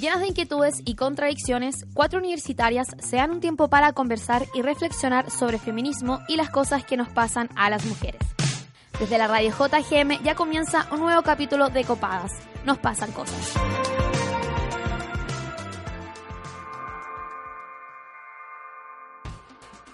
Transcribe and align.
Llenas 0.00 0.20
de 0.20 0.28
inquietudes 0.28 0.80
y 0.86 0.94
contradicciones, 0.94 1.84
cuatro 1.92 2.20
universitarias 2.20 2.88
se 3.00 3.16
dan 3.16 3.32
un 3.32 3.40
tiempo 3.40 3.68
para 3.68 3.92
conversar 3.92 4.46
y 4.54 4.62
reflexionar 4.62 5.30
sobre 5.30 5.58
feminismo 5.58 6.20
y 6.26 6.36
las 6.36 6.48
cosas 6.48 6.86
que 6.86 6.96
nos 6.96 7.10
pasan 7.10 7.50
a 7.54 7.68
las 7.68 7.84
mujeres. 7.84 8.22
Desde 8.98 9.18
la 9.18 9.26
radio 9.26 9.50
JGM 9.50 10.22
ya 10.22 10.34
comienza 10.34 10.88
un 10.90 11.00
nuevo 11.00 11.20
capítulo 11.20 11.68
de 11.68 11.84
Copadas. 11.84 12.32
Nos 12.64 12.78
pasan 12.78 13.12
cosas. 13.12 13.52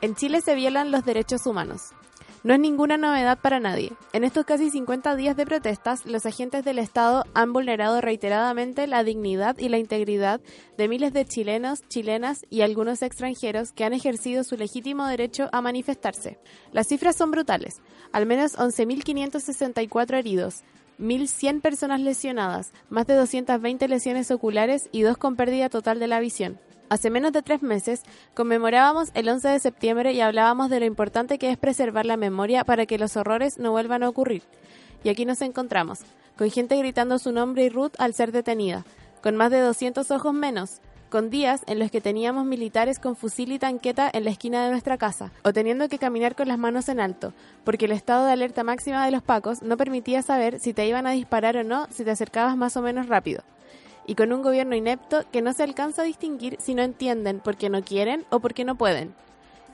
En 0.02 0.14
Chile 0.14 0.41
se 0.41 0.54
violan 0.54 0.93
los 0.93 1.04
derechos 1.04 1.46
humanos. 1.46 1.91
No 2.47 2.55
es 2.55 2.61
ninguna 2.61 2.97
novedad 2.97 3.41
para 3.41 3.59
nadie. 3.59 3.93
En 4.13 4.23
estos 4.23 4.45
casi 4.45 4.71
50 4.71 5.17
días 5.17 5.37
de 5.37 5.45
protestas, 5.45 6.07
los 6.07 6.27
agentes 6.27 6.65
del 6.65 6.79
Estado 6.79 7.25
han 7.35 7.53
vulnerado 7.53 8.01
reiteradamente 8.01 8.87
la 8.87 9.03
dignidad 9.03 9.59
y 9.59 9.69
la 9.69 9.79
integridad 9.79 10.41
de 10.79 10.87
miles 10.87 11.13
de 11.13 11.25
chilenos, 11.25 11.82
chilenas 11.89 12.46
y 12.49 12.61
algunos 12.61 13.03
extranjeros 13.03 13.73
que 13.73 13.82
han 13.82 13.95
ejercido 13.95 14.45
su 14.45 14.57
legítimo 14.57 15.09
derecho 15.09 15.49
a 15.51 15.61
manifestarse. 15.61 16.39
Las 16.71 16.87
cifras 16.87 17.17
son 17.17 17.32
brutales. 17.32 17.82
Al 18.13 18.27
menos 18.27 18.57
11.564 18.57 20.17
heridos, 20.17 20.63
1.100 21.01 21.61
personas 21.61 22.01
lesionadas, 22.01 22.73
más 22.90 23.09
de 23.09 23.15
220 23.15 23.89
lesiones 23.89 24.31
oculares 24.31 24.89
y 24.93 25.03
dos 25.03 25.18
con 25.18 25.35
pérdida 25.35 25.68
total 25.68 25.99
de 25.99 26.07
la 26.07 26.21
visión. 26.21 26.61
Hace 26.89 27.11
menos 27.11 27.32
de 27.32 27.43
tres 27.43 27.63
meses 27.63 28.03
conmemorábamos 28.35 29.11
el 29.14 29.29
11 29.29 29.49
de 29.49 29.58
septiembre 29.58 30.13
y 30.13 30.21
hablábamos 30.21 30.71
de 30.71 30.79
lo 30.79 30.86
importante 30.86 31.36
que 31.36 31.50
es 31.50 31.59
preservar 31.59 32.06
la 32.06 32.17
memoria 32.17 32.62
para 32.62 32.86
que 32.86 32.98
los 32.98 33.17
horrores 33.17 33.59
no 33.59 33.72
vuelvan 33.72 34.05
a 34.05 34.09
ocurrir. 34.09 34.45
Y 35.03 35.09
aquí 35.09 35.25
nos 35.25 35.42
encontramos, 35.42 36.00
con 36.39 36.48
gente 36.48 36.77
gritando 36.77 37.19
su 37.19 37.33
nombre 37.33 37.64
y 37.64 37.70
Ruth 37.70 37.95
al 37.98 38.14
ser 38.14 38.31
detenida, 38.31 38.84
con 39.20 39.34
más 39.34 39.50
de 39.50 39.59
200 39.59 40.09
ojos 40.12 40.33
menos, 40.33 40.81
con 41.11 41.28
días 41.28 41.62
en 41.67 41.81
los 41.81 41.91
que 41.91 42.00
teníamos 42.00 42.47
militares 42.47 43.01
con 43.01 43.17
fusil 43.17 43.51
y 43.51 43.59
tanqueta 43.59 44.09
en 44.12 44.25
la 44.25 44.31
esquina 44.31 44.64
de 44.64 44.70
nuestra 44.70 44.97
casa, 44.97 45.33
o 45.42 45.53
teniendo 45.53 45.89
que 45.89 45.98
caminar 45.98 46.37
con 46.37 46.47
las 46.47 46.59
manos 46.59 46.89
en 46.89 47.01
alto, 47.01 47.33
porque 47.64 47.87
el 47.87 47.92
estado 47.92 48.27
de 48.27 48.33
alerta 48.33 48.62
máxima 48.62 49.05
de 49.05 49.11
los 49.11 49.23
pacos 49.23 49.61
no 49.61 49.77
permitía 49.77 50.23
saber 50.23 50.61
si 50.61 50.73
te 50.73 50.87
iban 50.87 51.09
a 51.09 51.12
disparar 51.12 51.57
o 51.57 51.64
no 51.64 51.89
si 51.91 52.05
te 52.05 52.12
acercabas 52.12 52.57
más 52.57 52.77
o 52.77 52.83
menos 52.83 53.09
rápido 53.09 53.42
y 54.07 54.15
con 54.15 54.33
un 54.33 54.43
gobierno 54.43 54.77
inepto 54.77 55.25
que 55.33 55.43
no 55.43 55.53
se 55.53 55.62
alcanza 55.62 56.03
a 56.03 56.07
distinguir 56.07 56.57
si 56.61 56.75
no 56.75 56.83
entienden 56.83 57.41
porque 57.41 57.69
no 57.69 57.83
quieren 57.83 58.25
o 58.31 58.41
porque 58.41 58.65
no 58.65 58.77
pueden. 58.77 59.15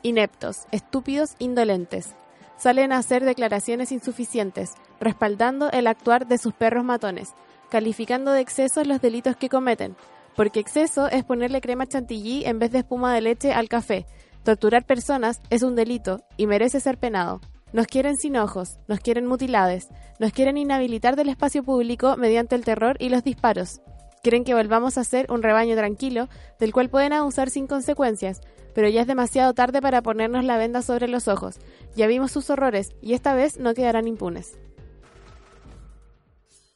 Ineptos, 0.02 0.66
estúpidos, 0.72 1.34
indolentes. 1.38 2.14
Salen 2.56 2.92
a 2.92 2.98
hacer 2.98 3.24
declaraciones 3.24 3.92
insuficientes, 3.92 4.74
respaldando 5.00 5.70
el 5.70 5.86
actuar 5.86 6.26
de 6.26 6.38
sus 6.38 6.54
perros 6.54 6.84
matones, 6.84 7.34
calificando 7.70 8.32
de 8.32 8.40
excesos 8.40 8.86
los 8.86 9.00
delitos 9.00 9.36
que 9.36 9.48
cometen, 9.48 9.96
porque 10.36 10.60
exceso 10.60 11.08
es 11.08 11.24
ponerle 11.24 11.60
crema 11.60 11.86
chantilly 11.86 12.44
en 12.44 12.58
vez 12.58 12.72
de 12.72 12.78
espuma 12.78 13.14
de 13.14 13.20
leche 13.20 13.52
al 13.52 13.68
café. 13.68 14.06
Torturar 14.44 14.84
personas 14.84 15.40
es 15.50 15.62
un 15.62 15.76
delito 15.76 16.24
y 16.36 16.46
merece 16.46 16.80
ser 16.80 16.98
penado. 16.98 17.40
Nos 17.72 17.86
quieren 17.86 18.16
sin 18.16 18.36
ojos, 18.36 18.78
nos 18.86 19.00
quieren 19.00 19.26
mutilades, 19.26 19.88
nos 20.18 20.32
quieren 20.32 20.58
inhabilitar 20.58 21.16
del 21.16 21.30
espacio 21.30 21.62
público 21.62 22.16
mediante 22.16 22.54
el 22.54 22.64
terror 22.64 22.96
y 22.98 23.08
los 23.08 23.24
disparos. 23.24 23.80
Quieren 24.22 24.44
que 24.44 24.54
volvamos 24.54 24.98
a 24.98 25.04
ser 25.04 25.26
un 25.32 25.42
rebaño 25.42 25.74
tranquilo, 25.74 26.28
del 26.60 26.72
cual 26.72 26.88
pueden 26.88 27.12
abusar 27.12 27.50
sin 27.50 27.66
consecuencias, 27.66 28.40
pero 28.72 28.88
ya 28.88 29.00
es 29.00 29.08
demasiado 29.08 29.52
tarde 29.52 29.82
para 29.82 30.00
ponernos 30.00 30.44
la 30.44 30.58
venda 30.58 30.80
sobre 30.80 31.08
los 31.08 31.26
ojos. 31.26 31.58
Ya 31.96 32.06
vimos 32.06 32.30
sus 32.30 32.48
horrores 32.48 32.90
y 33.02 33.14
esta 33.14 33.34
vez 33.34 33.58
no 33.58 33.74
quedarán 33.74 34.06
impunes. 34.06 34.56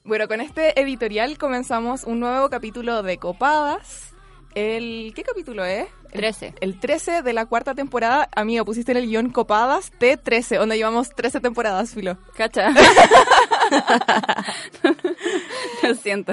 Bueno, 0.03 0.27
con 0.27 0.41
este 0.41 0.81
editorial 0.81 1.39
comenzamos 1.39 2.03
un 2.03 2.19
nuevo 2.19 2.51
capítulo 2.51 3.05
de 3.05 3.19
Copadas. 3.19 4.13
El, 4.57 5.13
¿Qué 5.15 5.23
capítulo 5.23 5.65
es? 5.65 5.87
13. 6.13 6.55
El 6.61 6.81
13 6.81 7.23
de 7.23 7.33
la 7.33 7.47
cuarta 7.47 7.75
temporada. 7.75 8.29
Amigo, 8.35 8.65
pusiste 8.65 8.91
en 8.91 8.99
el 8.99 9.07
guion 9.07 9.31
Copadas 9.31 9.93
T13, 10.01 10.59
donde 10.59 10.79
llevamos 10.79 11.11
13 11.11 11.41
temporadas, 11.41 11.91
filo. 11.91 12.19
Cacha. 12.37 12.71
Lo 15.83 15.95
siento. 15.95 16.33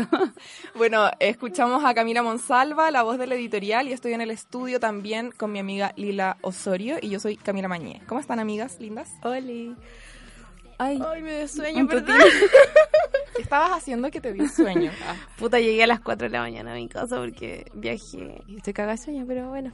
Bueno, 0.76 1.10
escuchamos 1.20 1.84
a 1.84 1.94
Camila 1.94 2.24
Monsalva, 2.24 2.92
la 2.92 3.04
voz 3.04 3.18
del 3.18 3.32
editorial, 3.34 3.88
y 3.88 3.94
estoy 3.94 4.14
en 4.14 4.22
el 4.22 4.32
estudio 4.32 4.80
también 4.80 5.32
con 5.32 5.52
mi 5.52 5.60
amiga 5.60 5.94
Lila 5.96 6.38
Osorio 6.42 6.98
y 7.02 7.10
yo 7.10 7.20
soy 7.20 7.38
Camila 7.38 7.68
Mañé. 7.68 8.02
¿Cómo 8.08 8.20
están, 8.20 8.40
amigas 8.40 8.80
lindas? 8.80 9.12
Oli. 9.24 9.76
Ay, 10.78 11.00
me 11.22 11.38
dio 11.38 11.48
sueño, 11.48 11.88
¿verdad? 11.88 12.18
¿Qué 13.36 13.42
estabas 13.42 13.72
haciendo 13.72 14.12
que 14.12 14.22
te 14.22 14.34
dio 14.34 14.48
sueño? 14.48 14.92
Ah. 15.06 15.16
Puta, 15.38 15.60
llegué 15.60 15.84
a 15.84 15.88
las 15.88 16.00
4 16.00 16.28
de 16.28 16.32
la 16.32 16.42
mañana 16.42 16.72
a 16.72 16.76
mi 16.76 16.88
casa 16.88 17.18
porque 17.18 17.66
viajé. 17.74 18.42
Estoy 18.56 18.74
cagada 18.74 18.94
de 18.94 19.04
sueño, 19.04 19.26
pero 19.28 19.50
bueno. 19.50 19.72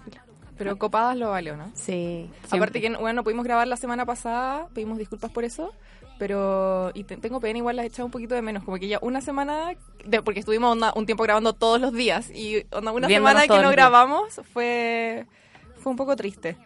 Pero 0.58 0.78
Copadas 0.78 1.18
lo 1.18 1.30
valió, 1.30 1.56
¿no? 1.56 1.72
Sí. 1.74 2.30
Aparte 2.50 2.82
que, 2.82 2.90
bueno, 2.90 3.14
no 3.14 3.24
pudimos 3.24 3.46
grabar 3.46 3.68
la 3.68 3.78
semana 3.78 4.06
pasada, 4.06 4.68
pedimos 4.74 4.98
disculpas 4.98 5.32
por 5.32 5.46
eso, 5.46 5.72
pero 6.20 6.92
y 6.94 7.04
te- 7.06 7.18
tengo 7.18 7.40
pena, 7.40 7.58
igual 7.58 7.78
las 7.78 7.86
he 7.86 7.88
echado 7.88 8.06
un 8.06 8.12
poquito 8.12 8.36
de 8.36 8.44
menos, 8.44 8.64
como 8.64 8.78
que 8.78 8.88
ya 8.88 9.00
una 9.02 9.22
semana, 9.22 9.72
de- 10.06 10.22
porque 10.22 10.42
estuvimos 10.42 10.74
onda- 10.74 10.94
un 10.96 11.08
tiempo 11.08 11.24
grabando 11.24 11.54
todos 11.54 11.82
los 11.82 11.94
días, 11.94 12.30
y 12.30 12.58
onda, 12.72 12.92
una 12.92 13.08
Viéndonos 13.08 13.32
semana 13.42 13.48
que 13.48 13.64
no 13.64 13.72
grabamos 13.72 14.42
fue, 14.54 15.26
fue 15.82 15.90
un 15.92 15.96
poco 15.98 16.16
triste. 16.16 16.58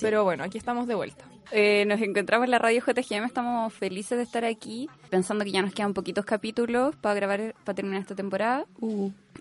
Pero 0.00 0.24
bueno, 0.24 0.44
aquí 0.44 0.58
estamos 0.58 0.86
de 0.86 0.94
vuelta. 0.94 1.24
Eh, 1.50 1.84
nos 1.86 2.00
encontramos 2.00 2.46
en 2.46 2.52
la 2.52 2.58
radio 2.58 2.80
JGM, 2.80 3.24
estamos 3.26 3.72
felices 3.74 4.16
de 4.16 4.24
estar 4.24 4.44
aquí, 4.44 4.88
pensando 5.10 5.44
que 5.44 5.52
ya 5.52 5.60
nos 5.60 5.74
quedan 5.74 5.92
poquitos 5.92 6.24
capítulos 6.24 6.96
para 6.96 7.14
grabar, 7.14 7.54
para 7.64 7.76
terminar 7.76 8.00
esta 8.00 8.14
temporada. 8.14 8.64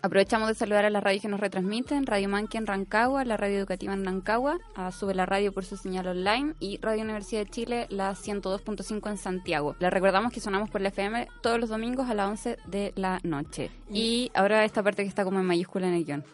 Aprovechamos 0.01 0.49
de 0.49 0.55
saludar 0.55 0.83
a 0.83 0.89
las 0.89 1.03
radios 1.03 1.21
que 1.21 1.27
nos 1.29 1.39
retransmiten, 1.39 2.05
Radio 2.05 2.27
Manqui 2.27 2.57
en 2.57 2.67
Rancagua, 2.67 3.23
la 3.23 3.37
radio 3.37 3.59
educativa 3.59 3.93
en 3.93 4.03
Rancagua, 4.03 4.59
a 4.75 4.91
Sube 4.91 5.13
la 5.13 5.25
Radio 5.25 5.53
por 5.53 5.63
su 5.63 5.77
señal 5.77 6.07
online 6.07 6.55
y 6.59 6.79
Radio 6.81 7.03
Universidad 7.03 7.45
de 7.45 7.49
Chile, 7.49 7.87
la 7.89 8.11
102.5 8.11 9.09
en 9.09 9.17
Santiago. 9.17 9.75
Les 9.79 9.91
recordamos 9.91 10.33
que 10.33 10.39
sonamos 10.41 10.69
por 10.69 10.81
la 10.81 10.89
FM 10.89 11.27
todos 11.41 11.59
los 11.59 11.69
domingos 11.69 12.09
a 12.09 12.13
las 12.13 12.29
11 12.29 12.57
de 12.65 12.91
la 12.95 13.19
noche. 13.23 13.69
Y 13.89 14.31
ahora 14.33 14.65
esta 14.65 14.83
parte 14.83 15.03
que 15.03 15.09
está 15.09 15.23
como 15.23 15.39
en 15.39 15.45
mayúscula 15.45 15.87
en 15.87 15.93
el 15.93 16.05
guion. 16.05 16.25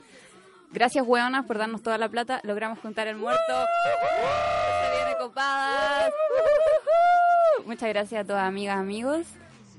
Gracias, 0.72 1.06
hueonas, 1.08 1.46
por 1.46 1.58
darnos 1.58 1.82
toda 1.82 1.98
la 1.98 2.10
plata. 2.10 2.42
Logramos 2.44 2.80
juntar 2.80 3.08
el 3.08 3.16
muerto. 3.16 3.42
Se 3.48 4.96
viene 4.96 5.18
copadas. 5.20 6.12
Muchas 7.66 7.90
gracias 7.90 8.24
a 8.24 8.28
todas 8.28 8.44
amigas, 8.44 8.78
amigos. 8.78 9.28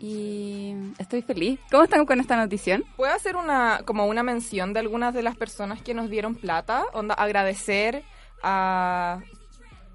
Y 0.00 0.74
estoy 0.98 1.22
feliz. 1.22 1.58
¿Cómo 1.70 1.84
están 1.84 2.06
con 2.06 2.20
esta 2.20 2.36
notición? 2.36 2.84
¿Puedo 2.96 3.12
hacer 3.12 3.36
una, 3.36 3.82
como 3.84 4.06
una 4.06 4.22
mención 4.22 4.72
de 4.72 4.80
algunas 4.80 5.12
de 5.12 5.22
las 5.22 5.36
personas 5.36 5.82
que 5.82 5.94
nos 5.94 6.08
dieron 6.08 6.34
plata? 6.34 6.84
Onda, 6.92 7.14
agradecer 7.14 8.04
a 8.42 9.20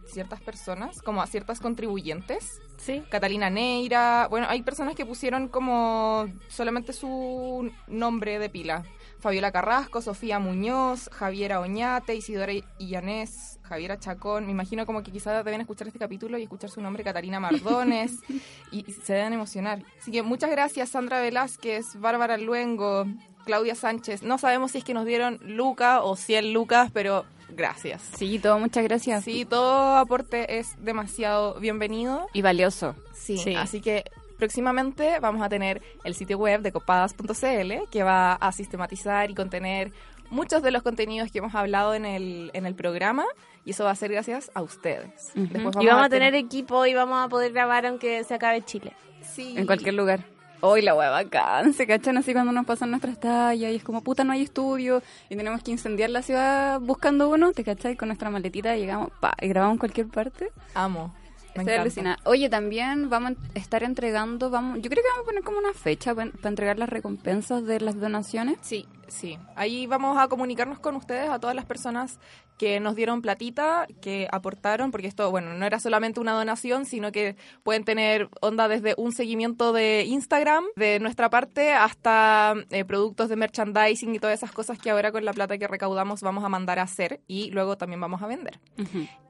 ciertas 0.05 0.41
personas, 0.41 1.01
como 1.01 1.21
a 1.21 1.27
ciertas 1.27 1.59
contribuyentes. 1.59 2.61
Sí. 2.77 3.01
Catalina 3.09 3.49
Neira, 3.49 4.27
bueno, 4.29 4.47
hay 4.49 4.61
personas 4.61 4.95
que 4.95 5.05
pusieron 5.05 5.47
como 5.47 6.27
solamente 6.49 6.91
su 6.91 7.71
nombre 7.87 8.39
de 8.39 8.49
pila. 8.49 8.83
Fabiola 9.23 9.53
Carrasco, 9.53 10.01
Sofía 10.01 10.37
Muñoz, 10.37 11.09
Javiera 11.13 11.61
Oñate, 11.61 12.13
Isidora 12.13 12.51
Illanés, 12.77 13.57
Javiera 13.63 13.97
Chacón. 13.97 14.45
Me 14.45 14.51
imagino 14.51 14.85
como 14.85 15.01
que 15.01 15.11
quizás 15.11 15.43
deben 15.45 15.61
escuchar 15.61 15.87
este 15.87 15.97
capítulo 15.97 16.37
y 16.37 16.43
escuchar 16.43 16.69
su 16.69 16.81
nombre, 16.81 17.05
Catarina 17.05 17.39
Mardones, 17.39 18.11
y, 18.71 18.83
y 18.85 18.91
se 18.91 19.13
deben 19.13 19.31
emocionar. 19.31 19.81
Así 19.99 20.11
que 20.11 20.21
muchas 20.23 20.51
gracias, 20.51 20.89
Sandra 20.89 21.21
Velázquez, 21.21 21.95
Bárbara 22.01 22.37
Luengo, 22.37 23.05
Claudia 23.45 23.75
Sánchez. 23.75 24.23
No 24.23 24.37
sabemos 24.37 24.71
si 24.71 24.79
es 24.79 24.83
que 24.83 24.93
nos 24.93 25.05
dieron 25.05 25.39
Luca 25.41 26.01
o 26.03 26.17
100 26.17 26.51
lucas, 26.51 26.91
pero 26.93 27.23
gracias. 27.49 28.01
Sí, 28.17 28.39
todo, 28.39 28.59
muchas 28.59 28.83
gracias. 28.83 29.23
Sí, 29.23 29.45
todo 29.45 29.95
aporte 29.95 30.59
es 30.59 30.75
demasiado 30.83 31.53
bienvenido. 31.61 32.27
Y 32.33 32.41
valioso. 32.41 32.93
Sí, 33.13 33.37
Sí. 33.37 33.55
así 33.55 33.79
que 33.79 34.03
próximamente 34.43 35.21
vamos 35.21 35.41
a 35.41 35.47
tener 35.47 35.81
el 36.03 36.15
sitio 36.15 36.37
web 36.37 36.61
de 36.61 36.73
copadas.cl 36.73 37.89
que 37.89 38.03
va 38.03 38.33
a 38.33 38.51
sistematizar 38.51 39.31
y 39.31 39.35
contener 39.35 39.93
muchos 40.29 40.61
de 40.61 40.69
los 40.71 40.83
contenidos 40.83 41.31
que 41.31 41.37
hemos 41.37 41.55
hablado 41.55 41.93
en 41.93 42.05
el, 42.05 42.51
en 42.53 42.65
el 42.65 42.75
programa 42.75 43.23
y 43.63 43.71
eso 43.71 43.85
va 43.85 43.91
a 43.91 43.95
ser 43.95 44.11
gracias 44.11 44.51
a 44.53 44.61
ustedes. 44.61 45.31
Ujú. 45.37 45.47
Después 45.49 45.77
Y 45.79 45.85
vamos 45.85 46.05
a 46.05 46.09
tener 46.09 46.35
equipo 46.35 46.85
y 46.85 46.93
vamos 46.93 47.25
a 47.25 47.29
poder 47.29 47.53
grabar 47.53 47.85
aunque 47.85 48.21
se 48.25 48.33
acabe 48.33 48.61
Chile. 48.63 48.91
Sí. 49.21 49.53
En 49.55 49.65
cualquier 49.65 49.93
lugar. 49.93 50.25
Hoy 50.59 50.81
la 50.81 50.93
hueá 50.93 51.09
bacán, 51.09 51.71
se 51.71 51.87
cachan 51.87 52.17
así 52.17 52.33
cuando 52.33 52.51
nos 52.51 52.65
pasan 52.65 52.89
nuestras 52.89 53.17
tallas 53.21 53.71
y 53.71 53.75
es 53.75 53.83
como 53.83 54.01
puta 54.01 54.25
no 54.25 54.33
hay 54.33 54.41
estudio 54.41 55.01
y 55.29 55.37
tenemos 55.37 55.63
que 55.63 55.71
incendiar 55.71 56.09
la 56.09 56.21
ciudad 56.21 56.81
buscando 56.81 57.29
uno, 57.29 57.53
te 57.53 57.63
cachai, 57.63 57.95
con 57.95 58.09
nuestra 58.09 58.29
maletita 58.29 58.75
llegamos 58.75 59.09
pa, 59.21 59.35
y 59.39 59.47
grabamos 59.47 59.75
en 59.75 59.79
cualquier 59.79 60.07
parte. 60.07 60.49
Amo. 60.73 61.13
Estoy 61.53 61.73
alucinada. 61.73 62.19
Oye, 62.25 62.49
también 62.49 63.09
vamos 63.09 63.33
a 63.33 63.59
estar 63.59 63.83
entregando, 63.83 64.49
vamos, 64.49 64.79
yo 64.81 64.89
creo 64.89 65.03
que 65.03 65.09
vamos 65.09 65.23
a 65.23 65.25
poner 65.25 65.43
como 65.43 65.59
una 65.59 65.73
fecha 65.73 66.15
para 66.15 66.31
entregar 66.43 66.79
las 66.79 66.89
recompensas 66.89 67.65
de 67.65 67.79
las 67.79 67.99
donaciones. 67.99 68.57
Sí. 68.61 68.87
Sí, 69.07 69.37
ahí 69.55 69.85
vamos 69.85 70.17
a 70.17 70.27
comunicarnos 70.27 70.79
con 70.79 70.95
ustedes, 70.95 71.29
a 71.29 71.37
todas 71.37 71.55
las 71.55 71.65
personas 71.65 72.17
que 72.57 72.79
nos 72.79 72.95
dieron 72.95 73.21
platita, 73.21 73.87
que 74.01 74.27
aportaron, 74.31 74.91
porque 74.91 75.07
esto, 75.07 75.29
bueno, 75.31 75.53
no 75.53 75.65
era 75.65 75.79
solamente 75.79 76.19
una 76.19 76.33
donación, 76.33 76.85
sino 76.85 77.11
que 77.11 77.35
pueden 77.63 77.83
tener 77.83 78.29
onda 78.41 78.67
desde 78.67 78.95
un 78.97 79.11
seguimiento 79.11 79.73
de 79.73 80.05
Instagram 80.07 80.65
de 80.75 80.99
nuestra 80.99 81.29
parte 81.29 81.73
hasta 81.73 82.55
eh, 82.69 82.85
productos 82.85 83.29
de 83.29 83.35
merchandising 83.35 84.15
y 84.15 84.19
todas 84.19 84.37
esas 84.37 84.51
cosas 84.51 84.77
que 84.79 84.89
ahora 84.89 85.11
con 85.11 85.25
la 85.25 85.33
plata 85.33 85.57
que 85.57 85.67
recaudamos 85.67 86.21
vamos 86.21 86.43
a 86.43 86.49
mandar 86.49 86.79
a 86.79 86.83
hacer 86.83 87.21
y 87.27 87.51
luego 87.51 87.77
también 87.77 87.99
vamos 87.99 88.21
a 88.21 88.27
vender. 88.27 88.59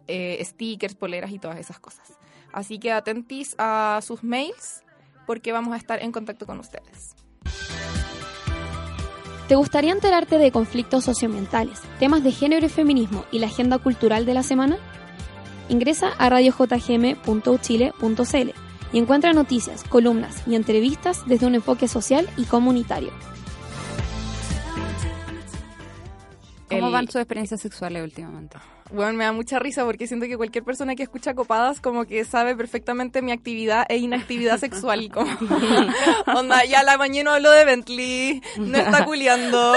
Eh, 0.08 0.44
stickers, 0.44 0.96
poleras 0.96 1.32
y 1.32 1.40
todas 1.40 1.60
esas 1.60 1.80
cosas. 1.80 2.18
Así 2.52 2.78
que 2.78 2.92
atentis 2.92 3.56
a 3.58 4.00
sus 4.04 4.24
mails 4.24 4.84
porque 5.26 5.52
vamos 5.52 5.74
a 5.74 5.78
estar 5.78 6.02
en 6.02 6.12
contacto 6.12 6.46
con 6.46 6.60
ustedes. 6.60 7.16
¿Te 9.48 9.56
gustaría 9.56 9.92
enterarte 9.92 10.38
de 10.38 10.52
conflictos 10.52 11.04
socioambientales, 11.04 11.82
temas 12.00 12.24
de 12.24 12.32
género 12.32 12.66
y 12.66 12.70
feminismo 12.70 13.26
y 13.30 13.40
la 13.40 13.48
agenda 13.48 13.78
cultural 13.78 14.26
de 14.26 14.34
la 14.34 14.42
semana? 14.42 14.78
Ingresa 15.68 16.12
a 16.18 16.30
radiojgm.uchile.cl 16.30 18.50
y 18.94 19.00
encuentra 19.00 19.34
noticias, 19.34 19.84
columnas 19.84 20.48
y 20.48 20.56
entrevistas 20.56 21.26
desde 21.26 21.46
un 21.46 21.56
enfoque 21.56 21.90
social 21.90 22.30
y 22.38 22.46
comunitario. 22.46 23.12
¿Cómo 26.70 26.92
van 26.92 27.08
sus 27.08 27.18
experiencias 27.18 27.60
sexuales 27.60 28.02
últimamente? 28.04 28.58
Bueno, 28.94 29.14
me 29.14 29.24
da 29.24 29.32
mucha 29.32 29.58
risa 29.58 29.84
porque 29.86 30.06
siento 30.06 30.28
que 30.28 30.38
cualquier 30.38 30.64
persona 30.64 30.96
que 30.96 31.02
escucha 31.02 31.34
copadas 31.34 31.82
como 31.82 32.06
que 32.06 32.24
sabe 32.26 32.56
perfectamente 32.56 33.24
mi 33.24 33.32
actividad 33.32 33.86
e 33.90 33.98
inactividad 33.98 34.60
sexual. 34.60 35.10
Como, 35.14 35.36
onda, 36.28 36.64
ya 36.66 36.84
la 36.84 36.96
mañana 36.98 37.34
habló 37.36 37.50
de 37.50 37.66
Bentley, 37.66 38.42
no 38.58 38.78
está 38.78 39.04
culiando. 39.06 39.74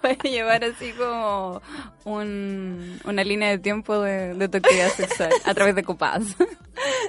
Puedes 0.00 0.18
llevar 0.22 0.62
así 0.64 0.92
como 0.92 1.62
un- 2.04 3.00
una 3.04 3.24
línea 3.24 3.48
de 3.48 3.58
tiempo 3.58 3.98
de, 4.00 4.34
de 4.34 4.48
tu 4.48 4.58
actividad 4.58 4.90
sexual 4.90 5.30
a 5.44 5.54
través 5.54 5.74
de 5.74 5.82
copadas. 5.82 6.36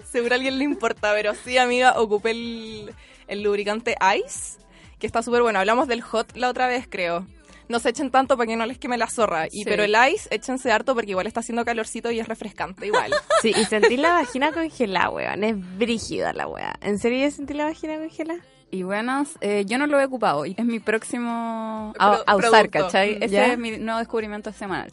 Seguro 0.09 0.33
a 0.33 0.37
alguien 0.37 0.57
le 0.57 0.63
importa, 0.63 1.11
pero 1.13 1.33
sí, 1.35 1.57
amiga, 1.57 1.99
ocupé 1.99 2.31
el, 2.31 2.93
el 3.27 3.41
lubricante 3.43 3.95
Ice, 4.25 4.57
que 4.99 5.07
está 5.07 5.21
súper 5.21 5.41
bueno. 5.41 5.59
Hablamos 5.59 5.87
del 5.89 6.01
hot 6.01 6.35
la 6.37 6.49
otra 6.49 6.67
vez, 6.67 6.87
creo. 6.89 7.25
No 7.67 7.79
se 7.79 7.89
echen 7.89 8.11
tanto 8.11 8.37
para 8.37 8.47
que 8.47 8.55
no 8.55 8.65
les 8.65 8.77
queme 8.77 8.97
la 8.97 9.07
zorra. 9.07 9.47
Y, 9.47 9.49
Sí. 9.49 9.65
Pero 9.65 9.83
el 9.83 9.95
ice, 10.13 10.27
échense 10.31 10.71
harto 10.71 10.93
porque 10.93 11.11
igual 11.11 11.27
está 11.27 11.39
haciendo 11.39 11.65
calorcito 11.65 12.11
y 12.11 12.19
es 12.19 12.27
refrescante 12.27 12.87
igual. 12.87 13.11
Sí, 13.41 13.53
y 13.55 13.65
sentí 13.65 13.97
la 13.97 14.13
vagina 14.13 14.51
congelada, 14.51 15.09
weón. 15.09 15.43
Es 15.43 15.77
brígida 15.77 16.33
la 16.33 16.47
weá. 16.47 16.75
¿En 16.81 16.97
serio 16.99 17.19
ya 17.19 17.31
sentí 17.31 17.53
la 17.53 17.65
vagina 17.65 17.97
congelada? 17.97 18.39
Y 18.71 18.83
buenas, 18.83 19.37
eh, 19.41 19.63
yo 19.65 19.77
no 19.77 19.87
lo 19.87 19.99
he 19.99 20.05
ocupado 20.05 20.45
y 20.45 20.55
es 20.57 20.65
mi 20.65 20.79
próximo 20.79 21.93
a, 21.97 22.35
usar. 22.35 22.69
¿cachai? 22.69 23.15
Mm. 23.15 23.23
Ese 23.23 23.33
¿Ya? 23.33 23.45
es 23.53 23.57
mi 23.57 23.77
nuevo 23.77 23.99
descubrimiento 23.99 24.51
semanal. 24.51 24.91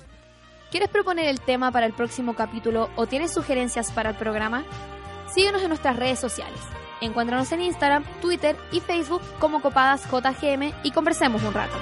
¿Quieres 0.70 0.88
proponer 0.88 1.26
el 1.26 1.40
tema 1.40 1.70
para 1.70 1.86
el 1.86 1.92
próximo 1.92 2.34
capítulo 2.34 2.90
o 2.96 3.06
tienes 3.06 3.32
sugerencias 3.32 3.90
para 3.92 4.10
el 4.10 4.16
programa? 4.16 4.64
Síguenos 5.34 5.62
en 5.62 5.68
nuestras 5.68 5.96
redes 5.96 6.18
sociales. 6.18 6.60
Encuéntranos 7.00 7.50
en 7.52 7.62
Instagram, 7.62 8.04
Twitter 8.20 8.56
y 8.70 8.80
Facebook 8.80 9.22
como 9.38 9.60
Copadas 9.60 10.04
JGM 10.10 10.72
y 10.84 10.92
conversemos 10.92 11.42
un 11.42 11.52
rato. 11.52 11.74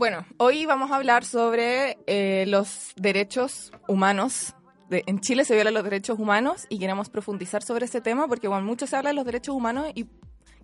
Bueno, 0.00 0.24
hoy 0.38 0.64
vamos 0.64 0.90
a 0.92 0.96
hablar 0.96 1.26
sobre 1.26 1.98
eh, 2.06 2.46
los 2.48 2.92
derechos 2.96 3.70
humanos. 3.86 4.54
De- 4.88 5.04
en 5.06 5.20
Chile 5.20 5.44
se 5.44 5.54
violan 5.54 5.74
los 5.74 5.84
derechos 5.84 6.18
humanos 6.18 6.64
y 6.70 6.78
queremos 6.78 7.10
profundizar 7.10 7.62
sobre 7.62 7.84
ese 7.84 8.00
tema 8.00 8.26
porque 8.26 8.48
bueno, 8.48 8.64
mucho 8.64 8.86
se 8.86 8.96
habla 8.96 9.10
de 9.10 9.14
los 9.16 9.26
derechos 9.26 9.54
humanos 9.54 9.88
y 9.94 10.06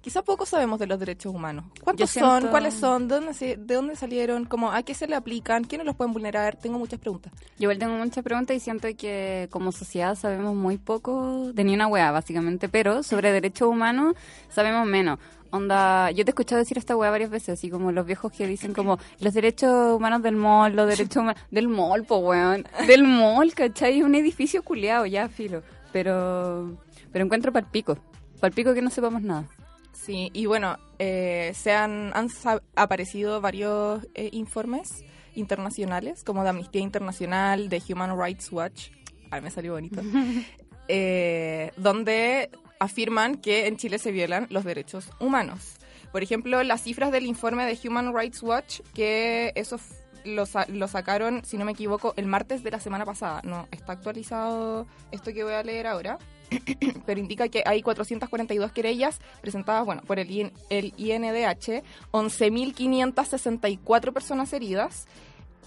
quizá 0.01 0.23
poco 0.23 0.47
sabemos 0.47 0.79
de 0.79 0.87
los 0.87 0.99
derechos 0.99 1.35
humanos. 1.35 1.67
¿Cuántos 1.85 2.13
son? 2.13 2.49
¿Cuáles 2.49 2.73
son? 2.73 3.09
¿De 3.09 3.15
dónde, 3.17 3.35
se- 3.35 3.59
¿De 3.59 3.75
dónde 3.75 3.95
salieron? 3.95 4.47
¿Cómo, 4.47 4.73
¿A 4.73 4.83
qué 4.83 4.95
se 4.95 5.07
le 5.07 5.15
aplican? 5.15 5.65
¿Quiénes 5.65 5.87
los 5.87 5.97
pueden 5.97 6.15
vulnerar? 6.15 6.57
Tengo 6.57 6.79
muchas 6.79 6.99
preguntas. 6.99 7.31
Yo 7.59 7.65
igual 7.65 7.77
tengo 7.79 7.93
muchas 7.95 8.25
preguntas 8.25 8.57
y 8.57 8.61
siento 8.61 8.89
que 8.97 9.49
como 9.51 9.71
sociedad 9.71 10.15
sabemos 10.15 10.55
muy 10.55 10.79
poco 10.79 11.53
de 11.53 11.63
ni 11.63 11.75
una 11.75 11.89
wea, 11.89 12.11
básicamente, 12.11 12.71
pero 12.71 13.03
sobre 13.03 13.33
derechos 13.33 13.69
humanos 13.69 14.15
sabemos 14.49 14.87
menos. 14.87 15.19
Onda, 15.57 16.11
yo 16.11 16.25
te 16.25 16.31
he 16.31 16.33
escuchado 16.33 16.59
decir 16.59 16.79
esta 16.79 16.97
wea 16.97 17.11
varias 17.11 17.31
veces, 17.31 17.59
así 17.59 17.71
como 17.71 17.93
los 17.93 18.07
viejos 18.07 18.33
que 18.33 18.47
dicen 18.47 18.73
como 18.73 18.99
los 19.21 19.35
derechos 19.35 19.97
humanos 19.97 20.23
del 20.23 20.37
mall, 20.37 20.77
los 20.77 20.87
derechos 20.87 21.17
humanos 21.17 21.41
del 21.51 21.69
mall, 21.69 22.05
po 22.05 22.19
weón, 22.19 22.67
del 22.87 23.05
mall, 23.05 23.55
¿cachai? 23.55 24.03
Un 24.03 24.15
edificio 24.15 24.63
culeado, 24.63 25.07
ya, 25.07 25.29
filo. 25.29 25.63
Pero, 25.93 26.77
pero 27.13 27.25
encuentro 27.25 27.53
palpico, 27.53 27.99
palpico 28.41 28.75
que 28.75 28.83
no 28.83 28.91
sepamos 28.91 29.23
nada. 29.23 29.47
Sí, 29.93 30.31
y 30.33 30.47
bueno, 30.47 30.79
eh, 30.99 31.53
se 31.55 31.73
han, 31.73 32.13
han 32.15 32.29
aparecido 32.77 33.41
varios 33.41 34.07
eh, 34.15 34.29
informes 34.33 35.05
internacionales, 35.35 36.23
como 36.23 36.43
de 36.43 36.51
Amnistía 36.51 36.81
Internacional, 36.81 37.69
de 37.69 37.83
Human 37.89 38.19
Rights 38.19 38.53
Watch, 38.53 38.91
ay, 39.31 39.41
me 39.41 39.51
salió 39.51 39.73
bonito, 39.73 40.01
eh, 40.89 41.73
donde 41.77 42.51
afirman 42.79 43.37
que 43.37 43.67
en 43.67 43.77
Chile 43.77 43.99
se 43.99 44.13
violan 44.13 44.47
los 44.51 44.65
derechos 44.65 45.11
humanos. 45.21 45.75
Por 46.13 46.23
ejemplo, 46.23 46.63
las 46.63 46.83
cifras 46.83 47.13
del 47.13 47.27
informe 47.27 47.65
de 47.65 47.79
Human 47.87 48.15
Rights 48.15 48.43
Watch, 48.43 48.81
que 48.95 49.53
eso 49.55 49.79
lo, 50.25 50.45
lo 50.69 50.89
sacaron, 50.89 51.45
si 51.45 51.59
no 51.59 51.65
me 51.65 51.73
equivoco, 51.73 52.15
el 52.17 52.27
martes 52.27 52.63
de 52.63 52.71
la 52.71 52.81
semana 52.81 53.05
pasada. 53.05 53.43
No, 53.45 53.69
está 53.71 53.93
actualizado 53.93 54.87
esto 55.13 55.33
que 55.33 55.45
voy 55.45 55.55
a 55.55 55.63
leer 55.63 55.87
ahora 55.87 56.19
pero 57.07 57.21
indica 57.21 57.49
que 57.49 57.63
hay 57.65 57.83
442 57.83 58.73
querellas 58.73 59.21
presentadas 59.41 59.85
bueno, 59.85 60.03
por 60.03 60.19
el, 60.19 60.31
IN 60.31 60.53
el 60.71 60.93
INDH, 60.97 61.83
11.564 62.13 64.13
personas 64.13 64.53
heridas, 64.53 65.07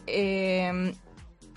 eh, 0.08 0.94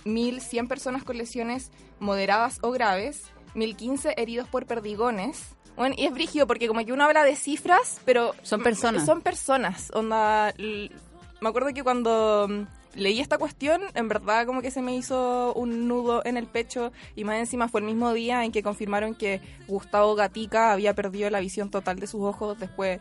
1.100 0.04 0.68
personas 0.68 1.04
con 1.04 1.16
lesiones 1.16 1.70
moderadas 2.00 2.58
o 2.62 2.72
graves, 2.72 3.22
1.015 3.54 4.14
heridos 4.16 4.48
por 4.48 4.66
perdigones. 4.66 5.54
Bueno, 5.76 5.94
y 5.98 6.04
es 6.04 6.12
brígido 6.12 6.46
porque 6.46 6.68
como 6.68 6.84
que 6.84 6.92
uno 6.92 7.04
habla 7.04 7.24
de 7.24 7.36
cifras, 7.36 8.00
pero... 8.04 8.34
Son 8.42 8.62
personas. 8.62 9.06
Son 9.06 9.22
personas. 9.22 9.90
Onda, 9.94 10.54
me 10.58 11.48
acuerdo 11.48 11.72
que 11.72 11.82
cuando 11.82 12.46
mm, 12.48 12.62
leí 12.94 13.20
esta 13.20 13.38
cuestión, 13.38 13.82
en 13.94 14.08
verdad 14.08 14.46
como 14.46 14.62
que 14.62 14.70
se 14.70 14.82
me 14.82 14.94
hizo 14.94 15.52
un 15.54 15.88
nudo 15.88 16.22
en 16.24 16.36
el 16.36 16.46
pecho 16.46 16.92
y 17.16 17.24
más 17.24 17.38
encima 17.38 17.68
fue 17.68 17.80
el 17.80 17.86
mismo 17.86 18.12
día 18.12 18.44
en 18.44 18.52
que 18.52 18.62
confirmaron 18.62 19.14
que 19.14 19.40
Gustavo 19.66 20.14
Gatica 20.14 20.72
había 20.72 20.94
perdido 20.94 21.30
la 21.30 21.40
visión 21.40 21.70
total 21.70 21.98
de 21.98 22.06
sus 22.06 22.20
ojos 22.22 22.58
después, 22.58 23.00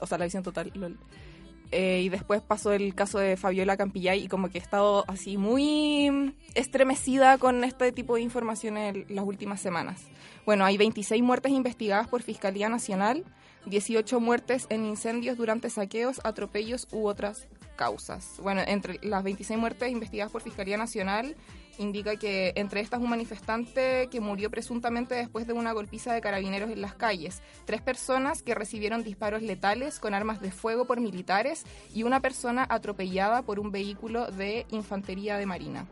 o 0.00 0.06
sea, 0.06 0.18
la 0.18 0.26
visión 0.26 0.42
total, 0.42 0.70
lol. 0.74 0.98
Eh, 1.72 2.02
y 2.02 2.10
después 2.10 2.42
pasó 2.42 2.72
el 2.72 2.94
caso 2.94 3.18
de 3.18 3.38
Fabiola 3.38 3.78
Campillay 3.78 4.24
y 4.24 4.28
como 4.28 4.50
que 4.50 4.58
he 4.58 4.60
estado 4.60 5.04
así 5.08 5.38
muy 5.38 6.34
estremecida 6.54 7.38
con 7.38 7.64
este 7.64 7.92
tipo 7.92 8.16
de 8.16 8.20
información 8.20 8.76
en 8.76 9.06
las 9.08 9.24
últimas 9.24 9.60
semanas. 9.60 10.02
Bueno, 10.44 10.66
hay 10.66 10.76
26 10.76 11.22
muertes 11.22 11.52
investigadas 11.52 12.08
por 12.08 12.22
Fiscalía 12.22 12.68
Nacional, 12.68 13.24
18 13.66 14.20
muertes 14.20 14.66
en 14.68 14.84
incendios 14.84 15.38
durante 15.38 15.70
saqueos, 15.70 16.20
atropellos 16.24 16.88
u 16.92 17.06
otras 17.06 17.48
causas. 17.72 18.36
Bueno, 18.42 18.62
entre 18.66 18.98
las 19.02 19.22
26 19.22 19.58
muertes 19.58 19.90
investigadas 19.90 20.32
por 20.32 20.42
Fiscalía 20.42 20.76
Nacional 20.76 21.36
indica 21.78 22.16
que 22.16 22.52
entre 22.56 22.80
estas 22.80 23.00
un 23.00 23.10
manifestante 23.10 24.08
que 24.10 24.20
murió 24.20 24.50
presuntamente 24.50 25.14
después 25.14 25.46
de 25.46 25.52
una 25.52 25.72
golpiza 25.72 26.12
de 26.12 26.20
carabineros 26.20 26.70
en 26.70 26.80
las 26.80 26.94
calles, 26.94 27.42
tres 27.64 27.80
personas 27.80 28.42
que 28.42 28.54
recibieron 28.54 29.02
disparos 29.02 29.42
letales 29.42 29.98
con 29.98 30.14
armas 30.14 30.40
de 30.40 30.50
fuego 30.50 30.86
por 30.86 31.00
militares 31.00 31.64
y 31.94 32.02
una 32.02 32.20
persona 32.20 32.66
atropellada 32.68 33.42
por 33.42 33.58
un 33.58 33.70
vehículo 33.70 34.30
de 34.30 34.66
infantería 34.70 35.38
de 35.38 35.46
marina. 35.46 35.86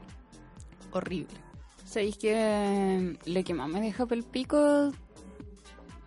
Horrible. 0.93 1.35
¿Sabéis 1.85 2.19
que 2.19 3.19
lo 3.25 3.45
que 3.45 3.55
más 3.55 3.69
me 3.69 3.81
deja 3.81 4.07
pel 4.07 4.23
pico, 4.23 4.93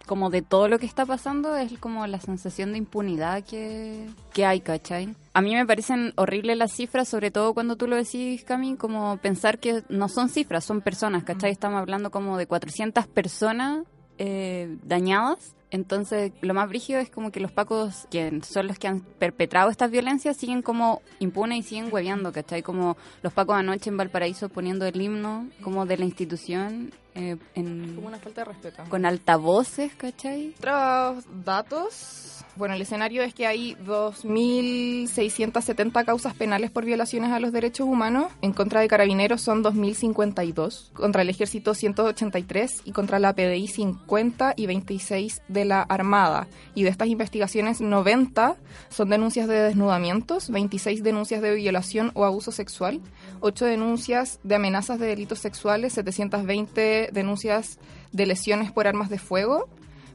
como 0.06 0.30
de 0.30 0.42
todo 0.42 0.68
lo 0.68 0.80
que 0.80 0.86
está 0.86 1.06
pasando, 1.06 1.56
es 1.56 1.78
como 1.80 2.06
la 2.08 2.20
sensación 2.20 2.72
de 2.72 2.78
impunidad 2.78 3.44
que, 3.44 4.08
que 4.34 4.46
hay, 4.46 4.62
¿cachai? 4.62 5.16
A 5.34 5.42
mí 5.42 5.56
me 5.56 5.66
parecen 5.66 6.14
horribles 6.16 6.58
las 6.58 6.74
cifras, 6.74 7.08
sobre 7.08 7.32
todo 7.32 7.54
cuando 7.54 7.76
tú 7.76 7.88
lo 7.88 7.96
decís, 7.96 8.44
Cami, 8.44 8.76
como 8.76 9.18
pensar 9.18 9.60
que 9.60 9.84
no 9.90 10.10
son 10.10 10.30
cifras, 10.30 10.66
son 10.66 10.82
personas, 10.82 11.24
¿cachai? 11.24 11.52
Estamos 11.52 11.80
hablando 11.80 12.12
como 12.12 12.38
de 12.38 12.48
400 12.48 13.08
personas 13.08 13.86
eh, 14.18 14.78
dañadas. 14.84 15.56
Entonces, 15.72 16.32
lo 16.42 16.54
más 16.54 16.70
brígido 16.70 17.00
es 17.00 17.10
como 17.10 17.32
que 17.32 17.40
los 17.40 17.52
pacos, 17.52 18.08
que 18.12 18.42
son 18.44 18.68
los 18.68 18.78
que 18.78 18.88
han 18.88 19.00
perpetrado 19.00 19.72
estas 19.72 19.90
violencias, 19.90 20.38
siguen 20.38 20.62
como 20.62 21.02
impunes 21.20 21.60
y 21.60 21.64
siguen 21.64 21.92
hueveando, 21.92 22.32
¿cachai? 22.32 22.62
Como 22.62 22.96
los 23.24 23.34
pacos 23.34 23.56
anoche 23.56 23.90
en 23.90 23.98
Valparaíso 23.98 24.50
poniendo 24.50 24.86
el 24.86 25.02
himno 25.02 25.48
como 25.64 25.88
de 25.88 25.98
la 25.98 26.06
institución 26.06 26.92
eh, 27.16 27.38
en- 27.56 27.96
Como 27.96 28.08
una 28.08 28.20
falta 28.20 28.42
de 28.42 28.46
respeto. 28.46 28.84
con 28.90 29.06
altavoces, 29.06 29.94
¿cachai? 29.96 30.54
Otros 30.58 31.24
datos. 31.46 32.30
Bueno, 32.56 32.76
el 32.76 32.82
escenario 32.84 33.24
es 33.24 33.34
que 33.34 33.48
hay 33.48 33.76
2.670 33.84 36.06
causas 36.06 36.34
penales 36.36 36.70
por 36.72 36.86
violaciones 36.86 37.32
a 37.32 37.40
los 37.40 37.52
derechos 37.52 37.88
humanos. 37.88 38.32
En 38.42 38.54
contra 38.54 38.80
de 38.82 38.88
carabineros 38.88 39.42
son 39.42 39.64
2.052. 39.64 40.92
Contra 40.94 41.22
el 41.24 41.30
ejército 41.30 41.74
183 41.74 42.82
y 42.86 42.92
contra 42.92 43.18
la 43.20 43.34
PDI 43.34 43.68
50 43.68 44.54
y 44.56 44.68
26 44.68 45.42
de 45.48 45.66
la 45.66 45.82
Armada. 45.82 46.48
Y 46.76 46.84
de 46.84 46.90
estas 46.90 47.08
investigaciones 47.08 47.82
90 47.82 48.56
son 48.90 49.10
denuncias 49.10 49.48
de 49.48 49.56
desnudamientos, 49.60 50.50
26 50.50 51.04
denuncias 51.04 51.42
de 51.42 51.56
violación 51.56 52.12
o 52.14 52.26
abuso 52.26 52.52
sexual, 52.52 53.02
8 53.40 53.66
denuncias 53.66 54.40
de 54.44 54.56
amenazas 54.56 55.00
de 55.00 55.08
delitos 55.08 55.40
sexuales, 55.40 55.94
720 55.94 57.03
denuncias 57.12 57.80
de 58.12 58.26
lesiones 58.26 58.72
por 58.72 58.88
armas 58.88 59.10
de 59.10 59.18
fuego, 59.18 59.68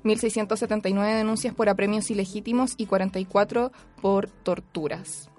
1.679 0.04 1.16
denuncias 1.16 1.54
por 1.54 1.68
apremios 1.68 2.10
ilegítimos 2.10 2.74
y 2.76 2.86
44 2.86 3.72
por 4.00 4.28
torturas. 4.28 5.30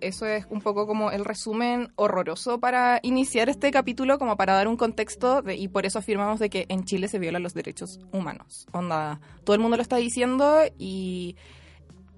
Eso 0.00 0.26
es 0.26 0.44
un 0.50 0.60
poco 0.60 0.86
como 0.86 1.10
el 1.10 1.24
resumen 1.24 1.92
horroroso 1.96 2.60
para 2.60 3.00
iniciar 3.02 3.48
este 3.48 3.70
capítulo, 3.70 4.18
como 4.18 4.36
para 4.36 4.52
dar 4.52 4.68
un 4.68 4.76
contexto, 4.76 5.42
y 5.50 5.68
por 5.68 5.86
eso 5.86 5.98
afirmamos 5.98 6.40
de 6.40 6.50
que 6.50 6.66
en 6.68 6.84
Chile 6.84 7.08
se 7.08 7.18
violan 7.18 7.42
los 7.42 7.54
derechos 7.54 8.00
humanos. 8.12 8.66
Onda, 8.72 9.20
todo 9.44 9.54
el 9.54 9.62
mundo 9.62 9.76
lo 9.76 9.82
está 9.82 9.96
diciendo 9.96 10.58
y, 10.78 11.36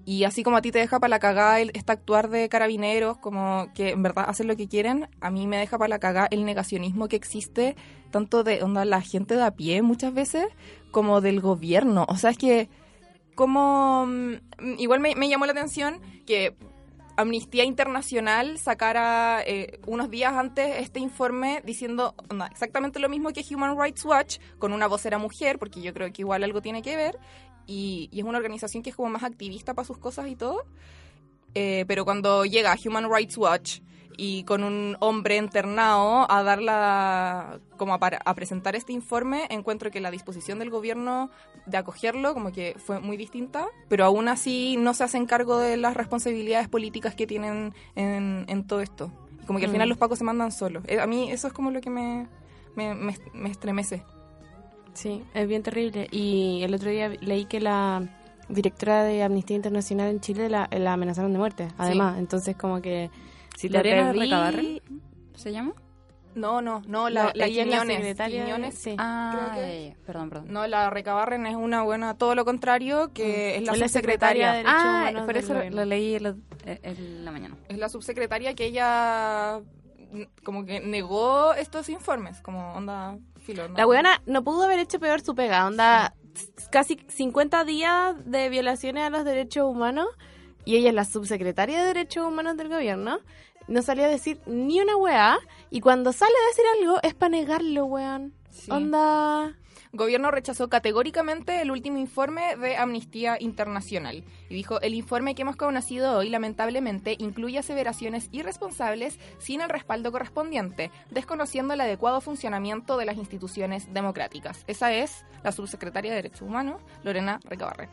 y 0.07 0.23
así 0.23 0.41
como 0.41 0.55
a 0.55 0.61
ti 0.61 0.71
te 0.71 0.79
deja 0.79 1.01
para 1.01 1.09
la 1.09 1.19
cagada 1.19 1.59
el, 1.59 1.71
este 1.73 1.91
actuar 1.91 2.29
de 2.29 2.47
carabineros, 2.47 3.17
como 3.17 3.67
que 3.75 3.89
en 3.89 4.03
verdad 4.03 4.23
hacen 4.29 4.47
lo 4.47 4.55
que 4.55 4.69
quieren, 4.69 5.09
a 5.19 5.29
mí 5.29 5.47
me 5.47 5.57
deja 5.57 5.77
para 5.77 5.89
la 5.89 5.99
cagada 5.99 6.29
el 6.31 6.45
negacionismo 6.45 7.09
que 7.09 7.17
existe, 7.17 7.75
tanto 8.09 8.45
de 8.45 8.63
onda 8.63 8.85
la 8.85 9.01
gente 9.01 9.35
de 9.35 9.43
a 9.43 9.51
pie 9.51 9.81
muchas 9.81 10.13
veces, 10.13 10.45
como 10.91 11.19
del 11.19 11.41
gobierno. 11.41 12.05
O 12.07 12.15
sea, 12.15 12.29
es 12.29 12.37
que 12.37 12.69
como 13.35 14.05
mm, 14.07 14.35
igual 14.77 15.01
me, 15.01 15.27
llamó 15.27 15.45
la 15.45 15.51
atención 15.51 15.99
que 16.25 16.55
Amnistía 17.17 17.65
Internacional 17.65 18.59
sacara 18.59 19.41
eh, 19.45 19.77
unos 19.87 20.09
días 20.09 20.31
antes 20.35 20.77
este 20.79 21.01
informe 21.01 21.61
diciendo 21.65 22.15
exactamente 22.49 22.99
lo 22.99 23.09
mismo 23.09 23.33
que 23.33 23.43
Human 23.53 23.77
Rights 23.77 24.05
Watch, 24.05 24.37
con 24.57 24.71
una 24.71 24.87
vocera 24.87 25.17
mujer, 25.17 25.59
porque 25.59 25.81
yo 25.81 25.93
creo 25.93 26.13
que 26.13 26.21
igual 26.21 26.45
algo 26.45 26.61
tiene 26.61 26.81
que 26.81 26.95
ver, 26.95 27.19
y, 27.67 28.09
y 28.11 28.19
es 28.19 28.25
una 28.25 28.37
organización 28.39 28.81
que 28.81 28.89
es 28.89 28.95
como 28.95 29.09
más 29.09 29.23
activista 29.23 29.73
para 29.75 29.85
sus 29.85 29.97
cosas 29.99 30.27
y 30.29 30.35
todo. 30.35 30.63
Eh, 31.53 31.85
pero 31.87 32.05
cuando 32.05 32.45
llega 32.45 32.75
Human 32.85 33.09
Rights 33.11 33.37
Watch 33.37 33.79
y 34.19 34.43
con 34.45 34.63
un 34.63 34.97
hombre 34.99 35.37
internado 35.37 36.29
a 36.31 36.41
dar 36.43 36.59
la, 36.61 37.59
como 37.77 37.93
a, 37.93 37.99
para- 37.99 38.19
a 38.25 38.33
presentar 38.33 38.75
este 38.75 38.91
informe, 38.93 39.45
encuentro 39.49 39.91
que 39.91 39.99
la 39.99 40.09
disposición 40.11 40.57
del 40.59 40.69
gobierno 40.71 41.29
de 41.67 41.77
acogerlo 41.77 42.33
como 42.33 42.51
que 42.51 42.75
fue 42.83 42.99
muy 42.99 43.15
distinta, 43.17 43.67
pero 43.89 44.05
aún 44.05 44.27
así 44.27 44.75
no 44.79 44.93
se 44.93 45.03
hacen 45.03 45.25
cargo 45.27 45.57
de 45.59 45.77
las 45.77 45.95
responsabilidades 45.95 46.67
políticas 46.67 47.13
que 47.15 47.27
tienen 47.27 47.73
en, 47.95 48.45
en 48.47 48.65
todo 48.65 48.81
esto. 48.81 49.11
Como 49.45 49.59
que 49.59 49.65
al 49.65 49.71
Mm. 49.71 49.73
final 49.73 49.89
los 49.89 49.97
pacos 49.97 50.17
se 50.17 50.23
mandan 50.25 50.51
solos. 50.51 50.83
Eh, 50.87 50.99
A 50.99 51.07
mí 51.07 51.31
eso 51.31 51.47
es 51.47 51.53
como 51.53 51.71
lo 51.71 51.79
que 51.81 51.89
me, 51.89 52.27
me, 52.75 52.93
me, 52.95 53.15
me 53.33 53.49
estremece. 53.49 54.03
Sí, 54.97 55.23
es 55.35 55.47
bien 55.47 55.61
terrible. 55.61 56.07
Y 56.11 56.61
el 56.63 56.73
otro 56.73 56.89
día 56.89 57.09
leí 57.21 57.45
que 57.45 57.59
la 57.59 58.01
directora 58.49 59.03
de 59.03 59.21
Amnistía 59.21 59.55
Internacional 59.55 60.09
en 60.09 60.19
Chile 60.21 60.49
la, 60.49 60.67
la 60.71 60.93
amenazaron 60.93 61.31
de 61.33 61.37
muerte, 61.37 61.67
además. 61.77 62.17
Entonces, 62.17 62.55
como 62.55 62.81
que... 62.81 63.11
Si 63.55 63.69
lo 63.69 63.77
Lorena 63.77 64.11
Recabarren, 64.11 64.81
¿se 65.35 65.51
llama? 65.51 65.73
No, 66.33 66.61
no, 66.61 66.81
no, 66.87 67.09
la, 67.09 67.23
No, 67.25 67.29
la 67.33 67.33
la 67.35 67.47
Quiñones, 67.47 67.95
secretaria 67.97 68.39
de- 68.39 68.45
Quiñones, 68.45 68.75
sí. 68.75 68.95
Ah, 68.97 69.51
que- 69.55 69.95
perdón, 70.05 70.29
perdón. 70.29 70.47
No, 70.49 70.65
la 70.67 70.89
Recabarren 70.89 71.45
es 71.45 71.55
una 71.55 71.83
buena, 71.83 72.15
todo 72.17 72.33
lo 72.35 72.43
contrario, 72.45 73.11
que 73.13 73.55
es 73.57 73.63
la 73.63 73.73
Es 73.73 73.79
la 73.79 73.87
subsecretaria. 73.87 73.89
secretaria 73.89 74.51
de- 74.51 74.57
Derechos 74.57 74.73
Ah, 74.83 74.97
Humanos 75.01 75.25
por 75.25 75.37
eso 75.37 75.53
lo, 75.75 75.85
leí 75.85 76.15
en, 76.15 76.43
eh, 76.65 77.19
la 77.23 77.31
mañana. 77.31 77.55
Es 77.69 77.77
la 77.77 77.89
subsecretaria 77.89 78.53
que 78.55 78.65
ella 78.65 79.59
mm, 80.11 80.21
como 80.43 80.63
que 80.65 80.79
negó 80.79 81.53
estos 81.55 81.89
informes, 81.89 82.39
como 82.41 82.73
onda 82.73 83.17
filo. 83.47 83.67
La 83.69 83.87
weona 83.87 84.21
no 84.25 84.43
pudo 84.43 84.63
haber 84.63 84.79
hecho 84.79 84.99
peor 84.99 85.21
su 85.21 85.33
pega. 85.33 85.65
Onda, 85.65 86.13
casi 86.69 86.99
50 87.07 87.63
días 87.63 88.15
de 88.25 88.49
violaciones 88.49 89.03
a 89.03 89.09
los 89.09 89.25
derechos 89.25 89.65
humanos 89.65 90.07
y 90.65 90.75
ella 90.75 90.89
es 90.89 90.95
la 90.95 91.05
subsecretaria 91.05 91.79
de 91.79 91.87
Derechos 91.87 92.27
Humanos 92.27 92.57
del 92.57 92.67
gobierno. 92.67 93.21
No 93.69 93.81
salió 93.81 94.03
a 94.03 94.09
decir 94.09 94.41
ni 94.45 94.81
una 94.81 94.97
weá 94.97 95.39
y 95.69 95.79
cuando 95.79 96.11
sale 96.11 96.33
a 96.33 96.47
decir 96.49 96.65
algo 96.77 96.99
es 97.03 97.13
para 97.13 97.29
negarlo, 97.29 97.85
weón. 97.85 98.33
Sí. 98.51 98.69
Onda... 98.69 99.55
Gobierno 99.93 100.31
rechazó 100.31 100.69
categóricamente 100.69 101.61
el 101.61 101.71
último 101.71 101.97
informe 101.97 102.55
de 102.57 102.77
Amnistía 102.77 103.37
Internacional 103.39 104.23
y 104.49 104.53
dijo, 104.53 104.81
el 104.81 104.93
informe 104.93 105.33
que 105.33 105.43
hemos 105.43 105.55
conocido 105.55 106.17
hoy 106.17 106.29
lamentablemente 106.29 107.15
incluye 107.19 107.59
aseveraciones 107.59 108.29
irresponsables 108.31 109.19
sin 109.39 109.61
el 109.61 109.69
respaldo 109.69 110.11
correspondiente, 110.11 110.91
desconociendo 111.09 111.73
el 111.73 111.81
adecuado 111.81 112.21
funcionamiento 112.21 112.97
de 112.97 113.05
las 113.05 113.17
instituciones 113.17 113.93
democráticas. 113.93 114.63
Esa 114.67 114.93
es 114.93 115.25
la 115.43 115.51
subsecretaria 115.51 116.11
de 116.11 116.17
Derechos 116.17 116.41
Humanos, 116.41 116.81
Lorena 117.03 117.39
Recabarren. 117.45 117.89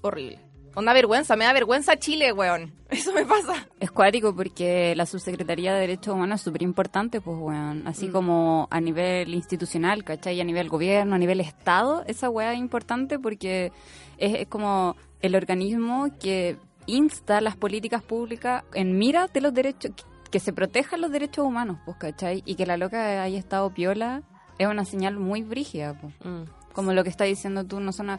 Horrible. 0.00 0.55
Onda 0.78 0.92
vergüenza, 0.92 1.36
me 1.36 1.46
da 1.46 1.54
vergüenza 1.54 1.96
Chile, 1.96 2.32
weón. 2.34 2.74
Eso 2.90 3.10
me 3.14 3.24
pasa. 3.24 3.66
Es 3.80 3.90
cuático 3.90 4.36
porque 4.36 4.94
la 4.94 5.06
subsecretaría 5.06 5.72
de 5.72 5.80
Derechos 5.80 6.14
Humanos 6.14 6.40
es 6.40 6.44
súper 6.44 6.60
importante, 6.62 7.22
pues, 7.22 7.34
weón. 7.40 7.88
Así 7.88 8.08
Mm. 8.08 8.12
como 8.12 8.68
a 8.70 8.78
nivel 8.78 9.32
institucional, 9.32 10.04
¿cachai? 10.04 10.38
A 10.38 10.44
nivel 10.44 10.68
gobierno, 10.68 11.14
a 11.14 11.18
nivel 11.18 11.40
Estado, 11.40 12.04
esa 12.06 12.28
weá 12.28 12.52
es 12.52 12.58
importante 12.58 13.18
porque 13.18 13.72
es, 14.18 14.34
es 14.34 14.48
como 14.48 14.96
el 15.22 15.34
organismo 15.34 16.10
que 16.20 16.58
insta 16.84 17.40
las 17.40 17.56
políticas 17.56 18.02
públicas 18.02 18.62
en 18.74 18.98
mira 18.98 19.28
de 19.28 19.40
los 19.40 19.54
derechos, 19.54 19.92
que, 20.30 20.40
se 20.40 20.52
protejan 20.52 21.00
los 21.00 21.10
derechos 21.10 21.46
humanos, 21.46 21.78
pues, 21.86 21.96
¿cachai? 21.96 22.42
Y 22.44 22.54
que 22.54 22.66
la 22.66 22.76
loca 22.76 23.22
haya 23.22 23.38
estado 23.38 23.70
piola 23.70 24.22
es 24.58 24.66
una 24.68 24.84
señal 24.84 25.16
muy 25.16 25.40
brígida, 25.40 25.94
pues. 25.98 26.12
mm. 26.22 26.50
Como 26.74 26.92
lo 26.92 27.02
que 27.02 27.08
está 27.08 27.24
diciendo 27.24 27.64
tú, 27.64 27.80
no 27.80 27.90
son... 27.92 28.18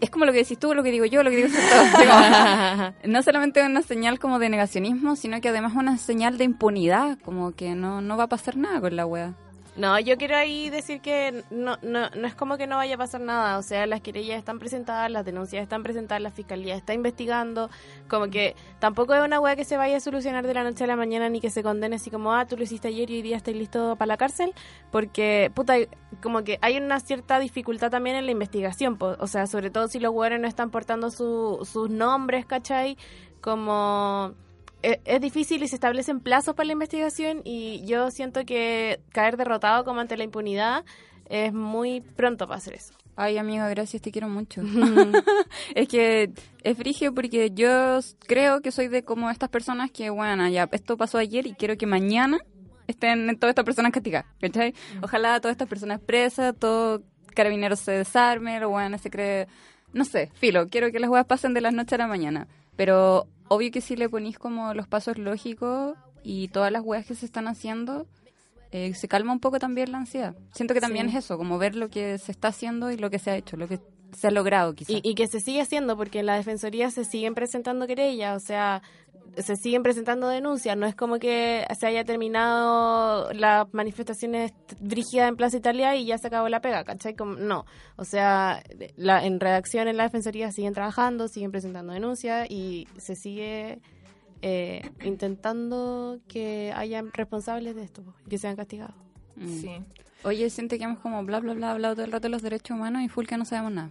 Es 0.00 0.10
como 0.10 0.24
lo 0.24 0.32
que 0.32 0.38
decís 0.38 0.58
tú, 0.58 0.74
lo 0.74 0.82
que 0.82 0.90
digo 0.90 1.04
yo, 1.04 1.22
lo 1.22 1.30
que 1.30 1.36
digo 1.36 1.48
todos. 1.48 2.94
no 3.04 3.22
solamente 3.22 3.64
una 3.64 3.82
señal 3.82 4.18
como 4.18 4.38
de 4.38 4.48
negacionismo, 4.48 5.16
sino 5.16 5.40
que 5.40 5.48
además 5.48 5.74
una 5.74 5.98
señal 5.98 6.38
de 6.38 6.44
impunidad, 6.44 7.18
como 7.20 7.52
que 7.52 7.74
no, 7.74 8.00
no 8.00 8.16
va 8.16 8.24
a 8.24 8.28
pasar 8.28 8.56
nada 8.56 8.80
con 8.80 8.96
la 8.96 9.06
wea. 9.06 9.34
No, 9.78 9.96
yo 10.00 10.16
quiero 10.16 10.34
ahí 10.36 10.70
decir 10.70 11.00
que 11.00 11.44
no, 11.50 11.78
no, 11.82 12.10
no 12.10 12.26
es 12.26 12.34
como 12.34 12.56
que 12.56 12.66
no 12.66 12.74
vaya 12.74 12.96
a 12.96 12.98
pasar 12.98 13.20
nada. 13.20 13.58
O 13.58 13.62
sea, 13.62 13.86
las 13.86 14.00
querellas 14.00 14.36
están 14.36 14.58
presentadas, 14.58 15.08
las 15.08 15.24
denuncias 15.24 15.62
están 15.62 15.84
presentadas, 15.84 16.20
la 16.20 16.32
fiscalía 16.32 16.74
está 16.74 16.94
investigando. 16.94 17.70
Como 18.08 18.26
que 18.28 18.56
tampoco 18.80 19.14
es 19.14 19.22
una 19.22 19.38
weá 19.38 19.54
que 19.54 19.64
se 19.64 19.76
vaya 19.76 19.98
a 19.98 20.00
solucionar 20.00 20.44
de 20.44 20.52
la 20.54 20.64
noche 20.64 20.82
a 20.82 20.88
la 20.88 20.96
mañana 20.96 21.28
ni 21.28 21.40
que 21.40 21.48
se 21.48 21.62
condene 21.62 21.94
así 21.94 22.10
como, 22.10 22.34
ah, 22.34 22.44
tú 22.44 22.56
lo 22.56 22.64
hiciste 22.64 22.88
ayer 22.88 23.08
y 23.08 23.16
hoy 23.18 23.22
día 23.22 23.36
estás 23.36 23.54
listo 23.54 23.94
para 23.94 24.08
la 24.08 24.16
cárcel. 24.16 24.52
Porque, 24.90 25.52
puta, 25.54 25.74
como 26.20 26.42
que 26.42 26.58
hay 26.60 26.76
una 26.76 26.98
cierta 26.98 27.38
dificultad 27.38 27.88
también 27.92 28.16
en 28.16 28.26
la 28.26 28.32
investigación. 28.32 28.96
po. 28.98 29.14
O 29.20 29.28
sea, 29.28 29.46
sobre 29.46 29.70
todo 29.70 29.86
si 29.86 30.00
los 30.00 30.12
weones 30.12 30.40
no 30.40 30.48
están 30.48 30.70
portando 30.70 31.12
su- 31.12 31.60
sus 31.70 31.88
nombres, 31.88 32.46
¿cachai? 32.46 32.96
Como 33.40 34.34
e- 34.82 35.00
es 35.04 35.20
difícil 35.20 35.62
y 35.62 35.68
se 35.68 35.76
establecen 35.76 36.20
plazos 36.20 36.54
para 36.54 36.66
la 36.66 36.72
investigación 36.72 37.42
y 37.44 37.84
yo 37.84 38.10
siento 38.10 38.44
que 38.44 39.00
caer 39.10 39.36
derrotado 39.36 39.84
como 39.84 40.00
ante 40.00 40.16
la 40.16 40.24
impunidad 40.24 40.84
es 41.28 41.52
muy 41.52 42.00
pronto 42.00 42.46
para 42.46 42.58
hacer 42.58 42.74
eso. 42.74 42.94
Ay, 43.16 43.36
amiga, 43.36 43.68
gracias, 43.68 44.00
te 44.00 44.12
quiero 44.12 44.28
mucho. 44.28 44.62
es 45.74 45.88
que 45.88 46.30
es 46.62 46.76
frigio 46.76 47.12
porque 47.12 47.50
yo 47.50 47.98
creo 48.26 48.60
que 48.60 48.70
soy 48.70 48.86
de 48.88 49.02
como 49.02 49.28
estas 49.28 49.48
personas 49.48 49.90
que, 49.90 50.08
bueno, 50.10 50.48
ya, 50.48 50.68
esto 50.70 50.96
pasó 50.96 51.18
ayer 51.18 51.46
y 51.46 51.54
quiero 51.54 51.76
que 51.76 51.86
mañana 51.86 52.38
estén 52.86 53.36
todas 53.38 53.50
estas 53.50 53.64
personas 53.64 53.92
castigadas, 53.92 54.26
¿cachai? 54.40 54.72
Ojalá 55.02 55.40
todas 55.40 55.54
estas 55.54 55.68
personas 55.68 56.00
presas, 56.00 56.54
todo 56.56 57.02
carabinero 57.34 57.76
se 57.76 57.92
desarme, 57.92 58.60
lo 58.60 58.70
bueno 58.70 58.98
se 58.98 59.10
cree, 59.10 59.48
no 59.92 60.04
sé, 60.04 60.30
filo, 60.34 60.68
quiero 60.68 60.90
que 60.92 61.00
las 61.00 61.10
weas 61.10 61.26
pasen 61.26 61.54
de 61.54 61.60
la 61.60 61.70
noche 61.72 61.96
a 61.96 61.98
la 61.98 62.06
mañana. 62.06 62.46
Pero 62.78 63.26
obvio 63.48 63.70
que 63.72 63.80
si 63.80 63.96
le 63.96 64.08
ponís 64.08 64.38
como 64.38 64.72
los 64.72 64.86
pasos 64.86 65.18
lógicos 65.18 65.96
y 66.22 66.46
todas 66.48 66.70
las 66.72 66.82
weas 66.84 67.04
que 67.04 67.14
se 67.16 67.26
están 67.26 67.48
haciendo, 67.48 68.06
eh, 68.70 68.94
se 68.94 69.08
calma 69.08 69.32
un 69.32 69.40
poco 69.40 69.58
también 69.58 69.90
la 69.90 69.98
ansiedad. 69.98 70.36
Siento 70.52 70.74
que 70.74 70.80
también 70.80 71.10
Sí. 71.10 71.16
es 71.16 71.24
eso, 71.24 71.36
como 71.38 71.58
ver 71.58 71.74
lo 71.74 71.88
que 71.90 72.18
se 72.18 72.30
está 72.30 72.48
haciendo 72.48 72.92
y 72.92 72.96
lo 72.96 73.10
que 73.10 73.18
se 73.18 73.32
ha 73.32 73.36
hecho, 73.36 73.56
lo 73.56 73.66
que 73.66 73.80
se 74.12 74.28
ha 74.28 74.30
logrado 74.30 74.74
quizás. 74.74 74.90
Y, 74.96 75.00
y 75.02 75.14
que 75.16 75.26
se 75.26 75.40
sigue 75.40 75.60
haciendo 75.60 75.96
porque 75.96 76.20
en 76.20 76.26
la 76.26 76.36
defensoría 76.36 76.90
se 76.92 77.04
siguen 77.04 77.34
presentando 77.34 77.86
querellas, 77.88 78.40
o 78.42 78.46
sea, 78.46 78.82
se 79.42 79.56
siguen 79.56 79.82
presentando 79.82 80.28
denuncias. 80.28 80.76
No 80.76 80.86
es 80.86 80.94
como 80.94 81.18
que 81.18 81.66
se 81.78 81.86
haya 81.86 82.04
terminado 82.04 83.32
las 83.32 83.72
manifestaciones 83.72 84.52
brígidas 84.80 85.28
en 85.28 85.36
Plaza 85.36 85.56
Italia 85.56 85.96
y 85.96 86.06
ya 86.06 86.18
se 86.18 86.26
acabó 86.28 86.48
la 86.48 86.60
pega, 86.60 86.84
¿cachai? 86.84 87.14
Como, 87.14 87.34
no, 87.34 87.64
o 87.96 88.04
sea, 88.04 88.62
la, 88.96 89.24
en 89.24 89.40
redacción 89.40 89.88
en 89.88 89.96
la 89.96 90.04
defensoría 90.04 90.52
siguen 90.52 90.74
trabajando, 90.74 91.28
siguen 91.28 91.50
presentando 91.50 91.92
denuncias 91.92 92.50
y 92.50 92.86
se 92.96 93.14
sigue 93.14 93.80
eh, 94.42 94.82
intentando 95.04 96.18
que 96.28 96.72
hayan 96.74 97.12
responsables 97.12 97.74
de 97.74 97.82
esto, 97.82 98.02
que 98.28 98.38
sean 98.38 98.56
castigados. 98.56 98.94
Mm. 99.36 99.60
Sí. 99.60 99.70
Oye, 100.24 100.50
siento 100.50 100.76
que 100.76 100.84
hemos 100.84 100.98
como 100.98 101.24
bla, 101.24 101.38
bla, 101.40 101.54
bla, 101.54 101.70
hablado 101.70 101.94
todo 101.94 102.04
el 102.04 102.12
rato 102.12 102.24
de 102.24 102.30
los 102.30 102.42
derechos 102.42 102.76
humanos 102.76 103.02
y 103.02 103.08
full 103.08 103.26
que 103.26 103.36
no 103.36 103.44
sabemos 103.44 103.72
nada. 103.72 103.90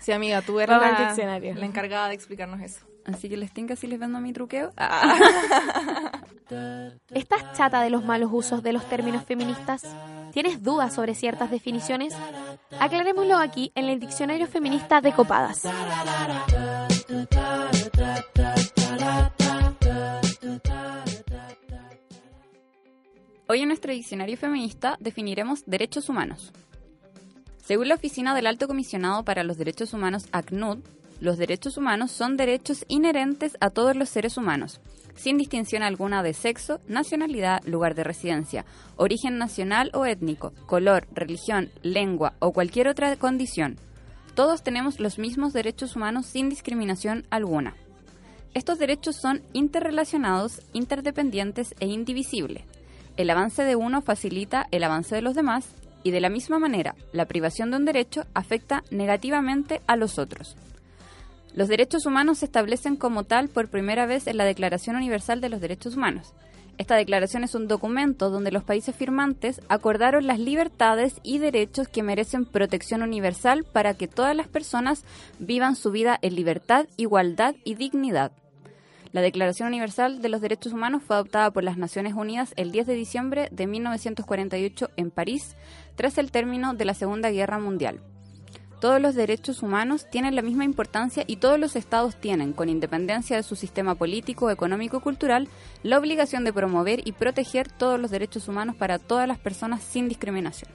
Sí, 0.00 0.12
amiga, 0.12 0.40
tú 0.40 0.58
al 0.58 0.68
la, 0.68 1.38
la 1.38 1.66
encargada 1.66 2.08
de 2.08 2.14
explicarnos 2.14 2.62
eso. 2.62 2.87
Así 3.12 3.28
que 3.28 3.38
les 3.38 3.52
tinca 3.52 3.74
si 3.74 3.86
les 3.86 3.98
vendo 3.98 4.20
mi 4.20 4.32
truqueo. 4.32 4.72
¿Estás 7.10 7.52
chata 7.56 7.80
de 7.80 7.90
los 7.90 8.04
malos 8.04 8.30
usos 8.32 8.62
de 8.62 8.72
los 8.72 8.88
términos 8.88 9.24
feministas? 9.24 9.82
¿Tienes 10.32 10.62
dudas 10.62 10.94
sobre 10.94 11.14
ciertas 11.14 11.50
definiciones? 11.50 12.14
Aclarémoslo 12.78 13.36
aquí 13.36 13.72
en 13.74 13.86
el 13.86 13.98
Diccionario 13.98 14.46
Feminista 14.46 15.00
de 15.00 15.12
Copadas. 15.12 15.66
Hoy 23.48 23.62
en 23.62 23.68
nuestro 23.68 23.92
diccionario 23.92 24.36
feminista 24.36 24.98
definiremos 25.00 25.64
derechos 25.64 26.10
humanos. 26.10 26.52
Según 27.64 27.88
la 27.88 27.94
Oficina 27.94 28.34
del 28.34 28.46
Alto 28.46 28.68
Comisionado 28.68 29.24
para 29.24 29.44
los 29.44 29.56
Derechos 29.56 29.94
Humanos, 29.94 30.26
ACNUD, 30.32 30.80
los 31.20 31.38
derechos 31.38 31.76
humanos 31.76 32.12
son 32.12 32.36
derechos 32.36 32.84
inherentes 32.88 33.56
a 33.60 33.70
todos 33.70 33.96
los 33.96 34.08
seres 34.08 34.36
humanos, 34.36 34.80
sin 35.16 35.36
distinción 35.36 35.82
alguna 35.82 36.22
de 36.22 36.32
sexo, 36.32 36.80
nacionalidad, 36.86 37.62
lugar 37.64 37.94
de 37.94 38.04
residencia, 38.04 38.64
origen 38.96 39.36
nacional 39.36 39.90
o 39.94 40.06
étnico, 40.06 40.52
color, 40.66 41.08
religión, 41.12 41.70
lengua 41.82 42.34
o 42.38 42.52
cualquier 42.52 42.88
otra 42.88 43.14
condición. 43.16 43.76
Todos 44.34 44.62
tenemos 44.62 45.00
los 45.00 45.18
mismos 45.18 45.52
derechos 45.52 45.96
humanos 45.96 46.26
sin 46.26 46.48
discriminación 46.48 47.26
alguna. 47.30 47.74
Estos 48.54 48.78
derechos 48.78 49.16
son 49.16 49.42
interrelacionados, 49.52 50.62
interdependientes 50.72 51.74
e 51.80 51.86
indivisibles. 51.86 52.62
El 53.16 53.30
avance 53.30 53.64
de 53.64 53.74
uno 53.74 54.00
facilita 54.00 54.68
el 54.70 54.84
avance 54.84 55.16
de 55.16 55.22
los 55.22 55.34
demás 55.34 55.66
y 56.04 56.12
de 56.12 56.20
la 56.20 56.30
misma 56.30 56.60
manera, 56.60 56.94
la 57.12 57.26
privación 57.26 57.72
de 57.72 57.78
un 57.78 57.84
derecho 57.84 58.24
afecta 58.34 58.84
negativamente 58.92 59.82
a 59.88 59.96
los 59.96 60.18
otros. 60.18 60.56
Los 61.58 61.66
derechos 61.66 62.06
humanos 62.06 62.38
se 62.38 62.44
establecen 62.44 62.94
como 62.94 63.24
tal 63.24 63.48
por 63.48 63.68
primera 63.68 64.06
vez 64.06 64.28
en 64.28 64.36
la 64.36 64.44
Declaración 64.44 64.94
Universal 64.94 65.40
de 65.40 65.48
los 65.48 65.60
Derechos 65.60 65.96
Humanos. 65.96 66.32
Esta 66.78 66.94
declaración 66.94 67.42
es 67.42 67.56
un 67.56 67.66
documento 67.66 68.30
donde 68.30 68.52
los 68.52 68.62
países 68.62 68.94
firmantes 68.94 69.60
acordaron 69.68 70.28
las 70.28 70.38
libertades 70.38 71.16
y 71.24 71.38
derechos 71.38 71.88
que 71.88 72.04
merecen 72.04 72.44
protección 72.44 73.02
universal 73.02 73.64
para 73.64 73.94
que 73.94 74.06
todas 74.06 74.36
las 74.36 74.46
personas 74.46 75.04
vivan 75.40 75.74
su 75.74 75.90
vida 75.90 76.16
en 76.22 76.36
libertad, 76.36 76.86
igualdad 76.96 77.56
y 77.64 77.74
dignidad. 77.74 78.30
La 79.10 79.20
Declaración 79.20 79.66
Universal 79.66 80.22
de 80.22 80.28
los 80.28 80.40
Derechos 80.40 80.72
Humanos 80.72 81.02
fue 81.04 81.16
adoptada 81.16 81.50
por 81.50 81.64
las 81.64 81.76
Naciones 81.76 82.14
Unidas 82.14 82.52
el 82.54 82.70
10 82.70 82.86
de 82.86 82.94
diciembre 82.94 83.48
de 83.50 83.66
1948 83.66 84.90
en 84.96 85.10
París, 85.10 85.56
tras 85.96 86.18
el 86.18 86.30
término 86.30 86.74
de 86.74 86.84
la 86.84 86.94
Segunda 86.94 87.32
Guerra 87.32 87.58
Mundial. 87.58 88.00
Todos 88.80 89.00
los 89.00 89.14
derechos 89.16 89.62
humanos 89.62 90.06
tienen 90.08 90.36
la 90.36 90.42
misma 90.42 90.64
importancia 90.64 91.24
y 91.26 91.36
todos 91.36 91.58
los 91.58 91.74
estados 91.74 92.14
tienen, 92.20 92.52
con 92.52 92.68
independencia 92.68 93.36
de 93.36 93.42
su 93.42 93.56
sistema 93.56 93.96
político, 93.96 94.50
económico 94.50 94.98
y 94.98 95.00
cultural, 95.00 95.48
la 95.82 95.98
obligación 95.98 96.44
de 96.44 96.52
promover 96.52 97.06
y 97.06 97.12
proteger 97.12 97.68
todos 97.70 97.98
los 97.98 98.10
derechos 98.12 98.46
humanos 98.46 98.76
para 98.76 98.98
todas 99.00 99.26
las 99.26 99.38
personas 99.38 99.82
sin 99.82 100.08
discriminación. 100.08 100.70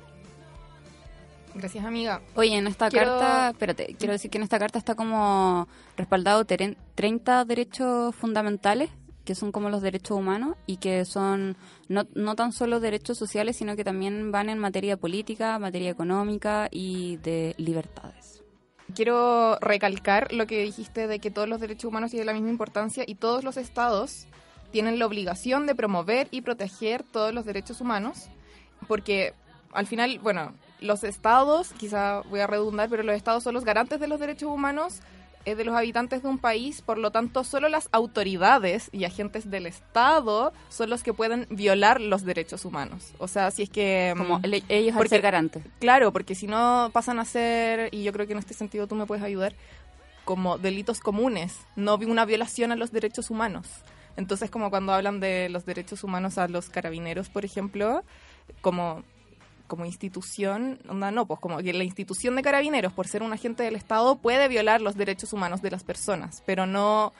Gracias, 1.55 1.85
amiga. 1.85 2.19
Oye, 2.35 2.57
en 2.57 2.65
esta 2.67 2.89
Quiero- 2.89 3.11
carta, 3.19 3.49
espérate, 3.51 3.95
quiero 3.97 4.13
decir 4.13 4.31
que 4.31 4.37
en 4.39 4.43
esta 4.43 4.57
carta 4.57 4.79
está 4.79 4.95
como 4.95 5.67
respaldado 5.95 6.43
teren- 6.45 6.77
30 6.95 7.45
derechos 7.45 8.15
fundamentales, 8.15 8.89
que 9.25 9.35
son 9.35 9.51
como 9.51 9.69
los 9.69 9.81
derechos 9.81 10.17
humanos 10.17 10.55
y 10.65 10.77
que 10.77 11.05
son 11.05 11.55
no, 11.87 12.05
no 12.13 12.35
tan 12.35 12.51
solo 12.51 12.79
derechos 12.79 13.17
sociales, 13.17 13.57
sino 13.57 13.75
que 13.75 13.83
también 13.83 14.31
van 14.31 14.49
en 14.49 14.59
materia 14.59 14.97
política, 14.97 15.57
materia 15.59 15.89
económica 15.89 16.67
y 16.71 17.17
de 17.17 17.55
libertades. 17.57 18.43
Quiero 18.93 19.57
recalcar 19.59 20.31
lo 20.33 20.45
que 20.45 20.61
dijiste 20.61 21.07
de 21.07 21.19
que 21.19 21.31
todos 21.31 21.47
los 21.47 21.59
derechos 21.59 21.85
humanos 21.85 22.11
tienen 22.11 22.27
la 22.27 22.33
misma 22.33 22.49
importancia 22.49 23.03
y 23.07 23.15
todos 23.15 23.43
los 23.43 23.57
estados 23.57 24.27
tienen 24.71 24.99
la 24.99 25.05
obligación 25.05 25.65
de 25.67 25.75
promover 25.75 26.27
y 26.31 26.41
proteger 26.41 27.03
todos 27.03 27.33
los 27.33 27.45
derechos 27.45 27.79
humanos, 27.79 28.29
porque 28.87 29.33
al 29.71 29.87
final, 29.87 30.19
bueno, 30.19 30.53
los 30.81 31.03
estados, 31.03 31.73
quizá 31.73 32.21
voy 32.29 32.41
a 32.41 32.47
redundar, 32.47 32.89
pero 32.89 33.03
los 33.03 33.15
estados 33.15 33.43
son 33.43 33.53
los 33.53 33.63
garantes 33.65 33.99
de 33.99 34.07
los 34.07 34.19
derechos 34.19 34.49
humanos 34.49 35.01
eh, 35.45 35.55
de 35.55 35.65
los 35.65 35.75
habitantes 35.75 36.23
de 36.23 36.29
un 36.29 36.37
país, 36.37 36.81
por 36.81 36.97
lo 36.97 37.11
tanto, 37.11 37.43
solo 37.43 37.67
las 37.69 37.89
autoridades 37.91 38.89
y 38.93 39.03
agentes 39.05 39.49
del 39.51 39.65
estado 39.65 40.53
son 40.69 40.89
los 40.89 41.03
que 41.03 41.13
pueden 41.13 41.47
violar 41.49 41.99
los 41.99 42.23
derechos 42.23 42.63
humanos. 42.65 43.11
O 43.17 43.27
sea, 43.27 43.51
si 43.51 43.63
es 43.63 43.69
que... 43.69 44.13
Como 44.17 44.39
mm, 44.39 44.45
el- 44.45 44.63
ellos 44.69 44.93
al 44.93 44.97
porque- 44.99 45.09
ser 45.09 45.21
garantes. 45.21 45.63
Claro, 45.79 46.13
porque 46.13 46.35
si 46.35 46.47
no 46.47 46.89
pasan 46.93 47.19
a 47.19 47.25
ser, 47.25 47.89
y 47.93 48.03
yo 48.03 48.13
creo 48.13 48.25
que 48.27 48.33
en 48.33 48.39
este 48.39 48.53
sentido 48.53 48.87
tú 48.87 48.95
me 48.95 49.05
puedes 49.05 49.23
ayudar, 49.23 49.53
como 50.25 50.57
delitos 50.57 50.99
comunes, 51.01 51.57
no 51.75 51.95
una 51.95 52.23
violación 52.25 52.71
a 52.71 52.75
los 52.77 52.91
derechos 52.91 53.29
humanos. 53.29 53.67
Entonces, 54.15 54.49
como 54.49 54.69
cuando 54.69 54.93
hablan 54.93 55.19
de 55.19 55.49
los 55.49 55.65
derechos 55.65 56.03
humanos 56.03 56.37
a 56.37 56.47
los 56.47 56.69
carabineros, 56.69 57.29
por 57.29 57.43
ejemplo, 57.45 58.03
como 58.61 59.03
como 59.67 59.85
institución, 59.85 60.79
onda, 60.87 61.11
no, 61.11 61.25
pues 61.25 61.39
como 61.39 61.57
que 61.59 61.73
la 61.73 61.83
institución 61.83 62.35
de 62.35 62.41
carabineros, 62.41 62.93
por 62.93 63.07
ser 63.07 63.23
un 63.23 63.33
agente 63.33 63.63
del 63.63 63.75
Estado, 63.75 64.15
puede 64.17 64.47
violar 64.47 64.81
los 64.81 64.95
derechos 64.95 65.33
humanos 65.33 65.61
de 65.61 65.71
las 65.71 65.83
personas, 65.83 66.43
pero 66.45 66.65
no, 66.65 67.13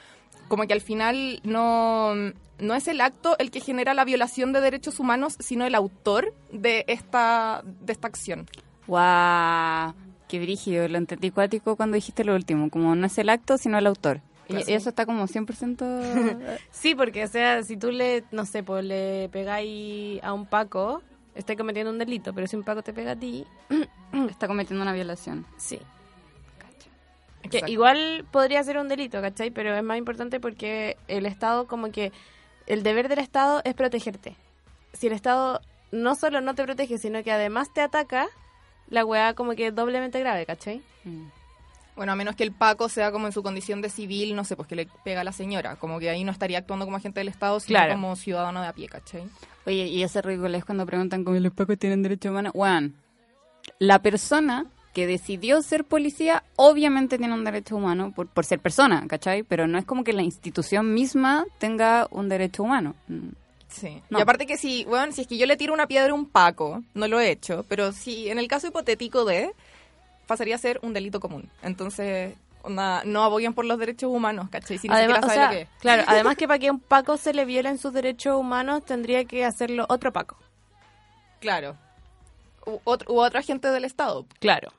como 0.48 0.68
que 0.68 0.74
al 0.74 0.82
final 0.82 1.40
no, 1.44 2.14
no 2.60 2.76
es 2.76 2.88
el 2.88 3.02
acto 3.02 3.36
el 3.40 3.52
que 3.52 3.60
genera 3.60 3.94
la 3.94 4.06
violación 4.06 4.54
de 4.54 4.62
derechos 4.62 5.00
humanos, 5.00 5.36
sino 5.40 5.66
el 5.66 5.76
autor 5.76 6.34
de 6.52 6.86
esta, 6.88 7.64
de 7.64 7.94
esta 7.94 8.08
acción. 8.08 8.48
¡Guau! 8.88 9.94
Qué 10.28 10.40
brígido, 10.40 10.88
lo 10.88 10.98
entendí 10.98 11.32
cuático 11.32 11.76
cuando 11.76 11.96
dijiste 11.96 12.24
lo 12.24 12.36
último, 12.36 12.70
como 12.70 12.96
no 12.96 13.06
es 13.06 13.18
el 13.18 13.30
acto, 13.30 13.58
sino 13.58 13.78
el 13.78 13.88
autor. 13.88 14.22
Y 14.50 14.74
eso 14.74 14.90
está 14.90 15.06
como 15.06 15.28
100%... 15.28 16.58
Sí, 16.72 16.96
porque, 16.96 17.24
o 17.24 17.28
sea, 17.28 17.64
si 17.64 17.78
tú 17.78 17.92
le, 17.92 18.24
no 18.32 18.46
sé, 18.46 18.64
pues 18.64 18.84
le 18.84 19.30
pegáis 19.30 20.22
a 20.24 20.34
un 20.34 20.46
Paco, 20.46 21.02
estás 21.36 21.56
cometiendo 21.56 21.92
un 21.92 21.98
delito, 21.98 22.34
pero 22.34 22.48
si 22.48 22.56
un 22.56 22.64
Paco 22.64 22.82
te 22.82 22.94
pega 22.94 23.12
a 23.12 23.16
ti, 23.16 23.46
está 24.30 24.48
cometiendo 24.48 24.82
una 24.82 24.94
violación. 24.94 25.46
sí. 25.58 25.80
Que 27.52 27.62
igual 27.68 28.26
podría 28.32 28.64
ser 28.64 28.78
un 28.78 28.88
delito, 28.88 29.22
¿cachai? 29.22 29.52
Pero 29.52 29.76
es 29.76 29.84
más 29.84 29.98
importante 29.98 30.40
porque 30.40 30.96
el 31.10 31.26
Estado, 31.26 31.68
como 31.68 31.92
que 31.92 32.14
el 32.68 32.84
deber 32.84 33.10
del 33.10 33.20
Estado 33.20 33.62
es 33.66 33.74
protegerte. 33.74 34.38
Si 34.94 35.08
el 35.08 35.14
Estado 35.14 35.60
no 35.92 36.16
solo 36.16 36.40
no 36.40 36.56
te 36.56 36.64
protege, 36.64 36.98
sino 36.98 37.22
que 37.22 37.34
además 37.34 37.74
te 37.74 37.82
ataca, 37.82 38.28
la 38.88 39.04
weá 39.04 39.34
como 39.34 39.56
que 39.56 39.68
es 39.68 39.76
doblemente 39.76 40.22
grave, 40.22 40.46
¿cachai? 40.46 40.82
Mm. 41.04 41.26
Bueno, 41.96 42.12
a 42.12 42.16
menos 42.16 42.36
que 42.36 42.44
el 42.44 42.52
Paco 42.52 42.90
sea 42.90 43.12
como 43.12 43.28
en 43.28 43.34
su 43.34 43.44
condición 43.44 43.82
de 43.82 43.90
civil, 43.90 44.36
no 44.36 44.44
sé, 44.44 44.56
pues 44.56 44.68
que 44.68 44.76
le 44.76 44.88
pega 45.04 45.22
a 45.22 45.24
la 45.24 45.32
señora. 45.32 45.76
Como 45.76 46.00
que 46.00 46.10
ahí 46.10 46.24
no 46.24 46.32
estaría 46.32 46.58
actuando 46.58 46.86
como 46.86 46.98
agente 46.98 47.20
del 47.20 47.28
Estado, 47.28 47.60
sino 47.60 47.78
Claro. 47.78 47.94
como 47.94 48.16
ciudadano 48.16 48.62
de 48.62 48.68
a 48.68 48.74
pie, 48.74 48.88
¿cachai? 48.88 49.24
Oye, 49.66 49.88
y 49.88 50.04
ese 50.04 50.22
ridículo 50.22 50.58
es 50.58 50.66
cuando 50.66 50.86
preguntan 50.86 51.24
cómo 51.24 51.38
los 51.40 51.54
pacos 51.54 51.78
tienen 51.78 52.02
derecho 52.04 52.30
humano. 52.32 52.52
Juan, 52.54 52.96
la 53.80 54.00
persona 54.02 54.66
que 54.94 55.08
decidió 55.08 55.62
ser 55.62 55.86
policía 55.86 56.44
obviamente 56.56 57.18
tiene 57.18 57.34
un 57.34 57.44
derecho 57.44 57.76
humano 57.76 58.12
por, 58.16 58.28
por 58.28 58.46
ser 58.46 58.60
persona, 58.60 59.06
¿cachai? 59.08 59.44
Pero 59.44 59.68
no 59.68 59.78
es 59.80 59.86
como 59.86 60.04
que 60.04 60.14
la 60.14 60.22
institución 60.22 60.94
misma 60.94 61.46
tenga 61.58 62.08
un 62.12 62.30
derecho 62.30 62.64
humano. 62.64 62.96
Mm. 63.08 63.30
Sí. 63.70 64.02
No. 64.12 64.20
Y 64.20 64.22
aparte 64.22 64.46
que 64.46 64.56
si, 64.56 64.86
bueno, 64.86 65.12
si 65.12 65.22
es 65.22 65.28
que 65.28 65.38
yo 65.38 65.48
le 65.48 65.58
tiro 65.58 65.74
una 65.74 65.88
piedra 65.88 66.12
a 66.12 66.14
un 66.14 66.28
Paco, 66.28 66.84
no 66.94 67.08
lo 67.08 67.20
he 67.20 67.32
hecho, 67.32 67.66
pero 67.68 67.92
si 67.92 68.30
en 68.30 68.38
el 68.38 68.48
caso 68.48 68.68
hipotético 68.68 69.26
de, 69.26 69.52
pasaría 70.28 70.56
a 70.56 70.58
ser 70.58 70.80
un 70.82 70.94
delito 70.94 71.20
común. 71.20 71.50
Entonces, 71.62 72.36
onda, 72.62 73.04
no 73.06 73.24
abogan 73.24 73.54
por 73.54 73.66
los 73.66 73.78
derechos 73.80 74.10
humanos, 74.12 74.50
¿cachai? 74.50 74.78
Si 74.78 74.88
además, 74.90 75.24
o 75.24 75.30
sea, 75.30 75.46
lo 75.46 75.52
que 75.52 75.62
es. 75.62 75.70
claro, 75.80 76.04
además 76.08 76.36
que 76.38 76.48
para 76.48 76.60
que 76.60 76.68
a 76.68 76.72
un 76.72 76.80
Paco 76.80 77.18
se 77.18 77.34
le 77.34 77.46
violen 77.46 77.78
sus 77.78 77.94
derechos 77.94 78.38
humanos, 78.40 78.84
tendría 78.86 79.26
que 79.26 79.46
hacerlo 79.46 79.86
otro 79.90 80.12
Paco. 80.14 80.38
Claro. 81.40 81.76
U 82.66 82.80
otro, 82.86 83.14
u 83.14 83.20
otro 83.20 83.40
agente 83.40 83.68
del 83.70 83.84
Estado. 83.84 84.26
Claro, 84.40 84.72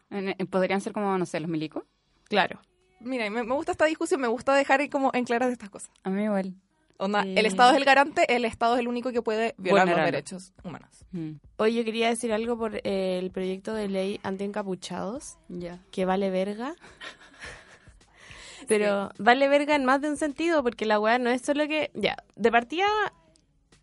Podrían 0.51 0.81
ser 0.81 0.93
como, 0.93 1.17
no 1.19 1.27
sé, 1.27 1.41
los 1.41 1.51
milicos. 1.51 1.85
claro. 2.29 2.61
Mira, 3.01 3.29
me, 3.29 3.43
me 3.43 3.55
gusta 3.55 3.73
esta 3.73 3.85
discusión, 3.85 4.19
me 4.23 4.29
gusta 4.29 4.55
dejar 4.55 4.81
ahí 4.81 4.89
como 4.89 5.11
en 5.13 5.25
claras 5.27 5.53
estas 5.53 5.69
cosas. 5.69 5.91
A 6.05 6.09
mí 6.09 6.25
igual. 6.25 6.55
Onda, 6.97 7.23
Eh. 7.25 7.35
el 7.37 7.47
Estado 7.47 7.73
es 7.73 7.77
el 7.77 7.85
garante, 7.85 8.33
el 8.35 8.45
Estado 8.45 8.75
es 8.75 8.81
el 8.81 8.89
único 8.89 9.11
que 9.11 9.21
puede 9.21 9.55
violar 9.59 9.89
los 9.89 9.97
derechos 9.97 10.53
humanos. 10.63 11.05
Mm. 11.11 11.33
Hoy 11.57 11.75
yo 11.75 11.85
quería 11.85 12.09
decir 12.09 12.33
algo 12.33 12.57
por 12.57 12.77
eh, 12.85 13.19
el 13.19 13.31
proyecto 13.31 13.75
de 13.75 13.89
ley 13.89 14.21
anti-encapuchados, 14.23 15.39
Ya. 15.49 15.81
que 15.91 16.05
vale 16.05 16.31
verga. 16.31 16.75
Pero 18.69 19.11
vale 19.19 19.49
verga 19.49 19.75
en 19.75 19.85
más 19.85 20.01
de 20.01 20.09
un 20.09 20.17
sentido, 20.17 20.63
porque 20.63 20.87
la 20.87 20.99
weá 20.99 21.19
no 21.19 21.31
es 21.31 21.43
solo 21.43 21.67
que... 21.69 21.91
Ya, 21.95 22.17
de 22.37 22.51
partida, 22.51 22.87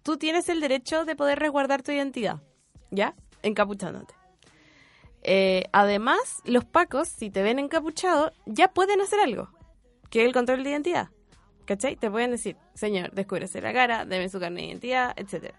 tú 0.04 0.18
tienes 0.18 0.50
el 0.50 0.60
derecho 0.62 1.06
de 1.06 1.16
poder 1.16 1.38
resguardar 1.40 1.84
tu 1.84 1.92
identidad, 1.92 2.42
¿ya? 2.90 3.14
Encapuchándote. 3.44 4.14
Eh, 5.24 5.66
además, 5.72 6.42
los 6.46 6.66
pacos, 6.66 7.08
si 7.10 7.30
te 7.30 7.44
ven 7.44 7.60
encapuchado, 7.60 8.32
ya 8.48 8.70
pueden 8.70 9.02
hacer 9.02 9.20
algo, 9.20 9.50
que 10.10 10.22
es 10.22 10.26
el 10.28 10.34
control 10.34 10.64
de 10.64 10.72
identidad. 10.72 11.10
¿Cachai? 11.72 11.96
Te 11.96 12.12
pueden 12.12 12.32
decir, 12.32 12.58
señor, 12.74 13.12
descúbrese 13.12 13.62
la 13.62 13.72
cara, 13.72 14.04
deme 14.04 14.28
su 14.28 14.42
carne 14.42 14.60
de 14.60 14.68
identidad, 14.68 15.14
etcétera. 15.16 15.58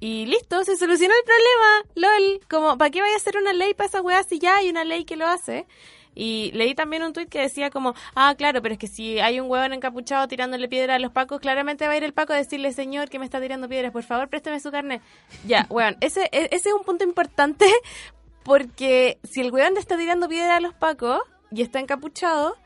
Y 0.00 0.24
listo, 0.24 0.64
se 0.64 0.74
solucionó 0.74 1.12
el 1.14 1.24
problema. 1.26 2.16
LOL. 2.16 2.40
Como, 2.48 2.78
¿para 2.78 2.90
qué 2.90 3.02
vaya 3.02 3.12
a 3.12 3.18
hacer 3.18 3.36
una 3.36 3.52
ley 3.52 3.74
para 3.74 3.88
esa 3.88 4.00
weá 4.00 4.22
si 4.22 4.38
ya 4.38 4.56
hay 4.56 4.70
una 4.70 4.84
ley 4.84 5.04
que 5.04 5.16
lo 5.16 5.26
hace? 5.26 5.66
Y 6.14 6.50
leí 6.54 6.74
también 6.74 7.02
un 7.02 7.12
tuit 7.12 7.28
que 7.28 7.40
decía 7.42 7.68
como, 7.68 7.94
ah, 8.14 8.34
claro, 8.38 8.62
pero 8.62 8.72
es 8.72 8.78
que 8.78 8.86
si 8.86 9.20
hay 9.20 9.38
un 9.38 9.50
huevón 9.50 9.74
encapuchado 9.74 10.26
tirándole 10.28 10.66
piedra 10.66 10.94
a 10.94 10.98
los 10.98 11.12
pacos, 11.12 11.40
claramente 11.40 11.86
va 11.86 11.92
a 11.92 11.96
ir 11.98 12.04
el 12.04 12.14
paco 12.14 12.32
a 12.32 12.36
decirle, 12.36 12.72
señor, 12.72 13.10
que 13.10 13.18
me 13.18 13.26
está 13.26 13.38
tirando 13.38 13.68
piedras, 13.68 13.92
por 13.92 14.04
favor, 14.04 14.30
présteme 14.30 14.60
su 14.60 14.70
carne. 14.70 15.02
Ya, 15.46 15.66
weón, 15.68 15.98
ese, 16.00 16.22
e, 16.32 16.48
ese 16.52 16.70
es 16.70 16.74
un 16.74 16.84
punto 16.84 17.04
importante 17.04 17.66
porque 18.44 19.18
si 19.24 19.42
el 19.42 19.52
weón 19.52 19.74
le 19.74 19.80
está 19.80 19.98
tirando 19.98 20.26
piedra 20.26 20.56
a 20.56 20.60
los 20.60 20.72
pacos 20.72 21.20
y 21.50 21.60
está 21.60 21.80
encapuchado, 21.80 22.56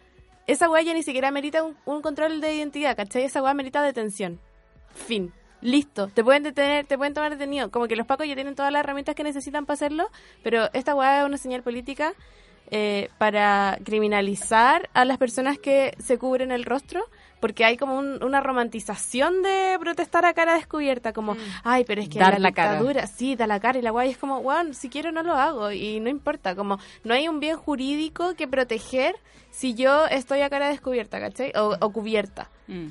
esa 0.46 0.68
weá 0.68 0.83
ya 0.83 0.94
ni 0.94 1.02
siquiera 1.02 1.30
merita 1.30 1.62
un, 1.62 2.02
control 2.02 2.40
de 2.40 2.54
identidad, 2.54 2.96
¿cachai? 2.96 3.24
Esa 3.24 3.42
weá 3.42 3.54
merita 3.54 3.83
detención. 3.83 4.40
Fin. 4.94 5.33
Listo, 5.61 6.09
te 6.09 6.22
pueden 6.22 6.42
detener, 6.42 6.85
te 6.87 6.98
pueden 6.98 7.14
tomar 7.14 7.30
detenido. 7.30 7.70
Como 7.70 7.88
que 7.88 7.96
los 7.96 8.07
pacos 8.07 8.26
ya 8.26 8.35
tienen 8.35 8.54
todas 8.54 8.70
las 8.70 8.80
herramientas 8.80 9.14
que 9.14 9.24
necesitan 9.24 9.64
para 9.64 9.74
hacerlo, 9.74 10.11
pero 10.42 10.68
esta 10.74 10.94
weá 10.94 11.20
es 11.20 11.26
una 11.26 11.38
señal 11.38 11.62
política 11.62 12.12
eh, 12.70 13.09
para 13.16 13.78
criminalizar 13.83 14.90
a 14.92 15.07
las 15.07 15.16
personas 15.16 15.59
que 15.59 15.94
se 15.98 16.18
cubren 16.18 16.50
el 16.50 16.64
rostro, 16.64 17.07
porque 17.44 17.62
hay 17.66 17.76
como 17.76 17.98
un- 17.98 18.24
una 18.24 18.40
romantización 18.40 19.42
de 19.42 19.76
protestar 19.78 20.24
a 20.24 20.33
cara 20.33 20.54
descubierta, 20.54 21.12
como, 21.12 21.37
ay, 21.62 21.85
pero 21.85 22.00
es 22.00 22.09
que 22.09 22.18
Dar 22.18 22.33
la, 22.33 22.38
la 22.38 22.52
cara. 22.52 22.70
dictadura, 22.70 23.07
sí, 23.07 23.37
da 23.37 23.46
la 23.46 23.61
cara 23.61 23.78
y 23.78 23.83
la 23.83 23.90
guay 23.90 24.09
es 24.12 24.16
como, 24.16 24.40
bueno, 24.40 24.72
si 24.72 24.88
quiero 24.88 25.12
no 25.12 25.22
lo 25.22 25.35
hago 25.35 25.70
y 25.70 26.00
no 26.00 26.09
importa, 26.09 26.54
como 26.57 26.78
no 27.04 27.12
hay 27.12 27.28
un 27.28 27.40
bien 27.40 27.59
jurídico 27.59 28.35
que 28.35 28.48
proteger 28.48 29.14
si 29.50 29.74
yo 29.74 30.07
estoy 30.07 30.40
a 30.40 30.48
cara 30.48 30.70
descubierta, 30.70 31.20
¿cachai? 31.20 31.52
O, 31.54 31.76
o 31.78 31.92
cubierta. 31.92 32.48
Mm. 32.66 32.87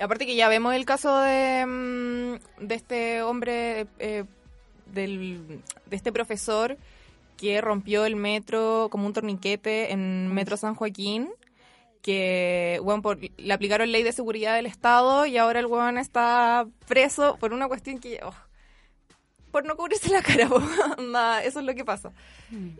Aparte 0.00 0.24
que 0.24 0.36
ya 0.36 0.48
vemos 0.48 0.72
el 0.74 0.86
caso 0.86 1.14
de, 1.20 1.66
mm, 1.66 2.64
de 2.66 2.74
este 2.74 3.22
hombre, 3.22 3.86
eh, 3.98 4.24
del, 4.86 5.60
de 5.84 5.96
este 5.96 6.12
profesor 6.12 6.78
que 7.36 7.60
rompió 7.60 8.06
el 8.06 8.16
metro 8.16 8.88
como 8.90 9.06
un 9.06 9.12
torniquete 9.12 9.92
en 9.92 10.32
Metro 10.32 10.56
San 10.56 10.74
Joaquín, 10.74 11.28
que 12.02 12.80
bueno, 12.82 13.02
por, 13.02 13.18
le 13.18 13.52
aplicaron 13.52 13.92
ley 13.92 14.02
de 14.02 14.12
seguridad 14.12 14.54
del 14.54 14.66
Estado 14.66 15.26
y 15.26 15.36
ahora 15.36 15.60
el 15.60 15.66
weón 15.66 15.98
está 15.98 16.66
preso 16.86 17.36
por 17.38 17.52
una 17.52 17.68
cuestión 17.68 17.98
que... 17.98 18.20
oh, 18.22 18.34
por 19.50 19.64
no 19.64 19.76
cubrirse 19.76 20.10
la 20.10 20.22
cara, 20.22 20.48
onda, 20.98 21.42
eso 21.42 21.60
es 21.60 21.66
lo 21.66 21.74
que 21.74 21.84
pasa. 21.84 22.12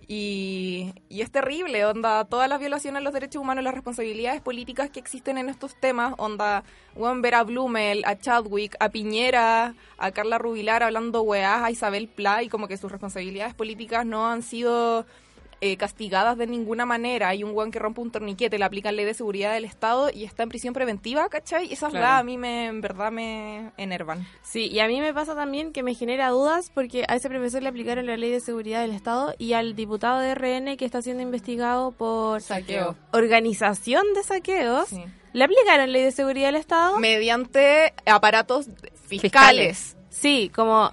Y, 0.06 0.92
y 1.08 1.22
es 1.22 1.30
terrible, 1.30 1.84
onda, 1.84 2.24
todas 2.24 2.48
las 2.48 2.60
violaciones 2.60 3.00
a 3.00 3.02
los 3.02 3.12
derechos 3.12 3.42
humanos, 3.42 3.64
las 3.64 3.74
responsabilidades 3.74 4.40
políticas 4.40 4.90
que 4.90 5.00
existen 5.00 5.38
en 5.38 5.48
estos 5.48 5.78
temas, 5.80 6.14
onda, 6.18 6.64
weón, 6.94 7.22
ver 7.22 7.34
a 7.34 7.42
Blumel, 7.42 8.04
a 8.04 8.18
Chadwick, 8.18 8.76
a 8.80 8.90
Piñera, 8.90 9.74
a 9.96 10.10
Carla 10.10 10.38
Rubilar 10.38 10.82
hablando 10.82 11.22
weás, 11.22 11.62
a 11.62 11.70
Isabel 11.70 12.08
Pla, 12.08 12.42
y 12.42 12.48
como 12.48 12.68
que 12.68 12.76
sus 12.76 12.92
responsabilidades 12.92 13.54
políticas 13.54 14.04
no 14.04 14.28
han 14.28 14.42
sido 14.42 15.06
eh, 15.60 15.76
castigadas 15.76 16.38
de 16.38 16.46
ninguna 16.46 16.86
manera. 16.86 17.28
Hay 17.28 17.42
un 17.44 17.50
weón 17.52 17.70
que 17.70 17.78
rompe 17.78 18.00
un 18.00 18.10
torniquete, 18.10 18.58
le 18.58 18.64
aplican 18.64 18.94
ley 18.96 19.04
de 19.04 19.14
seguridad 19.14 19.52
del 19.52 19.64
Estado 19.64 20.10
y 20.12 20.24
está 20.24 20.42
en 20.44 20.48
prisión 20.48 20.72
preventiva, 20.74 21.28
¿cachai? 21.28 21.72
Esas 21.72 21.90
Claro. 21.90 22.04
la 22.06 22.18
a 22.18 22.22
mí 22.22 22.38
me, 22.38 22.66
en 22.66 22.80
verdad 22.80 23.10
me 23.10 23.72
enervan. 23.76 24.26
Sí, 24.42 24.66
y 24.68 24.78
a 24.80 24.86
mí 24.86 25.00
me 25.00 25.12
pasa 25.12 25.34
también 25.34 25.72
que 25.72 25.82
me 25.82 25.94
genera 25.94 26.28
dudas 26.30 26.70
porque 26.72 27.04
a 27.08 27.16
ese 27.16 27.28
profesor 27.28 27.62
le 27.62 27.68
aplicaron 27.68 28.06
la 28.06 28.16
ley 28.16 28.30
de 28.30 28.40
seguridad 28.40 28.82
del 28.82 28.92
Estado 28.92 29.34
y 29.38 29.54
al 29.54 29.74
diputado 29.74 30.20
de 30.20 30.34
RN 30.34 30.76
que 30.76 30.84
está 30.84 31.02
siendo 31.02 31.22
investigado 31.22 31.90
por 31.92 32.40
Saqueo. 32.40 32.96
organización 33.12 34.04
de 34.14 34.22
saqueos, 34.22 34.88
Sí. 34.88 35.04
le 35.32 35.44
aplicaron 35.44 35.92
ley 35.92 36.02
de 36.02 36.12
seguridad 36.12 36.46
del 36.48 36.56
Estado. 36.56 36.98
Mediante 36.98 37.92
aparatos 38.06 38.66
fiscales. 39.06 39.20
Fiscales. 39.20 39.96
Sí, 40.10 40.50
como 40.54 40.90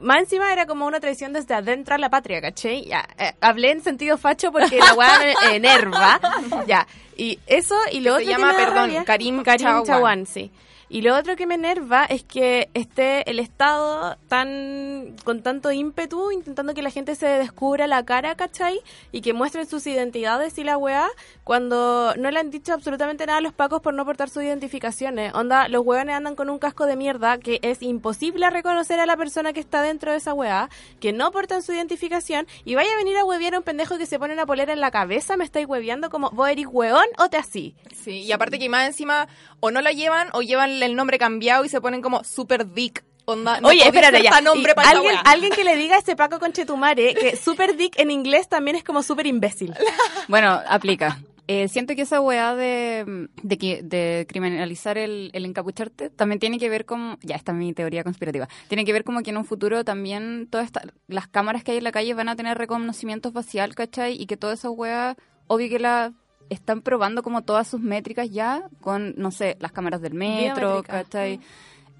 más 0.00 0.18
encima 0.20 0.52
era 0.52 0.66
como 0.66 0.86
una 0.86 1.00
traición 1.00 1.32
desde 1.32 1.54
adentro 1.54 1.94
a 1.94 1.98
la 1.98 2.10
patria, 2.10 2.40
¿cachai? 2.40 2.84
Ya, 2.86 3.06
eh, 3.18 3.32
hablé 3.40 3.70
en 3.72 3.82
sentido 3.82 4.16
facho 4.18 4.50
porque 4.52 4.78
la 4.78 4.94
weá 4.94 5.18
me 5.18 5.34
enerva. 5.56 6.20
Ya, 6.66 6.86
y 7.16 7.38
eso 7.46 7.76
y 7.92 8.00
lo 8.00 8.16
Se 8.16 8.22
otro 8.24 8.30
llama, 8.30 8.52
perdón, 8.54 8.90
rabia- 8.90 9.04
Karim 9.04 9.42
Karim 9.42 9.66
Chawan. 9.66 9.84
Chawan, 9.84 10.26
sí. 10.26 10.50
Y 10.90 11.02
lo 11.02 11.16
otro 11.16 11.36
que 11.36 11.46
me 11.46 11.54
enerva 11.54 12.04
es 12.04 12.22
que 12.22 12.70
esté 12.72 13.30
el 13.30 13.40
Estado 13.40 14.16
tan 14.28 15.16
con 15.24 15.42
tanto 15.42 15.70
ímpetu 15.70 16.30
intentando 16.32 16.72
que 16.72 16.80
la 16.80 16.90
gente 16.90 17.14
se 17.14 17.26
descubra 17.26 17.86
la 17.86 18.04
cara, 18.04 18.34
¿cachai? 18.36 18.80
Y 19.12 19.20
que 19.20 19.34
muestren 19.34 19.66
sus 19.66 19.86
identidades 19.86 20.56
y 20.56 20.64
la 20.64 20.78
weá 20.78 21.08
cuando 21.44 22.14
no 22.16 22.30
le 22.30 22.38
han 22.40 22.50
dicho 22.50 22.72
absolutamente 22.72 23.26
nada 23.26 23.38
a 23.38 23.42
los 23.42 23.52
pacos 23.52 23.82
por 23.82 23.92
no 23.92 24.04
portar 24.06 24.30
sus 24.30 24.42
identificaciones. 24.42 25.34
Onda, 25.34 25.68
los 25.68 25.84
weones 25.84 26.14
andan 26.14 26.34
con 26.34 26.48
un 26.48 26.58
casco 26.58 26.86
de 26.86 26.96
mierda 26.96 27.38
que 27.38 27.58
es 27.62 27.82
imposible 27.82 28.48
reconocer 28.48 28.98
a 28.98 29.06
la 29.06 29.16
persona 29.16 29.52
que 29.52 29.60
está 29.60 29.82
dentro 29.82 30.12
de 30.12 30.18
esa 30.18 30.32
weá, 30.32 30.70
que 31.00 31.12
no 31.12 31.30
portan 31.32 31.62
su 31.62 31.72
identificación 31.72 32.46
y 32.64 32.74
vaya 32.74 32.90
a 32.92 32.96
venir 32.96 33.16
a 33.18 33.24
huevear 33.24 33.54
a 33.54 33.58
un 33.58 33.64
pendejo 33.64 33.98
que 33.98 34.06
se 34.06 34.18
pone 34.18 34.32
una 34.32 34.46
polera 34.46 34.72
en 34.72 34.80
la 34.80 34.90
cabeza, 34.90 35.36
me 35.36 35.44
estáis 35.44 35.66
hueveando 35.66 36.08
como, 36.08 36.30
¿vos 36.30 36.48
eres 36.48 36.66
weón 36.66 37.06
o 37.18 37.28
te 37.28 37.36
así? 37.36 37.74
Sí, 37.94 38.22
y 38.22 38.32
aparte 38.32 38.58
que 38.58 38.68
más 38.68 38.86
encima 38.86 39.28
o 39.60 39.70
no 39.70 39.80
la 39.80 39.92
llevan 39.92 40.28
o 40.32 40.40
llevan 40.40 40.77
el 40.86 40.96
nombre 40.96 41.18
cambiado 41.18 41.64
y 41.64 41.68
se 41.68 41.80
ponen 41.80 42.02
como 42.02 42.24
super 42.24 42.72
dick. 42.72 43.04
Onda, 43.24 43.60
no 43.60 43.68
Oye, 43.68 43.84
espérate 43.84 44.22
ya. 44.22 44.30
para 44.30 44.90
alguien, 45.26 45.52
que 45.52 45.62
le 45.62 45.76
diga 45.76 45.96
a 45.96 45.98
ese 45.98 46.16
Paco 46.16 46.38
Conchetumare 46.38 47.14
que 47.14 47.36
super 47.36 47.76
dick 47.76 47.98
en 47.98 48.10
inglés 48.10 48.48
también 48.48 48.74
es 48.76 48.82
como 48.84 49.02
super 49.02 49.26
imbécil. 49.26 49.74
Bueno, 50.28 50.60
aplica. 50.66 51.18
Eh, 51.46 51.68
siento 51.68 51.94
que 51.94 52.02
esa 52.02 52.20
weá 52.20 52.54
de, 52.54 53.28
de, 53.42 53.80
de 53.82 54.26
criminalizar 54.28 54.98
el, 54.98 55.30
el 55.32 55.44
encapucharte 55.46 56.10
también 56.10 56.38
tiene 56.38 56.58
que 56.58 56.68
ver 56.68 56.84
con, 56.84 57.18
ya 57.22 57.36
esta 57.36 57.52
es 57.52 57.58
mi 57.58 57.72
teoría 57.72 58.04
conspirativa, 58.04 58.46
tiene 58.68 58.84
que 58.84 58.92
ver 58.92 59.02
como 59.04 59.22
que 59.22 59.30
en 59.30 59.38
un 59.38 59.46
futuro 59.46 59.82
también 59.82 60.46
todas 60.50 60.66
esta- 60.66 60.82
las 61.06 61.26
cámaras 61.26 61.64
que 61.64 61.72
hay 61.72 61.78
en 61.78 61.84
la 61.84 61.92
calle 61.92 62.12
van 62.12 62.28
a 62.28 62.36
tener 62.36 62.58
reconocimiento 62.58 63.32
facial, 63.32 63.74
¿cachai? 63.74 64.20
Y 64.20 64.26
que 64.26 64.36
toda 64.36 64.52
esa 64.54 64.68
weá, 64.68 65.16
obvio 65.46 65.70
que 65.70 65.78
la 65.78 66.12
están 66.50 66.82
probando 66.82 67.22
como 67.22 67.42
todas 67.42 67.68
sus 67.68 67.80
métricas 67.80 68.30
ya 68.30 68.68
con, 68.80 69.14
no 69.16 69.30
sé, 69.30 69.56
las 69.60 69.72
cámaras 69.72 70.00
del 70.00 70.14
metro, 70.14 70.68
Biométrica. 70.68 71.04
¿cachai? 71.04 71.40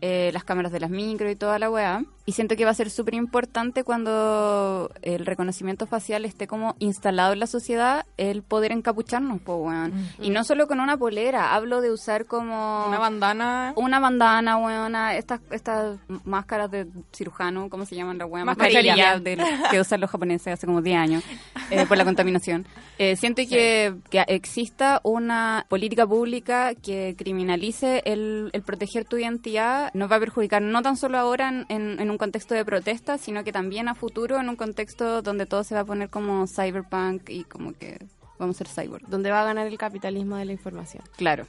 Eh, 0.00 0.30
las 0.32 0.44
cámaras 0.44 0.70
de 0.70 0.78
las 0.78 0.90
micro 0.90 1.28
y 1.28 1.34
toda 1.34 1.58
la 1.58 1.68
weá. 1.70 2.04
Y 2.24 2.32
siento 2.32 2.54
que 2.56 2.64
va 2.64 2.70
a 2.70 2.74
ser 2.74 2.90
súper 2.90 3.14
importante 3.14 3.82
cuando 3.84 4.90
el 5.02 5.24
reconocimiento 5.26 5.86
facial 5.86 6.24
esté 6.26 6.46
como 6.46 6.76
instalado 6.78 7.32
en 7.32 7.40
la 7.40 7.46
sociedad, 7.46 8.04
el 8.18 8.42
poder 8.42 8.70
encapucharnos, 8.72 9.40
pues 9.40 9.58
weón. 9.60 9.92
Y 10.20 10.28
no 10.30 10.44
solo 10.44 10.66
con 10.68 10.80
una 10.80 10.96
polera, 10.98 11.54
hablo 11.54 11.80
de 11.80 11.90
usar 11.90 12.26
como 12.26 12.86
Una 12.86 12.98
bandana. 12.98 13.72
una 13.76 13.98
bandana, 13.98 14.58
weona, 14.58 15.16
estas, 15.16 15.40
estas 15.50 15.98
máscaras 16.24 16.70
de 16.70 16.86
cirujano, 17.12 17.70
¿cómo 17.70 17.86
se 17.86 17.96
llaman 17.96 18.18
las 18.18 18.28
weas? 18.28 18.44
Mascarilla. 18.46 18.94
Mascarillas 18.94 19.24
del- 19.24 19.70
que 19.70 19.80
usan 19.80 20.00
los 20.00 20.10
japoneses 20.10 20.52
hace 20.52 20.66
como 20.66 20.82
10 20.82 20.96
años 20.98 21.24
eh, 21.70 21.86
por 21.86 21.96
la 21.96 22.04
contaminación. 22.04 22.66
Eh, 22.98 23.16
siento 23.16 23.42
que, 23.48 23.94
que 24.10 24.24
exista 24.28 25.00
una 25.02 25.64
política 25.68 26.06
pública 26.06 26.74
que 26.74 27.14
criminalice 27.16 28.02
el, 28.04 28.50
el 28.52 28.62
proteger 28.62 29.04
tu 29.06 29.16
identidad 29.16 29.87
nos 29.94 30.10
va 30.10 30.16
a 30.16 30.20
perjudicar 30.20 30.62
no 30.62 30.82
tan 30.82 30.96
solo 30.96 31.18
ahora 31.18 31.48
en, 31.48 31.66
en- 31.68 32.00
en 32.00 32.10
un 32.10 32.18
contexto 32.18 32.54
de 32.54 32.64
protesta, 32.64 33.18
sino 33.18 33.44
que 33.44 33.52
también 33.52 33.88
a 33.88 33.94
futuro 33.94 34.38
en 34.40 34.48
un 34.48 34.56
contexto 34.56 35.22
donde 35.22 35.46
todo 35.46 35.64
se 35.64 35.74
va 35.74 35.80
a 35.80 35.84
poner 35.84 36.10
como 36.10 36.46
cyberpunk 36.46 37.28
y 37.30 37.44
como 37.44 37.72
que 37.72 37.98
vamos 38.38 38.56
a 38.60 38.64
ser 38.64 38.68
cyborg. 38.68 39.06
Donde 39.08 39.30
va 39.30 39.42
a 39.42 39.44
ganar 39.44 39.66
el 39.66 39.78
capitalismo 39.78 40.36
de 40.36 40.44
la 40.44 40.52
información. 40.52 41.02
Claro. 41.16 41.46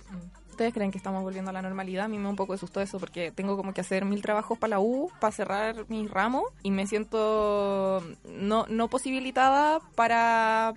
¿Ustedes 0.50 0.74
creen 0.74 0.92
que 0.92 0.98
estamos 0.98 1.24
volviendo 1.24 1.52
a 1.52 1.54
la 1.54 1.62
normalidad? 1.62 2.06
A 2.06 2.08
mí 2.10 2.18
me 2.18 2.24
da 2.26 2.30
un 2.32 2.36
poco 2.36 2.52
de 2.52 2.58
susto 2.60 2.82
eso 2.82 3.00
porque 3.00 3.32
tengo 3.32 3.56
como 3.56 3.74
que 3.74 3.80
hacer 3.80 4.04
mil 4.04 4.22
trabajos 4.22 4.58
para 4.58 4.72
la 4.72 4.80
U, 4.82 5.10
para 5.22 5.32
cerrar 5.32 5.86
mi 5.88 6.06
ramo 6.08 6.44
y 6.64 6.72
me 6.72 6.86
siento 6.86 8.04
no, 8.26 8.66
no 8.68 8.88
posibilitada 8.90 9.80
para 9.96 10.74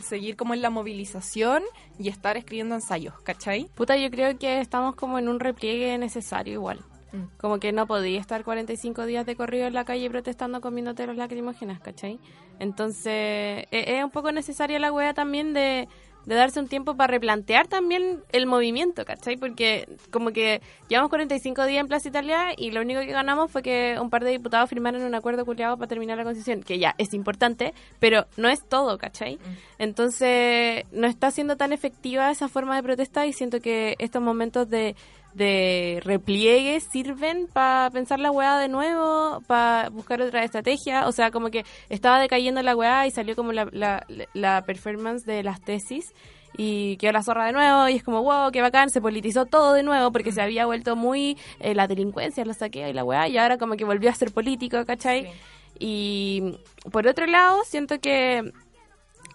seguir 0.00 0.36
como 0.36 0.54
en 0.54 0.62
la 0.62 0.70
movilización 0.70 1.62
y 1.98 2.08
estar 2.08 2.36
escribiendo 2.36 2.74
ensayos, 2.76 3.18
¿cachai? 3.22 3.68
Puta, 3.74 3.96
yo 3.96 4.10
creo 4.10 4.38
que 4.38 4.60
estamos 4.60 4.94
como 4.94 5.18
en 5.18 5.28
un 5.28 5.40
repliegue 5.40 5.96
necesario 5.98 6.52
igual. 6.52 6.80
Mm. 7.16 7.36
Como 7.38 7.58
que 7.58 7.72
no 7.72 7.86
podía 7.86 8.20
estar 8.20 8.44
45 8.44 9.06
días 9.06 9.26
de 9.26 9.36
corrido 9.36 9.66
en 9.66 9.74
la 9.74 9.84
calle 9.84 10.10
protestando 10.10 10.60
comiéndote 10.60 11.06
los 11.06 11.16
lacrimógenas, 11.16 11.80
¿cachai? 11.80 12.18
Entonces, 12.58 13.66
e- 13.70 13.96
es 13.98 14.04
un 14.04 14.10
poco 14.10 14.32
necesaria 14.32 14.78
la 14.78 14.92
wea 14.92 15.14
también 15.14 15.52
de, 15.52 15.88
de 16.26 16.34
darse 16.34 16.58
un 16.58 16.66
tiempo 16.68 16.96
para 16.96 17.12
replantear 17.12 17.68
también 17.68 18.22
el 18.32 18.46
movimiento, 18.46 19.04
¿cachai? 19.04 19.36
Porque 19.36 19.88
como 20.10 20.32
que 20.32 20.60
llevamos 20.88 21.08
45 21.08 21.64
días 21.66 21.80
en 21.80 21.88
Plaza 21.88 22.08
Italia 22.08 22.46
y 22.56 22.72
lo 22.72 22.80
único 22.80 23.00
que 23.00 23.12
ganamos 23.12 23.50
fue 23.50 23.62
que 23.62 23.96
un 24.00 24.10
par 24.10 24.24
de 24.24 24.32
diputados 24.32 24.68
firmaron 24.68 25.02
un 25.02 25.14
acuerdo 25.14 25.44
culiado 25.44 25.76
para 25.76 25.88
terminar 25.88 26.18
la 26.18 26.24
constitución, 26.24 26.62
que 26.62 26.78
ya 26.78 26.94
es 26.98 27.14
importante, 27.14 27.74
pero 28.00 28.26
no 28.36 28.48
es 28.48 28.66
todo, 28.68 28.98
¿cachai? 28.98 29.38
Entonces, 29.78 30.84
no 30.90 31.06
está 31.06 31.30
siendo 31.30 31.56
tan 31.56 31.72
efectiva 31.72 32.30
esa 32.30 32.48
forma 32.48 32.74
de 32.76 32.82
protesta 32.82 33.24
y 33.26 33.32
siento 33.32 33.60
que 33.60 33.94
estos 34.00 34.20
momentos 34.20 34.68
de, 34.68 34.96
de 35.36 36.00
repliegue 36.02 36.80
sirven 36.80 37.46
para 37.52 37.90
pensar 37.90 38.18
la 38.18 38.30
weá 38.30 38.58
de 38.58 38.68
nuevo, 38.68 39.42
para 39.46 39.90
buscar 39.90 40.22
otra 40.22 40.44
estrategia. 40.44 41.06
O 41.06 41.12
sea, 41.12 41.30
como 41.30 41.50
que 41.50 41.64
estaba 41.88 42.20
decayendo 42.20 42.62
la 42.62 42.74
weá 42.74 43.06
y 43.06 43.10
salió 43.10 43.36
como 43.36 43.52
la, 43.52 43.68
la, 43.72 44.06
la 44.32 44.62
performance 44.62 45.24
de 45.24 45.42
las 45.42 45.60
tesis 45.60 46.14
y 46.56 46.96
quedó 46.96 47.12
la 47.12 47.22
zorra 47.22 47.46
de 47.46 47.52
nuevo 47.52 47.88
y 47.88 47.96
es 47.96 48.02
como, 48.02 48.22
wow, 48.22 48.50
qué 48.50 48.62
bacán, 48.62 48.90
se 48.90 49.00
politizó 49.00 49.46
todo 49.46 49.74
de 49.74 49.82
nuevo 49.82 50.10
porque 50.10 50.32
se 50.32 50.40
había 50.40 50.66
vuelto 50.66 50.96
muy 50.96 51.36
eh, 51.60 51.74
la 51.74 51.86
delincuencia, 51.86 52.44
la 52.44 52.54
saquea 52.54 52.88
y 52.88 52.92
la 52.92 53.04
weá 53.04 53.28
y 53.28 53.36
ahora 53.36 53.58
como 53.58 53.76
que 53.76 53.84
volvió 53.84 54.10
a 54.10 54.14
ser 54.14 54.32
político, 54.32 54.84
¿cachai? 54.86 55.30
Y 55.78 56.58
por 56.90 57.06
otro 57.06 57.26
lado, 57.26 57.62
siento 57.64 58.00
que 58.00 58.52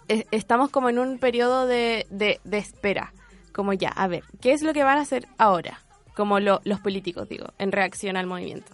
eh, 0.08 0.24
estamos 0.32 0.70
como 0.70 0.88
en 0.88 0.98
un 0.98 1.18
periodo 1.18 1.66
de, 1.66 2.06
de, 2.10 2.40
de 2.42 2.58
espera, 2.58 3.12
como 3.52 3.72
ya, 3.72 3.90
a 3.90 4.08
ver, 4.08 4.24
¿qué 4.40 4.52
es 4.52 4.62
lo 4.62 4.72
que 4.72 4.82
van 4.82 4.98
a 4.98 5.02
hacer 5.02 5.28
ahora? 5.38 5.81
Como 6.14 6.40
lo, 6.40 6.60
los 6.64 6.80
políticos, 6.80 7.28
digo, 7.28 7.46
en 7.58 7.72
reacción 7.72 8.16
al 8.16 8.26
movimiento. 8.26 8.72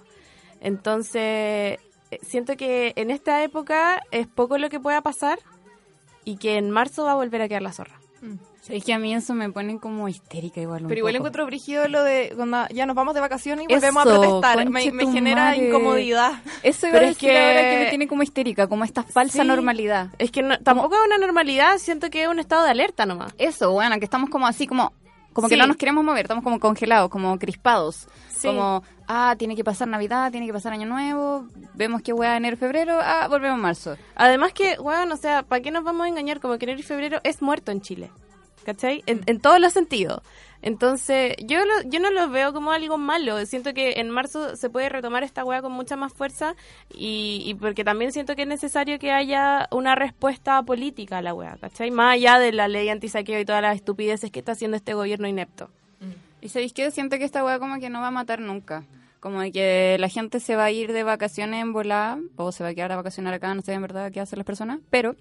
Entonces, 0.60 1.78
siento 2.22 2.56
que 2.56 2.92
en 2.96 3.10
esta 3.10 3.42
época 3.42 4.00
es 4.10 4.26
poco 4.26 4.58
lo 4.58 4.70
que 4.70 4.80
pueda 4.80 5.00
pasar 5.02 5.38
y 6.24 6.36
que 6.36 6.56
en 6.56 6.70
marzo 6.70 7.04
va 7.04 7.12
a 7.12 7.16
volver 7.16 7.42
a 7.42 7.48
quedar 7.48 7.62
la 7.62 7.72
zorra. 7.72 8.00
Mm. 8.20 8.36
Es 8.68 8.84
que 8.84 8.92
a 8.92 8.98
mí 8.98 9.14
eso 9.14 9.32
me 9.32 9.50
pone 9.50 9.78
como 9.78 10.08
histérica 10.08 10.60
igual. 10.60 10.84
Pero 10.86 10.98
igual 10.98 11.16
encuentro 11.16 11.46
brígido 11.46 11.88
lo 11.88 12.02
de 12.02 12.32
cuando 12.36 12.66
ya 12.68 12.84
nos 12.84 12.94
vamos 12.94 13.14
de 13.14 13.20
vacaciones 13.20 13.64
y 13.66 13.72
volvemos 13.72 14.02
a 14.02 14.04
protestar. 14.04 14.68
Me, 14.68 14.82
genera 14.82 15.56
incomodidad. 15.56 16.32
Eso 16.62 16.86
iba 16.88 17.00
es 17.00 17.16
que... 17.16 17.30
ahora 17.30 17.70
que 17.70 17.78
me 17.78 17.86
tiene 17.88 18.08
como 18.08 18.22
histérica, 18.22 18.66
como 18.66 18.84
esta 18.84 19.02
falsa 19.04 19.42
normalidad. 19.42 20.08
Es 20.18 20.30
que 20.30 20.42
tampoco 20.62 20.96
es 20.96 21.00
una 21.06 21.18
normalidad, 21.18 21.78
siento 21.78 22.10
que 22.10 22.24
es 22.24 22.28
un 22.28 22.40
estado 22.40 22.64
de 22.64 22.70
alerta 22.70 23.06
nomás. 23.06 23.32
Eso, 23.38 23.72
bueno, 23.72 23.98
que 23.98 24.04
estamos 24.04 24.28
como 24.28 24.46
así 24.46 24.66
como 24.66 24.92
como 25.38 25.48
que 25.48 25.56
no 25.56 25.68
nos 25.68 25.76
queremos 25.76 26.04
mover, 26.04 26.24
estamos 26.24 26.42
como 26.42 26.58
congelados, 26.58 27.10
como 27.10 27.38
crispados. 27.38 28.08
Como, 28.42 28.82
ah, 29.06 29.36
tiene 29.38 29.54
que 29.54 29.62
pasar 29.62 29.86
Navidad, 29.86 30.32
tiene 30.32 30.46
que 30.46 30.52
pasar 30.52 30.72
Año 30.72 30.86
Nuevo, 30.86 31.46
vemos 31.74 32.02
que 32.02 32.12
a 32.12 32.36
enero, 32.36 32.56
febrero, 32.56 32.98
ah, 33.00 33.28
volvemos 33.28 33.58
a 33.58 33.62
marzo. 33.62 33.96
Además 34.16 34.52
que, 34.52 34.76
weón, 34.80 35.12
o 35.12 35.16
sea, 35.16 35.44
¿para 35.44 35.62
qué 35.62 35.70
nos 35.70 35.84
vamos 35.84 36.06
a 36.06 36.08
engañar? 36.08 36.40
Como 36.40 36.58
que 36.58 36.64
enero 36.64 36.80
y 36.80 36.82
febrero 36.82 37.20
es 37.22 37.40
muerto 37.40 37.70
en 37.70 37.80
Chile. 37.80 38.10
¿Cachai? 38.64 39.04
En, 39.06 39.22
en 39.26 39.40
todos 39.40 39.60
los 39.60 39.72
sentidos. 39.72 40.22
Entonces, 40.60 41.36
yo, 41.44 41.58
yo 41.86 42.00
no 42.00 42.10
lo 42.10 42.28
veo 42.30 42.52
como 42.52 42.72
algo 42.72 42.98
malo. 42.98 43.44
Siento 43.46 43.72
que 43.74 43.94
en 43.96 44.10
marzo 44.10 44.56
se 44.56 44.70
puede 44.70 44.88
retomar 44.88 45.22
esta 45.22 45.44
weá 45.44 45.62
con 45.62 45.72
mucha 45.72 45.96
más 45.96 46.12
fuerza 46.12 46.56
y, 46.92 47.42
y, 47.46 47.54
porque 47.54 47.84
también 47.84 48.12
siento 48.12 48.34
que 48.34 48.42
es 48.42 48.48
necesario 48.48 48.98
que 48.98 49.12
haya 49.12 49.68
una 49.70 49.94
respuesta 49.94 50.60
política 50.62 51.18
a 51.18 51.22
la 51.22 51.34
weá, 51.34 51.56
¿cachai? 51.60 51.90
Más 51.90 52.14
allá 52.14 52.38
de 52.38 52.52
la 52.52 52.66
ley 52.66 52.88
antisaqueo 52.88 53.38
y 53.40 53.44
todas 53.44 53.62
las 53.62 53.76
estupideces 53.76 54.30
que 54.30 54.40
está 54.40 54.52
haciendo 54.52 54.76
este 54.76 54.94
gobierno 54.94 55.28
inepto. 55.28 55.70
Mm. 56.00 56.44
Y 56.44 56.48
sabéis 56.48 56.72
que 56.72 56.90
siento 56.90 57.18
que 57.18 57.24
esta 57.24 57.44
weá 57.44 57.58
como 57.58 57.78
que 57.78 57.88
no 57.88 58.00
va 58.00 58.08
a 58.08 58.12
matar 58.12 58.40
nunca. 58.40 58.84
Como 59.20 59.40
que 59.52 59.96
la 59.98 60.08
gente 60.08 60.38
se 60.38 60.54
va 60.54 60.64
a 60.64 60.70
ir 60.70 60.92
de 60.92 61.02
vacaciones 61.02 61.60
en 61.60 61.72
volada 61.72 62.18
o 62.36 62.52
se 62.52 62.62
va 62.62 62.70
a 62.70 62.74
quedar 62.74 62.92
a 62.92 62.96
vacacionar 62.96 63.34
acá, 63.34 63.52
no 63.52 63.62
sé 63.62 63.72
en 63.72 63.82
verdad 63.82 64.12
qué 64.12 64.20
hacen 64.20 64.38
las 64.38 64.46
personas, 64.46 64.78
pero 64.90 65.16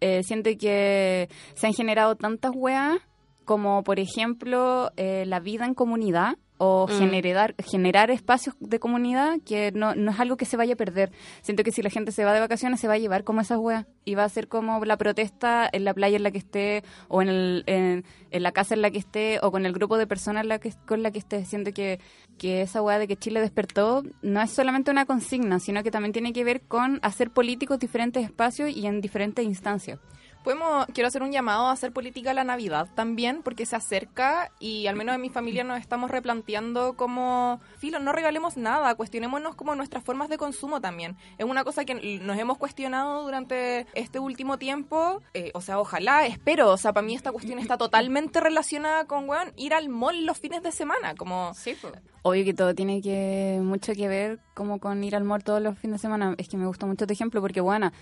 eh, 0.00 0.22
siento 0.22 0.50
que 0.58 1.28
se 1.54 1.66
han 1.66 1.74
generado 1.74 2.14
tantas 2.14 2.52
weas 2.54 2.98
como 3.48 3.82
por 3.82 3.98
ejemplo 3.98 4.92
eh, 4.98 5.24
la 5.26 5.40
vida 5.40 5.64
en 5.64 5.72
comunidad 5.72 6.36
o 6.58 6.86
mm. 6.86 6.98
generar, 6.98 7.54
generar 7.64 8.10
espacios 8.10 8.54
de 8.60 8.78
comunidad 8.78 9.38
que 9.46 9.72
no, 9.72 9.94
no 9.94 10.10
es 10.10 10.20
algo 10.20 10.36
que 10.36 10.44
se 10.44 10.58
vaya 10.58 10.74
a 10.74 10.76
perder. 10.76 11.12
Siento 11.40 11.62
que 11.62 11.72
si 11.72 11.80
la 11.80 11.88
gente 11.88 12.12
se 12.12 12.26
va 12.26 12.34
de 12.34 12.40
vacaciones 12.40 12.78
se 12.78 12.88
va 12.88 12.94
a 12.94 12.98
llevar 12.98 13.24
como 13.24 13.40
esas 13.40 13.56
weas 13.56 13.86
y 14.04 14.16
va 14.16 14.24
a 14.24 14.28
ser 14.28 14.48
como 14.48 14.84
la 14.84 14.98
protesta 14.98 15.66
en 15.72 15.84
la 15.84 15.94
playa 15.94 16.18
en 16.18 16.24
la 16.24 16.30
que 16.30 16.36
esté 16.36 16.84
o 17.08 17.22
en, 17.22 17.28
el, 17.28 17.64
en, 17.64 18.04
la 18.30 18.52
casa 18.52 18.74
en 18.74 18.82
la 18.82 18.90
que 18.90 18.98
esté 18.98 19.38
o 19.40 19.50
con 19.50 19.64
el 19.64 19.72
grupo 19.72 19.96
de 19.96 20.06
personas 20.06 20.44
la 20.44 20.58
que, 20.58 20.74
con 20.86 21.02
la 21.02 21.10
que 21.10 21.20
esté. 21.20 21.46
Siento 21.46 21.72
que, 21.72 22.00
que 22.36 22.60
esa 22.60 22.82
wea 22.82 22.98
de 22.98 23.08
que 23.08 23.16
Chile 23.16 23.40
despertó 23.40 24.02
no 24.20 24.42
es 24.42 24.50
solamente 24.50 24.90
una 24.90 25.06
consigna, 25.06 25.58
sino 25.58 25.82
que 25.82 25.90
también 25.90 26.12
tiene 26.12 26.34
que 26.34 26.44
ver 26.44 26.60
con 26.60 26.98
hacer 27.00 27.30
políticos 27.30 27.78
diferentes 27.78 28.22
espacios 28.22 28.68
y 28.76 28.86
en 28.86 29.00
diferentes 29.00 29.42
instancias 29.42 30.00
quiero 30.94 31.08
hacer 31.08 31.22
un 31.22 31.32
llamado 31.32 31.66
a 31.66 31.72
hacer 31.72 31.92
política 31.92 32.32
la 32.32 32.44
Navidad 32.44 32.88
también, 32.94 33.42
porque 33.42 33.66
se 33.66 33.76
acerca 33.76 34.50
y 34.58 34.86
al 34.86 34.96
menos 34.96 35.14
en 35.14 35.20
mi 35.20 35.28
familia 35.28 35.64
nos 35.64 35.78
estamos 35.78 36.10
replanteando 36.10 36.94
como, 36.96 37.60
filo, 37.78 37.98
no 37.98 38.12
regalemos 38.12 38.56
nada, 38.56 38.94
cuestionémonos 38.94 39.54
como 39.54 39.74
nuestras 39.74 40.04
formas 40.04 40.28
de 40.28 40.38
consumo 40.38 40.80
también. 40.80 41.16
Es 41.36 41.44
una 41.44 41.64
cosa 41.64 41.84
que 41.84 42.20
nos 42.22 42.38
hemos 42.38 42.58
cuestionado 42.58 43.22
durante 43.24 43.86
este 43.94 44.18
último 44.18 44.58
tiempo, 44.58 45.22
eh, 45.34 45.50
o 45.54 45.60
sea, 45.60 45.78
ojalá, 45.78 46.26
espero, 46.26 46.70
o 46.70 46.76
sea, 46.76 46.92
para 46.92 47.06
mí 47.06 47.14
esta 47.14 47.32
cuestión 47.32 47.58
está 47.58 47.76
totalmente 47.76 48.40
relacionada 48.40 49.04
con, 49.04 49.28
weón, 49.28 49.52
ir 49.56 49.74
al 49.74 49.88
mall 49.88 50.24
los 50.24 50.38
fines 50.38 50.62
de 50.62 50.72
semana, 50.72 51.14
como... 51.14 51.52
Sí, 51.54 51.76
Obvio 52.22 52.44
que 52.44 52.52
todo 52.52 52.74
tiene 52.74 53.00
que 53.00 53.60
mucho 53.62 53.92
que 53.94 54.08
ver 54.08 54.40
como 54.54 54.80
con 54.80 55.02
ir 55.04 55.14
al 55.14 55.24
mall 55.24 55.44
todos 55.44 55.62
los 55.62 55.78
fines 55.78 55.98
de 55.98 56.02
semana. 56.02 56.34
Es 56.36 56.48
que 56.48 56.56
me 56.56 56.66
gusta 56.66 56.84
mucho 56.84 57.04
este 57.04 57.14
ejemplo 57.14 57.40
porque, 57.40 57.60
bueno, 57.60 57.92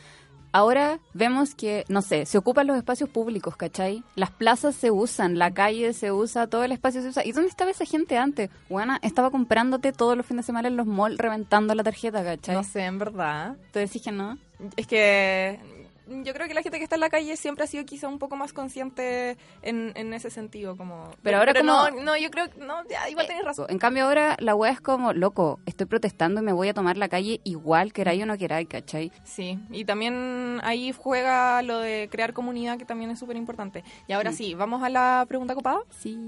ahora 0.57 1.01
vemos 1.13 1.55
que, 1.55 1.85
no 1.89 2.01
sé, 2.01 2.25
se 2.25 2.39
ocupan 2.39 2.67
los 2.67 2.79
espacios 2.79 3.11
públicos, 3.11 3.57
¿cachai? 3.57 4.03
Las 4.15 4.31
plazas 4.31 4.75
se 4.75 4.91
usan, 4.91 5.39
la 5.39 5.53
calle 5.53 5.93
se 5.93 6.13
usa, 6.13 6.47
todo 6.47 6.65
el 6.65 6.73
espacio 6.73 7.03
se 7.03 7.09
usa. 7.09 7.27
¿Y 7.27 7.33
dónde 7.33 7.51
estaba 7.51 7.71
esa 7.71 7.85
gente 7.85 8.17
antes? 8.17 8.49
Buena, 8.71 8.99
estaba 9.03 9.31
comprándote 9.31 9.93
todos 9.93 10.17
los 10.17 10.25
fines 10.25 10.45
de 10.45 10.47
semana 10.47 10.69
en 10.69 10.77
los 10.77 10.87
malls, 10.87 11.19
reventando 11.19 11.75
la 11.75 11.85
tarjeta, 11.85 12.25
¿cachai? 12.25 12.55
No 12.55 12.65
sé, 12.65 12.85
en 12.85 12.99
verdad. 12.99 13.57
¿Tú 13.71 13.81
decís 13.81 14.01
que 14.01 14.13
no? 14.13 14.39
Es 14.77 14.87
que 14.87 15.61
yo 16.07 16.33
creo 16.33 16.49
que 16.49 16.55
la 16.55 16.63
gente 16.63 16.79
que 16.79 16.85
está 16.85 16.97
en 16.97 17.01
la 17.01 17.11
calle 17.11 17.37
siempre 17.37 17.65
ha 17.65 17.67
sido 17.67 17.85
quizá 17.85 18.09
un 18.09 18.19
poco 18.19 18.37
más 18.37 18.53
consciente 18.53 19.37
en, 19.63 19.93
en 19.95 20.13
ese 20.13 20.31
sentido, 20.31 20.77
como... 20.77 21.11
Pero 21.23 21.39
ahora 21.39 21.55
como... 21.55 21.65
No, 21.65 21.91
no, 21.91 22.17
yo 22.17 22.31
creo 22.31 22.51
que... 22.51 22.59
No, 22.59 22.83
igual 23.09 23.27
tenés 23.27 23.45
razón. 23.45 23.67
En 23.69 23.79
cambio 23.79 24.05
ahora 24.05 24.37
la 24.41 24.55
wea 24.55 24.73
es 24.73 24.81
como, 24.81 25.13
loco, 25.13 25.61
estoy 25.67 25.87
protestando 25.87 26.41
y 26.41 26.45
me 26.45 26.53
voy 26.53 26.69
a 26.69 26.75
tomar 26.75 26.97
la 26.97 27.09
calle 27.09 27.41
igual, 27.45 27.93
queráis 27.93 28.23
o 28.23 28.27
no 28.27 28.39
queráis, 28.39 28.69
¿cachai? 28.69 29.13
Sí, 29.25 29.59
y 29.71 29.85
también 29.85 30.61
ahí 30.63 30.93
juega 30.93 31.63
lo 31.63 31.79
de 31.79 32.09
crear 32.11 32.33
comunidad, 32.33 32.79
que 32.79 32.85
también 32.85 33.11
es 33.11 33.19
súper 33.19 33.37
importante. 33.37 33.85
Y 34.07 34.13
ahora 34.13 34.33
sí. 34.33 34.55
¿vamos 34.55 34.83
a 34.83 34.89
la 34.89 35.25
pregunta 35.29 35.55
copada? 35.55 35.81
Sí. 35.91 36.19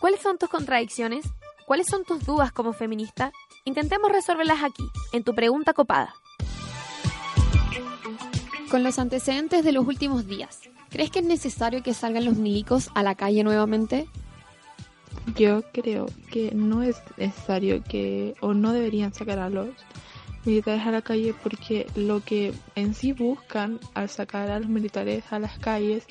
¿Cuáles 0.00 0.20
son 0.20 0.38
tus 0.38 0.48
contradicciones? 0.48 1.24
¿Cuáles 1.66 1.86
son 1.86 2.04
tus 2.04 2.24
dudas 2.26 2.52
como 2.52 2.72
feminista? 2.72 3.32
Intentemos 3.64 4.10
resolverlas 4.10 4.62
aquí, 4.64 4.84
en 5.12 5.22
tu 5.22 5.34
pregunta 5.34 5.72
copada. 5.72 6.12
Con 8.72 8.84
los 8.84 8.98
antecedentes 8.98 9.64
de 9.64 9.72
los 9.72 9.86
últimos 9.86 10.26
días, 10.26 10.60
¿crees 10.88 11.10
que 11.10 11.18
es 11.18 11.26
necesario 11.26 11.82
que 11.82 11.92
salgan 11.92 12.24
los 12.24 12.38
milicos 12.38 12.88
a 12.94 13.02
la 13.02 13.14
calle 13.14 13.44
nuevamente? 13.44 14.08
Yo 15.36 15.60
creo 15.74 16.06
que 16.30 16.52
no 16.54 16.82
es 16.82 16.96
necesario 17.18 17.84
que, 17.84 18.34
o 18.40 18.54
no 18.54 18.72
deberían 18.72 19.12
sacar 19.12 19.40
a 19.40 19.50
los 19.50 19.68
militares 20.46 20.86
a 20.86 20.90
la 20.90 21.02
calle 21.02 21.34
porque 21.42 21.86
lo 21.96 22.24
que 22.24 22.54
en 22.74 22.94
sí 22.94 23.12
buscan 23.12 23.78
al 23.92 24.08
sacar 24.08 24.50
a 24.50 24.58
los 24.58 24.70
militares 24.70 25.22
a 25.30 25.38
las 25.38 25.58
calles 25.58 26.06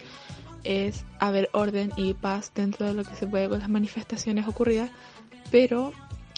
es 0.64 1.04
haber 1.18 1.50
orden 1.54 1.92
y 1.98 2.14
paz 2.14 2.52
dentro 2.54 2.86
de 2.86 2.94
lo 2.94 3.04
que 3.04 3.16
se 3.16 3.26
puede 3.26 3.50
con 3.50 3.58
las 3.58 3.70
manifestaciones 3.70 4.48
ocurridas, 4.48 4.92
pero 5.50 5.94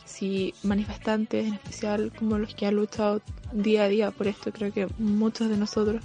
si 0.06 0.54
manifestantes, 0.64 1.48
en 1.48 1.54
especial 1.54 2.12
como 2.18 2.38
los 2.38 2.54
que 2.56 2.66
han 2.66 2.76
luchado 2.76 3.22
día 3.52 3.84
a 3.84 3.88
día 3.88 4.12
por 4.12 4.28
esto, 4.28 4.52
creo 4.52 4.74
que 4.74 4.88
muchos 4.98 5.50
de 5.50 5.58
nosotros 5.58 6.04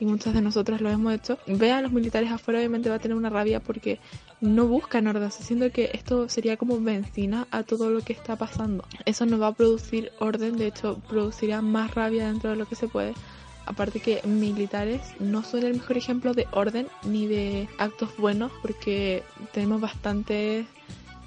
y 0.00 0.04
muchas 0.04 0.34
de 0.34 0.42
nosotras 0.42 0.80
lo 0.80 0.90
hemos 0.90 1.14
hecho, 1.14 1.38
ve 1.46 1.72
a 1.72 1.80
los 1.80 1.92
militares 1.92 2.30
afuera 2.30 2.58
obviamente 2.58 2.88
va 2.88 2.96
a 2.96 2.98
tener 2.98 3.16
una 3.16 3.30
rabia 3.30 3.60
porque 3.60 3.98
no 4.40 4.66
buscan 4.66 5.06
orden, 5.06 5.30
siento 5.30 5.70
que 5.70 5.90
esto 5.94 6.28
sería 6.28 6.56
como 6.56 6.80
benzina 6.80 7.46
a 7.50 7.62
todo 7.62 7.90
lo 7.90 8.00
que 8.00 8.12
está 8.12 8.36
pasando. 8.36 8.84
Eso 9.04 9.26
no 9.26 9.38
va 9.38 9.48
a 9.48 9.54
producir 9.54 10.12
orden, 10.18 10.56
de 10.56 10.66
hecho 10.66 11.00
producirá 11.08 11.62
más 11.62 11.94
rabia 11.94 12.26
dentro 12.26 12.50
de 12.50 12.56
lo 12.56 12.66
que 12.66 12.74
se 12.74 12.88
puede. 12.88 13.14
Aparte 13.66 13.98
que 13.98 14.20
militares 14.24 15.00
no 15.18 15.42
son 15.42 15.64
el 15.64 15.74
mejor 15.74 15.96
ejemplo 15.96 16.34
de 16.34 16.46
orden 16.52 16.86
ni 17.04 17.26
de 17.26 17.68
actos 17.78 18.16
buenos 18.16 18.52
porque 18.62 19.24
tenemos 19.52 19.80
bastantes 19.80 20.66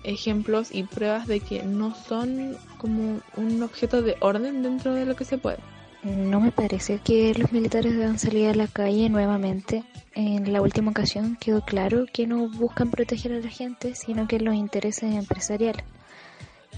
ejemplos 0.04 0.70
y 0.74 0.84
pruebas 0.84 1.28
de 1.28 1.40
que 1.40 1.64
no 1.64 1.96
son 1.96 2.58
como 2.78 3.20
un 3.36 3.64
objeto 3.64 4.02
de 4.02 4.16
orden 4.20 4.64
dentro 4.64 4.94
de 4.94 5.06
lo 5.06 5.16
que 5.16 5.26
se 5.26 5.38
puede. 5.38 5.60
No 6.04 6.40
me 6.40 6.52
parece 6.52 7.00
que 7.00 7.34
los 7.34 7.52
militares 7.52 7.98
deban 7.98 8.20
salir 8.20 8.48
a 8.48 8.56
la 8.56 8.68
calle 8.68 9.10
nuevamente. 9.10 9.84
En 10.16 10.54
la 10.54 10.62
última 10.62 10.92
ocasión 10.92 11.38
quedó 11.40 11.62
claro 11.62 12.06
que 12.12 12.26
no 12.26 12.48
buscan 12.48 12.90
proteger 12.90 13.34
a 13.34 13.40
la 13.40 13.50
gente, 13.50 13.96
sino 13.96 14.28
que 14.28 14.40
los 14.40 14.56
intereses 14.56 15.14
empresariales. 15.14 15.84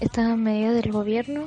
Esta 0.00 0.34
medida 0.34 0.72
del 0.72 0.90
gobierno 0.90 1.46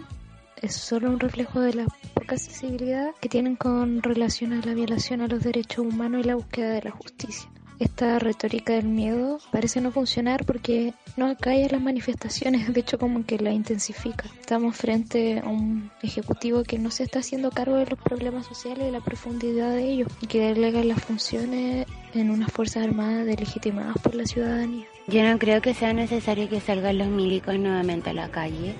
es 0.62 0.74
solo 0.74 1.10
un 1.10 1.20
reflejo 1.20 1.60
de 1.60 1.74
la 1.74 1.86
poca 2.14 2.38
sensibilidad 2.38 3.12
que 3.20 3.28
tienen 3.28 3.58
con 3.58 4.02
relación 4.02 4.54
a 4.54 4.66
la 4.66 4.74
violación 4.74 5.20
a 5.20 5.28
los 5.28 5.44
derechos 5.44 5.80
humanos 5.80 6.22
y 6.24 6.28
la 6.28 6.36
búsqueda 6.36 6.70
de 6.70 6.84
la 6.84 6.92
justicia. 6.92 7.50
Esta 7.80 8.20
retórica 8.20 8.74
del 8.74 8.86
miedo 8.86 9.40
parece 9.52 9.82
no 9.82 9.92
funcionar 9.92 10.46
porque 10.46 10.94
no 11.18 11.28
acalla 11.28 11.68
las 11.70 11.82
manifestaciones, 11.82 12.74
de 12.74 12.80
hecho 12.80 12.98
como 12.98 13.26
que 13.26 13.38
la 13.38 13.52
intensifica. 13.52 14.26
Estamos 14.40 14.76
frente 14.76 15.40
a 15.40 15.48
un 15.48 15.92
ejecutivo 16.02 16.64
que 16.64 16.80
no 16.80 16.92
se 16.92 17.04
está 17.04 17.20
haciendo 17.20 17.52
cargo 17.52 17.76
de 17.78 17.86
los 17.86 18.00
problemas 18.00 18.46
sociales 18.46 18.88
y 18.88 18.92
la 18.92 19.02
profundidad 19.02 19.72
de 19.72 19.90
ellos 19.90 20.08
y 20.22 20.28
que 20.28 20.40
delega 20.40 20.84
las 20.84 21.02
funciones 21.04 21.86
en 22.14 22.30
unas 22.30 22.52
Fuerzas 22.52 22.86
Armadas 22.86 23.26
delegitimadas 23.26 23.98
por 24.02 24.16
la 24.16 24.26
ciudadanía. 24.26 24.86
Yo 25.08 25.24
no 25.24 25.38
creo 25.38 25.62
que 25.62 25.74
sea 25.74 25.94
necesario 25.94 26.50
que 26.50 26.62
salgan 26.62 26.98
los 26.98 27.08
milicos 27.08 27.58
nuevamente 27.58 28.12
a 28.12 28.14
la 28.14 28.30
calle 28.30 28.74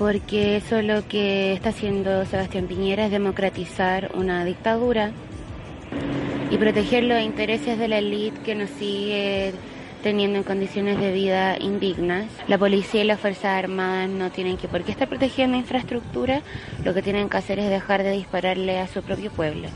porque 0.00 0.56
eso 0.56 0.80
lo 0.80 1.06
que 1.06 1.52
está 1.52 1.68
haciendo 1.68 2.24
Sebastián 2.24 2.66
Piñera 2.66 3.04
es 3.04 3.10
democratizar 3.10 4.12
una 4.14 4.46
dictadura 4.46 5.12
y 6.50 6.56
proteger 6.56 7.04
los 7.04 7.20
intereses 7.22 7.78
de 7.78 7.88
la 7.88 7.98
élite 7.98 8.40
que 8.42 8.54
nos 8.54 8.70
sigue 8.70 9.52
teniendo 10.02 10.38
en 10.38 10.44
condiciones 10.44 10.98
de 10.98 11.12
vida 11.12 11.58
indignas. 11.58 12.26
La 12.48 12.58
policía 12.58 13.02
y 13.02 13.04
las 13.04 13.20
Fuerzas 13.20 13.62
Armadas 13.64 14.08
no 14.08 14.30
tienen 14.30 14.56
que 14.56 14.66
por 14.66 14.82
qué 14.82 14.92
estar 14.92 15.08
protegiendo 15.08 15.56
infraestructura, 15.56 16.42
lo 16.84 16.94
que 16.94 17.02
tienen 17.02 17.28
que 17.28 17.36
hacer 17.36 17.58
es 17.58 17.68
dejar 17.68 18.02
de 18.02 18.12
dispararle 18.12 18.78
a 18.78 18.88
su 18.88 19.02
propio 19.02 19.30
pueblo. 19.30 19.68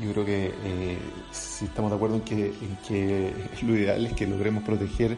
Yo 0.00 0.12
creo 0.12 0.24
que 0.24 0.46
eh, 0.46 0.98
si 1.30 1.66
estamos 1.66 1.90
de 1.90 1.96
acuerdo 1.96 2.16
en 2.16 2.22
que, 2.22 2.46
en 2.46 2.78
que 2.86 3.32
lo 3.66 3.76
ideal 3.76 4.06
es 4.06 4.12
que 4.12 4.26
logremos 4.26 4.62
proteger 4.62 5.16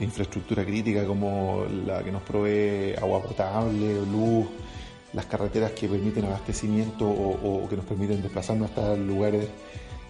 infraestructura 0.00 0.64
crítica 0.64 1.06
como 1.06 1.64
la 1.86 2.02
que 2.02 2.10
nos 2.10 2.22
provee 2.22 2.94
agua 3.00 3.22
potable, 3.22 3.94
luz, 4.10 4.46
las 5.12 5.26
carreteras 5.26 5.72
que 5.72 5.88
permiten 5.88 6.24
abastecimiento 6.24 7.06
o, 7.08 7.66
que 7.68 7.76
nos 7.76 7.84
permiten 7.84 8.22
desplazarnos 8.22 8.70
hasta 8.70 8.96
lugares 8.96 9.48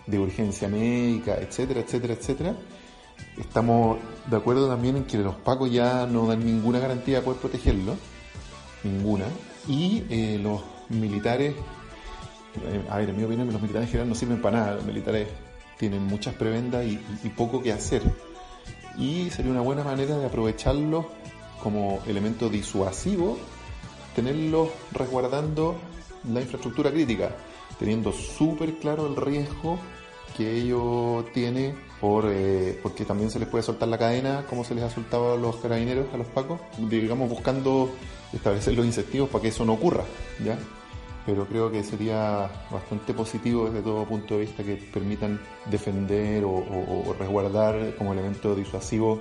de 0.07 0.19
urgencia 0.19 0.69
médica, 0.69 1.37
etcétera, 1.37 1.81
etcétera, 1.81 2.15
etcétera. 2.15 2.55
Estamos 3.38 3.99
de 4.27 4.37
acuerdo 4.37 4.69
también 4.69 4.97
en 4.97 5.05
que 5.05 5.19
los 5.19 5.35
pacos 5.37 5.71
ya 5.71 6.07
no 6.07 6.27
dan 6.27 6.45
ninguna 6.45 6.79
garantía 6.79 7.19
de 7.19 7.23
poder 7.23 7.41
protegerlo, 7.41 7.97
ninguna, 8.85 9.27
y 9.69 10.05
eh, 10.11 10.38
los 10.43 10.61
militares, 10.88 11.55
eh, 12.65 12.83
a 12.91 12.99
ver, 12.99 13.11
en 13.11 13.17
mi 13.17 13.25
opinión, 13.25 13.53
los 13.53 13.61
militares 13.61 13.88
en 13.88 13.93
general 13.93 14.09
no 14.09 14.15
sirven 14.15 14.43
para 14.43 14.59
nada, 14.59 14.75
los 14.77 14.85
militares 14.85 15.29
tienen 15.79 16.05
muchas 16.05 16.35
prebendas 16.35 16.85
y, 16.85 17.01
y 17.23 17.29
poco 17.31 17.62
que 17.62 17.73
hacer. 17.73 18.03
Y 18.99 19.31
sería 19.31 19.51
una 19.51 19.62
buena 19.62 19.85
manera 19.85 20.19
de 20.19 20.27
aprovecharlos 20.27 21.07
como 21.62 22.01
elemento 22.07 22.49
disuasivo, 22.49 23.38
tenerlos 24.14 24.68
resguardando 24.92 25.77
la 26.33 26.40
infraestructura 26.40 26.90
crítica, 26.90 27.35
teniendo 27.79 28.12
súper 28.12 28.75
claro 28.77 29.07
el 29.07 29.16
riesgo 29.16 29.79
que 30.37 30.57
ello 30.57 31.25
tiene 31.35 31.75
por, 32.01 32.25
eh, 32.29 32.79
porque 32.83 33.05
también 33.05 33.31
se 33.31 33.38
les 33.38 33.48
puede 33.48 33.62
soltar 33.62 33.88
la 33.88 33.98
cadena 33.98 34.44
como 34.48 34.64
se 34.64 34.75
les 34.75 34.85
ha 34.85 34.90
soltado 34.90 35.35
a 35.35 35.37
los 35.37 35.57
carabineros, 35.57 36.07
a 36.12 36.16
los 36.16 36.27
pacos, 36.29 36.61
digamos 36.79 37.29
buscando 37.29 37.90
establecer 38.33 38.75
los 38.75 38.87
incentivos 38.87 39.29
para 39.29 39.42
que 39.42 39.48
eso 39.48 39.64
no 39.64 39.75
ocurra, 39.75 40.05
¿ya? 40.44 40.59
pero 41.25 41.46
creo 41.46 41.70
que 41.70 41.85
sería 41.85 42.51
bastante 42.70 43.14
positivo 43.14 43.66
desde 43.66 43.83
todo 43.83 44.05
punto 44.05 44.35
de 44.35 44.40
vista 44.40 44.64
que 44.64 44.77
permitan 44.77 45.40
defender 45.66 46.44
o, 46.44 47.14
resguardar 47.18 47.94
como 47.96 48.12
elemento 48.12 48.55
disuasivo 48.55 49.20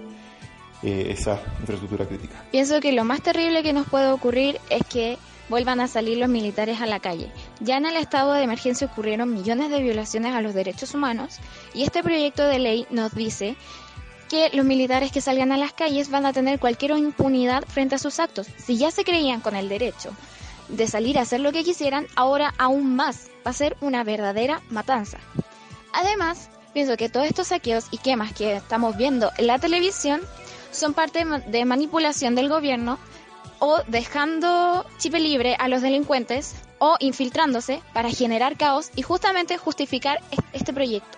eh, 0.84 1.08
esa 1.10 1.40
infraestructura 1.60 2.06
crítica. 2.06 2.44
Pienso 2.52 2.80
que 2.80 2.92
lo 2.92 3.04
más 3.04 3.22
terrible 3.22 3.64
que 3.64 3.74
nos 3.74 3.88
puede 3.88 4.12
ocurrir 4.12 4.60
es 4.70 4.84
que 4.86 5.18
vuelvan 5.50 5.82
a 5.82 5.88
salir 5.88 6.18
los 6.18 6.30
militares 6.30 6.82
a 6.82 6.86
la 6.86 7.00
calle. 7.00 7.30
Ya 7.60 7.78
en 7.78 7.86
el 7.86 7.98
estado 7.98 8.34
de 8.34 8.44
emergencia 8.44 8.88
ocurrieron 8.88 9.34
millones 9.34 9.70
de 9.70 9.82
violaciones 9.82 10.34
a 10.34 10.42
los 10.42 10.54
derechos 10.54 10.94
humanos 10.94 11.40
y 11.74 11.84
este 11.84 12.02
proyecto 12.02 12.48
de 12.48 12.60
ley 12.60 12.88
nos 12.90 13.14
dice 13.14 13.56
que 14.30 14.50
los 14.54 14.66
militares 14.66 15.12
que 15.12 15.20
salgan 15.20 15.52
a 15.52 15.58
las 15.58 15.74
calles 15.74 16.10
van 16.10 16.26
a 16.26 16.32
tener 16.32 16.58
cualquier 16.58 16.92
impunidad 16.92 17.66
frente 17.68 17.96
a 17.96 18.00
sus 18.00 18.20
actos. 18.20 18.48
Si 18.58 18.78
ya 18.78 18.90
se 18.90 19.04
creían 19.04 19.42
con 19.42 19.58
el 19.58 19.68
derecho 19.68 20.12
de 20.70 20.88
salir 20.88 21.20
a 21.20 21.24
hacer 21.24 21.42
lo 21.42 21.52
que 21.52 21.66
quisieran, 21.66 22.08
ahora 22.16 22.54
aún 22.58 22.96
más. 22.96 23.30
Va 23.46 23.52
a 23.52 23.54
ser 23.54 23.76
una 23.82 24.06
verdadera 24.06 24.62
matanza. 24.70 25.18
Además, 25.94 26.50
pienso 26.74 26.96
que 26.96 27.10
todos 27.10 27.28
estos 27.28 27.48
saqueos 27.48 27.88
y 27.92 27.98
quemas 27.98 28.32
que 28.32 28.56
estamos 28.56 28.96
viendo 28.96 29.32
en 29.38 29.48
la 29.48 29.60
televisión 29.60 30.22
son 30.72 30.94
parte 30.94 31.24
de 31.26 31.66
manipulación 31.66 32.36
del 32.36 32.50
gobierno 32.50 32.98
o 33.60 33.82
dejando 33.88 34.86
chip 34.98 35.14
libre 35.14 35.56
a 35.60 35.68
los 35.68 35.82
delincuentes 35.82 36.56
o 36.80 36.96
infiltrándose 37.00 37.82
para 37.94 38.10
generar 38.10 38.58
caos 38.58 38.92
y 38.96 39.04
justamente 39.04 39.58
justificar 39.58 40.20
este 40.54 40.74
proyecto. 40.74 41.18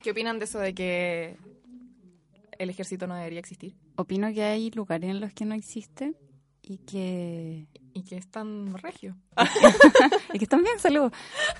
¿Qué 0.00 0.10
opinan 0.10 0.38
de 0.38 0.46
eso 0.46 0.58
de 0.58 0.74
que 0.74 1.36
el 2.60 2.68
ejército 2.68 3.06
no 3.06 3.14
debería 3.14 3.40
existir. 3.40 3.74
Opino 3.96 4.30
que 4.34 4.42
hay 4.42 4.70
lugares 4.70 5.08
en 5.08 5.20
los 5.20 5.32
que 5.32 5.46
no 5.46 5.54
existe 5.54 6.14
y 6.62 6.76
que... 6.78 7.66
Y 7.92 8.02
que 8.02 8.16
es 8.16 8.28
tan 8.28 8.76
regio. 8.78 9.16
y 10.32 10.38
que 10.38 10.44
están 10.44 10.62
bien, 10.62 10.78
salud. 10.78 11.12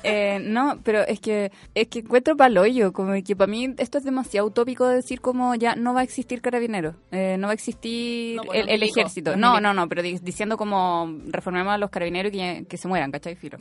Eh, 0.03 0.39
no, 0.41 0.81
pero 0.83 1.01
es 1.01 1.21
que 1.21 1.53
es 1.75 1.89
que 1.89 2.01
encuentro 2.01 2.37
paloyo, 2.37 2.93
como 2.93 3.13
que 3.23 3.37
para 3.37 3.51
mí 3.51 3.75
esto 3.79 3.99
es 3.99 4.05
demasiado 4.05 4.47
utópico 4.47 4.87
de 4.87 4.97
decir 4.97 5.21
como 5.21 5.55
ya 5.55 5.75
no 5.75 5.95
va 5.95 6.01
a 6.01 6.05
existir 6.05 6.41
carabineros, 6.41 6.95
eh, 7.11 7.37
no 7.39 7.49
va 7.49 7.53
a 7.53 7.55
existir 7.55 8.41
pues, 8.45 8.65
el, 8.67 8.83
ejército. 8.83 9.37
No, 9.37 9.61
no, 9.61 9.75
no, 9.75 9.89
pero 9.89 10.03
diciendo 10.03 10.57
como 10.57 11.09
reformemos 11.27 11.73
a 11.73 11.79
los 11.79 11.91
carabineros 11.91 12.33
y 12.33 12.37
que, 12.37 12.67
que 12.69 12.77
se 12.77 12.89
mueran, 12.89 13.11
¿cachai? 13.11 13.37
Filo 13.37 13.59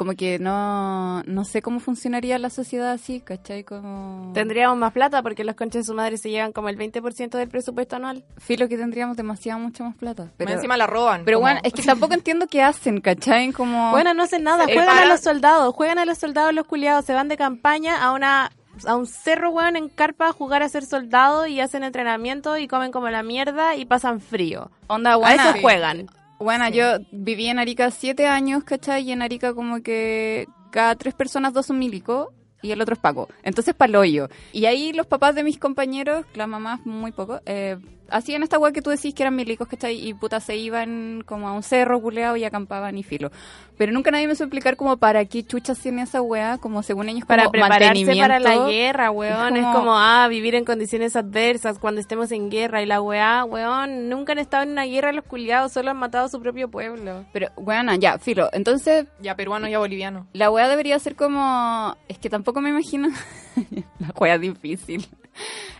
como 0.00 0.14
que 0.14 0.38
no, 0.38 1.22
no 1.24 1.44
sé 1.44 1.60
cómo 1.60 1.78
funcionaría 1.78 2.38
la 2.38 2.48
sociedad 2.48 2.90
así, 2.90 3.20
¿cachai? 3.20 3.64
Como... 3.64 4.32
Tendríamos 4.32 4.78
más 4.78 4.94
plata 4.94 5.22
porque 5.22 5.44
los 5.44 5.56
conches 5.56 5.82
de 5.82 5.84
su 5.84 5.94
madre 5.94 6.16
se 6.16 6.30
llevan 6.30 6.52
como 6.52 6.70
el 6.70 6.78
20% 6.78 7.32
del 7.36 7.50
presupuesto 7.50 7.96
anual. 7.96 8.24
Filo 8.38 8.66
que 8.66 8.78
tendríamos 8.78 9.18
demasiado, 9.18 9.60
mucho 9.60 9.84
más 9.84 9.94
plata. 9.96 10.32
Pero 10.38 10.52
encima 10.52 10.78
la 10.78 10.86
roban. 10.86 11.26
Pero 11.26 11.38
bueno, 11.38 11.60
es 11.62 11.74
que 11.74 11.82
tampoco 11.82 12.14
entiendo 12.14 12.46
qué 12.46 12.62
hacen, 12.62 13.02
¿cachai? 13.02 13.52
Como... 13.52 13.90
Bueno, 13.90 14.14
no 14.14 14.22
hacen 14.22 14.42
nada, 14.42 14.64
juegan 14.64 14.88
a 14.88 15.04
los 15.04 15.20
soldados, 15.20 15.74
juegan 15.74 15.98
a 15.98 16.06
los 16.06 16.16
soldados 16.16 16.54
los 16.54 16.64
culiados, 16.64 17.04
se 17.04 17.12
van 17.12 17.28
de 17.28 17.36
campaña 17.36 18.02
a 18.02 18.12
una 18.12 18.50
a 18.86 18.96
un 18.96 19.06
cerro, 19.06 19.50
weón, 19.50 19.76
en 19.76 19.90
carpa 19.90 20.28
a 20.28 20.32
jugar 20.32 20.62
a 20.62 20.68
ser 20.70 20.86
soldado 20.86 21.46
y 21.46 21.60
hacen 21.60 21.84
entrenamiento 21.84 22.56
y 22.56 22.68
comen 22.68 22.90
como 22.90 23.10
la 23.10 23.22
mierda 23.22 23.76
y 23.76 23.84
pasan 23.84 24.20
frío. 24.20 24.70
Onda, 24.86 25.16
buena. 25.16 25.42
A 25.42 25.50
eso 25.50 25.60
juegan. 25.60 26.06
Bueno, 26.40 26.70
yo 26.70 26.84
viví 27.12 27.48
en 27.48 27.58
Arica 27.58 27.90
siete 27.90 28.26
años, 28.26 28.64
¿cachai? 28.64 29.02
Y 29.02 29.12
en 29.12 29.20
Arica 29.20 29.52
como 29.52 29.82
que 29.82 30.48
cada 30.70 30.96
tres 30.96 31.12
personas, 31.12 31.52
dos 31.52 31.66
son 31.66 31.78
milicos 31.78 32.28
y 32.62 32.70
el 32.70 32.80
otro 32.80 32.94
es 32.94 32.98
Paco. 32.98 33.28
Entonces, 33.42 33.74
paloyo. 33.74 34.28
Y 34.52 34.64
ahí 34.64 34.94
los 34.94 35.06
papás 35.06 35.34
de 35.34 35.44
mis 35.44 35.58
compañeros, 35.58 36.24
las 36.34 36.48
mamás 36.48 36.84
muy 36.86 37.12
poco, 37.12 37.40
eh, 37.44 37.76
hacían 38.10 38.42
esta 38.42 38.58
weá 38.58 38.72
que 38.72 38.82
tú 38.82 38.90
decís 38.90 39.14
que 39.14 39.22
eran 39.22 39.36
milicos, 39.36 39.68
¿cachai? 39.68 40.06
Y 40.06 40.14
puta, 40.14 40.40
se 40.40 40.56
iban 40.56 41.22
como 41.26 41.48
a 41.48 41.52
un 41.52 41.62
cerro 41.62 42.00
culeado 42.00 42.36
y 42.36 42.44
acampaban 42.44 42.96
y 42.98 43.02
filo. 43.02 43.30
Pero 43.76 43.92
nunca 43.92 44.10
nadie 44.10 44.28
me 44.28 44.34
supo 44.34 44.44
explicar 44.44 44.76
como 44.76 44.98
para 44.98 45.24
qué 45.24 45.42
chuchas 45.42 45.78
tiene 45.78 46.02
esa 46.02 46.20
weá, 46.20 46.58
como 46.58 46.82
según 46.82 47.08
ellos, 47.08 47.24
para 47.24 47.50
prepararse 47.50 48.14
para 48.16 48.38
la 48.38 48.68
guerra, 48.68 49.10
weón. 49.10 49.56
Es 49.56 49.64
como, 49.64 49.96
ah, 49.96 50.26
vivir 50.28 50.54
en 50.54 50.64
condiciones 50.64 51.16
adversas 51.16 51.78
cuando 51.78 52.00
estemos 52.00 52.30
en 52.32 52.50
guerra. 52.50 52.82
Y 52.82 52.86
la 52.86 53.00
weá, 53.00 53.44
weón, 53.44 54.08
nunca 54.08 54.32
han 54.32 54.38
estado 54.38 54.64
en 54.64 54.72
una 54.72 54.84
guerra 54.84 55.12
los 55.12 55.24
culiados, 55.24 55.72
solo 55.72 55.90
han 55.90 55.96
matado 55.96 56.26
a 56.26 56.28
su 56.28 56.40
propio 56.40 56.70
pueblo. 56.70 57.24
Pero, 57.32 57.48
weón, 57.56 57.88
ya, 58.00 58.18
filo. 58.18 58.50
Entonces. 58.52 59.06
Ya 59.20 59.34
peruano, 59.34 59.66
ya 59.66 59.78
boliviano. 59.78 60.26
La 60.34 60.50
weá 60.50 60.68
debería 60.68 60.98
ser 60.98 61.16
como. 61.16 61.96
Es 62.08 62.18
que 62.18 62.28
tampoco 62.28 62.60
me 62.60 62.70
imagino. 62.70 63.08
la 63.98 64.12
weá 64.18 64.36
difícil. 64.38 65.08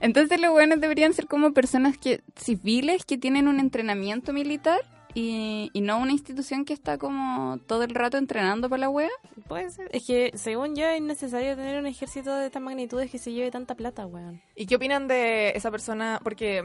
Entonces 0.00 0.40
los 0.40 0.50
buenos 0.50 0.80
deberían 0.80 1.12
ser 1.12 1.26
como 1.26 1.52
personas 1.52 1.98
que 1.98 2.22
civiles 2.36 3.04
que 3.04 3.18
tienen 3.18 3.48
un 3.48 3.60
entrenamiento 3.60 4.32
militar 4.32 4.80
y, 5.14 5.70
no 5.80 5.98
una 5.98 6.12
institución 6.12 6.64
que 6.64 6.72
está 6.72 6.98
como 6.98 7.58
todo 7.66 7.82
el 7.84 7.94
rato 7.94 8.18
entrenando 8.18 8.68
para 8.68 8.80
la 8.80 8.90
wea. 8.90 9.08
Puede 9.48 9.70
ser. 9.70 9.88
Es 9.92 10.06
que 10.06 10.30
según 10.34 10.76
yo 10.76 10.86
es 10.86 11.00
necesario 11.00 11.56
tener 11.56 11.78
un 11.78 11.86
ejército 11.86 12.34
de 12.34 12.46
estas 12.46 12.62
magnitudes 12.62 13.10
que 13.10 13.18
se 13.18 13.32
lleve 13.32 13.50
tanta 13.50 13.74
plata, 13.74 14.06
weón. 14.06 14.40
¿Y 14.54 14.66
qué 14.66 14.76
opinan 14.76 15.08
de 15.08 15.50
esa 15.50 15.70
persona? 15.70 16.20
Porque, 16.22 16.62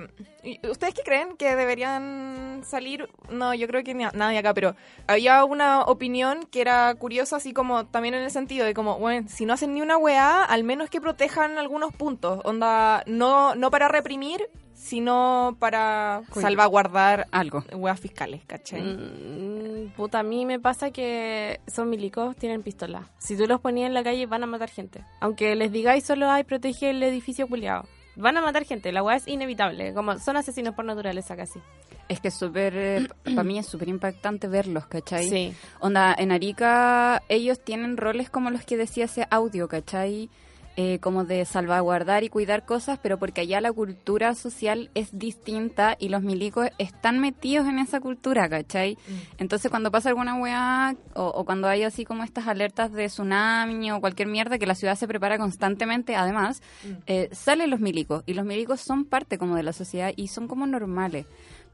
¿ustedes 0.70 0.94
qué 0.94 1.02
creen 1.04 1.38
que 1.38 1.56
deberían 1.56 2.62
salir? 2.66 3.10
No, 3.30 3.54
yo 3.54 3.68
creo 3.68 3.84
que 3.84 3.94
nadie 3.94 4.38
acá, 4.38 4.54
pero 4.54 4.76
había 5.08 5.44
una 5.46 5.84
opinión 5.84 6.46
que 6.52 6.62
era 6.62 6.94
curiosa, 6.96 7.38
así 7.38 7.54
como 7.54 7.86
también 7.86 8.14
en 8.16 8.24
el 8.24 8.32
sentido 8.32 8.66
de 8.66 8.74
como, 8.74 9.00
bueno, 9.00 9.28
si 9.30 9.46
no 9.46 9.54
hacen 9.54 9.74
ni 9.74 9.82
una 9.82 9.98
wea, 9.98 10.44
al 10.44 10.64
menos 10.64 10.90
que 10.90 11.02
protejan 11.02 11.58
algunos 11.58 11.94
puntos. 11.94 12.42
Onda, 12.44 13.04
no, 13.08 13.56
no 13.56 13.72
para 13.72 13.88
reprimir, 13.88 14.50
sino 14.86 15.58
para 15.60 16.22
salvaguardar 16.32 17.28
algo. 17.32 17.64
Huevas 17.74 18.00
fiscales, 18.00 18.44
¿cachai? 18.46 18.84
Mm, 18.84 19.94
puta, 19.96 20.20
a 20.20 20.24
mí 20.24 20.46
me 20.46 20.60
pasa 20.60 20.92
que 20.92 21.60
son 21.66 21.90
milicos, 21.90 22.36
tienen 22.36 22.62
pistola. 22.62 23.10
Si 23.18 23.36
tú 23.36 23.48
los 23.48 23.60
ponías 23.62 23.88
en 23.88 23.96
la 23.96 24.04
calle 24.04 24.28
van 24.28 24.44
a 24.44 24.46
matar 24.46 24.70
gente. 24.70 25.04
Aunque 25.22 25.56
les 25.56 25.72
digáis 25.72 26.06
solo 26.06 26.30
hay 26.30 26.44
protege 26.44 26.92
el 26.92 27.02
edificio 27.02 27.48
culiado. 27.48 27.86
van 28.16 28.38
a 28.38 28.42
matar 28.42 28.64
gente, 28.64 28.92
la 28.92 29.02
weá 29.02 29.18
es 29.18 29.28
inevitable, 29.28 29.94
como 29.94 30.20
son 30.20 30.38
asesinos 30.38 30.76
por 30.76 30.86
naturaleza 30.86 31.36
casi. 31.36 31.60
Es 32.08 32.20
que 32.20 32.28
es 32.28 32.36
súper, 32.36 33.12
para 33.24 33.44
mí 33.44 33.58
es 33.58 33.66
súper 33.66 33.90
impactante 33.90 34.48
verlos, 34.48 34.86
¿cachai? 34.86 35.28
Sí. 35.28 35.54
Onda, 35.80 36.14
en 36.16 36.32
Arica 36.32 37.24
ellos 37.28 37.60
tienen 37.60 37.98
roles 37.98 38.30
como 38.30 38.52
los 38.52 38.64
que 38.64 38.78
decía 38.78 39.06
ese 39.06 39.28
audio, 39.32 39.68
¿cachai? 39.68 40.30
Eh, 40.78 41.00
como 41.00 41.24
de 41.24 41.46
salvaguardar 41.46 42.26
y 42.26 42.30
cuidar 42.30 42.66
cosas, 42.66 43.00
pero 43.02 43.18
porque 43.18 43.40
allá 43.40 43.62
la 43.62 43.72
cultura 43.72 44.36
social 44.36 44.90
es 44.94 45.18
distinta 45.18 45.96
y 45.98 46.10
los 46.10 46.22
milicos 46.22 46.68
están 46.78 47.20
metidos 47.20 47.66
en 47.68 47.80
esa 47.80 48.02
cultura, 48.02 48.50
¿cachai? 48.50 48.98
Entonces 49.38 49.72
cuando 49.72 49.90
pasa 49.90 50.10
alguna 50.10 50.36
weá 50.36 50.98
o, 51.14 51.28
o 51.28 51.46
cuando 51.46 51.70
hay 51.70 51.84
así 51.84 52.04
como 52.04 52.24
estas 52.24 52.48
alertas 52.48 52.92
de 52.92 53.08
tsunami 53.08 53.90
o 53.92 54.02
cualquier 54.02 54.28
mierda 54.28 54.60
que 54.60 54.66
la 54.66 54.76
ciudad 54.76 54.98
se 54.98 55.08
prepara 55.08 55.38
constantemente, 55.38 56.18
además, 56.18 56.62
eh, 57.08 57.30
salen 57.32 57.70
los 57.70 57.80
milicos 57.80 58.24
y 58.26 58.34
los 58.34 58.46
milicos 58.46 58.82
son 58.82 59.06
parte 59.06 59.38
como 59.38 59.56
de 59.56 59.64
la 59.64 59.72
sociedad 59.72 60.12
y 60.14 60.28
son 60.28 60.50
como 60.50 60.68
normales. 60.68 61.26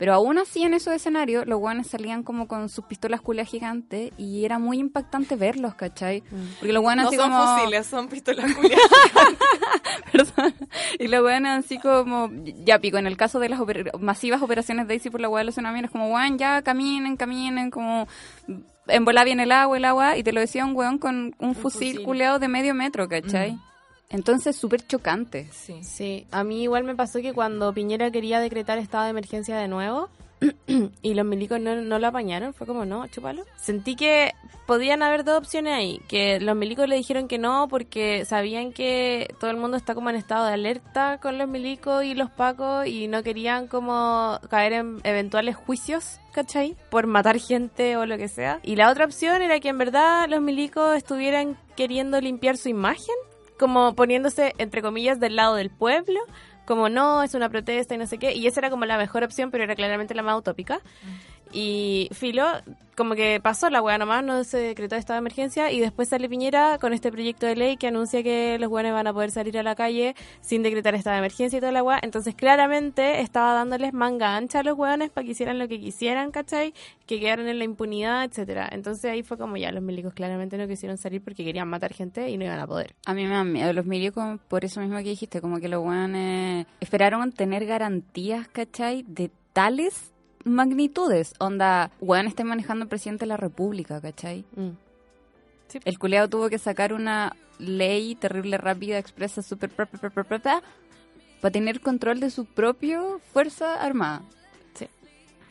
Pero 0.02 0.16
aún 0.16 0.39
así 0.39 0.64
en 0.64 0.74
esos 0.74 0.95
escenarios 0.95 1.45
los 1.45 1.60
weones 1.62 1.86
salían 1.86 2.24
como 2.24 2.47
con 2.47 2.70
sus 2.70 2.86
pistolas 2.86 3.22
culias 3.22 3.47
gigantes 3.47 4.12
y 4.18 4.45
era 4.45 4.58
muy 4.58 4.80
impactante 4.80 5.36
verlos, 5.36 5.76
¿cachai? 5.76 6.24
Porque 6.58 6.74
los 6.74 6.84
weones 6.84 7.04
No 7.04 7.10
así 7.10 7.18
son 7.18 7.30
como... 7.30 7.56
fusiles, 7.56 7.86
son 7.86 8.08
pistolas. 8.08 8.52
Perdón. 10.12 10.56
Y 10.97 11.08
los 11.08 11.24
weones 11.24 11.66
así 11.66 11.78
como... 11.78 12.32
Ya 12.66 12.80
pico, 12.80 12.97
en 12.97 13.06
el 13.06 13.16
caso 13.16 13.39
de 13.39 13.49
las 13.49 13.60
oper- 13.60 13.95
masivas 13.99 14.41
operaciones 14.41 14.88
Daisy 14.88 15.12
por 15.12 15.22
la 15.22 15.30
weá 15.30 15.41
de 15.41 15.45
los 15.45 15.54
tsunamis, 15.54 15.84
es 15.84 15.91
como, 15.91 16.12
weón, 16.12 16.39
ya 16.39 16.64
caminen, 16.64 17.16
caminen, 17.16 17.70
como... 17.70 18.08
En 18.88 19.06
bola 19.06 19.24
viene 19.24 19.43
el 19.43 19.52
agua, 19.52 19.78
el 19.78 19.86
agua, 19.86 20.18
y 20.18 20.24
te 20.24 20.34
lo 20.34 20.39
decía 20.39 20.66
un 20.66 20.76
weón 20.76 20.97
con 20.97 21.36
un, 21.38 21.54
fusil, 21.54 21.91
fusil. 21.91 22.04
culeado 22.04 22.39
de 22.39 22.47
medio 22.47 22.74
metro, 22.74 23.08
¿cachai? 23.08 23.60
Entonces, 24.12 24.55
súper 24.55 24.86
chocante. 24.86 25.47
Sí. 25.51 25.84
Sí, 25.84 26.28
a 26.32 26.43
mí 26.43 26.64
igual 26.64 26.84
me 26.84 26.95
pasó 26.95 27.22
que 27.22 27.34
cuando 27.34 27.74
Piñera 27.74 28.12
quería 28.12 28.39
decretar 28.39 28.78
estado 28.78 29.05
de 29.05 29.12
emergencia 29.12 29.57
de 29.57 29.68
nuevo 29.68 30.09
y 31.01 31.14
los 31.14 31.26
milicos 31.26 31.59
no, 31.59 31.76
no 31.76 31.99
lo 31.99 32.07
apañaron, 32.07 32.53
fue 32.53 32.68
como, 32.68 32.86
no, 32.86 33.07
chúpalo. 33.07 33.43
Sentí 33.57 33.95
que 33.95 34.34
podían 34.66 35.03
haber 35.03 35.24
dos 35.24 35.38
opciones 35.38 35.74
ahí, 35.74 36.01
que 36.07 36.39
los 36.39 36.55
milicos 36.55 36.88
le 36.88 36.95
dijeron 36.95 37.28
que 37.28 37.38
no 37.38 37.68
porque 37.70 38.26
sabían 38.26 38.72
que 38.72 39.34
todo 39.39 39.51
el 39.51 39.57
mundo 39.57 39.78
está 39.78 39.93
como 39.93 40.09
en 40.09 40.16
estado 40.16 40.45
de 40.45 40.53
alerta 40.53 41.20
con 41.22 41.38
los 41.38 41.47
milicos 41.47 42.03
y 42.03 42.14
los 42.14 42.30
pacos 42.32 42.88
y 42.88 43.07
no 43.07 43.22
querían 43.22 43.68
como 43.68 44.39
caer 44.49 44.74
en 44.74 45.01
eventuales 45.03 45.55
juicios, 45.55 46.20
¿cachai? 46.32 46.76
Por 46.89 47.05
matar 47.05 47.38
gente 47.38 47.97
o 47.97 48.05
lo 48.05 48.18
que 48.18 48.28
sea. 48.28 48.59
Y 48.64 48.76
la 48.76 48.89
otra 48.89 49.05
opción 49.05 49.41
era 49.41 49.59
que 49.59 49.70
en 49.70 49.78
verdad 49.78 50.28
los 50.28 50.41
milicos 50.41 50.95
estuvieran 50.95 51.57
queriendo 51.76 52.20
limpiar 52.20 52.57
su 52.57 52.70
imagen 52.70 53.16
como 53.62 53.93
poniéndose, 53.93 54.55
entre 54.57 54.82
comillas, 54.82 55.20
del 55.20 55.36
lado 55.36 55.53
del 55.53 55.70
pueblo, 55.70 56.20
como 56.66 56.89
no, 56.89 57.22
es 57.22 57.36
una 57.36 57.47
protesta 57.47 57.93
y 57.93 57.99
no 57.99 58.07
sé 58.07 58.18
qué, 58.18 58.34
y 58.34 58.47
esa 58.47 58.59
era 58.59 58.72
como 58.72 58.86
la 58.86 58.97
mejor 58.97 59.24
opción, 59.24 59.51
pero 59.51 59.64
era 59.64 59.76
claramente 59.76 60.16
la 60.16 60.24
más 60.24 60.36
utópica. 60.36 60.82
Y 61.53 62.09
Filo, 62.13 62.45
como 62.95 63.15
que 63.15 63.39
pasó 63.41 63.69
la 63.69 63.81
weá 63.81 63.97
nomás, 63.97 64.23
no 64.23 64.43
se 64.43 64.57
decretó 64.57 64.95
estado 64.95 65.15
de 65.15 65.19
emergencia, 65.19 65.71
y 65.71 65.79
después 65.79 66.09
sale 66.09 66.29
Piñera 66.29 66.77
con 66.79 66.93
este 66.93 67.11
proyecto 67.11 67.45
de 67.45 67.55
ley 67.55 67.77
que 67.77 67.87
anuncia 67.87 68.21
que 68.23 68.57
los 68.59 68.69
weones 68.69 68.93
van 68.93 69.07
a 69.07 69.13
poder 69.13 69.31
salir 69.31 69.57
a 69.57 69.63
la 69.63 69.75
calle 69.75 70.15
sin 70.41 70.63
decretar 70.63 70.95
estado 70.95 71.15
de 71.15 71.19
emergencia 71.19 71.57
y 71.57 71.59
toda 71.59 71.71
la 71.71 71.83
weá. 71.83 71.99
Entonces, 72.01 72.35
claramente 72.35 73.21
estaba 73.21 73.53
dándoles 73.53 73.93
manga 73.93 74.35
ancha 74.35 74.59
a 74.59 74.63
los 74.63 74.77
weones 74.77 75.09
para 75.09 75.25
que 75.25 75.31
hicieran 75.31 75.57
lo 75.57 75.67
que 75.67 75.79
quisieran, 75.79 76.31
¿cachai? 76.31 76.73
Que 77.05 77.19
quedaran 77.19 77.47
en 77.47 77.57
la 77.57 77.65
impunidad, 77.65 78.23
etcétera 78.23 78.69
Entonces 78.71 79.11
ahí 79.11 79.23
fue 79.23 79.37
como 79.37 79.57
ya, 79.57 79.71
los 79.71 79.83
milicos 79.83 80.13
claramente 80.13 80.57
no 80.57 80.67
quisieron 80.67 80.97
salir 80.97 81.23
porque 81.23 81.43
querían 81.43 81.67
matar 81.67 81.93
gente 81.93 82.29
y 82.29 82.37
no 82.37 82.45
iban 82.45 82.59
a 82.59 82.67
poder. 82.67 82.95
A 83.05 83.13
mí 83.13 83.23
me 83.23 83.33
dan 83.33 83.51
miedo 83.51 83.73
los 83.73 83.85
milicos 83.85 84.39
por 84.47 84.63
eso 84.63 84.79
mismo 84.79 84.97
que 84.97 85.03
dijiste, 85.03 85.41
como 85.41 85.59
que 85.59 85.67
los 85.67 85.83
weones 85.83 86.67
esperaron 86.79 87.31
tener 87.31 87.65
garantías, 87.65 88.47
¿cachai? 88.47 89.03
De 89.07 89.31
tales 89.53 90.11
magnitudes. 90.45 91.33
Onda, 91.39 91.91
weón 91.99 92.27
está 92.27 92.43
manejando 92.43 92.83
el 92.83 92.89
presidente 92.89 93.21
de 93.21 93.27
la 93.27 93.37
república, 93.37 93.99
¿cachai? 94.01 94.45
Mm. 94.55 94.69
El 95.85 95.99
culeado 95.99 96.27
tuvo 96.29 96.49
que 96.49 96.57
sacar 96.59 96.91
una 96.93 97.35
ley 97.57 98.15
terrible, 98.15 98.57
rápida, 98.57 98.97
expresa, 98.97 99.41
súper 99.41 99.69
para 101.41 101.51
tener 101.51 101.79
control 101.81 102.19
de 102.19 102.29
su 102.29 102.45
propio 102.45 103.19
fuerza 103.33 103.81
armada. 103.81 104.21
Sí. 104.73 104.87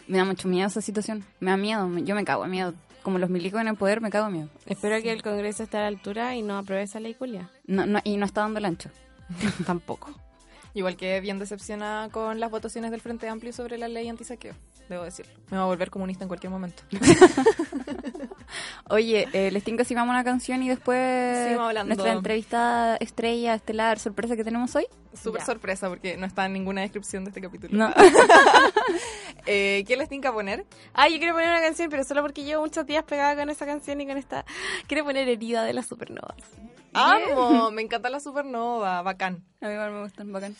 Me 0.08 0.18
da 0.18 0.24
mucho 0.24 0.46
miedo 0.46 0.66
esa 0.68 0.80
situación. 0.82 1.24
Me 1.40 1.50
da 1.50 1.56
miedo. 1.56 1.86
me- 1.88 2.04
Yo 2.04 2.14
me 2.14 2.24
cago 2.24 2.42
de 2.44 2.48
miedo. 2.50 2.74
Como 3.02 3.18
los 3.18 3.30
milicos 3.30 3.60
en 3.62 3.68
el 3.68 3.76
poder, 3.76 4.00
me 4.02 4.10
cago 4.10 4.26
de 4.26 4.32
miedo. 4.32 4.48
Espero 4.66 5.00
que 5.02 5.10
el 5.10 5.22
Congreso 5.22 5.62
esté 5.62 5.78
a 5.78 5.82
la 5.82 5.86
altura 5.88 6.36
y 6.36 6.42
no 6.42 6.58
apruebe 6.58 6.82
esa 6.82 7.00
ley 7.00 7.14
culia. 7.14 7.50
No, 7.66 7.86
no, 7.86 8.00
y 8.04 8.18
no 8.18 8.26
está 8.26 8.42
dando 8.42 8.58
el 8.58 8.66
ancho. 8.66 8.90
Tampoco. 9.66 10.12
Igual 10.74 10.96
que 10.96 11.20
bien 11.20 11.38
decepcionada 11.38 12.10
con 12.10 12.38
las 12.38 12.50
votaciones 12.50 12.90
del 12.90 13.00
Frente 13.00 13.28
Amplio 13.28 13.52
sobre 13.52 13.78
la 13.78 13.88
ley 13.88 14.08
antisaqueo, 14.08 14.54
debo 14.94 15.04
decirlo. 15.04 15.32
Me 15.50 15.56
va 15.56 15.64
a 15.64 15.66
volver 15.66 15.90
comunista 15.90 16.24
en 16.24 16.28
cualquier 16.28 16.50
momento. 16.50 16.82
Oye, 18.88 19.28
eh, 19.32 19.50
les 19.52 19.62
tinca 19.62 19.84
si 19.84 19.94
vamos 19.94 20.10
a 20.12 20.16
una 20.16 20.24
canción 20.24 20.62
y 20.62 20.68
después 20.68 21.56
nuestra 21.86 22.12
entrevista 22.12 22.96
estrella, 22.96 23.54
estelar, 23.54 23.98
sorpresa 23.98 24.36
que 24.36 24.42
tenemos 24.44 24.74
hoy. 24.74 24.86
Súper 25.14 25.40
Ya. 25.40 25.46
sorpresa 25.46 25.88
porque 25.88 26.16
no 26.16 26.26
está 26.26 26.46
en 26.46 26.52
ninguna 26.54 26.80
descripción 26.82 27.24
de 27.24 27.30
este 27.30 27.40
capítulo. 27.40 27.76
No. 27.76 27.94
Eh, 29.46 29.84
¿Qué 29.88 29.96
les 29.96 30.08
tinca 30.08 30.32
poner? 30.32 30.66
Ah, 30.92 31.08
yo 31.08 31.16
quiero 31.18 31.32
poner 31.32 31.48
una 31.48 31.60
canción, 31.62 31.88
pero 31.88 32.04
solo 32.04 32.20
porque 32.20 32.44
llevo 32.44 32.62
muchos 32.62 32.84
días 32.86 33.02
pegada 33.04 33.34
con 33.34 33.48
esa 33.48 33.64
canción 33.64 33.98
y 34.00 34.06
con 34.06 34.18
esta. 34.18 34.44
Quiero 34.86 35.02
poner 35.04 35.28
Herida 35.28 35.64
de 35.64 35.72
las 35.72 35.86
Supernovas. 35.86 36.36
¡Amo! 36.92 37.70
Me 37.70 37.80
encanta 37.82 38.10
la 38.10 38.20
supernova, 38.20 39.00
bacán. 39.02 39.42
A 39.62 39.66
mí 39.68 39.72
igual 39.72 39.92
me 39.92 40.02
gustan, 40.02 40.30
bacán. 40.30 40.54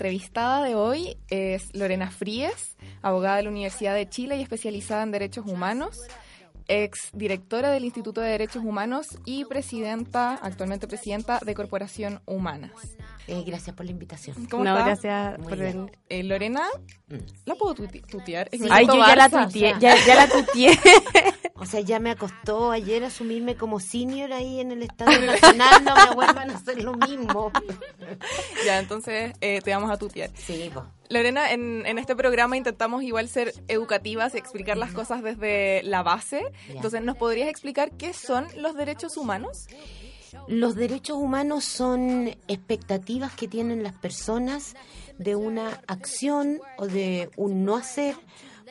Entrevistada 0.00 0.64
de 0.64 0.74
hoy 0.74 1.18
es 1.28 1.74
Lorena 1.74 2.10
Fríes, 2.10 2.78
abogada 3.02 3.36
de 3.36 3.42
la 3.42 3.50
Universidad 3.50 3.94
de 3.94 4.08
Chile 4.08 4.38
y 4.38 4.42
especializada 4.42 5.02
en 5.02 5.10
derechos 5.10 5.44
humanos, 5.46 6.00
ex 6.68 7.10
directora 7.12 7.70
del 7.70 7.84
Instituto 7.84 8.22
de 8.22 8.30
Derechos 8.30 8.64
Humanos 8.64 9.18
y 9.26 9.44
presidenta, 9.44 10.38
actualmente 10.40 10.88
presidenta 10.88 11.38
de 11.44 11.54
Corporación 11.54 12.22
Humanas. 12.24 12.70
Eh, 13.28 13.44
gracias 13.46 13.76
por 13.76 13.84
la 13.84 13.92
invitación. 13.92 14.46
¿Cómo 14.46 14.64
no, 14.64 14.70
está? 14.70 14.84
gracias 14.86 15.38
Muy 15.38 15.48
por 15.48 15.58
bien. 15.58 15.72
venir. 15.76 15.98
Eh, 16.08 16.22
Lorena, 16.22 16.62
Mm. 17.08 17.16
¿la 17.44 17.54
puedo 17.56 17.74
tutear? 17.74 18.48
Ay, 18.70 18.86
yo 18.86 18.94
ya 19.06 19.16
la 19.16 19.28
tuteé, 19.28 19.74
ya, 19.80 19.94
ya 20.06 20.14
la 20.14 20.28
tuteé. 20.28 20.78
Sea, 21.70 21.80
ya 21.82 22.00
me 22.00 22.10
acostó 22.10 22.72
ayer 22.72 23.04
asumirme 23.04 23.54
como 23.54 23.78
senior 23.78 24.32
ahí 24.32 24.58
en 24.58 24.72
el 24.72 24.82
Estadio 24.82 25.24
Nacional, 25.24 25.84
no 25.84 25.94
me 25.94 26.14
vuelvan 26.16 26.50
a 26.50 26.56
hacer 26.56 26.82
lo 26.82 26.94
mismo. 26.94 27.52
Ya, 28.66 28.78
entonces 28.78 29.32
eh, 29.40 29.60
te 29.62 29.72
vamos 29.72 29.90
a 29.90 29.96
tutear. 29.96 30.30
Sí. 30.34 30.70
Lorena, 31.08 31.52
en, 31.52 31.86
en 31.86 31.98
este 31.98 32.14
programa 32.16 32.56
intentamos 32.56 33.02
igual 33.02 33.28
ser 33.28 33.54
educativas 33.68 34.34
y 34.34 34.38
explicar 34.38 34.76
las 34.76 34.92
cosas 34.92 35.22
desde 35.22 35.82
la 35.84 36.02
base. 36.02 36.42
Ya. 36.68 36.74
Entonces, 36.74 37.02
¿nos 37.02 37.16
podrías 37.16 37.48
explicar 37.48 37.92
qué 37.92 38.12
son 38.12 38.46
los 38.56 38.74
derechos 38.74 39.16
humanos? 39.16 39.68
Los 40.48 40.74
derechos 40.74 41.16
humanos 41.16 41.64
son 41.64 42.34
expectativas 42.48 43.32
que 43.34 43.48
tienen 43.48 43.82
las 43.82 43.92
personas 43.92 44.74
de 45.18 45.36
una 45.36 45.80
acción 45.86 46.60
o 46.78 46.86
de 46.86 47.30
un 47.36 47.64
no 47.64 47.76
hacer 47.76 48.16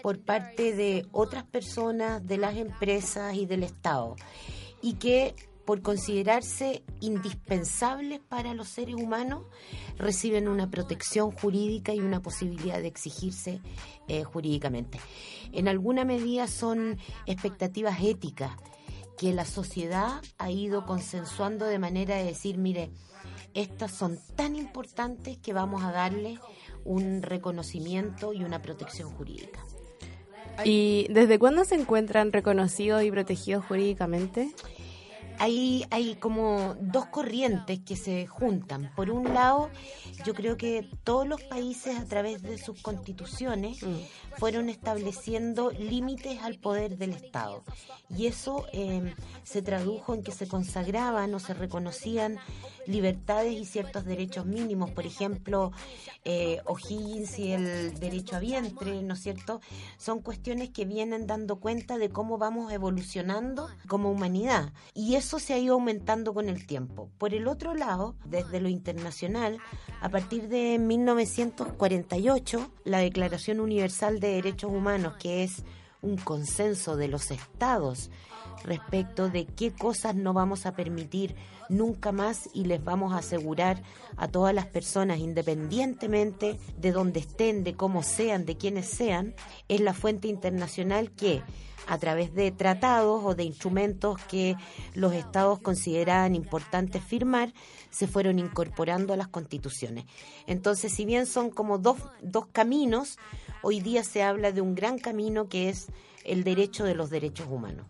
por 0.02 0.20
parte 0.20 0.76
de 0.76 1.06
otras 1.12 1.43
personas, 1.43 2.26
de 2.26 2.38
las 2.38 2.56
empresas 2.58 3.36
y 3.36 3.45
del 3.45 3.64
Estado. 3.64 4.16
Y 4.82 4.93
que 4.93 5.36
por 5.70 5.84
considerarse 5.84 6.82
indispensables 7.00 8.20
para 8.22 8.56
los 8.56 8.70
seres 8.70 8.95
humanos, 8.95 9.43
reciben 10.00 10.47
una 10.47 10.72
protección 10.72 11.30
jurídica 11.30 11.93
y 11.93 12.00
una 12.00 12.24
posibilidad 12.24 12.82
de 12.82 12.88
exigirse 12.88 13.62
eh, 14.08 14.24
jurídicamente. 14.24 15.00
En 15.52 15.68
alguna 15.68 16.06
medida 16.06 16.47
son 16.47 16.97
expectativas 17.28 18.02
éticas 18.02 18.54
que 19.16 19.32
la 19.32 19.45
sociedad 19.45 20.24
ha 20.39 20.50
ido 20.50 20.88
consensuando 20.88 21.66
de 21.66 21.78
manera 21.78 22.16
de 22.16 22.24
decir, 22.24 22.58
mire, 22.58 22.89
estas 23.54 23.91
son 23.91 24.18
tan 24.36 24.56
importantes 24.56 25.38
que 25.38 25.54
vamos 25.54 25.84
a 25.84 25.91
darle 25.91 26.39
un 26.84 27.22
reconocimiento 27.22 28.34
y 28.34 28.43
una 28.43 28.60
protección 28.64 29.12
jurídica. 29.12 29.64
¿Y 30.64 31.07
desde 31.10 31.39
cuándo 31.39 31.66
se 31.66 31.76
encuentran 31.76 32.32
reconocidos 32.32 33.03
y 33.03 33.12
protegidos 33.12 33.66
jurídicamente? 33.66 34.53
Ahí 35.39 35.86
hay 35.89 36.16
como 36.16 36.76
dos 36.82 37.05
corrientes 37.05 37.80
que 37.80 37.95
se 37.95 38.28
juntan. 38.28 38.91
Por 38.93 39.10
un 39.10 39.34
lado, 39.34 39.70
yo 40.26 40.34
creo 40.34 40.57
que 40.57 40.89
todos 41.05 41.26
los 41.26 41.41
países 41.43 41.97
a 41.97 42.03
través 42.03 42.41
de 42.41 42.57
sus 42.57 42.82
constituciones 42.82 43.80
fueron 44.38 44.68
estableciendo 44.68 45.72
límites 45.72 46.43
al 46.43 46.60
poder 46.60 46.97
del 46.97 47.14
Estado. 47.14 47.64
Y 48.10 48.28
eso 48.28 48.66
eh, 48.74 49.16
se 49.43 49.62
tradujo 49.62 50.14
en 50.14 50.24
que 50.24 50.34
se 50.34 50.45
consagraban 50.45 51.34
o 51.34 51.39
se 51.39 51.53
reconocían 51.53 52.38
libertades 52.90 53.54
y 53.54 53.66
ciertos 53.66 54.06
derechos 54.06 54.46
mínimos. 54.46 54.92
Por 54.92 55.06
ejemplo, 55.06 55.72
eh, 56.26 56.60
O'Higgins 56.66 57.40
y 57.40 57.52
el 57.52 57.98
derecho 58.00 58.36
a 58.36 58.40
vientre, 58.40 59.02
¿no 59.04 59.14
es 59.14 59.22
cierto? 59.22 59.62
Son 59.98 60.20
cuestiones 60.22 60.70
que 60.72 60.86
vienen 60.86 61.28
dando 61.28 61.60
cuenta 61.60 61.98
de 61.98 62.10
cómo 62.10 62.38
vamos 62.38 62.72
evolucionando 62.72 63.70
como 63.88 64.12
humanidad. 64.12 64.74
Y 64.94 65.16
eso 65.16 65.40
se 65.40 65.54
ha 65.54 65.58
ido 65.58 65.76
aumentando 65.76 66.34
con 66.34 66.50
el 66.50 66.66
tiempo. 66.66 67.10
Por 67.18 67.34
el 67.34 67.48
otro 67.48 67.76
lado, 67.76 68.16
desde 68.26 68.60
lo 68.60 68.70
internacional, 68.70 69.60
a 70.02 70.10
partir 70.10 70.50
de 70.50 70.80
1948, 70.80 72.72
la 72.86 73.00
Declaración 73.00 73.60
Universal 73.60 74.20
de 74.20 74.30
Derechos 74.30 74.72
Humanos, 74.72 75.14
que 75.20 75.44
es 75.44 75.64
un 76.02 76.18
consenso 76.18 76.96
de 76.96 77.08
los 77.10 77.32
estados 77.32 78.10
respecto 78.64 79.30
de 79.30 79.45
qué 79.45 79.72
cosas 79.72 80.16
no 80.16 80.34
vamos 80.34 80.66
a 80.66 80.74
permitir 80.74 81.36
nunca 81.70 82.12
más 82.12 82.49
y 82.53 82.66
les 82.66 82.84
vamos 82.84 83.14
a 83.14 83.18
asegurar 83.18 83.82
a 84.18 84.28
todas 84.28 84.53
las 84.53 84.66
personas, 84.66 85.20
independientemente 85.20 86.60
de 86.78 86.91
donde 86.91 87.20
estén, 87.20 87.64
de 87.64 87.76
cómo 87.76 88.03
sean, 88.03 88.45
de 88.45 88.57
quiénes 88.57 88.88
sean, 88.88 89.36
es 89.68 89.80
la 89.80 89.93
fuente 89.93 90.28
internacional 90.28 91.12
que 91.12 91.43
a 91.88 91.97
través 91.97 92.34
de 92.36 92.51
tratados 92.51 93.24
o 93.26 93.34
de 93.34 93.43
instrumentos 93.43 94.22
que 94.26 94.55
los 94.93 95.14
estados 95.14 95.60
consideraban 95.60 96.36
importantes 96.36 97.03
firmar, 97.03 97.51
se 97.89 98.07
fueron 98.07 98.38
incorporando 98.38 99.14
a 99.14 99.18
las 99.18 99.28
constituciones. 99.28 100.05
Entonces, 100.45 100.93
si 100.93 101.05
bien 101.05 101.26
son 101.26 101.49
como 101.49 101.80
dos, 101.80 101.97
dos 102.22 102.45
caminos, 102.51 103.18
hoy 103.64 103.80
día 103.80 104.03
se 104.03 104.22
habla 104.22 104.51
de 104.51 104.62
un 104.62 104.76
gran 104.76 104.99
camino 104.99 105.49
que 105.49 105.70
es 105.70 105.88
el 106.26 106.43
derecho 106.43 106.84
de 106.84 106.93
los 106.93 107.10
derechos 107.10 107.47
humanos. 107.49 107.88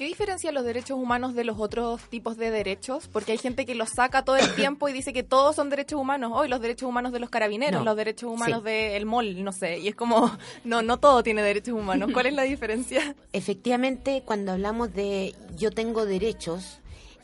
¿Qué 0.00 0.06
diferencia 0.06 0.50
los 0.50 0.64
derechos 0.64 0.96
humanos 0.96 1.34
de 1.34 1.44
los 1.44 1.58
otros 1.58 2.00
tipos 2.08 2.38
de 2.38 2.50
derechos? 2.50 3.06
Porque 3.06 3.32
hay 3.32 3.38
gente 3.38 3.66
que 3.66 3.74
los 3.74 3.90
saca 3.90 4.24
todo 4.24 4.36
el 4.36 4.54
tiempo 4.56 4.88
y 4.88 4.94
dice 4.94 5.12
que 5.12 5.22
todos 5.22 5.56
son 5.56 5.68
derechos 5.68 6.00
humanos. 6.00 6.32
Hoy 6.34 6.48
los 6.48 6.62
derechos 6.62 6.88
humanos 6.88 7.12
de 7.12 7.20
los 7.20 7.28
carabineros, 7.28 7.80
No. 7.80 7.84
los 7.84 7.96
derechos 7.98 8.30
humanos 8.32 8.62
Sí. 8.64 8.70
del 8.70 9.04
mall, 9.04 9.44
no 9.44 9.52
sé. 9.52 9.78
Y 9.78 9.88
es 9.88 9.94
como, 9.94 10.34
no, 10.64 10.80
no 10.80 10.96
todo 10.96 11.22
tiene 11.22 11.42
derechos 11.42 11.74
humanos. 11.74 12.08
¿Cuál 12.14 12.24
es 12.24 12.32
la 12.32 12.44
diferencia? 12.44 13.14
Efectivamente, 13.34 14.22
cuando 14.24 14.52
hablamos 14.52 14.90
de 14.94 15.34
yo 15.58 15.70
tengo 15.70 16.06
derechos, 16.06 16.78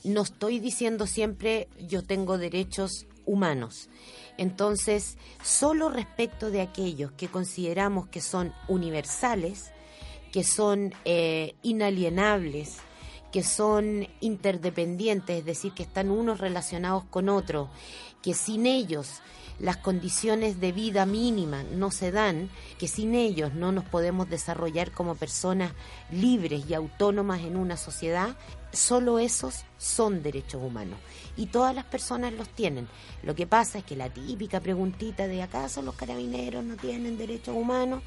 no 0.05 0.21
estoy 0.21 0.59
diciendo 0.61 1.07
siempre 1.07 1.69
yo 1.89 2.03
tengo 2.03 2.37
derechos 2.37 3.07
humanos. 3.25 3.89
Entonces, 4.37 5.17
solo 5.43 5.89
respecto 5.89 6.51
de 6.51 6.61
aquellos 6.61 7.11
que 7.13 7.29
consideramos 7.29 8.07
que 8.09 8.21
son 8.21 8.53
universales, 8.69 9.71
que 10.37 10.45
son 10.45 10.93
eh, 11.07 11.55
inalienables, 11.63 12.77
que 13.33 13.43
son 13.43 14.07
interdependientes, 14.21 15.39
es 15.39 15.47
decir, 15.47 15.73
que 15.73 15.85
están 15.85 16.11
unos 16.11 16.41
relacionados 16.41 17.05
con 17.05 17.31
otros, 17.31 17.71
que 18.21 18.35
sin 18.35 18.67
ellos 18.67 19.23
las 19.59 19.79
condiciones 19.79 20.61
de 20.61 20.73
vida 20.73 21.07
mínima 21.07 21.63
no 21.63 21.91
se 21.91 22.11
dan, 22.11 22.51
que 22.79 22.87
sin 22.87 23.15
ellos 23.15 23.55
no 23.55 23.73
nos 23.73 23.85
podemos 23.85 24.29
desarrollar 24.29 24.93
como 24.93 25.15
personas 25.15 25.73
libres 26.11 26.69
y 26.69 26.75
autónomas 26.75 27.41
en 27.41 27.57
una 27.57 27.79
sociedad, 27.79 28.37
solo 28.73 29.19
esos 29.19 29.65
son 29.79 30.23
derechos 30.23 30.63
humanos. 30.63 30.99
Y 31.39 31.47
todas 31.47 31.75
las 31.75 31.87
personas 31.87 32.35
los 32.35 32.51
tienen. 32.51 32.89
Lo 33.23 33.35
que 33.35 33.47
pasa 33.47 33.79
es 33.79 33.85
que 33.85 33.97
la 33.97 34.11
típica 34.11 34.61
preguntita 34.61 35.29
de 35.29 35.41
¿acaso 35.41 35.81
los 35.81 35.95
carabineros 35.95 36.63
no 36.63 36.77
tienen 36.77 37.17
derechos 37.17 37.57
humanos? 37.57 38.03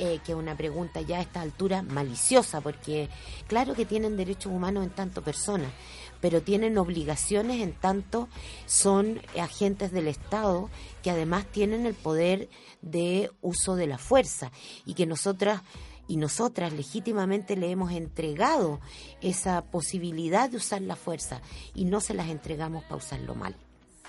Eh, 0.00 0.20
que 0.24 0.32
una 0.32 0.56
pregunta 0.56 1.00
ya 1.00 1.18
a 1.18 1.22
esta 1.22 1.40
altura 1.40 1.82
maliciosa, 1.82 2.60
porque 2.60 3.08
claro 3.48 3.74
que 3.74 3.84
tienen 3.84 4.16
derechos 4.16 4.52
humanos 4.52 4.84
en 4.84 4.90
tanto 4.90 5.22
personas, 5.22 5.72
pero 6.20 6.40
tienen 6.40 6.78
obligaciones 6.78 7.60
en 7.60 7.72
tanto 7.72 8.28
son 8.64 9.20
agentes 9.36 9.90
del 9.90 10.06
Estado 10.06 10.70
que 11.02 11.10
además 11.10 11.46
tienen 11.46 11.84
el 11.84 11.94
poder 11.94 12.48
de 12.80 13.32
uso 13.40 13.74
de 13.74 13.88
la 13.88 13.98
fuerza 13.98 14.52
y 14.86 14.94
que 14.94 15.04
nosotras 15.04 15.62
y 16.06 16.16
nosotras 16.16 16.72
legítimamente 16.72 17.56
le 17.56 17.68
hemos 17.68 17.90
entregado 17.90 18.80
esa 19.20 19.62
posibilidad 19.62 20.48
de 20.48 20.58
usar 20.58 20.80
la 20.80 20.94
fuerza 20.94 21.42
y 21.74 21.86
no 21.86 22.00
se 22.00 22.14
las 22.14 22.28
entregamos 22.28 22.84
para 22.84 22.96
usarlo 22.96 23.34
mal. 23.34 23.56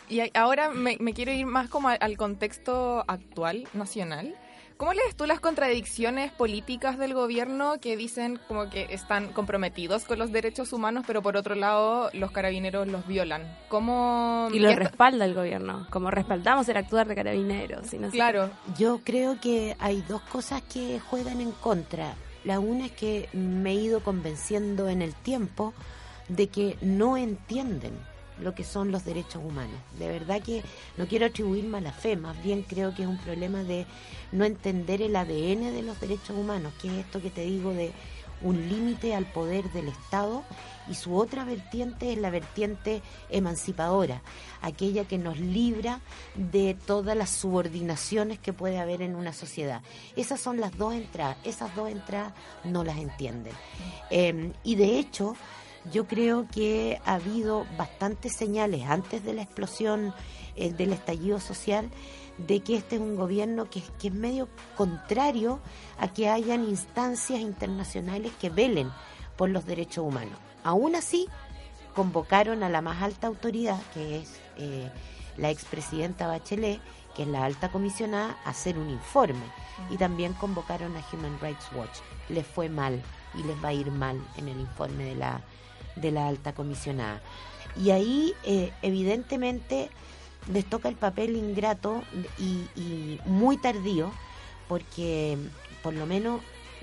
Y 0.08 0.22
ahora 0.36 0.70
me, 0.70 0.98
me 1.00 1.14
quiero 1.14 1.32
ir 1.32 1.48
más 1.48 1.68
como 1.68 1.90
al 1.90 2.16
contexto 2.16 3.04
actual, 3.08 3.68
nacional. 3.74 4.36
¿Cómo 4.80 4.94
lees 4.94 5.14
tú 5.14 5.26
las 5.26 5.42
contradicciones 5.42 6.32
políticas 6.32 6.98
del 6.98 7.14
gobierno 7.14 7.82
que 7.82 7.98
dicen 7.98 8.40
como 8.48 8.70
que 8.70 8.88
están 8.92 9.34
comprometidos 9.34 10.06
con 10.06 10.18
los 10.18 10.32
derechos 10.32 10.72
humanos, 10.72 11.04
pero 11.06 11.22
por 11.22 11.36
otro 11.36 11.54
lado 11.54 12.10
los 12.14 12.32
carabineros 12.32 12.88
los 12.88 13.06
violan? 13.06 13.44
¿Cómo...? 13.68 14.48
Y 14.54 14.60
lo 14.60 14.74
respalda 14.74 15.26
el 15.26 15.34
gobierno, 15.34 15.86
como 15.90 16.10
respaldamos 16.12 16.70
el 16.70 16.78
actuar 16.78 17.10
de 17.10 17.16
carabineros. 17.16 17.94
y 17.94 17.98
no 17.98 18.10
sé 18.10 18.16
Claro, 18.16 18.52
Yo 18.78 19.02
creo 19.04 19.38
que 19.42 19.76
hay 19.80 20.02
dos 20.08 20.22
cosas 20.22 20.62
que 20.62 21.02
juegan 21.02 21.42
en 21.42 21.52
contra. 21.52 22.16
La 22.46 22.62
una 22.62 22.86
es 22.86 22.94
que 22.94 23.28
me 23.34 23.72
he 23.72 23.76
ido 23.76 24.02
convenciendo 24.02 24.88
en 24.88 25.02
el 25.02 25.14
tiempo 25.14 25.74
de 26.30 26.48
que 26.48 26.78
no 26.82 27.18
entienden 27.18 28.00
lo 28.42 28.56
que 28.56 28.64
son 28.64 28.92
los 28.92 29.06
derechos 29.06 29.44
humanos. 29.44 29.80
De 29.98 30.08
verdad 30.08 30.42
que 30.42 30.64
no 30.98 31.08
quiero 31.08 31.26
atribuir 31.28 31.66
mala 31.66 31.92
fe, 31.92 32.16
más 32.16 32.42
bien 32.44 32.64
creo 32.64 32.94
que 32.96 33.04
es 33.04 33.08
un 33.08 33.18
problema 33.18 33.64
de 33.64 33.86
no 34.32 34.46
entender 34.46 35.02
el 35.02 35.16
ADN 35.16 35.74
de 35.74 35.84
los 35.84 36.00
derechos 36.00 36.38
humanos, 36.38 36.74
que 36.82 36.88
es 36.88 37.06
esto 37.06 37.22
que 37.22 37.30
te 37.30 37.42
digo 37.42 37.74
de 37.74 37.92
un 38.42 38.70
límite 38.70 39.16
al 39.16 39.26
poder 39.26 39.70
del 39.72 39.90
Estado 39.90 40.44
y 40.90 40.96
su 40.96 41.16
otra 41.16 41.44
vertiente 41.44 42.12
es 42.12 42.18
la 42.18 42.30
vertiente 42.30 43.02
emancipadora, 43.30 44.22
aquella 44.62 45.06
que 45.06 45.18
nos 45.18 45.40
libra 45.40 46.00
de 46.36 46.76
todas 46.86 47.16
las 47.16 47.30
subordinaciones 47.30 48.40
que 48.40 48.54
puede 48.54 48.80
haber 48.80 49.02
en 49.02 49.16
una 49.16 49.34
sociedad. 49.34 49.82
Esas 50.16 50.40
son 50.40 50.60
las 50.60 50.78
dos 50.78 50.94
entradas, 50.94 51.38
esas 51.44 51.76
dos 51.76 51.90
entradas 51.90 52.34
no 52.64 52.84
las 52.84 52.98
entienden. 52.98 53.54
Eh, 54.10 54.52
y 54.64 54.76
de 54.76 54.98
hecho, 54.98 55.36
Yo 55.92 56.08
creo 56.08 56.48
que 56.48 57.00
ha 57.06 57.16
habido 57.16 57.66
bastantes 57.78 58.36
señales 58.36 58.86
antes 58.88 59.24
de 59.24 59.34
la 59.34 59.42
explosión 59.42 60.14
eh, 60.56 60.74
del 60.74 60.94
estallido 60.94 61.40
social 61.40 61.90
de 62.48 62.62
que 62.62 62.78
este 62.78 62.96
es 62.96 63.02
un 63.02 63.16
gobierno 63.16 63.70
que, 63.70 63.82
es 64.02 64.14
medio 64.14 64.48
contrario 64.76 65.60
a 66.00 66.08
que 66.08 66.30
hayan 66.30 66.64
instancias 66.64 67.40
internacionales 67.40 68.32
que 68.40 68.50
velen 68.50 68.92
por 69.38 69.50
los 69.50 69.66
derechos 69.66 70.06
humanos. 70.06 70.38
Aún 70.64 70.96
así, 70.96 71.28
convocaron 71.96 72.64
a 72.64 72.70
la 72.70 72.82
más 72.82 73.02
alta 73.02 73.28
autoridad, 73.28 73.82
que 73.94 74.20
es 74.20 74.40
eh, 74.58 74.90
la 75.38 75.50
expresidenta 75.50 76.28
Bachelet, 76.28 76.80
que 77.16 77.24
es 77.24 77.28
la 77.28 77.46
alta 77.46 77.72
comisionada, 77.72 78.38
a 78.46 78.52
hacer 78.52 78.78
un 78.78 78.90
informe. 78.90 79.44
Y 79.90 79.98
también 79.98 80.34
convocaron 80.34 80.96
a 80.96 81.04
Human 81.12 81.38
Rights 81.42 81.68
Watch. 81.76 82.00
Les 82.30 82.46
fue 82.46 82.70
mal 82.70 83.02
y 83.36 83.44
les 83.44 83.62
va 83.64 83.70
a 83.70 83.74
ir 83.74 83.92
mal 83.92 84.22
en 84.38 84.48
el 84.48 84.60
informe 84.60 85.06
de 85.06 85.16
la, 85.16 85.42
de 86.02 86.12
la 86.12 86.28
alta 86.28 86.54
comisionada. 86.54 87.22
Y 87.76 87.92
ahí, 87.92 88.34
eh, 88.44 88.72
evidentemente, 88.82 89.90
les 90.52 90.66
toca 90.66 90.90
el 90.90 90.96
papel 90.96 91.36
ingrato 91.36 92.02
y, 92.38 92.66
y 92.80 93.20
muy 93.26 93.58
tardío, 93.58 94.12
porque 94.68 95.38
por 95.84 95.94
lo 95.94 96.06
menos 96.06 96.42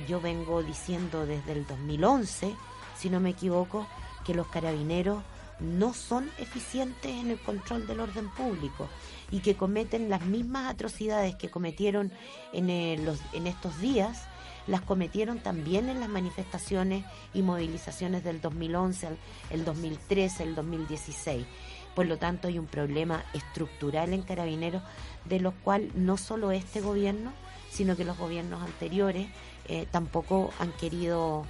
yo 0.09 0.21
vengo 0.21 0.63
diciendo 0.63 1.27
desde 1.27 1.53
el 1.53 1.67
2011, 1.67 2.55
si 2.97 3.11
no 3.11 3.21
me 3.21 3.31
equivoco, 3.31 3.87
que 4.25 4.35
los 4.35 4.47
carabineros 4.49 5.23
no 5.61 5.95
son 5.95 6.31
eficientes 6.39 7.11
en 7.13 7.31
el 7.31 7.39
control 7.39 7.87
del 7.87 8.01
orden 8.01 8.29
público 8.31 8.89
y 9.31 9.41
que 9.41 9.55
cometen 9.55 10.11
las 10.11 10.23
mismas 10.23 10.71
atrocidades 10.71 11.35
que 11.37 11.51
cometieron 11.51 12.13
en, 12.53 12.71
eh, 12.71 12.99
los, 13.03 13.19
en 13.33 13.47
estos 13.47 13.81
días, 13.81 14.27
las 14.67 14.83
cometieron 14.83 15.39
también 15.39 15.89
en 15.89 16.01
las 16.01 16.09
manifestaciones 16.09 17.05
y 17.35 17.43
movilizaciones 17.43 18.25
del 18.25 18.41
2011, 18.41 19.07
el, 19.07 19.19
el 19.51 19.65
2013, 19.65 20.43
el 20.43 20.55
2016. 20.55 21.47
Por 21.95 22.07
lo 22.07 22.19
tanto, 22.19 22.49
hay 22.49 22.59
un 22.59 22.67
problema 22.67 23.25
estructural 23.33 24.13
en 24.13 24.23
carabineros 24.23 24.83
de 25.25 25.41
los 25.41 25.55
cual 25.65 25.91
no 25.95 26.17
solo 26.17 26.51
este 26.53 26.81
gobierno, 26.81 27.33
sino 27.71 27.97
que 27.97 28.05
los 28.05 28.19
gobiernos 28.19 28.63
anteriores 28.63 29.29
eh, 29.69 29.87
tampoco 29.91 30.53
han 30.59 30.73
querido 30.73 31.45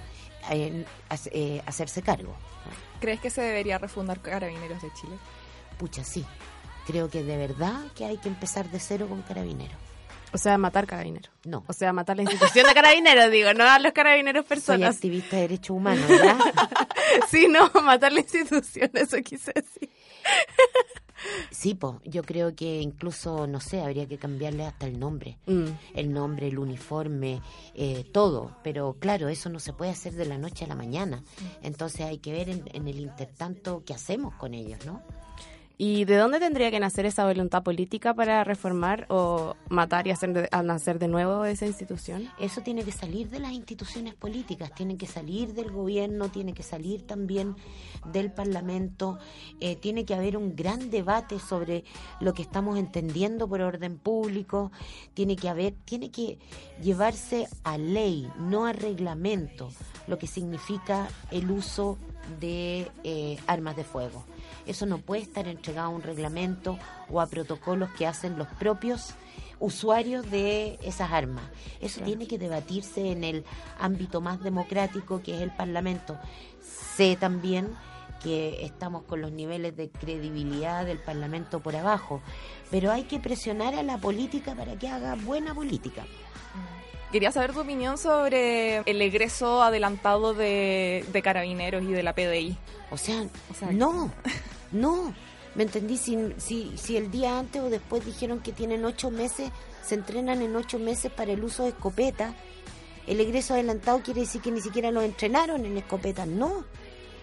eh, 0.49 0.85
eh, 1.31 1.61
hacerse 1.65 2.01
cargo. 2.01 2.33
¿Crees 2.99 3.19
que 3.19 3.29
se 3.29 3.41
debería 3.41 3.77
refundar 3.77 4.21
Carabineros 4.21 4.81
de 4.81 4.91
Chile? 4.93 5.17
Pucha, 5.77 6.03
sí. 6.03 6.25
Creo 6.85 7.09
que 7.09 7.23
de 7.23 7.37
verdad 7.37 7.91
que 7.95 8.05
hay 8.05 8.17
que 8.17 8.29
empezar 8.29 8.69
de 8.71 8.79
cero 8.79 9.07
con 9.09 9.21
carabineros. 9.21 9.86
O 10.33 10.37
sea, 10.37 10.57
matar 10.57 10.85
carabineros. 10.87 11.31
No. 11.45 11.63
O 11.67 11.73
sea, 11.73 11.93
matar 11.93 12.17
la 12.17 12.23
institución 12.23 12.67
de 12.67 12.73
carabineros, 12.73 13.31
digo, 13.31 13.53
no 13.53 13.63
a 13.63 13.79
los 13.79 13.91
carabineros 13.93 14.43
Soy 14.45 14.49
personas. 14.49 14.95
activista 14.95 15.35
de 15.37 15.43
derechos 15.43 15.69
humanos, 15.71 16.05
¿verdad? 16.09 16.37
sí, 17.29 17.47
no, 17.49 17.69
matar 17.81 18.11
la 18.13 18.19
institución, 18.19 18.91
eso 18.93 19.17
quise 19.23 19.53
decir. 19.53 19.89
Sí, 21.49 21.73
pues, 21.73 21.95
yo 22.03 22.23
creo 22.23 22.55
que 22.55 22.79
incluso, 22.81 23.47
no 23.47 23.59
sé, 23.59 23.81
habría 23.81 24.05
que 24.07 24.17
cambiarle 24.19 24.65
hasta 24.65 24.85
el 24.85 24.99
nombre. 24.99 25.37
Mm. 25.47 25.65
El 25.95 26.13
nombre, 26.13 26.47
el 26.47 26.59
uniforme, 26.59 27.41
eh, 27.73 28.05
todo. 28.11 28.55
Pero 28.63 28.95
claro, 28.99 29.27
eso 29.27 29.49
no 29.49 29.59
se 29.59 29.73
puede 29.73 29.91
hacer 29.91 30.13
de 30.13 30.25
la 30.25 30.37
noche 30.37 30.65
a 30.65 30.67
la 30.67 30.75
mañana. 30.75 31.23
Entonces 31.63 32.01
hay 32.01 32.19
que 32.19 32.31
ver 32.33 32.49
en, 32.49 32.63
en 32.71 32.87
el 32.87 32.99
intertanto 32.99 33.83
qué 33.85 33.93
hacemos 33.95 34.35
con 34.35 34.53
ellos, 34.53 34.85
¿no? 34.85 35.01
¿Y 35.79 36.05
de 36.05 36.17
dónde 36.17 36.39
tendría 36.39 36.71
que 36.71 36.79
nacer 36.79 37.05
esa 37.05 37.23
voluntad 37.27 37.61
política 37.61 38.15
para 38.15 38.43
reformar 38.43 39.05
o 39.09 39.55
matar 39.69 40.07
y 40.07 40.11
hacer 40.11 40.33
de- 40.33 40.49
nacer 40.63 40.97
de 40.97 41.07
nuevo 41.07 41.45
esa 41.45 41.67
institución? 41.67 42.27
Eso 42.39 42.61
tiene 42.61 42.83
que 42.83 42.91
salir 42.91 43.29
de 43.29 43.39
las 43.39 43.51
instituciones 43.51 44.15
políticas, 44.15 44.73
tiene 44.73 44.97
que 44.97 45.05
salir 45.05 45.53
del 45.53 45.71
gobierno, 45.71 46.29
tiene 46.29 46.53
que 46.53 46.63
salir 46.63 47.05
también 47.05 47.55
del 48.11 48.31
Parlamento, 48.31 49.19
eh, 49.59 49.75
tiene 49.75 50.03
que 50.03 50.15
haber 50.15 50.35
un 50.35 50.55
gran 50.55 50.89
debate 50.89 51.37
sobre 51.37 51.83
lo 52.21 52.33
que 52.33 52.41
estamos 52.41 52.79
entendiendo 52.79 53.47
por 53.47 53.61
orden 53.61 53.99
público, 53.99 54.71
tiene 55.13 55.35
que 55.35 55.47
haber, 55.47 55.75
tiene 55.85 56.09
que 56.09 56.39
llevarse 56.81 57.47
a 57.63 57.77
ley, 57.77 58.27
no 58.39 58.65
a 58.65 58.73
reglamento, 58.73 59.69
lo 60.07 60.17
que 60.17 60.25
significa 60.25 61.07
el 61.29 61.51
uso 61.51 61.99
de 62.39 62.89
eh, 63.03 63.37
armas 63.45 63.75
de 63.75 63.83
fuego. 63.83 64.25
Eso 64.67 64.85
no 64.85 64.99
puede 64.99 65.21
estar 65.21 65.47
entregado 65.47 65.87
a 65.87 65.91
un 65.91 66.03
reglamento 66.03 66.77
o 67.09 67.21
a 67.21 67.27
protocolos 67.27 67.89
que 67.97 68.05
hacen 68.05 68.37
los 68.37 68.47
propios 68.59 69.13
usuarios 69.59 70.29
de 70.29 70.77
esas 70.83 71.11
armas. 71.11 71.43
Eso 71.81 72.01
tiene 72.01 72.27
que 72.27 72.37
debatirse 72.37 73.11
en 73.11 73.23
el 73.23 73.45
ámbito 73.79 74.21
más 74.21 74.41
democrático 74.43 75.21
que 75.21 75.35
es 75.35 75.41
el 75.41 75.51
Parlamento. 75.51 76.17
Sé 76.95 77.15
también 77.15 77.69
que 78.21 78.65
estamos 78.65 79.03
con 79.03 79.21
los 79.21 79.31
niveles 79.31 79.75
de 79.75 79.89
credibilidad 79.89 80.85
del 80.85 80.99
Parlamento 80.99 81.59
por 81.59 81.75
abajo, 81.75 82.21
pero 82.71 82.91
hay 82.91 83.03
que 83.03 83.19
presionar 83.19 83.75
a 83.75 83.83
la 83.83 83.97
política 83.97 84.55
para 84.55 84.77
que 84.77 84.89
haga 84.89 85.15
buena 85.15 85.53
política. 85.53 86.05
Quería 87.11 87.31
saber 87.31 87.53
tu 87.53 87.61
opinión 87.61 87.97
sobre 87.97 88.79
el 88.79 89.01
egreso 89.01 89.63
adelantado 89.63 90.33
de, 90.33 91.05
de 91.13 91.21
carabineros 91.21 91.83
y 91.83 91.91
de 91.93 92.03
la 92.03 92.13
PDI. 92.13 92.57
O 92.91 92.97
sea, 92.97 93.25
O 93.49 93.53
sea, 93.53 93.71
no, 93.71 94.11
no. 94.71 95.13
¿Me 95.55 95.63
entendí? 95.63 95.97
Si, 95.97 96.17
si, 96.37 96.77
si 96.77 96.97
el 96.97 97.09
día 97.09 97.39
antes 97.39 97.61
o 97.61 97.69
después 97.69 98.05
dijeron 98.05 98.41
que 98.41 98.51
tienen 98.51 98.85
ocho 98.85 99.09
meses, 99.09 99.49
se 99.83 99.95
entrenan 99.95 100.41
en 100.41 100.55
ocho 100.55 100.77
meses 100.77 101.11
para 101.11 101.31
el 101.31 101.43
uso 101.43 101.63
de 101.63 101.69
escopeta, 101.69 102.35
el 103.07 103.19
egreso 103.21 103.53
adelantado 103.53 104.01
quiere 104.01 104.21
decir 104.21 104.41
que 104.41 104.51
ni 104.51 104.61
siquiera 104.61 104.91
los 104.91 105.03
entrenaron 105.03 105.65
en 105.65 105.77
escopeta. 105.77 106.25
No, 106.25 106.65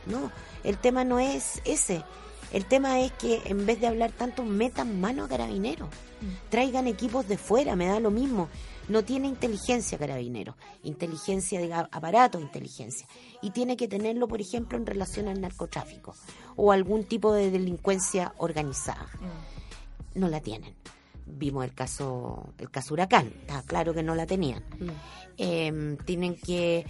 no. 0.06 0.32
El 0.64 0.78
tema 0.78 1.04
no 1.04 1.20
es 1.20 1.60
ese. 1.64 2.02
El 2.52 2.64
tema 2.64 3.00
es 3.00 3.12
que 3.12 3.42
en 3.44 3.66
vez 3.66 3.80
de 3.80 3.86
hablar 3.86 4.12
tanto, 4.12 4.44
metan 4.44 5.00
mano 5.00 5.24
a 5.24 5.28
carabineros. 5.28 5.88
Traigan 6.48 6.86
equipos 6.86 7.28
de 7.28 7.36
fuera, 7.36 7.76
me 7.76 7.86
da 7.86 8.00
lo 8.00 8.10
mismo. 8.10 8.48
No 8.88 9.02
tiene 9.04 9.28
inteligencia 9.28 9.96
carabineros, 9.98 10.56
inteligencia 10.82 11.58
de 11.60 11.72
a- 11.72 11.88
aparatos, 11.90 12.42
inteligencia. 12.42 13.06
Y 13.42 13.50
tiene 13.50 13.76
que 13.76 13.88
tenerlo, 13.88 14.28
por 14.28 14.40
ejemplo, 14.40 14.76
en 14.76 14.84
relación 14.86 15.28
al 15.28 15.40
narcotráfico 15.40 16.14
o 16.56 16.70
algún 16.72 17.04
tipo 17.04 17.32
de 17.32 17.50
delincuencia 17.50 18.34
organizada. 18.38 19.08
No 20.14 20.28
la 20.28 20.40
tienen. 20.40 20.74
Vimos 21.26 21.64
el 21.64 21.72
caso, 21.72 22.52
el 22.58 22.70
caso 22.70 22.92
Huracán, 22.94 23.32
está 23.40 23.62
claro 23.62 23.94
que 23.94 24.02
no 24.02 24.14
la 24.14 24.26
tenían. 24.26 24.62
Eh, 25.38 25.96
tienen 26.04 26.36
que 26.36 26.84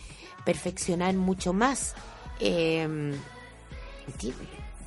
perfeccionar 0.44 1.14
mucho 1.14 1.52
más. 1.52 1.94
Eh, 2.40 3.14
ti- 4.18 4.34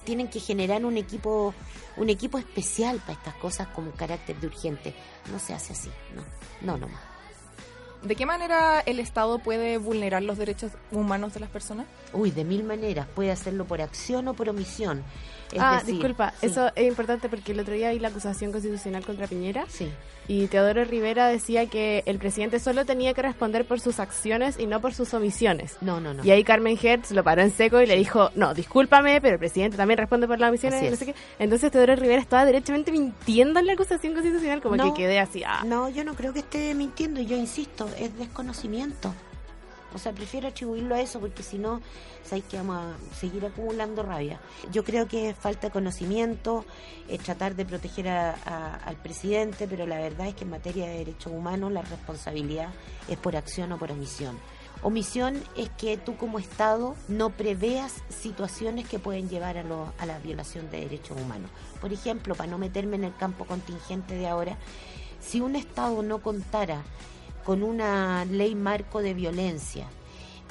tienen 0.07 0.29
que 0.29 0.39
generar 0.39 0.85
un 0.85 0.95
equipo 0.95 1.53
un 1.97 2.09
equipo 2.09 2.37
especial 2.37 2.99
para 2.99 3.13
estas 3.13 3.35
cosas 3.35 3.67
con 3.67 3.91
carácter 3.91 4.39
de 4.39 4.47
urgente. 4.47 4.95
No 5.33 5.37
se 5.37 5.53
hace 5.53 5.73
así, 5.73 5.89
no, 6.15 6.23
no, 6.61 6.77
no 6.77 6.87
más. 6.87 7.01
¿De 8.03 8.15
qué 8.15 8.25
manera 8.25 8.79
el 8.81 9.01
Estado 9.01 9.39
puede 9.39 9.77
vulnerar 9.79 10.23
los 10.23 10.37
derechos 10.37 10.71
humanos 10.91 11.33
de 11.33 11.41
las 11.41 11.49
personas? 11.49 11.87
Uy, 12.13 12.31
de 12.31 12.45
mil 12.45 12.63
maneras. 12.63 13.05
Puede 13.15 13.31
hacerlo 13.31 13.65
por 13.65 13.81
acción 13.81 14.29
o 14.29 14.33
por 14.33 14.47
omisión. 14.47 15.03
Es 15.51 15.59
ah, 15.61 15.77
decir, 15.79 15.95
disculpa, 15.95 16.33
sí, 16.39 16.47
eso 16.47 16.71
es 16.75 16.87
importante 16.87 17.29
porque 17.29 17.53
el 17.53 17.59
otro 17.59 17.73
día 17.73 17.91
vi 17.91 17.99
la 17.99 18.09
acusación 18.09 18.51
constitucional 18.51 19.05
contra 19.05 19.27
Piñera 19.27 19.65
Sí. 19.69 19.89
y 20.27 20.47
Teodoro 20.47 20.83
Rivera 20.83 21.27
decía 21.27 21.67
que 21.67 22.03
el 22.05 22.17
presidente 22.17 22.59
solo 22.59 22.83
tenía 22.85 23.13
que 23.13 23.21
responder 23.21 23.65
por 23.65 23.79
sus 23.79 23.99
acciones 23.99 24.59
y 24.59 24.67
no 24.67 24.81
por 24.81 24.93
sus 24.93 25.13
omisiones. 25.13 25.77
No, 25.79 26.01
no, 26.01 26.13
no. 26.13 26.23
Y 26.25 26.31
ahí 26.31 26.43
Carmen 26.43 26.77
Hertz 26.81 27.11
lo 27.11 27.23
paró 27.23 27.41
en 27.43 27.51
seco 27.51 27.81
y 27.81 27.85
le 27.85 27.95
dijo, 27.95 28.29
no, 28.35 28.53
discúlpame, 28.53 29.21
pero 29.21 29.35
el 29.35 29.39
presidente 29.39 29.77
también 29.77 29.97
responde 29.97 30.27
por 30.27 30.37
las 30.39 30.49
omisiones 30.49 30.83
y 30.83 30.89
no 30.89 30.95
sé 30.97 31.05
qué. 31.05 31.15
Entonces 31.39 31.71
Teodoro 31.71 31.95
Rivera 31.95 32.21
estaba 32.21 32.43
derechamente 32.45 32.91
mintiendo 32.91 33.59
en 33.59 33.67
la 33.67 33.73
acusación 33.73 34.13
constitucional, 34.13 34.61
como 34.61 34.75
No. 34.75 34.93
que 34.93 35.01
quedé 35.03 35.19
así, 35.19 35.43
ah. 35.45 35.63
No, 35.65 35.87
yo 35.89 36.03
no 36.03 36.13
creo 36.13 36.33
que 36.33 36.39
esté 36.39 36.73
mintiendo, 36.75 37.21
y 37.21 37.25
yo 37.25 37.37
insisto, 37.37 37.87
es 37.97 38.17
desconocimiento. 38.17 39.13
O 39.93 39.97
sea, 39.97 40.11
prefiero 40.11 40.49
atribuirlo 40.49 40.95
a 40.95 41.01
eso 41.01 41.19
porque 41.19 41.43
si 41.43 41.57
no, 41.57 41.81
sabéis 42.23 42.45
que 42.45 42.57
vamos 42.57 42.77
a 42.77 43.15
seguir 43.15 43.45
acumulando 43.45 44.03
rabia. 44.03 44.39
Yo 44.71 44.83
creo 44.83 45.07
que 45.07 45.29
es 45.29 45.37
falta 45.37 45.67
de 45.67 45.71
conocimiento, 45.73 46.65
tratar 47.23 47.55
de 47.55 47.65
proteger 47.65 48.09
a- 48.09 48.35
a- 48.45 48.75
al 48.75 48.97
presidente, 48.97 49.67
pero 49.67 49.87
la 49.87 49.97
verdad 49.97 50.27
es 50.27 50.35
que 50.35 50.43
en 50.43 50.49
materia 50.51 50.85
de 50.87 50.97
derechos 50.99 51.31
humanos 51.33 51.71
la 51.71 51.81
responsabilidad 51.83 52.69
es 53.07 53.17
por 53.17 53.35
acción 53.35 53.71
o 53.71 53.77
por 53.77 53.91
omisión. 53.91 54.37
Omisión 54.83 55.41
es 55.55 55.69
que 55.71 55.97
tú 55.97 56.17
como 56.17 56.37
Estado 56.37 56.95
no 57.07 57.31
preveas 57.31 57.95
situaciones 58.09 58.87
que 58.87 58.99
pueden 58.99 59.27
llevar 59.29 59.57
a, 59.57 59.63
lo- 59.63 59.91
a 59.97 60.05
la 60.05 60.19
violación 60.19 60.69
de 60.69 60.81
derechos 60.81 61.19
humanos. 61.19 61.49
Por 61.81 61.91
ejemplo, 61.93 62.35
para 62.35 62.51
no 62.51 62.57
meterme 62.59 62.97
en 62.97 63.05
el 63.05 63.15
campo 63.15 63.45
contingente 63.45 64.13
de 64.15 64.27
ahora, 64.27 64.57
si 65.19 65.41
un 65.41 65.55
Estado 65.55 66.03
no 66.03 66.21
contara 66.21 66.83
con 67.47 67.63
una 67.63 68.25
ley 68.25 68.55
marco 68.55 69.01
de 69.01 69.13
violencia 69.13 69.87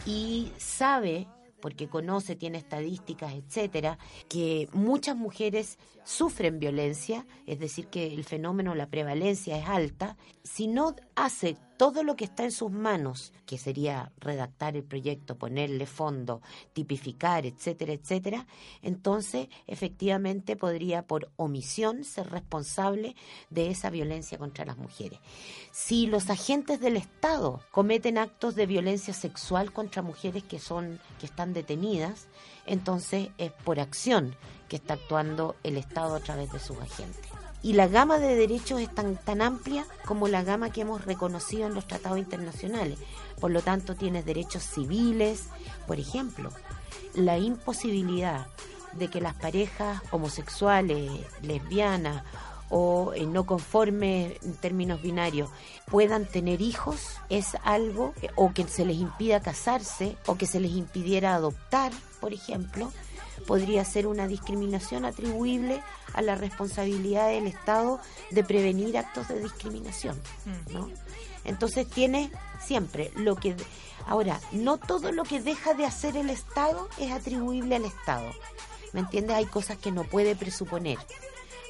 y 0.07 0.51
sabe, 0.57 1.29
porque 1.61 1.89
conoce, 1.89 2.37
tiene 2.37 2.57
estadísticas, 2.57 3.35
etcétera, 3.35 3.99
que 4.31 4.71
muchas 4.73 5.15
mujeres 5.15 5.77
sufren 6.05 6.59
violencia, 6.59 7.27
es 7.47 7.59
decir, 7.59 7.89
que 7.89 8.15
el 8.15 8.25
fenómeno, 8.25 8.75
la 8.75 8.89
prevalencia 8.89 9.59
es 9.59 9.69
alta, 9.69 10.17
si 10.47 10.69
no 10.69 10.95
hace 11.17 11.57
todo 11.77 12.03
lo 12.03 12.17
que 12.17 12.25
está 12.25 12.45
en 12.45 12.53
sus 12.53 12.71
manos, 12.71 13.33
que 13.45 13.59
sería 13.59 14.13
redactar 14.19 14.77
el 14.77 14.85
proyecto, 14.85 15.37
ponerle 15.37 15.87
fondo, 15.87 16.41
tipificar, 16.73 17.45
etcétera, 17.45 17.93
etcétera, 17.93 18.47
entonces 18.81 19.49
efectivamente 19.67 20.57
podría 20.57 21.03
por 21.03 21.31
omisión 21.37 22.05
ser 22.05 22.31
responsable 22.31 23.15
de 23.51 23.71
esa 23.71 23.91
violencia 23.91 24.39
contra 24.39 24.65
las 24.65 24.79
mujeres. 24.79 25.19
Si 25.73 26.07
los 26.07 26.31
agentes 26.31 26.81
del 26.81 26.97
Estado 26.97 27.61
cometen 27.73 28.17
actos 28.17 28.55
de 28.55 28.67
violencia 28.67 29.13
sexual 29.13 29.73
contra 29.73 30.01
mujeres 30.01 30.45
que 30.45 30.61
son 30.61 31.01
que 31.19 31.27
están 31.27 31.53
detenidas, 31.53 32.29
entonces 32.65 33.29
es 33.37 33.53
por 33.53 33.81
acción 33.81 34.37
que 34.69 34.77
está 34.77 34.95
actuando 34.95 35.57
el 35.63 35.77
Estado 35.77 36.15
a 36.15 36.21
través 36.21 36.51
de 36.53 36.59
sus 36.59 36.79
agentes. 36.79 37.36
Y 37.67 37.73
la 37.73 37.89
gama 37.89 38.21
de 38.21 38.37
derechos 38.37 38.81
es 38.81 38.95
tan, 38.95 39.17
tan 39.17 39.43
amplia 39.43 39.85
como 40.05 40.29
la 40.29 40.45
gama 40.45 40.71
que 40.71 40.83
hemos 40.83 41.05
reconocido 41.05 41.67
en 41.67 41.75
los 41.75 41.85
tratados 41.85 42.17
internacionales. 42.17 42.97
Por 43.41 43.51
lo 43.51 43.61
tanto, 43.61 43.97
tienes 43.97 44.25
derechos 44.25 44.63
civiles, 44.63 45.47
por 45.89 45.99
ejemplo, 45.99 46.53
la 47.15 47.39
imposibilidad 47.39 48.47
de 48.93 49.09
que 49.09 49.21
las 49.21 49.35
parejas 49.35 50.01
homosexuales, 50.13 51.11
lesbianas 51.43 52.23
o 52.71 53.13
eh, 53.15 53.27
no 53.27 53.47
conformes 53.47 54.35
en 54.45 54.55
términos 54.55 55.03
binarios 55.03 55.51
puedan 55.87 56.25
tener 56.25 56.63
hijos 56.63 57.17
es 57.31 57.57
algo, 57.65 58.15
eh, 58.23 58.29
o 58.37 58.53
que 58.53 58.63
se 58.69 58.85
les 58.85 58.99
impida 58.99 59.41
casarse, 59.41 60.17
o 60.27 60.37
que 60.37 60.47
se 60.47 60.61
les 60.61 60.71
impidiera 60.71 61.35
adoptar, 61.35 61.91
por 62.21 62.33
ejemplo, 62.33 62.93
podría 63.47 63.85
ser 63.85 64.07
una 64.07 64.27
discriminación 64.27 65.05
atribuible 65.05 65.83
a 66.13 66.23
la 66.23 66.35
responsabilidad 66.35 67.29
del 67.29 67.47
Estado 67.47 68.01
de 68.31 68.45
prevenir 68.45 68.99
actos 68.99 69.29
de 69.29 69.41
discriminación, 69.41 70.21
¿no? 70.73 70.91
Entonces 71.45 71.89
tiene 71.89 72.31
siempre 72.61 73.13
lo 73.15 73.37
que 73.37 73.55
ahora 74.07 74.41
no 74.53 74.79
todo 74.79 75.13
lo 75.13 75.23
que 75.23 75.41
deja 75.41 75.75
de 75.75 75.87
hacer 75.87 76.17
el 76.17 76.31
Estado 76.31 76.89
es 76.99 77.13
atribuible 77.13 77.77
al 77.77 77.85
Estado. 77.85 78.31
¿Me 78.93 79.01
entiendes? 79.01 79.37
Hay 79.37 79.47
cosas 79.47 79.79
que 79.79 79.93
no 79.93 80.05
puede 80.05 80.35
presuponer. 80.35 80.99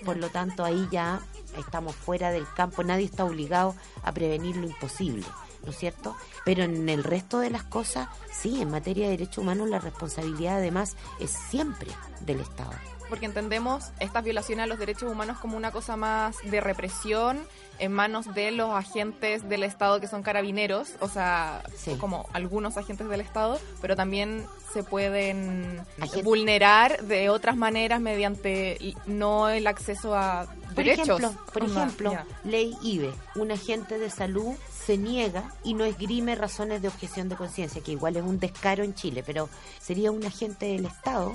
Por 0.05 0.17
lo 0.17 0.29
tanto, 0.31 0.65
ahí 0.65 0.89
ya 0.91 1.21
estamos 1.59 1.95
fuera 1.95 2.31
del 2.31 2.47
campo, 2.55 2.85
nadie 2.85 3.07
está 3.07 3.25
obligado 3.25 3.75
a 4.03 4.13
prevenir 4.13 4.57
lo 4.57 4.67
imposible. 4.67 5.25
¿No 5.67 5.73
es 5.73 5.79
cierto? 5.79 6.17
Pero 6.45 6.63
en 6.63 6.89
el 6.89 7.05
resto 7.05 7.41
de 7.41 7.51
las 7.51 7.65
cosas, 7.65 8.09
sí, 8.33 8.63
en 8.63 8.71
materia 8.71 9.05
de 9.07 9.11
derechos 9.11 9.39
humanos 9.39 9.69
la 9.69 9.81
responsabilidad 9.81 10.57
además 10.57 10.97
es 11.21 11.31
siempre 11.31 11.91
del 12.21 12.41
Estado. 12.41 12.73
Porque 13.09 13.27
entendemos 13.27 13.93
estas 14.01 14.25
violaciones 14.25 14.65
a 14.65 14.67
los 14.67 14.79
derechos 14.79 15.11
humanos 15.11 15.39
como 15.39 15.57
una 15.57 15.71
cosa 15.71 15.97
más 15.97 16.37
de 16.43 16.61
represión 16.61 17.47
en 17.79 17.93
manos 17.93 18.35
de 18.35 18.51
los 18.51 18.75
agentes 18.75 19.49
del 19.49 19.63
Estado 19.63 20.01
que 20.01 20.09
son 20.09 20.23
carabineros, 20.23 20.95
o 21.01 21.09
sea, 21.09 21.63
como 22.01 22.29
algunos 22.33 22.77
agentes 22.77 23.09
del 23.09 23.21
Estado, 23.21 23.61
pero 23.81 23.95
también 23.95 24.47
se 24.73 24.83
pueden 24.83 25.81
vulnerar 26.25 27.05
de 27.05 27.31
otras 27.31 27.57
maneras 27.57 28.01
mediante 28.01 28.95
no 29.07 29.51
el 29.51 29.67
acceso 29.67 30.15
a 30.17 30.47
por 30.47 30.75
derechos. 30.75 31.21
Ejemplo, 31.21 31.45
por 31.53 31.65
ejemplo, 31.65 32.19
ley 32.45 32.77
IBE, 32.83 33.13
un 33.37 33.53
agente 33.53 33.99
de 33.99 34.11
salud 34.11 34.55
se 34.87 34.97
niega 34.97 35.53
y 35.65 35.75
no 35.75 35.85
esgrime 35.85 36.37
razones 36.37 36.81
de 36.81 36.87
objeción 36.87 37.29
de 37.29 37.35
conciencia, 37.35 37.83
que 37.83 37.91
igual 37.91 38.17
es 38.17 38.23
un 38.23 38.39
descaro 38.39 38.85
en 38.85 38.95
Chile, 38.95 39.25
pero 39.27 39.49
sería 39.81 40.13
un 40.13 40.25
agente 40.25 40.67
del 40.67 40.87
Estado 40.87 41.35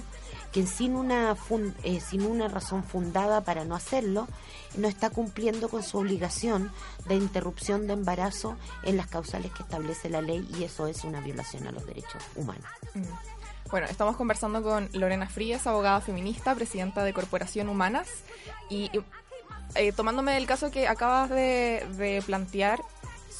que 0.54 0.66
sin 0.66 0.96
una, 0.96 1.36
eh, 1.84 2.00
sin 2.00 2.26
una 2.26 2.48
razón 2.48 2.84
fundada 2.84 3.42
para 3.42 3.66
no 3.66 3.76
hacerlo, 3.76 4.28
no 4.78 4.88
está 4.88 5.10
cumpliendo 5.10 5.68
con 5.68 5.84
su 5.84 5.98
obligación 5.98 6.72
de 7.08 7.16
interrupción 7.16 7.88
de 7.88 7.94
embarazo 7.94 8.56
en 8.84 8.96
las 8.96 9.08
causales 9.08 9.52
que 9.52 9.64
establece 9.64 10.10
la 10.10 10.22
ley 10.22 10.48
y 10.58 10.64
eso 10.64 10.88
es 10.88 11.04
una 11.04 11.20
violación 11.20 11.68
a 11.68 11.72
los 11.72 11.86
derechos 11.86 12.24
humanos. 12.36 12.66
Mm. 12.94 13.04
Bueno, 13.70 13.88
estamos 13.88 14.16
conversando 14.16 14.64
con 14.64 14.90
Lorena 14.94 15.28
Frías, 15.28 15.68
abogada 15.68 16.02
feminista, 16.02 16.56
presidenta 16.56 17.04
de 17.04 17.14
Corporación 17.14 17.70
Humanas, 17.70 18.10
y 18.70 18.90
eh, 19.76 19.94
tomándome 19.94 20.34
del 20.34 20.46
caso 20.46 20.72
que 20.72 20.88
acabas 20.90 21.30
de 21.30 22.22
plantear, 22.26 22.82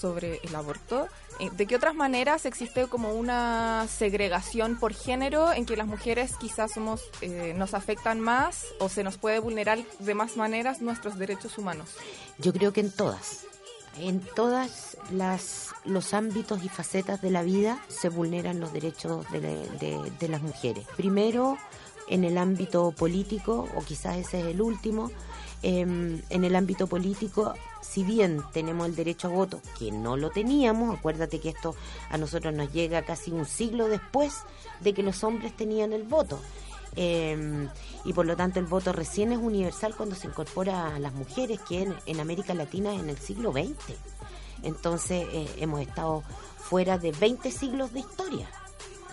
sobre 0.02 0.40
el 0.44 0.56
aborto. 0.56 1.08
Eh, 1.40 1.50
¿De 1.52 1.66
qué 1.68 1.76
otras 1.76 1.96
maneras 1.96 2.46
existe 2.46 2.88
como 2.88 3.14
una 3.14 3.88
segregación 3.88 4.78
por 4.80 4.94
género 4.94 5.54
en 5.54 5.66
que 5.66 5.78
las 5.78 5.88
mujeres 5.88 6.36
quizás 6.38 6.74
somos 6.74 7.04
eh, 7.22 7.54
nos 7.56 7.74
afectan 7.74 8.20
más 8.20 8.66
o 8.80 8.90
se 8.90 9.04
nos 9.04 9.18
puede 9.18 9.40
vulnerar 9.40 9.80
de 10.00 10.14
más 10.16 10.36
maneras 10.38 10.82
nuestros 10.82 11.18
derechos 11.18 11.58
humanos? 11.58 11.90
Yo 12.40 12.52
creo 12.52 12.74
que 12.74 12.82
en 12.82 12.92
todas. 12.92 13.46
En 13.98 14.22
todas 14.22 14.98
las 15.12 15.70
los 15.84 16.14
ámbitos 16.14 16.64
y 16.64 16.70
facetas 16.70 17.22
de 17.22 17.32
la 17.32 17.44
vida 17.44 17.84
se 17.88 18.10
vulneran 18.10 18.60
los 18.60 18.72
derechos 18.72 19.26
de, 19.32 20.12
de 20.20 20.28
las 20.28 20.42
mujeres. 20.42 20.86
Primero, 20.96 21.58
en 22.08 22.24
el 22.24 22.38
ámbito 22.38 22.92
político, 22.92 23.68
o 23.76 23.82
quizás 23.84 24.18
ese 24.18 24.42
es 24.42 24.46
el 24.48 24.62
último, 24.62 25.12
Em, 25.64 26.24
en 26.30 26.44
el 26.44 26.56
ámbito 26.56 26.88
político, 26.88 27.54
si 27.82 28.04
bien 28.04 28.42
tenemos 28.52 28.88
el 28.88 28.96
derecho 28.96 29.28
a 29.28 29.32
voto, 29.32 29.62
que 29.78 29.92
no 29.92 30.18
lo 30.18 30.32
teníamos, 30.32 30.98
acuérdate 30.98 31.40
que 31.40 31.50
esto 31.50 31.76
a 32.10 32.18
nosotros 32.18 32.52
nos 32.54 32.74
llega 32.74 33.04
casi 33.04 33.32
un 33.32 33.46
siglo 33.46 33.88
después 33.88 34.34
de 34.80 34.94
que 34.96 35.04
los 35.04 35.24
hombres 35.24 35.56
tenían 35.56 35.94
el 35.94 36.04
voto. 36.04 36.40
Em, 36.96 37.70
y 38.04 38.14
por 38.14 38.26
lo 38.26 38.36
tanto 38.36 38.60
el 38.60 38.66
voto 38.66 38.92
recién 38.92 39.32
es 39.32 39.38
universal 39.38 39.96
cuando 39.96 40.16
se 40.16 40.28
incorpora 40.28 40.96
a 40.96 41.00
las 41.00 41.14
mujeres, 41.14 41.60
que 41.62 41.94
en, 42.06 42.20
América 42.20 42.56
Latina 42.56 42.96
en 42.96 43.10
el 43.10 43.18
siglo 43.18 43.52
XX. 43.52 43.96
Entonces 44.64 45.28
eh, 45.32 45.48
hemos 45.58 45.82
estado 45.82 46.24
fuera 46.58 46.98
de 46.98 47.12
20 47.12 47.52
siglos 47.52 47.94
de 47.94 48.00
historia. 48.00 48.50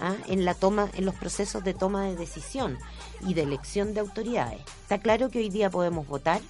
¿ah? 0.00 0.14
en 0.28 0.44
la 0.44 0.54
toma, 0.54 0.88
en 0.94 1.04
los 1.04 1.14
procesos 1.14 1.64
de 1.64 1.74
toma 1.74 2.04
de 2.04 2.16
decisión 2.16 2.78
y 3.26 3.34
de 3.34 3.42
elección 3.42 3.94
de 3.94 4.00
autoridades. 4.00 4.60
Está 4.82 4.98
claro 4.98 5.30
que 5.30 5.38
hoy 5.38 5.50
día 5.50 5.70
podemos 5.70 6.06
votar, 6.06 6.40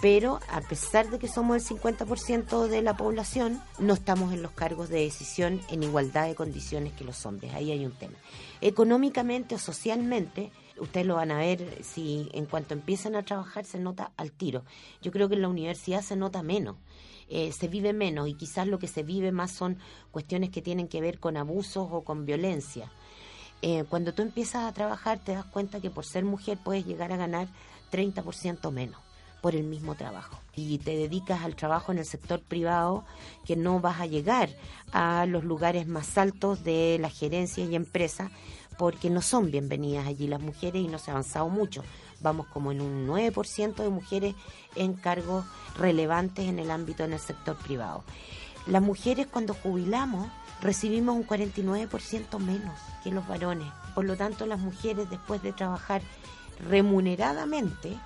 pero 0.00 0.40
a 0.50 0.60
pesar 0.62 1.10
de 1.10 1.18
que 1.18 1.28
somos 1.28 1.56
el 1.56 1.78
50% 1.78 2.68
de 2.68 2.82
la 2.82 2.96
población, 2.96 3.60
no 3.78 3.94
estamos 3.94 4.32
en 4.32 4.42
los 4.42 4.52
cargos 4.52 4.88
de 4.88 5.00
decisión 5.00 5.60
en 5.68 5.82
igualdad 5.82 6.26
de 6.26 6.34
condiciones 6.34 6.94
que 6.94 7.04
los 7.04 7.26
hombres. 7.26 7.52
Ahí 7.54 7.70
hay 7.70 7.84
un 7.84 7.92
tema. 7.92 8.14
Económicamente 8.62 9.54
o 9.54 9.58
socialmente, 9.58 10.50
ustedes 10.78 11.06
lo 11.06 11.16
van 11.16 11.30
a 11.30 11.38
ver 11.38 11.84
si 11.84 12.30
en 12.32 12.46
cuanto 12.46 12.72
empiezan 12.72 13.14
a 13.14 13.24
trabajar 13.24 13.66
se 13.66 13.78
nota 13.78 14.12
al 14.16 14.32
tiro. 14.32 14.64
Yo 15.02 15.12
creo 15.12 15.28
que 15.28 15.34
en 15.34 15.42
la 15.42 15.48
universidad 15.48 16.00
se 16.00 16.16
nota 16.16 16.42
menos. 16.42 16.76
Eh, 17.28 17.52
se 17.52 17.68
vive 17.68 17.92
menos 17.92 18.28
y 18.28 18.34
quizás 18.34 18.66
lo 18.66 18.78
que 18.78 18.88
se 18.88 19.04
vive 19.04 19.30
más 19.30 19.52
son 19.52 19.78
cuestiones 20.10 20.50
que 20.50 20.62
tienen 20.62 20.88
que 20.88 21.00
ver 21.00 21.20
con 21.20 21.36
abusos 21.36 21.86
o 21.90 22.02
con 22.02 22.26
violencia. 22.26 22.90
Eh, 23.62 23.84
cuando 23.88 24.14
tú 24.14 24.22
empiezas 24.22 24.64
a 24.64 24.72
trabajar 24.72 25.18
te 25.18 25.34
das 25.34 25.44
cuenta 25.44 25.80
que 25.80 25.90
por 25.90 26.04
ser 26.04 26.24
mujer 26.24 26.58
puedes 26.62 26.86
llegar 26.86 27.12
a 27.12 27.16
ganar 27.16 27.48
30% 27.92 28.70
menos 28.70 29.00
por 29.42 29.54
el 29.54 29.64
mismo 29.64 29.94
trabajo. 29.94 30.38
Y 30.54 30.78
te 30.78 30.96
dedicas 30.96 31.42
al 31.42 31.56
trabajo 31.56 31.92
en 31.92 31.98
el 31.98 32.04
sector 32.04 32.40
privado 32.40 33.04
que 33.46 33.56
no 33.56 33.80
vas 33.80 34.00
a 34.00 34.06
llegar 34.06 34.50
a 34.92 35.26
los 35.26 35.44
lugares 35.44 35.86
más 35.86 36.18
altos 36.18 36.62
de 36.64 36.98
la 37.00 37.10
gerencia 37.10 37.64
y 37.64 37.74
empresa 37.74 38.30
porque 38.78 39.10
no 39.10 39.22
son 39.22 39.50
bienvenidas 39.50 40.06
allí 40.06 40.26
las 40.26 40.40
mujeres 40.40 40.82
y 40.82 40.88
no 40.88 40.98
se 40.98 41.10
ha 41.10 41.14
avanzado 41.14 41.48
mucho 41.48 41.82
vamos 42.20 42.46
como 42.46 42.72
en 42.72 42.80
un 42.80 43.06
9% 43.06 43.74
de 43.76 43.88
mujeres 43.88 44.34
en 44.76 44.94
cargos 44.94 45.44
relevantes 45.76 46.46
en 46.46 46.58
el 46.58 46.70
ámbito 46.70 47.04
en 47.04 47.12
el 47.12 47.18
sector 47.18 47.56
privado. 47.56 48.04
Las 48.70 48.82
mujeres 48.82 49.26
cuando 49.26 49.52
jubilamos 49.52 50.30
recibimos 50.62 51.16
un 51.16 51.26
49% 51.26 52.38
menos 52.38 52.78
que 53.02 53.10
los 53.10 53.26
varones. 53.26 53.66
Por 53.96 54.04
lo 54.04 54.16
tanto, 54.16 54.46
las 54.46 54.60
mujeres 54.60 55.10
después 55.10 55.42
de 55.42 55.52
trabajar 55.52 56.02
remuneradamente 56.68 57.96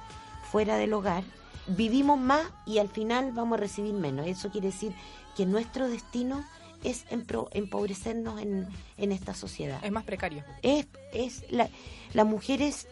fuera 0.50 0.76
del 0.76 0.94
hogar, 0.94 1.22
vivimos 1.66 2.18
más 2.18 2.46
y 2.64 2.78
al 2.78 2.88
final 2.88 3.32
vamos 3.32 3.58
a 3.58 3.60
recibir 3.60 3.92
menos. 3.92 4.26
Eso 4.26 4.50
quiere 4.50 4.68
decir 4.68 4.94
que 5.36 5.44
nuestro 5.44 5.86
destino 5.88 6.42
es 6.82 7.04
empobrecernos 7.10 8.40
en, 8.40 8.66
en 8.96 9.12
esta 9.12 9.34
sociedad. 9.34 9.84
Es 9.84 9.92
más 9.92 10.04
precario. 10.04 10.44
Es, 10.62 10.86
es 11.12 11.44
la, 11.50 11.68
las 12.14 12.26
mujeres 12.26 12.86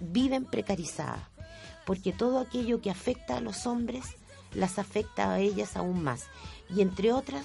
viven 0.00 0.46
precarizadas, 0.46 1.22
porque 1.86 2.12
todo 2.12 2.40
aquello 2.40 2.80
que 2.80 2.90
afecta 2.90 3.36
a 3.36 3.40
los 3.40 3.66
hombres 3.66 4.16
las 4.54 4.78
afecta 4.78 5.32
a 5.32 5.40
ellas 5.40 5.76
aún 5.76 6.02
más. 6.02 6.26
Y 6.74 6.80
entre 6.80 7.12
otras, 7.12 7.44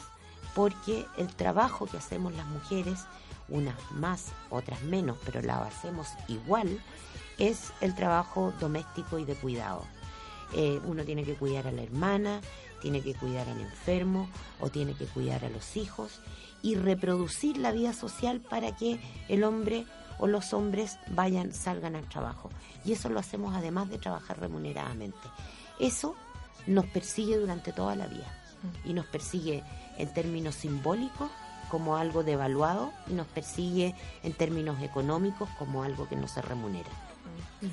porque 0.55 1.05
el 1.17 1.27
trabajo 1.27 1.85
que 1.85 1.97
hacemos 1.97 2.33
las 2.33 2.47
mujeres, 2.47 3.05
unas 3.49 3.75
más, 3.91 4.31
otras 4.49 4.81
menos, 4.83 5.17
pero 5.25 5.41
la 5.41 5.63
hacemos 5.63 6.07
igual, 6.27 6.79
es 7.37 7.71
el 7.81 7.95
trabajo 7.95 8.53
doméstico 8.59 9.19
y 9.19 9.25
de 9.25 9.35
cuidado. 9.35 9.83
Eh, 10.53 10.79
uno 10.85 11.03
tiene 11.03 11.23
que 11.23 11.35
cuidar 11.35 11.67
a 11.67 11.71
la 11.71 11.83
hermana, 11.83 12.41
tiene 12.81 13.01
que 13.01 13.13
cuidar 13.13 13.47
al 13.49 13.59
enfermo 13.59 14.29
o 14.59 14.69
tiene 14.69 14.93
que 14.93 15.05
cuidar 15.05 15.43
a 15.43 15.49
los 15.49 15.75
hijos 15.77 16.21
y 16.61 16.75
reproducir 16.75 17.57
la 17.57 17.71
vida 17.71 17.93
social 17.93 18.39
para 18.39 18.75
que 18.75 18.99
el 19.27 19.43
hombre 19.43 19.85
o 20.19 20.27
los 20.27 20.53
hombres 20.53 20.97
vayan, 21.09 21.53
salgan 21.53 21.95
al 21.95 22.07
trabajo. 22.07 22.49
Y 22.85 22.93
eso 22.93 23.09
lo 23.09 23.19
hacemos 23.19 23.55
además 23.55 23.89
de 23.89 23.97
trabajar 23.97 24.39
remuneradamente. 24.39 25.27
Eso 25.79 26.15
nos 26.65 26.85
persigue 26.85 27.37
durante 27.37 27.71
toda 27.71 27.95
la 27.95 28.07
vida. 28.07 28.46
Y 28.85 28.93
nos 28.93 29.05
persigue 29.05 29.63
en 29.97 30.13
términos 30.13 30.55
simbólicos 30.55 31.29
como 31.69 31.97
algo 31.97 32.23
devaluado 32.23 32.91
y 33.07 33.13
nos 33.13 33.27
persigue 33.27 33.95
en 34.23 34.33
términos 34.33 34.81
económicos 34.81 35.49
como 35.57 35.83
algo 35.83 36.07
que 36.07 36.15
no 36.15 36.27
se 36.27 36.41
remunera. 36.41 36.89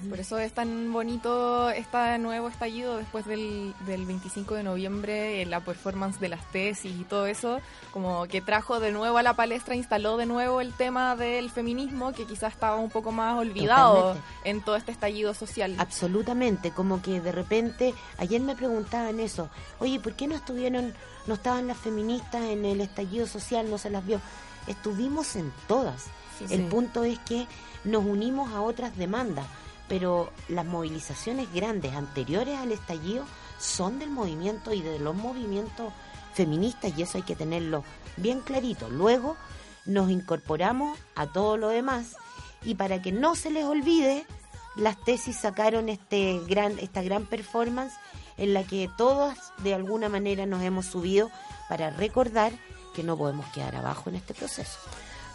Por 0.08 0.18
eso 0.18 0.38
es 0.38 0.52
tan 0.54 0.90
bonito 0.94 1.68
este 1.68 2.18
nuevo 2.18 2.48
estallido 2.48 2.96
después 2.96 3.26
del, 3.26 3.74
del 3.86 4.06
25 4.06 4.54
de 4.54 4.62
noviembre, 4.62 5.42
eh, 5.42 5.46
la 5.46 5.60
performance 5.60 6.18
de 6.20 6.30
las 6.30 6.50
tesis 6.52 6.94
y 6.98 7.04
todo 7.04 7.26
eso, 7.26 7.60
como 7.92 8.26
que 8.26 8.40
trajo 8.40 8.80
de 8.80 8.92
nuevo 8.92 9.18
a 9.18 9.22
la 9.22 9.34
palestra, 9.34 9.74
instaló 9.74 10.16
de 10.16 10.24
nuevo 10.24 10.62
el 10.62 10.72
tema 10.72 11.16
del 11.16 11.50
feminismo 11.50 12.12
que 12.12 12.24
quizás 12.24 12.54
estaba 12.54 12.76
un 12.76 12.88
poco 12.88 13.12
más 13.12 13.36
olvidado 13.36 13.94
Totalmente. 13.94 14.28
en 14.44 14.62
todo 14.62 14.76
este 14.76 14.92
estallido 14.92 15.34
social. 15.34 15.74
Absolutamente, 15.78 16.70
como 16.70 17.02
que 17.02 17.20
de 17.20 17.32
repente, 17.32 17.94
ayer 18.16 18.40
me 18.40 18.56
preguntaban 18.56 19.20
eso, 19.20 19.50
oye, 19.80 20.00
¿por 20.00 20.14
qué 20.14 20.26
no 20.26 20.34
estuvieron, 20.34 20.94
no 21.26 21.34
estaban 21.34 21.66
las 21.66 21.76
feministas 21.76 22.42
en 22.44 22.64
el 22.64 22.80
estallido 22.80 23.26
social, 23.26 23.68
no 23.68 23.76
se 23.76 23.90
las 23.90 24.06
vio? 24.06 24.18
Estuvimos 24.66 25.36
en 25.36 25.52
todas. 25.68 26.04
Sí, 26.38 26.46
el 26.50 26.62
sí. 26.62 26.66
punto 26.70 27.04
es 27.04 27.18
que 27.20 27.46
nos 27.84 28.04
unimos 28.04 28.50
a 28.52 28.62
otras 28.62 28.96
demandas, 28.96 29.46
pero 29.88 30.30
las 30.48 30.64
movilizaciones 30.64 31.52
grandes 31.52 31.94
anteriores 31.94 32.58
al 32.58 32.72
estallido 32.72 33.24
son 33.58 33.98
del 33.98 34.10
movimiento 34.10 34.72
y 34.72 34.82
de 34.82 34.98
los 34.98 35.14
movimientos 35.14 35.92
feministas 36.34 36.92
y 36.96 37.02
eso 37.02 37.18
hay 37.18 37.22
que 37.22 37.36
tenerlo 37.36 37.84
bien 38.16 38.40
clarito. 38.40 38.88
Luego 38.90 39.36
nos 39.84 40.10
incorporamos 40.10 40.98
a 41.14 41.26
todo 41.26 41.56
lo 41.56 41.68
demás 41.68 42.16
y 42.64 42.74
para 42.74 43.02
que 43.02 43.12
no 43.12 43.34
se 43.34 43.50
les 43.50 43.64
olvide, 43.64 44.26
las 44.76 45.02
tesis 45.04 45.36
sacaron 45.36 45.88
este 45.88 46.40
gran, 46.48 46.78
esta 46.78 47.02
gran 47.02 47.26
performance 47.26 47.94
en 48.36 48.54
la 48.54 48.64
que 48.64 48.90
todas 48.96 49.52
de 49.62 49.74
alguna 49.74 50.08
manera 50.08 50.46
nos 50.46 50.62
hemos 50.62 50.86
subido 50.86 51.30
para 51.68 51.90
recordar 51.90 52.52
que 52.94 53.02
no 53.02 53.16
podemos 53.16 53.46
quedar 53.52 53.76
abajo 53.76 54.10
en 54.10 54.16
este 54.16 54.34
proceso. 54.34 54.78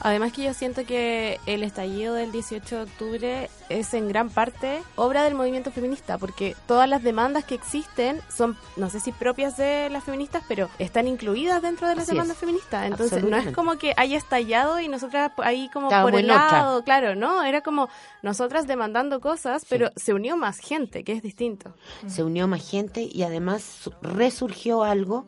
Además 0.01 0.31
que 0.31 0.43
yo 0.43 0.53
siento 0.53 0.85
que 0.85 1.39
el 1.45 1.63
estallido 1.63 2.13
del 2.13 2.31
18 2.31 2.75
de 2.77 2.81
octubre 2.83 3.49
es 3.67 3.93
en 3.93 4.07
gran 4.07 4.29
parte 4.29 4.81
obra 4.95 5.23
del 5.23 5.35
movimiento 5.35 5.71
feminista, 5.71 6.17
porque 6.17 6.55
todas 6.67 6.87
las 6.87 7.03
demandas 7.03 7.43
que 7.43 7.55
existen 7.55 8.21
son, 8.35 8.57
no 8.77 8.89
sé 8.89 8.99
si 8.99 9.11
propias 9.11 9.57
de 9.57 9.89
las 9.91 10.03
feministas, 10.05 10.43
pero 10.47 10.69
están 10.79 11.07
incluidas 11.07 11.61
dentro 11.61 11.87
de 11.87 11.95
las 11.95 12.03
Así 12.05 12.13
demandas 12.13 12.37
es. 12.37 12.39
feministas. 12.39 12.85
Entonces 12.85 13.23
no 13.23 13.35
es 13.37 13.51
como 13.53 13.77
que 13.77 13.93
haya 13.97 14.17
estallado 14.17 14.79
y 14.79 14.87
nosotras 14.87 15.31
ahí 15.37 15.69
como 15.73 15.89
por 15.89 16.15
el 16.15 16.27
lado, 16.27 16.83
claro, 16.83 17.15
¿no? 17.15 17.43
Era 17.43 17.61
como 17.61 17.89
nosotras 18.21 18.67
demandando 18.67 19.19
cosas, 19.19 19.65
pero 19.69 19.91
se 19.95 20.13
unió 20.13 20.37
más 20.37 20.59
gente, 20.59 21.03
que 21.03 21.11
es 21.13 21.21
distinto. 21.21 21.73
se 22.07 22.23
unió 22.23 22.47
más 22.47 22.67
gente 22.69 23.01
y 23.11 23.23
además 23.23 23.61
su- 23.63 23.93
resurgió 24.01 24.83
algo 24.83 25.25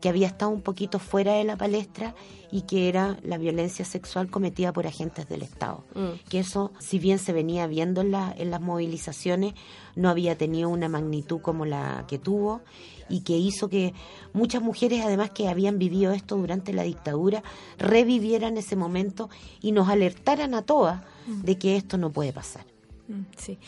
que 0.00 0.08
había 0.08 0.26
estado 0.26 0.50
un 0.50 0.62
poquito 0.62 0.98
fuera 0.98 1.34
de 1.34 1.44
la 1.44 1.56
palestra 1.56 2.14
y 2.50 2.62
que 2.62 2.88
era 2.88 3.16
la 3.22 3.38
violencia 3.38 3.84
sexual 3.84 4.30
cometida 4.30 4.72
por 4.72 4.86
agentes 4.86 5.28
del 5.28 5.42
Estado. 5.42 5.84
Mm. 5.94 6.28
Que 6.28 6.40
eso, 6.40 6.72
si 6.78 6.98
bien 6.98 7.18
se 7.18 7.32
venía 7.32 7.66
viendo 7.66 8.00
en, 8.00 8.10
la- 8.10 8.34
en 8.36 8.50
las 8.50 8.60
movilizaciones, 8.60 9.54
no 9.96 10.08
había 10.08 10.36
tenido 10.36 10.68
una 10.68 10.88
magnitud 10.88 11.40
como 11.40 11.64
la 11.66 12.04
que 12.08 12.18
tuvo 12.18 12.62
y 13.08 13.20
que 13.20 13.36
hizo 13.36 13.68
que 13.68 13.92
muchas 14.32 14.62
mujeres, 14.62 15.02
además 15.04 15.30
que 15.30 15.48
habían 15.48 15.78
vivido 15.78 16.12
esto 16.12 16.36
durante 16.36 16.72
la 16.72 16.82
dictadura, 16.84 17.42
revivieran 17.78 18.56
ese 18.56 18.76
momento 18.76 19.28
y 19.60 19.72
nos 19.72 19.88
alertaran 19.88 20.54
a 20.54 20.62
todas 20.62 21.02
de 21.26 21.58
que 21.58 21.76
esto 21.76 21.98
no 21.98 22.10
puede 22.10 22.32
pasar. 22.32 22.64
Mm, 23.08 23.22
Sí. 23.36 23.58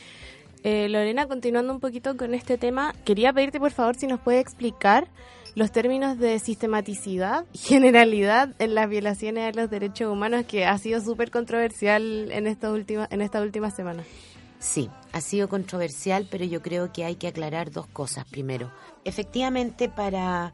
Eh, 0.64 0.88
Lorena, 0.88 1.26
continuando 1.26 1.72
un 1.72 1.80
poquito 1.80 2.16
con 2.16 2.34
este 2.34 2.56
tema, 2.56 2.94
quería 3.04 3.32
pedirte 3.32 3.58
por 3.58 3.72
favor 3.72 3.96
si 3.96 4.06
nos 4.06 4.20
puede 4.20 4.38
explicar 4.38 5.08
los 5.54 5.70
términos 5.70 6.18
de 6.18 6.38
sistematicidad 6.38 7.44
generalidad 7.52 8.54
en 8.58 8.74
las 8.74 8.88
violaciones 8.88 9.52
a 9.52 9.60
los 9.60 9.70
derechos 9.70 10.10
humanos 10.10 10.44
que 10.46 10.64
ha 10.64 10.76
sido 10.78 11.00
súper 11.00 11.30
controversial 11.30 12.30
en, 12.32 12.46
estas 12.46 12.72
últimas 12.72 13.10
en 13.10 13.20
esta 13.20 13.40
última 13.40 13.70
semana. 13.70 14.02
Sí, 14.58 14.88
ha 15.12 15.20
sido 15.20 15.48
controversial, 15.48 16.28
pero 16.30 16.44
yo 16.44 16.62
creo 16.62 16.92
que 16.92 17.04
hay 17.04 17.16
que 17.16 17.26
aclarar 17.26 17.72
dos 17.72 17.86
cosas. 17.88 18.24
Primero, 18.26 18.70
efectivamente 19.04 19.88
para 19.88 20.52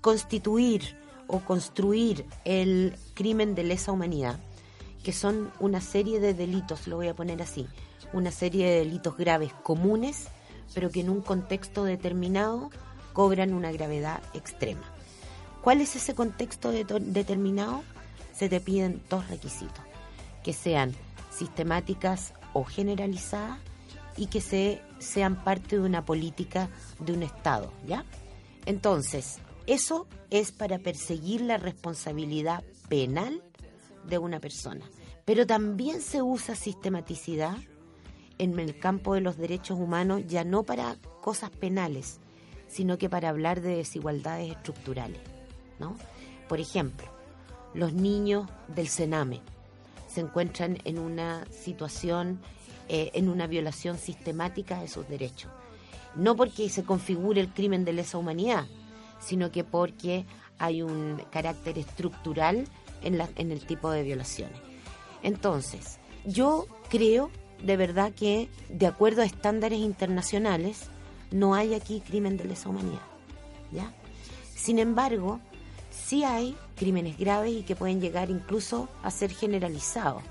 constituir 0.00 0.96
o 1.26 1.40
construir 1.40 2.26
el 2.44 2.94
crimen 3.14 3.54
de 3.54 3.64
lesa 3.64 3.92
humanidad, 3.92 4.38
que 5.02 5.12
son 5.12 5.50
una 5.58 5.80
serie 5.80 6.20
de 6.20 6.34
delitos, 6.34 6.86
lo 6.86 6.96
voy 6.96 7.08
a 7.08 7.14
poner 7.14 7.40
así, 7.40 7.66
una 8.12 8.30
serie 8.30 8.68
de 8.68 8.78
delitos 8.80 9.16
graves 9.16 9.52
comunes, 9.62 10.28
pero 10.74 10.90
que 10.90 11.00
en 11.00 11.10
un 11.10 11.22
contexto 11.22 11.84
determinado 11.84 12.70
cobran 13.12 13.52
una 13.52 13.72
gravedad 13.72 14.20
extrema. 14.34 14.84
¿Cuál 15.62 15.80
es 15.80 15.96
ese 15.96 16.14
contexto 16.14 16.70
de- 16.70 16.84
determinado? 16.84 17.82
Se 18.32 18.48
te 18.48 18.60
piden 18.60 19.02
dos 19.10 19.28
requisitos, 19.28 19.84
que 20.42 20.52
sean 20.52 20.94
sistemáticas 21.30 22.32
o 22.54 22.64
generalizadas 22.64 23.58
y 24.16 24.26
que 24.26 24.40
se, 24.40 24.82
sean 24.98 25.44
parte 25.44 25.76
de 25.76 25.82
una 25.82 26.04
política 26.04 26.68
de 26.98 27.12
un 27.12 27.22
Estado, 27.22 27.72
¿ya? 27.86 28.04
Entonces, 28.66 29.38
eso 29.66 30.06
es 30.30 30.52
para 30.52 30.78
perseguir 30.78 31.42
la 31.42 31.56
responsabilidad 31.58 32.64
penal 32.88 33.42
de 34.06 34.18
una 34.18 34.40
persona. 34.40 34.84
Pero 35.24 35.46
también 35.46 36.00
se 36.00 36.22
usa 36.22 36.54
sistematicidad 36.54 37.56
en 38.38 38.58
el 38.58 38.78
campo 38.78 39.14
de 39.14 39.20
los 39.20 39.36
derechos 39.36 39.78
humanos, 39.78 40.22
ya 40.26 40.44
no 40.44 40.62
para 40.62 40.96
cosas 41.20 41.50
penales, 41.50 42.18
sino 42.70 42.96
que 42.98 43.10
para 43.10 43.28
hablar 43.28 43.60
de 43.60 43.76
desigualdades 43.76 44.52
estructurales, 44.52 45.20
¿no? 45.80 45.96
Por 46.48 46.60
ejemplo, 46.60 47.06
los 47.74 47.92
niños 47.92 48.48
del 48.68 48.88
Sename 48.88 49.40
se 50.08 50.20
encuentran 50.20 50.78
en 50.84 50.98
una 50.98 51.44
situación, 51.50 52.40
eh, 52.88 53.10
en 53.14 53.28
una 53.28 53.46
violación 53.46 53.98
sistemática 53.98 54.80
de 54.80 54.88
sus 54.88 55.08
derechos. 55.08 55.50
No 56.14 56.34
porque 56.36 56.68
se 56.68 56.82
configure 56.84 57.40
el 57.40 57.48
crimen 57.52 57.84
de 57.84 57.92
lesa 57.92 58.18
humanidad, 58.18 58.66
sino 59.20 59.50
que 59.52 59.62
porque 59.64 60.24
hay 60.58 60.82
un 60.82 61.22
carácter 61.30 61.78
estructural 61.78 62.66
en, 63.02 63.18
la- 63.18 63.28
en 63.36 63.52
el 63.52 63.64
tipo 63.66 63.90
de 63.90 64.02
violaciones. 64.02 64.58
Entonces, 65.22 65.98
yo 66.24 66.66
creo 66.88 67.30
de 67.62 67.76
verdad 67.76 68.12
que, 68.12 68.48
de 68.68 68.86
acuerdo 68.86 69.22
a 69.22 69.26
estándares 69.26 69.78
internacionales, 69.80 70.88
no 71.30 71.54
hay 71.54 71.74
aquí 71.74 72.00
crimen 72.00 72.36
de 72.36 72.44
lesa 72.44 72.68
humanidad. 72.68 73.02
¿ya? 73.72 73.92
Sin 74.54 74.78
embargo, 74.78 75.40
sí 75.90 76.24
hay 76.24 76.56
crímenes 76.76 77.18
graves 77.18 77.52
y 77.52 77.62
que 77.62 77.76
pueden 77.76 78.00
llegar 78.00 78.30
incluso 78.30 78.88
a 79.02 79.10
ser 79.10 79.30
generalizados. 79.30 80.22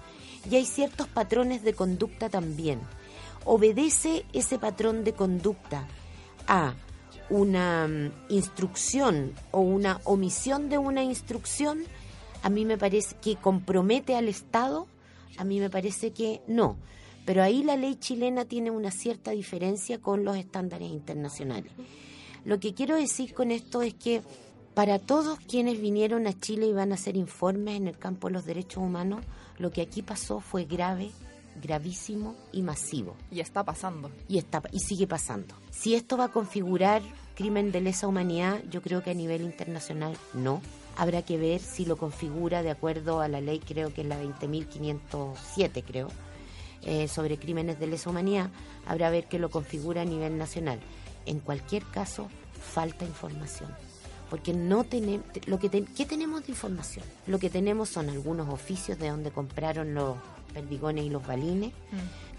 Y 0.50 0.56
hay 0.56 0.66
ciertos 0.66 1.08
patrones 1.08 1.64
de 1.64 1.74
conducta 1.74 2.30
también. 2.30 2.80
Obedece 3.46 4.26
ese 4.34 4.60
patrón 4.60 5.04
de 5.04 5.14
conducta 5.14 5.88
a 6.48 6.74
una 7.30 7.88
mm, 7.88 8.12
instrucción 8.30 9.34
o 9.52 9.62
una 9.62 10.02
omisión 10.04 10.70
de 10.70 10.78
una 10.78 11.04
instrucción, 11.04 11.84
a 12.42 12.50
mí 12.50 12.66
me 12.66 12.78
parece 12.78 13.16
que 13.22 13.36
compromete 13.36 14.16
al 14.16 14.28
Estado, 14.28 14.88
a 15.38 15.44
mí 15.44 15.60
me 15.60 15.70
parece 15.70 16.12
que 16.12 16.42
no. 16.48 16.78
Pero 17.30 17.44
ahí 17.44 17.62
la 17.62 17.78
ley 17.78 17.94
chilena 17.94 18.46
tiene 18.46 18.72
una 18.72 18.90
cierta 18.90 19.30
diferencia 19.30 20.02
con 20.02 20.26
los 20.26 20.36
estándares 20.36 20.90
internacionales. 20.90 21.72
Lo 22.44 22.60
que 22.60 22.74
quiero 22.74 22.96
decir 22.96 23.36
con 23.36 23.52
esto 23.52 23.84
es 23.84 23.94
que 23.94 24.24
para 24.74 24.98
todos 24.98 25.38
quienes 25.38 25.80
vinieron 25.80 26.26
a 26.26 26.34
Chile 26.34 26.66
y 26.66 26.74
van 26.74 26.92
a 26.92 26.96
hacer 26.96 27.16
informes 27.16 27.76
en 27.76 27.88
el 27.88 28.00
campo 28.00 28.30
de 28.30 28.34
los 28.34 28.46
derechos 28.46 28.82
humanos, 28.82 29.24
lo 29.60 29.70
que 29.70 29.84
aquí 29.84 30.02
pasó 30.02 30.40
fue 30.40 30.66
grave, 30.66 31.12
gravísimo 31.62 32.36
y 32.52 32.64
masivo. 32.64 33.16
Y 33.30 33.42
está 33.42 33.64
pasando. 33.64 34.10
Y, 34.28 34.40
está, 34.40 34.64
y 34.72 34.80
sigue 34.80 35.06
pasando. 35.06 35.54
Si 35.70 35.94
esto 35.94 36.18
va 36.18 36.24
a 36.24 36.32
configurar 36.32 37.04
crimen 37.36 37.72
de 37.72 37.82
lesa 37.82 38.08
humanidad, 38.08 38.60
yo 38.72 38.82
creo 38.82 39.04
que 39.04 39.12
a 39.12 39.14
nivel 39.14 39.44
internacional 39.44 40.18
no. 40.34 40.64
Habrá 40.98 41.22
que 41.22 41.38
ver 41.38 41.62
si 41.62 41.86
lo 41.86 41.96
configura 41.96 42.64
de 42.64 42.72
acuerdo 42.72 43.22
a 43.22 43.28
la 43.28 43.40
ley, 43.40 43.60
creo 43.60 43.94
que 43.94 44.02
es 44.02 44.08
la 44.08 44.20
20.507, 44.20 45.84
creo, 45.86 46.08
eh, 46.84 47.08
sobre 47.08 47.38
crímenes 47.38 47.80
de 47.80 47.88
lesa 47.88 48.10
humanidad. 48.10 48.50
Habrá 48.86 49.08
que 49.08 49.12
ver 49.12 49.26
que 49.28 49.40
lo 49.40 49.50
configura 49.50 50.02
a 50.02 50.06
nivel 50.06 50.38
nacional. 50.38 50.80
En 51.26 51.40
cualquier 51.40 51.84
caso, 51.86 52.28
falta 52.74 53.06
información. 53.06 53.74
Porque 54.30 54.54
no 54.54 54.84
tenemos, 54.84 55.26
lo 55.48 55.58
que 55.60 55.70
ten- 55.70 55.88
¿qué 55.88 56.06
tenemos 56.06 56.46
de 56.46 56.52
información? 56.52 57.04
Lo 57.28 57.40
que 57.40 57.50
tenemos 57.50 57.90
son 57.90 58.10
algunos 58.10 58.48
oficios 58.50 59.00
de 59.00 59.10
donde 59.10 59.32
compraron 59.32 59.94
los 59.96 60.18
perdigones 60.54 61.06
y 61.06 61.10
los 61.10 61.26
balines. 61.26 61.74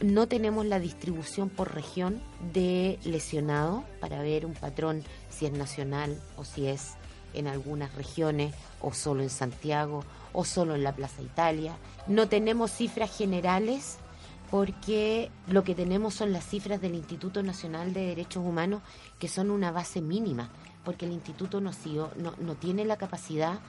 No 0.01 0.27
tenemos 0.29 0.65
la 0.67 0.79
distribución 0.81 1.49
por 1.49 1.75
región 1.75 2.21
de 2.53 2.99
lesionados 3.05 3.83
para 4.01 4.23
ver 4.23 4.47
un 4.47 4.55
patrón 4.55 5.03
si 5.31 5.47
es 5.47 5.53
nacional 5.53 6.17
o 6.37 6.45
si 6.45 6.67
es 6.67 6.93
en 7.35 7.47
algunas 7.47 7.95
regiones 7.95 8.55
o 8.81 8.93
solo 8.93 9.23
en 9.23 9.31
Santiago 9.31 10.05
o 10.33 10.45
solo 10.45 10.75
en 10.77 10.83
la 10.85 10.95
Plaza 10.95 11.23
Italia. 11.23 11.77
No 12.07 12.29
tenemos 12.29 12.71
cifras 12.73 13.17
generales 13.17 13.99
porque 14.51 15.31
lo 15.49 15.63
que 15.63 15.75
tenemos 15.75 16.15
son 16.15 16.33
las 16.33 16.45
cifras 16.45 16.81
del 16.81 16.95
Instituto 16.95 17.43
Nacional 17.43 17.93
de 17.93 18.07
Derechos 18.07 18.45
Humanos, 18.45 18.83
que 19.19 19.29
son 19.29 19.51
una 19.51 19.71
base 19.71 20.01
mínima, 20.01 20.51
porque 20.85 21.07
el 21.07 21.13
Instituto 21.13 21.61
no, 21.61 21.71
no 22.17 22.55
tiene 22.57 22.85
la 22.85 22.97
capacidad 22.97 23.61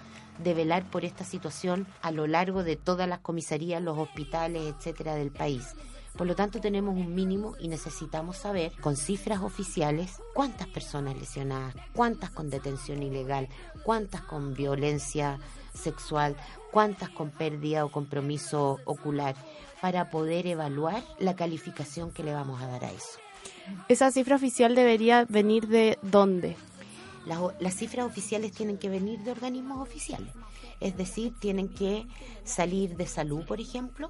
de 0.43 0.53
velar 0.53 0.89
por 0.89 1.05
esta 1.05 1.23
situación 1.23 1.85
a 2.01 2.11
lo 2.11 2.25
largo 2.25 2.63
de 2.63 2.77
todas 2.77 3.07
las 3.07 3.19
comisarías, 3.19 3.81
los 3.81 3.97
hospitales, 3.97 4.73
etcétera, 4.75 5.15
del 5.15 5.31
país. 5.31 5.75
Por 6.17 6.27
lo 6.27 6.35
tanto, 6.35 6.59
tenemos 6.59 6.95
un 6.95 7.15
mínimo 7.15 7.55
y 7.59 7.67
necesitamos 7.67 8.37
saber, 8.37 8.73
con 8.81 8.97
cifras 8.97 9.41
oficiales, 9.41 10.21
cuántas 10.33 10.67
personas 10.67 11.15
lesionadas, 11.17 11.73
cuántas 11.93 12.31
con 12.31 12.49
detención 12.49 13.01
ilegal, 13.01 13.47
cuántas 13.83 14.21
con 14.21 14.53
violencia 14.53 15.39
sexual, 15.73 16.35
cuántas 16.71 17.09
con 17.09 17.29
pérdida 17.29 17.85
o 17.85 17.91
compromiso 17.91 18.79
ocular, 18.85 19.35
para 19.81 20.09
poder 20.09 20.47
evaluar 20.47 21.03
la 21.19 21.35
calificación 21.35 22.11
que 22.11 22.23
le 22.23 22.33
vamos 22.33 22.61
a 22.61 22.67
dar 22.67 22.85
a 22.85 22.91
eso. 22.91 23.19
Esa 23.87 24.11
cifra 24.11 24.35
oficial 24.35 24.75
debería 24.75 25.25
venir 25.27 25.67
de 25.67 25.97
dónde? 26.01 26.55
Las, 27.25 27.39
las 27.59 27.75
cifras 27.75 28.05
oficiales 28.05 28.51
tienen 28.51 28.77
que 28.77 28.89
venir 28.89 29.19
de 29.19 29.31
organismos 29.31 29.79
oficiales, 29.79 30.33
es 30.79 30.97
decir, 30.97 31.33
tienen 31.39 31.69
que 31.69 32.07
salir 32.43 32.95
de 32.95 33.05
salud, 33.05 33.45
por 33.45 33.59
ejemplo, 33.59 34.09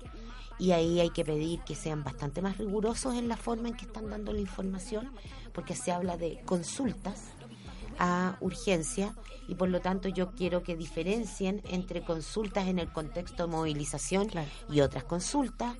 y 0.57 0.71
ahí 0.71 0.99
hay 0.99 1.09
que 1.09 1.25
pedir 1.25 1.59
que 1.61 1.75
sean 1.75 2.03
bastante 2.03 2.41
más 2.41 2.57
rigurosos 2.57 3.15
en 3.15 3.27
la 3.27 3.35
forma 3.35 3.67
en 3.67 3.75
que 3.75 3.85
están 3.85 4.09
dando 4.09 4.31
la 4.31 4.39
información, 4.39 5.11
porque 5.53 5.75
se 5.75 5.91
habla 5.91 6.17
de 6.17 6.41
consultas 6.45 7.23
a 8.01 8.35
urgencia 8.41 9.13
y 9.47 9.53
por 9.53 9.69
lo 9.69 9.79
tanto 9.79 10.09
yo 10.09 10.31
quiero 10.31 10.63
que 10.63 10.75
diferencien 10.75 11.61
entre 11.69 12.01
consultas 12.01 12.67
en 12.67 12.79
el 12.79 12.91
contexto 12.91 13.45
de 13.45 13.51
movilización 13.51 14.27
y 14.71 14.81
otras 14.81 15.03
consultas. 15.03 15.77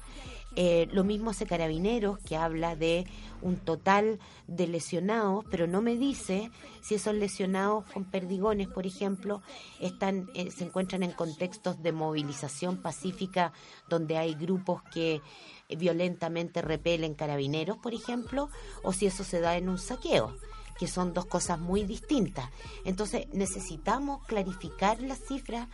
Eh, 0.56 0.88
lo 0.92 1.04
mismo 1.04 1.32
hace 1.32 1.48
Carabineros, 1.48 2.20
que 2.20 2.36
habla 2.36 2.76
de 2.76 3.08
un 3.42 3.56
total 3.56 4.20
de 4.48 4.68
lesionados, 4.68 5.46
pero 5.50 5.66
no 5.66 5.82
me 5.82 5.96
dice 5.96 6.52
si 6.82 6.94
esos 6.94 7.16
lesionados 7.16 7.86
con 7.86 8.04
perdigones, 8.04 8.68
por 8.68 8.86
ejemplo, 8.86 9.42
están, 9.80 10.30
eh, 10.36 10.52
se 10.52 10.66
encuentran 10.66 11.02
en 11.02 11.14
contextos 11.14 11.82
de 11.82 11.92
movilización 11.92 12.84
pacífica 12.84 13.52
donde 13.90 14.18
hay 14.18 14.36
grupos 14.36 14.84
que 14.94 15.22
eh, 15.70 15.76
violentamente 15.76 16.62
repelen 16.62 17.16
carabineros, 17.16 17.78
por 17.78 17.96
ejemplo, 17.96 18.50
o 18.84 18.94
si 18.94 19.08
eso 19.08 19.24
se 19.24 19.40
da 19.40 19.58
en 19.58 19.70
un 19.70 19.80
saqueo 19.80 20.36
que 20.82 20.88
son 20.88 21.14
dos 21.14 21.28
cosas 21.28 21.60
muy 21.60 21.84
distintas. 21.84 22.50
Entonces 22.86 23.28
necesitamos 23.34 24.26
clarificar 24.26 25.00
las 25.00 25.20
cifras 25.20 25.68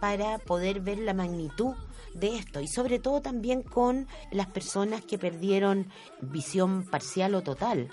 para 0.00 0.38
poder 0.38 0.78
ver 0.78 1.00
la 1.00 1.14
magnitud 1.14 1.74
de 2.14 2.36
esto 2.36 2.60
y 2.60 2.68
sobre 2.68 3.00
todo 3.00 3.20
también 3.20 3.64
con 3.64 4.06
las 4.30 4.46
personas 4.46 5.04
que 5.04 5.18
perdieron 5.18 5.88
visión 6.20 6.84
parcial 6.88 7.34
o 7.34 7.42
total. 7.42 7.90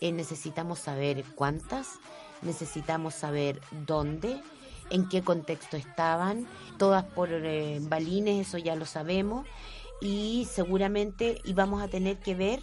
Eh, 0.00 0.10
necesitamos 0.10 0.80
saber 0.80 1.22
cuántas, 1.36 2.00
necesitamos 2.42 3.14
saber 3.14 3.60
dónde, 3.86 4.42
en 4.90 5.08
qué 5.08 5.22
contexto 5.22 5.76
estaban, 5.76 6.48
todas 6.78 7.04
por 7.04 7.28
eh, 7.30 7.78
balines, 7.80 8.48
eso 8.48 8.58
ya 8.58 8.74
lo 8.74 8.86
sabemos, 8.86 9.46
y 10.00 10.48
seguramente 10.50 11.40
íbamos 11.44 11.80
a 11.80 11.86
tener 11.86 12.18
que 12.18 12.34
ver 12.34 12.60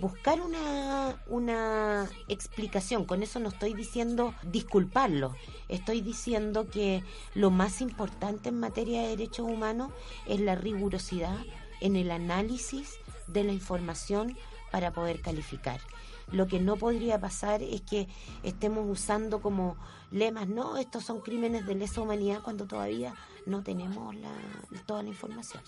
buscar 0.00 0.40
una, 0.40 1.16
una 1.26 2.08
explicación. 2.28 3.04
Con 3.04 3.22
eso 3.22 3.40
no 3.40 3.48
estoy 3.48 3.74
diciendo 3.74 4.34
disculparlo. 4.42 5.34
Estoy 5.68 6.00
diciendo 6.00 6.68
que 6.70 7.02
lo 7.34 7.50
más 7.50 7.80
importante 7.80 8.48
en 8.48 8.60
materia 8.60 9.02
de 9.02 9.08
derechos 9.08 9.46
humanos 9.48 9.92
es 10.26 10.40
la 10.40 10.54
rigurosidad 10.54 11.38
en 11.80 11.96
el 11.96 12.10
análisis 12.10 12.98
de 13.26 13.44
la 13.44 13.52
información 13.52 14.36
para 14.70 14.92
poder 14.92 15.20
calificar. 15.20 15.80
Lo 16.32 16.46
que 16.46 16.58
no 16.58 16.76
podría 16.76 17.20
pasar 17.20 17.62
es 17.62 17.82
que 17.82 18.08
estemos 18.42 18.88
usando 18.88 19.40
como 19.40 19.76
lemas, 20.10 20.48
no, 20.48 20.78
estos 20.78 21.04
son 21.04 21.20
crímenes 21.20 21.66
de 21.66 21.74
lesa 21.74 22.00
humanidad 22.00 22.40
cuando 22.42 22.66
todavía 22.66 23.14
no 23.46 23.62
tenemos 23.62 24.14
la, 24.16 24.32
toda 24.86 25.02
la 25.02 25.10
información. 25.10 25.62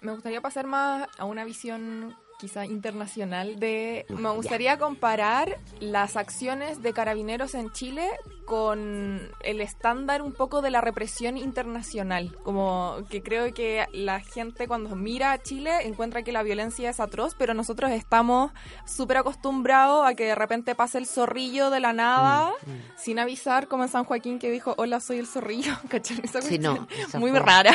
Me 0.00 0.12
gustaría 0.12 0.40
pasar 0.40 0.66
más 0.66 1.08
a 1.18 1.24
una 1.24 1.44
visión 1.44 2.16
quizá 2.42 2.66
internacional 2.66 3.60
de... 3.60 4.04
Me 4.08 4.30
gustaría 4.30 4.76
comparar 4.76 5.58
las 5.78 6.16
acciones 6.16 6.82
de 6.82 6.92
carabineros 6.92 7.54
en 7.54 7.70
Chile 7.70 8.08
con 8.46 9.30
el 9.44 9.60
estándar 9.60 10.22
un 10.22 10.32
poco 10.32 10.60
de 10.60 10.70
la 10.70 10.80
represión 10.80 11.36
internacional. 11.38 12.36
Como 12.42 12.96
que 13.08 13.22
creo 13.22 13.54
que 13.54 13.86
la 13.92 14.18
gente 14.18 14.66
cuando 14.66 14.96
mira 14.96 15.30
a 15.30 15.38
Chile 15.40 15.70
encuentra 15.86 16.24
que 16.24 16.32
la 16.32 16.42
violencia 16.42 16.90
es 16.90 16.98
atroz, 16.98 17.36
pero 17.38 17.54
nosotros 17.54 17.92
estamos 17.92 18.50
súper 18.84 19.18
acostumbrados 19.18 20.04
a 20.04 20.14
que 20.14 20.24
de 20.24 20.34
repente 20.34 20.74
pase 20.74 20.98
el 20.98 21.06
zorrillo 21.06 21.70
de 21.70 21.78
la 21.78 21.92
nada 21.92 22.50
sin 22.96 23.20
avisar, 23.20 23.68
como 23.68 23.84
en 23.84 23.88
San 23.88 24.02
Joaquín 24.04 24.40
que 24.40 24.50
dijo, 24.50 24.74
hola, 24.78 24.98
soy 24.98 25.18
el 25.18 25.28
zorrillo. 25.28 25.74
¿Cachai? 25.88 26.20
Esa 26.24 26.42
Sí, 26.42 26.58
no, 26.58 26.88
esa 26.98 27.20
Muy 27.20 27.30
fue- 27.30 27.38
rara. 27.38 27.72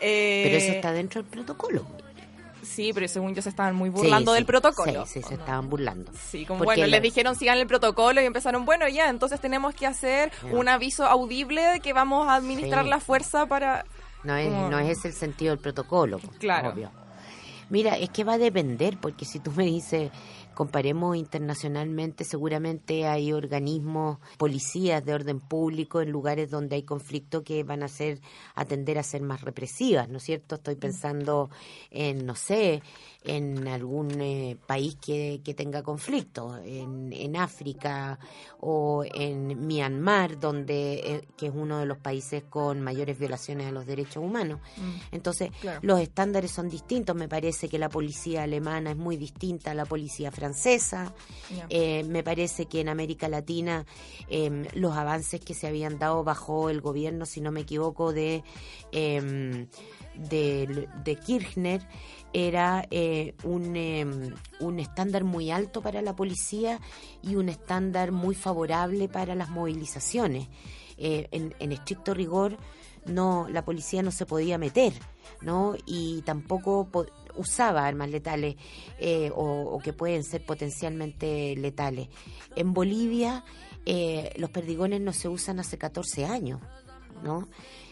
Eh, 0.00 0.42
Pero 0.44 0.56
eso 0.58 0.72
está 0.72 0.92
dentro 0.92 1.20
del 1.22 1.30
protocolo. 1.30 1.84
Sí, 2.74 2.92
pero 2.94 3.08
según 3.08 3.34
yo 3.34 3.42
se 3.42 3.48
estaban 3.48 3.74
muy 3.74 3.90
burlando 3.90 4.30
Sí, 4.32 4.36
del 4.36 4.44
sí, 4.44 4.46
protocolo. 4.46 5.06
Sí, 5.06 5.20
sí, 5.22 5.28
se 5.28 5.34
estaban 5.34 5.68
burlando. 5.68 6.12
Sí, 6.30 6.46
como 6.46 6.64
bueno, 6.64 6.86
les 6.86 7.02
dijeron 7.02 7.34
sigan 7.36 7.58
el 7.58 7.66
protocolo 7.66 8.20
y 8.22 8.24
empezaron, 8.24 8.64
bueno, 8.64 8.86
ya, 8.88 9.08
entonces 9.08 9.40
tenemos 9.40 9.74
que 9.74 9.86
hacer 9.86 10.30
un 10.52 10.68
aviso 10.68 11.04
audible 11.06 11.62
de 11.62 11.80
que 11.80 11.92
vamos 11.92 12.28
a 12.28 12.36
administrar 12.36 12.84
Sí. 12.84 12.90
la 12.90 13.00
fuerza 13.00 13.46
para... 13.46 13.84
No 14.22 14.36
es, 14.36 14.48
como- 14.48 14.70
no 14.70 14.78
es 14.78 14.98
ese 14.98 15.08
el 15.08 15.14
sentido 15.14 15.50
del 15.50 15.58
protocolo. 15.58 16.18
pues, 16.18 16.38
Claro. 16.38 16.70
obvio. 16.70 16.90
Mira, 17.70 17.96
es 17.96 18.10
que 18.10 18.24
va 18.24 18.32
a 18.34 18.38
depender, 18.38 18.98
porque 19.00 19.24
si 19.24 19.38
tú 19.38 19.52
me 19.52 19.64
dices, 19.64 20.10
comparemos 20.60 21.16
internacionalmente, 21.16 22.22
seguramente 22.22 23.06
hay 23.06 23.32
organismos, 23.32 24.18
policías 24.36 25.02
de 25.02 25.14
orden 25.14 25.40
público 25.40 26.02
en 26.02 26.10
lugares 26.10 26.50
donde 26.50 26.76
hay 26.76 26.82
conflicto 26.82 27.42
que 27.42 27.64
van 27.64 27.82
a 27.82 27.88
ser, 27.88 28.20
atender 28.54 28.98
a 28.98 29.02
ser 29.02 29.22
más 29.22 29.40
represivas, 29.40 30.10
¿no 30.10 30.18
es 30.18 30.22
cierto? 30.22 30.56
Estoy 30.56 30.74
pensando 30.76 31.48
en, 31.90 32.26
no 32.26 32.34
sé, 32.34 32.82
en 33.22 33.68
algún 33.68 34.20
eh, 34.20 34.56
país 34.66 34.96
que, 34.96 35.42
que 35.44 35.52
tenga 35.54 35.82
conflicto, 35.82 36.56
en, 36.64 37.12
en 37.12 37.36
África 37.36 38.18
o 38.60 39.04
en 39.04 39.66
Myanmar, 39.66 40.40
donde 40.40 40.94
eh, 40.94 41.28
que 41.36 41.46
es 41.48 41.52
uno 41.54 41.78
de 41.78 41.86
los 41.86 41.98
países 41.98 42.42
con 42.48 42.80
mayores 42.80 43.18
violaciones 43.18 43.66
a 43.66 43.72
los 43.72 43.84
derechos 43.86 44.22
humanos. 44.24 44.60
Entonces, 45.12 45.50
Claro. 45.60 45.80
los 45.82 46.00
estándares 46.00 46.50
son 46.50 46.68
distintos. 46.70 47.14
Me 47.14 47.28
parece 47.28 47.68
que 47.68 47.78
la 47.78 47.88
policía 47.90 48.44
alemana 48.44 48.92
es 48.92 48.96
muy 48.96 49.16
distinta 49.18 49.72
a 49.72 49.74
la 49.74 49.84
policía 49.84 50.30
francesa. 50.30 51.12
Eh, 51.68 52.04
me 52.04 52.22
parece 52.22 52.66
que 52.66 52.80
en 52.80 52.88
América 52.88 53.28
Latina 53.28 53.84
eh, 54.28 54.66
los 54.74 54.96
avances 54.96 55.40
que 55.40 55.52
se 55.54 55.66
habían 55.66 55.98
dado 55.98 56.24
bajo 56.24 56.70
el 56.70 56.80
gobierno, 56.80 57.26
si 57.26 57.40
no 57.42 57.52
me 57.52 57.60
equivoco, 57.60 58.12
de, 58.12 58.42
eh, 58.92 59.66
de, 60.16 60.88
de 61.04 61.16
Kirchner 61.16 61.80
era 62.32 62.86
eh, 62.90 63.34
un, 63.44 63.76
eh, 63.76 64.06
un 64.60 64.78
estándar 64.80 65.24
muy 65.24 65.50
alto 65.50 65.82
para 65.82 66.02
la 66.02 66.14
policía 66.14 66.80
y 67.22 67.34
un 67.36 67.48
estándar 67.48 68.12
muy 68.12 68.34
favorable 68.34 69.08
para 69.08 69.34
las 69.34 69.50
movilizaciones. 69.50 70.48
Eh, 70.96 71.28
en, 71.32 71.54
en 71.58 71.72
estricto 71.72 72.12
rigor, 72.14 72.56
no 73.06 73.48
la 73.48 73.64
policía 73.64 74.02
no 74.02 74.10
se 74.10 74.26
podía 74.26 74.58
meter, 74.58 74.92
¿no? 75.40 75.74
Y 75.86 76.20
tampoco 76.22 76.88
po- 76.90 77.06
usaba 77.36 77.86
armas 77.86 78.10
letales 78.10 78.56
eh, 78.98 79.30
o, 79.34 79.44
o 79.62 79.78
que 79.78 79.92
pueden 79.94 80.22
ser 80.22 80.44
potencialmente 80.44 81.56
letales. 81.56 82.08
En 82.54 82.74
Bolivia 82.74 83.44
eh, 83.86 84.32
los 84.36 84.50
perdigones 84.50 85.00
no 85.00 85.12
se 85.14 85.28
usan 85.28 85.58
hace 85.58 85.78
14 85.78 86.26
años, 86.26 86.60
¿no? 87.24 87.48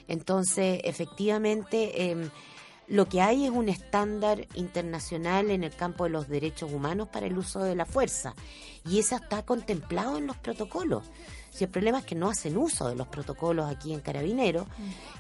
Entonces, 0.07 0.81
efectivamente, 0.85 2.11
em, 2.11 2.29
lo 2.89 3.09
que 3.09 3.21
hay 3.21 3.45
es 3.45 3.51
un 3.51 3.69
estándar 3.69 4.47
internacional 4.55 5.51
en 5.51 5.63
el 5.63 5.75
campo 5.75 6.05
de 6.05 6.11
los 6.11 6.29
derechos 6.29 6.73
humanos 6.73 7.09
para 7.09 7.27
el 7.27 7.37
uso 7.37 7.61
de 7.61 7.75
la 7.75 7.85
fuerza. 7.85 8.35
Y 8.89 8.99
eso 8.99 9.17
está 9.17 9.43
contemplado 9.45 10.17
en 10.17 10.27
los 10.27 10.37
protocolos. 10.37 11.05
Si 11.51 11.65
el 11.65 11.71
problema 11.71 11.99
es 11.99 12.05
que 12.05 12.15
no 12.15 12.31
hacen 12.31 12.57
uso 12.57 12.89
de 12.89 12.95
los 12.95 13.09
protocolos 13.09 13.71
aquí 13.71 13.93
en 13.93 14.01
Carabineros, 14.01 14.67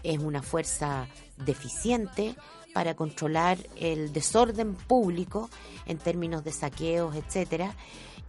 es 0.02 0.18
una 0.18 0.42
fuerza 0.42 1.08
deficiente 1.36 2.34
para 2.72 2.94
controlar 2.94 3.58
el 3.76 4.12
desorden 4.12 4.74
público 4.74 5.50
en 5.86 5.98
términos 5.98 6.44
de 6.44 6.52
saqueos, 6.52 7.16
etcétera, 7.16 7.74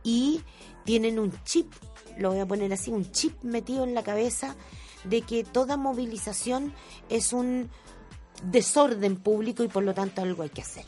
y 0.04 0.42
tienen 0.86 1.20
un 1.20 1.32
chip, 1.44 1.72
lo 2.18 2.30
voy 2.30 2.40
a 2.40 2.46
poner 2.46 2.74
así, 2.74 2.92
un 2.92 3.12
chip 3.12 3.42
metido 3.44 3.84
en 3.84 3.94
la 3.94 4.04
cabeza 4.04 4.56
de 5.04 5.22
que 5.22 5.44
toda 5.44 5.78
movilización 5.78 6.74
es 7.10 7.32
un 7.32 7.70
desorden 8.44 9.18
público 9.18 9.64
y 9.64 9.68
por 9.68 9.84
lo 9.84 9.94
tanto 9.94 10.22
algo 10.22 10.44
hay 10.44 10.50
que 10.50 10.62
hacer. 10.62 10.86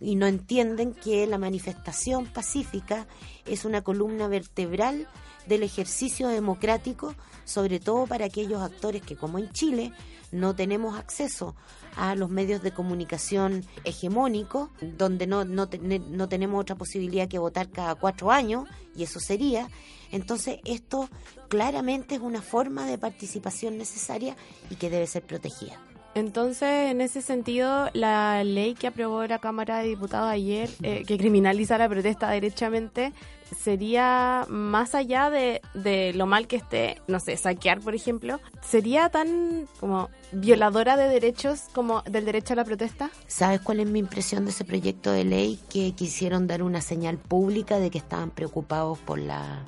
Y 0.00 0.16
no 0.16 0.26
entienden 0.26 0.94
que 0.94 1.26
la 1.26 1.38
manifestación 1.38 2.26
pacífica 2.26 3.06
es 3.46 3.64
una 3.64 3.82
columna 3.82 4.26
vertebral 4.26 5.06
del 5.46 5.62
ejercicio 5.62 6.28
democrático, 6.28 7.14
sobre 7.44 7.80
todo 7.80 8.06
para 8.06 8.24
aquellos 8.26 8.62
actores 8.62 9.02
que, 9.02 9.16
como 9.16 9.38
en 9.38 9.50
Chile, 9.52 9.92
no 10.32 10.56
tenemos 10.56 10.98
acceso 10.98 11.54
a 11.96 12.14
los 12.14 12.30
medios 12.30 12.62
de 12.62 12.72
comunicación 12.72 13.64
hegemónicos, 13.84 14.70
donde 14.80 15.26
no, 15.26 15.44
no, 15.44 15.68
no 16.10 16.28
tenemos 16.28 16.60
otra 16.60 16.74
posibilidad 16.74 17.28
que 17.28 17.38
votar 17.38 17.70
cada 17.70 17.94
cuatro 17.94 18.30
años, 18.30 18.66
y 18.96 19.02
eso 19.02 19.20
sería. 19.20 19.68
Entonces, 20.10 20.58
esto 20.64 21.08
claramente 21.48 22.16
es 22.16 22.20
una 22.20 22.42
forma 22.42 22.86
de 22.86 22.98
participación 22.98 23.78
necesaria 23.78 24.36
y 24.70 24.76
que 24.76 24.90
debe 24.90 25.06
ser 25.06 25.22
protegida. 25.22 25.80
Entonces, 26.14 26.90
en 26.90 27.00
ese 27.00 27.22
sentido, 27.22 27.88
la 27.94 28.44
ley 28.44 28.74
que 28.74 28.86
aprobó 28.86 29.26
la 29.26 29.38
Cámara 29.38 29.78
de 29.78 29.88
Diputados 29.88 30.28
ayer, 30.28 30.68
eh, 30.82 31.04
que 31.06 31.16
criminaliza 31.16 31.78
la 31.78 31.88
protesta 31.88 32.30
derechamente, 32.30 33.12
sería 33.58 34.44
más 34.48 34.94
allá 34.94 35.30
de, 35.30 35.62
de 35.74 36.12
lo 36.14 36.26
mal 36.26 36.46
que 36.46 36.56
esté, 36.56 37.00
no 37.06 37.18
sé, 37.20 37.36
saquear, 37.36 37.80
por 37.80 37.94
ejemplo, 37.94 38.40
sería 38.62 39.08
tan 39.08 39.66
como 39.80 40.10
violadora 40.32 40.96
de 40.96 41.08
derechos 41.08 41.64
como 41.72 42.02
del 42.02 42.24
derecho 42.24 42.54
a 42.54 42.56
la 42.56 42.64
protesta. 42.64 43.10
¿Sabes 43.26 43.60
cuál 43.60 43.80
es 43.80 43.86
mi 43.86 43.98
impresión 43.98 44.44
de 44.44 44.50
ese 44.50 44.64
proyecto 44.64 45.12
de 45.12 45.24
ley? 45.24 45.58
Que 45.70 45.92
quisieron 45.92 46.46
dar 46.46 46.62
una 46.62 46.80
señal 46.80 47.18
pública 47.18 47.78
de 47.78 47.90
que 47.90 47.98
estaban 47.98 48.30
preocupados 48.30 48.98
por 48.98 49.18
la, 49.18 49.64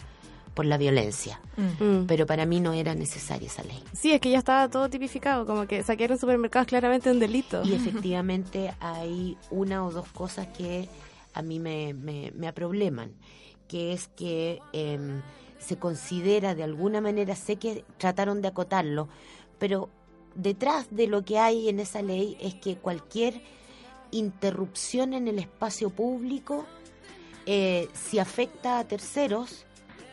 por 0.55 0.65
la 0.65 0.79
violencia. 0.79 1.41
Mm. 1.57 2.07
Pero 2.07 2.27
para 2.27 2.47
mí 2.47 2.61
no 2.61 2.73
era 2.73 2.95
necesaria 2.95 3.49
esa 3.49 3.63
ley. 3.63 3.83
Sí, 3.93 4.13
es 4.13 4.21
que 4.21 4.31
ya 4.31 4.39
estaba 4.39 4.69
todo 4.69 4.89
tipificado, 4.89 5.47
como 5.47 5.67
que 5.67 5.83
saquear 5.83 6.13
un 6.13 6.19
supermercado 6.19 6.63
es 6.63 6.69
claramente 6.69 7.11
un 7.11 7.19
delito. 7.19 7.63
Y 7.65 7.75
efectivamente 7.75 8.73
hay 8.81 9.37
una 9.51 9.85
o 9.85 9.91
dos 9.91 10.09
cosas 10.09 10.47
que 10.49 10.89
a 11.35 11.43
mí 11.43 11.59
me, 11.59 11.95
me, 11.95 12.33
me 12.35 12.49
aprobleman, 12.49 13.13
que 13.69 13.93
es 13.93 14.09
que 14.09 14.61
em, 14.73 15.21
se 15.59 15.77
considera 15.77 16.55
de 16.55 16.63
alguna 16.63 17.01
manera, 17.01 17.35
sé 17.35 17.57
que 17.57 17.85
trataron 17.99 18.41
de 18.41 18.49
acotarlo, 18.49 19.09
pero 19.59 19.89
detrás 20.35 20.87
de 20.91 21.07
lo 21.07 21.25
que 21.25 21.39
hay 21.39 21.69
en 21.69 21.81
esa 21.81 22.03
ley 22.03 22.37
es 22.41 22.55
que 22.55 22.77
cualquier 22.77 23.41
interrupción 24.11 25.13
en 25.13 25.27
el 25.29 25.39
espacio 25.39 25.91
público, 25.91 26.65
eh, 27.47 27.89
si 27.93 28.19
afecta 28.19 28.79
a 28.79 28.85
terceros, 28.85 29.64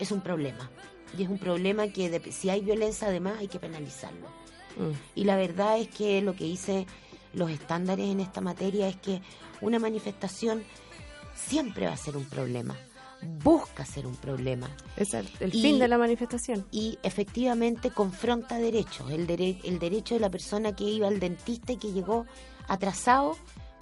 es 0.02 0.12
un 0.12 0.22
problema. 0.22 0.70
Y 1.18 1.24
es 1.24 1.30
un 1.30 1.38
problema 1.38 1.88
que 1.89 2.10
de- 2.10 2.32
si 2.32 2.49
hay 2.49 2.62
violencia 2.62 3.08
además 3.08 3.36
hay 3.39 3.47
que 3.47 3.60
penalizarlo. 3.60 4.28
Mm. 4.78 4.91
Y 5.16 5.24
la 5.26 5.36
verdad 5.36 5.78
es 5.78 5.88
que 5.89 6.22
lo 6.22 6.36
que 6.36 6.45
dice 6.45 6.86
los 7.34 7.49
estándares 7.52 8.08
en 8.10 8.20
esta 8.20 8.41
materia 8.41 8.88
es 8.88 8.95
que 8.97 9.22
una 9.62 9.80
manifestación 9.80 10.64
siempre 11.36 11.88
va 11.88 11.93
a 11.93 11.97
ser 11.97 12.18
un 12.18 12.26
problema, 12.26 12.76
busca 13.43 13.86
ser 13.86 14.08
un 14.08 14.16
problema. 14.16 14.70
Es 14.97 15.14
el, 15.14 15.28
el 15.39 15.54
Y- 15.56 15.62
fin 15.62 15.80
de 15.80 15.88
la 15.88 15.97
manifestación. 15.97 16.66
Y 16.72 16.97
efectivamente 17.04 17.91
confronta 17.91 18.58
derechos, 18.58 19.12
el, 19.12 19.28
dere- 19.28 19.60
el 19.64 19.80
derecho 19.80 20.16
de 20.16 20.22
la 20.22 20.30
persona 20.30 20.76
que 20.76 20.86
iba 20.86 21.08
al 21.08 21.20
dentista 21.20 21.74
y 21.74 21.78
que 21.78 21.91
llegó 21.91 22.26
atrasado 22.68 23.38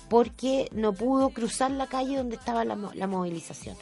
porque 0.09 0.67
no 0.73 0.93
pudo 0.93 1.29
cruzar 1.29 1.69
la 1.71 1.85
calle 1.87 2.17
donde 2.17 2.35
estaba 2.35 2.65
la, 2.65 2.75
mo- 2.75 2.91
la 2.95 3.05
movilización. 3.07 3.75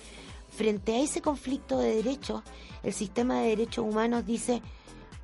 Frente 0.58 0.95
a 0.95 1.01
ese 1.01 1.22
conflicto 1.22 1.78
de 1.78 1.97
derechos, 1.97 2.41
el 2.82 2.91
sistema 2.91 3.41
de 3.41 3.49
derechos 3.49 3.86
humanos 3.86 4.26
dice 4.26 4.64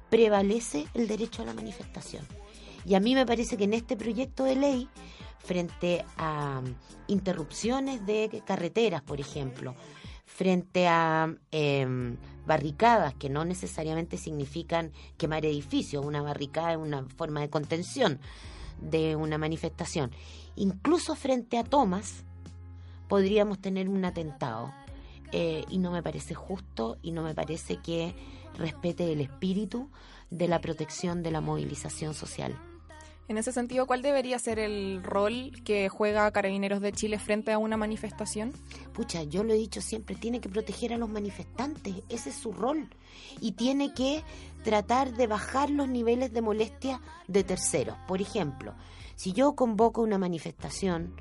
prevalece 0.08 0.86
el 0.94 1.08
derecho 1.08 1.42
a 1.42 1.46
la 1.46 1.56
manifestación. 1.56 2.24
Y 2.86 2.94
a 2.94 3.00
mí 3.00 3.16
me 3.16 3.26
parece 3.26 3.58
que 3.58 3.64
en 3.64 3.74
este 3.74 3.98
proyecto 3.98 4.44
de 4.44 4.56
ley, 4.56 4.90
frente 5.40 6.06
a 6.18 6.62
mm, 6.62 6.76
interrupciones 7.08 8.06
de 8.06 8.44
carreteras, 8.46 9.02
por 9.02 9.20
ejemplo, 9.20 9.74
frente 10.24 10.88
a 10.88 11.36
em, 11.50 12.16
barricadas 12.46 13.16
que 13.16 13.32
no 13.32 13.44
necesariamente 13.44 14.20
significan 14.20 14.92
quemar 15.18 15.48
edificios, 15.48 16.06
una 16.06 16.22
barricada 16.22 16.74
es 16.74 16.78
una 16.78 17.08
forma 17.18 17.42
de 17.42 17.50
contención 17.50 18.20
de 18.80 19.16
una 19.16 19.40
manifestación, 19.40 20.12
incluso 20.56 21.16
frente 21.16 21.58
a 21.58 21.64
tomas, 21.64 22.24
podríamos 23.08 23.60
tener 23.60 23.90
un 23.90 24.06
atentado. 24.06 24.72
Eh, 25.36 25.66
y 25.68 25.80
no 25.80 25.90
me 25.90 26.04
parece 26.04 26.36
justo 26.36 26.98
y 27.02 27.12
no 27.12 27.24
me 27.24 27.34
parece 27.34 27.78
que 27.78 28.14
respete 28.56 29.12
el 29.12 29.20
espíritu 29.20 29.90
de 30.30 30.48
la 30.48 30.62
protección 30.62 31.24
de 31.24 31.32
la 31.32 31.42
movilización 31.42 32.14
social. 32.14 32.56
En 33.28 33.40
ese 33.40 33.52
sentido, 33.52 33.88
¿cuál 33.88 34.04
debería 34.04 34.38
ser 34.38 34.60
el 34.60 35.02
rol 35.02 35.52
que 35.64 35.90
juega 35.90 36.30
Carabineros 36.32 36.82
de 36.82 36.92
Chile 36.92 37.18
frente 37.18 37.52
a 37.52 37.58
una 37.58 37.78
manifestación? 37.78 38.52
Pucha, 38.94 39.24
yo 39.24 39.44
lo 39.44 39.54
he 39.54 39.58
dicho 39.58 39.82
siempre, 39.82 40.16
tiene 40.16 40.40
que 40.40 40.50
proteger 40.50 40.94
a 40.94 40.98
los 40.98 41.10
manifestantes, 41.10 41.96
ese 42.10 42.30
es 42.30 42.36
su 42.36 42.52
rol. 42.52 42.90
Y 43.42 43.54
tiene 43.54 43.94
que 43.94 44.24
tratar 44.64 45.14
de 45.14 45.26
bajar 45.26 45.72
los 45.72 45.88
niveles 45.88 46.32
de 46.32 46.42
molestia 46.44 47.02
de 47.28 47.44
terceros. 47.44 47.98
Por 48.08 48.22
ejemplo, 48.22 48.76
si 49.16 49.32
yo 49.32 49.56
convoco 49.56 50.02
una 50.02 50.18
manifestación, 50.18 51.16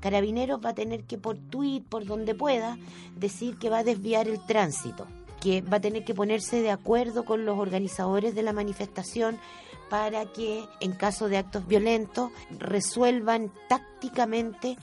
Carabineros 0.00 0.60
va 0.64 0.70
a 0.70 0.74
tener 0.74 1.04
que 1.04 1.18
por 1.18 1.36
tweet, 1.36 1.82
por 1.88 2.04
donde 2.04 2.34
pueda, 2.34 2.78
decir 3.16 3.58
que 3.58 3.70
va 3.70 3.78
a 3.78 3.84
desviar 3.84 4.28
el 4.28 4.44
tránsito, 4.46 5.06
que 5.40 5.62
va 5.62 5.78
a 5.78 5.80
tener 5.80 6.04
que 6.04 6.14
ponerse 6.14 6.62
de 6.62 6.70
acuerdo 6.70 7.24
con 7.24 7.44
los 7.44 7.58
organizadores 7.58 8.34
de 8.34 8.42
la 8.42 8.52
manifestación 8.52 9.38
para 9.90 10.26
que 10.26 10.64
en 10.80 10.92
caso 10.92 11.28
de 11.28 11.38
actos 11.38 11.66
violentos 11.66 12.30
resuelvan 12.58 13.50
tácticamente 13.68 14.76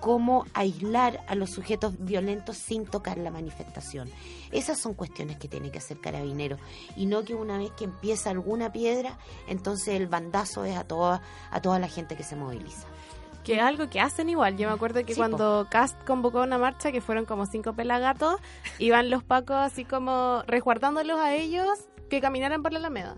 cómo 0.00 0.46
aislar 0.54 1.22
a 1.28 1.34
los 1.34 1.50
sujetos 1.50 1.94
violentos 1.98 2.56
sin 2.56 2.86
tocar 2.86 3.18
la 3.18 3.30
manifestación. 3.30 4.08
Esas 4.50 4.78
son 4.78 4.94
cuestiones 4.94 5.36
que 5.36 5.48
tiene 5.48 5.70
que 5.70 5.78
hacer 5.78 6.00
Carabinero 6.00 6.56
y 6.96 7.06
no 7.06 7.22
que 7.22 7.34
una 7.34 7.58
vez 7.58 7.70
que 7.72 7.84
empieza 7.84 8.30
alguna 8.30 8.72
piedra, 8.72 9.18
entonces 9.46 9.94
el 9.94 10.06
bandazo 10.06 10.64
es 10.64 10.76
a 10.76 10.84
toda, 10.84 11.22
a 11.50 11.60
toda 11.60 11.78
la 11.78 11.88
gente 11.88 12.16
que 12.16 12.24
se 12.24 12.36
moviliza. 12.36 12.86
Que 13.44 13.54
es 13.56 13.62
algo 13.62 13.88
que 13.88 14.00
hacen 14.00 14.28
igual. 14.28 14.56
Yo 14.58 14.68
me 14.68 14.74
acuerdo 14.74 15.04
que 15.04 15.14
Sí, 15.14 15.18
cuando 15.20 15.66
Cast 15.70 16.02
convocó 16.04 16.42
una 16.42 16.58
marcha, 16.58 16.92
que 16.92 17.00
fueron 17.00 17.24
como 17.24 17.46
cinco 17.46 17.72
pelagatos, 17.72 18.36
iban 18.78 19.08
los 19.10 19.24
pacos 19.24 19.56
así 19.56 19.84
como 19.84 20.42
resguardándolos 20.46 21.18
a 21.18 21.34
ellos 21.34 21.66
que 22.10 22.20
caminaran 22.20 22.62
por 22.62 22.72
la 22.72 22.78
Alameda, 22.80 23.16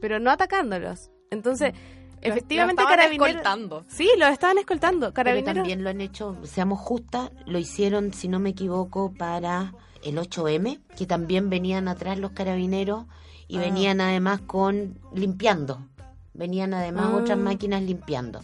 pero 0.00 0.18
no 0.20 0.30
atacándolos. 0.30 1.10
Entonces, 1.30 1.74
efectivamente, 2.22 2.82
lo 2.82 2.88
estaban 2.88 2.96
Carabineros. 2.98 3.28
escoltando. 3.28 3.84
Sí, 3.88 4.08
los 4.18 4.30
estaban 4.30 4.58
escoltando. 4.58 5.06
Pero 5.08 5.12
Carabineros. 5.14 5.54
también 5.54 5.84
lo 5.84 5.90
han 5.90 6.00
hecho, 6.00 6.36
seamos 6.44 6.78
justas, 6.80 7.30
lo 7.46 7.58
hicieron, 7.58 8.12
si 8.14 8.28
no 8.28 8.38
me 8.38 8.50
equivoco, 8.50 9.12
para 9.12 9.74
el 10.02 10.16
8M, 10.18 10.80
que 10.96 11.06
también 11.06 11.50
venían 11.50 11.88
atrás 11.88 12.18
los 12.18 12.32
carabineros 12.32 13.04
y 13.48 13.58
Ah. 13.58 13.60
venían 13.60 14.00
además 14.00 14.40
con 14.40 14.98
limpiando. 15.14 15.78
Venían 16.34 16.72
además 16.74 17.08
Ah. 17.12 17.16
otras 17.16 17.38
máquinas 17.38 17.82
limpiando. 17.82 18.40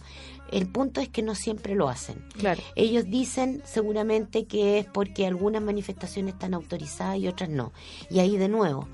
El 0.51 0.67
punto 0.67 1.01
es 1.01 1.09
que 1.09 1.21
no 1.21 1.35
siempre 1.35 1.75
lo 1.75 1.89
hacen. 1.89 2.25
Claro. 2.37 2.61
Ellos 2.75 3.05
dicen 3.07 3.61
seguramente 3.65 4.45
que 4.45 4.79
es 4.79 4.85
porque 4.85 5.27
algunas 5.27 5.61
manifestaciones 5.61 6.33
están 6.33 6.53
autorizadas 6.53 7.17
y 7.17 7.27
otras 7.27 7.49
no. 7.49 7.71
Y 8.09 8.19
ahí 8.19 8.37
de 8.37 8.49
nuevo, 8.49 8.87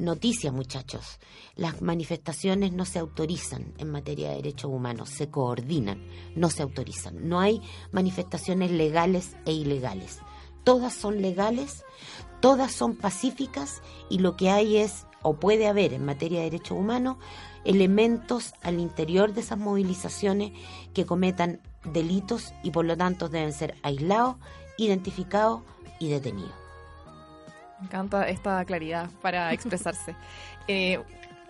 noticia 0.00 0.50
muchachos, 0.50 1.18
las 1.56 1.82
manifestaciones 1.82 2.72
no 2.72 2.84
se 2.84 2.98
autorizan 2.98 3.74
en 3.78 3.90
materia 3.90 4.30
de 4.30 4.36
derechos 4.36 4.70
humanos, 4.70 5.10
se 5.10 5.28
coordinan, 5.28 6.02
no 6.34 6.50
se 6.50 6.62
autorizan. 6.62 7.28
No 7.28 7.40
hay 7.40 7.60
manifestaciones 7.92 8.70
legales 8.70 9.36
e 9.44 9.52
ilegales. 9.52 10.20
Todas 10.64 10.94
son 10.94 11.22
legales, 11.22 11.84
todas 12.40 12.72
son 12.72 12.96
pacíficas 12.96 13.82
y 14.08 14.18
lo 14.18 14.36
que 14.36 14.50
hay 14.50 14.78
es, 14.78 15.06
o 15.22 15.34
puede 15.34 15.66
haber 15.66 15.92
en 15.92 16.04
materia 16.04 16.38
de 16.38 16.44
derechos 16.44 16.78
humanos, 16.78 17.16
elementos 17.64 18.54
al 18.62 18.78
interior 18.78 19.32
de 19.32 19.40
esas 19.40 19.58
movilizaciones 19.58 20.52
que 20.94 21.06
cometan 21.06 21.60
delitos 21.84 22.52
y 22.62 22.70
por 22.70 22.84
lo 22.84 22.96
tanto 22.96 23.28
deben 23.28 23.52
ser 23.52 23.74
aislados, 23.82 24.36
identificados 24.76 25.62
y 25.98 26.08
detenidos. 26.08 26.52
Me 27.80 27.86
encanta 27.86 28.28
esta 28.28 28.64
claridad 28.64 29.10
para 29.22 29.52
expresarse. 29.52 30.14
Eh, 30.68 31.02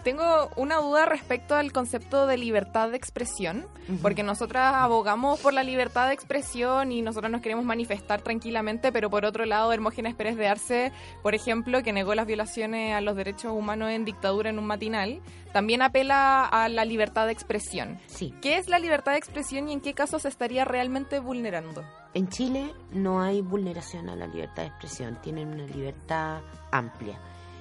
tengo 0.03 0.51
una 0.57 0.77
duda 0.77 1.07
respecto 1.07 1.55
al 1.55 1.73
concepto 1.73 2.27
de 2.27 2.37
libertad 2.37 2.91
de 2.91 2.97
expresión, 2.97 3.67
porque 4.03 4.23
nosotras 4.23 4.75
abogamos 4.75 5.41
por 5.41 5.53
la 5.53 5.63
libertad 5.63 6.09
de 6.09 6.15
expresión 6.15 6.93
y 6.93 7.03
nosotros 7.03 7.31
nos 7.31 7.41
queremos 7.41 7.65
manifestar 7.65 8.23
tranquilamente, 8.23 8.93
pero 8.93 9.11
por 9.11 9.25
otro 9.25 9.45
lado, 9.45 9.73
Hermógenes 9.73 10.15
Pérez 10.15 10.37
de 10.37 10.49
Arce, 10.49 10.93
por 11.23 11.35
ejemplo, 11.35 11.83
que 11.83 11.93
negó 11.93 12.15
las 12.15 12.27
violaciones 12.27 12.95
a 12.95 13.01
los 13.01 13.17
derechos 13.17 13.53
humanos 13.53 13.91
en 13.91 14.05
dictadura 14.05 14.51
en 14.51 14.59
un 14.59 14.67
matinal, 14.67 15.21
también 15.53 15.83
apela 15.83 16.45
a 16.45 16.69
la 16.69 16.85
libertad 16.85 17.27
de 17.27 17.33
expresión. 17.33 17.99
Sí. 18.07 18.35
¿Qué 18.41 18.57
es 18.59 18.69
la 18.69 18.79
libertad 18.79 19.13
de 19.13 19.19
expresión 19.19 19.69
y 19.69 19.73
en 19.73 19.81
qué 19.81 19.95
casos 19.95 20.23
se 20.23 20.29
estaría 20.29 20.65
realmente 20.65 21.19
vulnerando? 21.19 21.85
En 22.15 22.29
Chile 22.29 22.73
no 22.93 23.23
hay 23.23 23.41
vulneración 23.41 24.09
a 24.09 24.17
la 24.17 24.27
libertad 24.27 24.63
de 24.63 24.69
expresión, 24.69 25.19
tienen 25.23 25.49
una 25.49 25.67
libertad 25.67 26.41
amplia. 26.73 27.19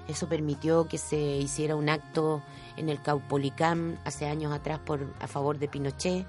Eso 0.10 0.28
permitió 0.28 0.88
que 0.88 0.98
se 0.98 1.18
hiciera 1.18 1.76
un 1.76 1.88
acto 1.88 2.42
en 2.78 2.90
el 2.90 3.00
Caupolicán 3.00 4.00
hace 4.06 4.26
años 4.26 4.52
atrás 4.52 4.80
por, 4.80 5.14
a 5.20 5.28
favor 5.28 5.60
de 5.60 5.68
Pinochet. 5.68 6.26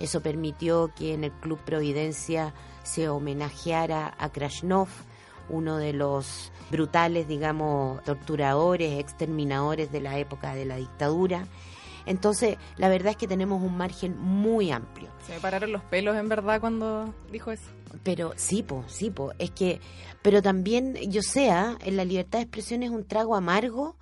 Eso 0.00 0.20
permitió 0.20 0.92
que 0.96 1.14
en 1.14 1.22
el 1.22 1.30
Club 1.30 1.60
Providencia 1.60 2.52
se 2.82 3.08
homenajeara 3.08 4.14
a 4.18 4.30
Krasnov, 4.30 4.88
uno 5.48 5.76
de 5.76 5.92
los 5.92 6.50
brutales, 6.72 7.28
digamos, 7.28 8.02
torturadores, 8.02 8.98
exterminadores 8.98 9.92
de 9.92 10.00
la 10.00 10.18
época 10.18 10.54
de 10.54 10.64
la 10.64 10.76
dictadura. 10.76 11.46
Entonces, 12.06 12.56
la 12.76 12.88
verdad 12.88 13.12
es 13.12 13.16
que 13.16 13.28
tenemos 13.28 13.62
un 13.62 13.76
margen 13.76 14.18
muy 14.18 14.70
amplio. 14.70 15.10
Se 15.26 15.34
me 15.34 15.40
pararon 15.40 15.72
los 15.72 15.82
pelos 15.82 16.16
en 16.16 16.28
verdad 16.28 16.60
cuando 16.60 17.14
dijo 17.30 17.50
eso. 17.50 17.70
Pero 18.02 18.32
sí, 18.36 18.62
po, 18.62 18.84
sí, 18.88 19.10
po. 19.10 19.32
Es 19.38 19.50
que, 19.50 19.80
pero 20.22 20.42
también, 20.42 20.94
yo 21.10 21.22
sea, 21.22 21.76
en 21.84 21.96
la 21.96 22.04
libertad 22.04 22.38
de 22.38 22.44
expresión 22.44 22.82
es 22.82 22.90
un 22.90 23.06
trago 23.06 23.34
amargo 23.34 23.96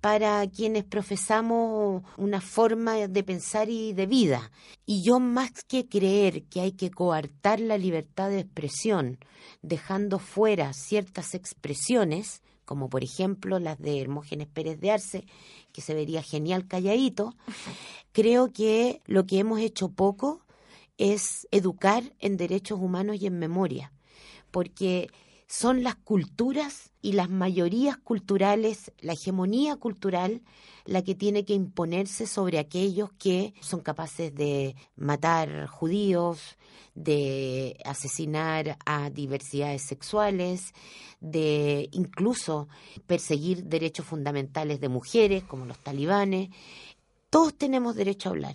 para 0.00 0.46
quienes 0.48 0.84
profesamos 0.84 2.02
una 2.16 2.40
forma 2.40 2.94
de 2.94 3.22
pensar 3.22 3.68
y 3.68 3.92
de 3.92 4.06
vida. 4.06 4.50
Y 4.86 5.02
yo 5.02 5.20
más 5.20 5.50
que 5.68 5.88
creer 5.88 6.44
que 6.44 6.60
hay 6.60 6.72
que 6.72 6.90
coartar 6.90 7.60
la 7.60 7.76
libertad 7.76 8.30
de 8.30 8.40
expresión, 8.40 9.18
dejando 9.62 10.18
fuera 10.18 10.72
ciertas 10.72 11.34
expresiones, 11.34 12.42
como 12.70 12.88
por 12.88 13.02
ejemplo 13.02 13.58
las 13.58 13.80
de 13.80 14.00
Hermógenes 14.00 14.46
Pérez 14.46 14.78
de 14.78 14.92
Arce, 14.92 15.26
que 15.72 15.80
se 15.80 15.92
vería 15.92 16.22
genial 16.22 16.68
calladito, 16.68 17.34
creo 18.12 18.52
que 18.52 19.02
lo 19.06 19.26
que 19.26 19.40
hemos 19.40 19.58
hecho 19.58 19.88
poco 19.88 20.46
es 20.96 21.48
educar 21.50 22.12
en 22.20 22.36
derechos 22.36 22.78
humanos 22.80 23.16
y 23.20 23.26
en 23.26 23.40
memoria, 23.40 23.92
porque 24.52 25.08
son 25.50 25.82
las 25.82 25.96
culturas 25.96 26.92
y 27.02 27.14
las 27.14 27.28
mayorías 27.28 27.96
culturales, 27.96 28.92
la 29.00 29.14
hegemonía 29.14 29.74
cultural, 29.74 30.42
la 30.84 31.02
que 31.02 31.16
tiene 31.16 31.44
que 31.44 31.54
imponerse 31.54 32.28
sobre 32.28 32.60
aquellos 32.60 33.10
que 33.14 33.52
son 33.60 33.80
capaces 33.80 34.32
de 34.32 34.76
matar 34.94 35.66
judíos, 35.66 36.56
de 36.94 37.76
asesinar 37.84 38.78
a 38.86 39.10
diversidades 39.10 39.82
sexuales, 39.82 40.72
de 41.18 41.88
incluso 41.90 42.68
perseguir 43.08 43.64
derechos 43.64 44.06
fundamentales 44.06 44.80
de 44.80 44.88
mujeres, 44.88 45.42
como 45.42 45.66
los 45.66 45.80
talibanes. 45.80 46.50
Todos 47.28 47.54
tenemos 47.58 47.96
derecho 47.96 48.28
a 48.28 48.32
hablar. 48.32 48.54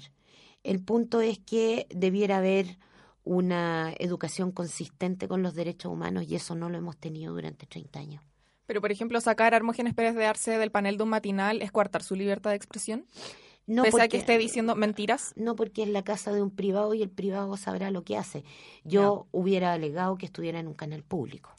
El 0.64 0.80
punto 0.80 1.20
es 1.20 1.40
que 1.40 1.88
debiera 1.90 2.38
haber 2.38 2.78
una 3.26 3.94
educación 4.00 4.52
consistente 4.52 5.28
con 5.28 5.44
los 5.44 5.54
derechos 5.56 5.92
humanos 5.92 6.26
y 6.28 6.36
eso 6.36 6.56
no 6.56 6.70
lo 6.70 6.78
hemos 6.78 6.96
tenido 6.98 7.34
durante 7.34 7.66
30 7.66 8.00
años. 8.00 8.24
Pero, 8.68 8.82
por 8.82 8.92
ejemplo, 8.92 9.20
sacar 9.22 9.54
a 9.54 9.58
Hermógenes 9.58 9.94
Pérez 9.94 10.16
de 10.16 10.26
Arce 10.26 10.58
del 10.58 10.72
panel 10.72 10.98
de 10.98 11.04
un 11.04 11.10
matinal 11.10 11.62
es 11.62 11.72
coartar 11.72 12.02
su 12.04 12.16
libertad 12.16 12.52
de 12.52 12.56
expresión. 12.56 13.06
No 13.68 13.84
Pese 13.84 13.90
a 13.90 14.00
porque- 14.00 14.10
que 14.10 14.18
esté 14.18 14.38
diciendo 14.38 14.76
mentiras. 14.76 15.34
No, 15.36 15.56
porque 15.56 15.84
es 15.84 15.90
la 15.90 16.04
casa 16.04 16.32
de 16.32 16.42
un 16.42 16.52
privado 16.52 16.94
y 16.94 17.02
el 17.02 17.10
privado 17.10 17.58
sabrá 17.58 17.92
lo 17.92 18.04
que 18.04 18.16
hace. 18.18 18.44
Yo 18.84 19.28
hubiera 19.32 19.74
alegado 19.74 20.18
que 20.18 20.26
estuviera 20.28 20.60
en 20.60 20.68
un 20.68 20.74
canal 20.76 21.04
público. 21.04 21.52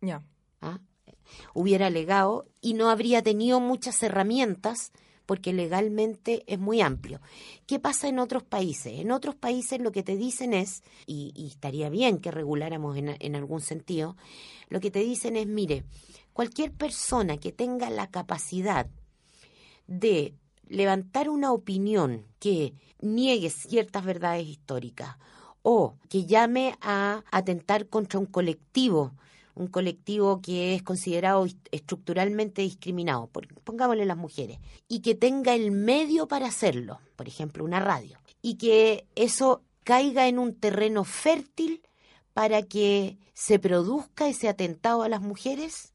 Ya. 0.00 0.22
¿ah? 0.60 0.80
Hubiera 1.54 1.86
alegado 1.86 2.46
y 2.60 2.74
no 2.74 2.90
habría 2.90 3.22
tenido 3.22 3.60
muchas 3.60 4.02
herramientas 4.02 4.92
porque 5.26 5.52
legalmente 5.52 6.44
es 6.46 6.58
muy 6.58 6.80
amplio. 6.80 7.20
¿Qué 7.66 7.78
pasa 7.78 8.08
en 8.08 8.18
otros 8.18 8.42
países? 8.42 9.00
En 9.00 9.10
otros 9.10 9.34
países 9.34 9.80
lo 9.80 9.92
que 9.92 10.02
te 10.02 10.16
dicen 10.16 10.52
es, 10.52 10.82
y, 11.06 11.32
estaría 11.46 11.88
bien 11.90 12.18
que 12.18 12.30
reguláramos 12.30 12.96
en, 12.96 13.16
en 13.18 13.36
algún 13.36 13.60
sentido, 13.60 14.16
lo 14.68 14.80
que 14.80 14.90
te 14.90 15.00
dicen 15.00 15.36
es, 15.36 15.46
mire, 15.46 15.84
cualquier 16.32 16.72
persona 16.72 17.38
que 17.38 17.52
tenga 17.52 17.90
la 17.90 18.10
capacidad 18.10 18.86
de 19.86 20.34
levantar 20.68 21.28
una 21.28 21.52
opinión 21.52 22.26
que 22.38 22.74
niegue 23.00 23.50
ciertas 23.50 24.04
verdades 24.04 24.46
históricas 24.46 25.16
o 25.62 25.96
que 26.08 26.26
llame 26.26 26.76
a 26.80 27.24
atentar 27.30 27.88
contra 27.88 28.20
un 28.20 28.26
colectivo, 28.26 29.12
un 29.54 29.68
colectivo 29.68 30.40
que 30.40 30.74
es 30.74 30.82
considerado 30.82 31.44
est- 31.46 31.68
estructuralmente 31.70 32.62
discriminado, 32.62 33.28
pongámosle 33.64 34.04
las 34.04 34.16
mujeres, 34.16 34.58
y 34.88 35.00
que 35.00 35.14
tenga 35.14 35.54
el 35.54 35.70
medio 35.70 36.26
para 36.28 36.46
hacerlo, 36.46 37.00
por 37.16 37.28
ejemplo, 37.28 37.64
una 37.64 37.80
radio, 37.80 38.18
y 38.42 38.56
que 38.56 39.06
eso 39.14 39.62
caiga 39.84 40.26
en 40.28 40.38
un 40.38 40.54
terreno 40.54 41.04
fértil 41.04 41.82
para 42.32 42.62
que 42.62 43.18
se 43.32 43.58
produzca 43.58 44.28
ese 44.28 44.48
atentado 44.48 45.02
a 45.02 45.08
las 45.08 45.20
mujeres, 45.20 45.92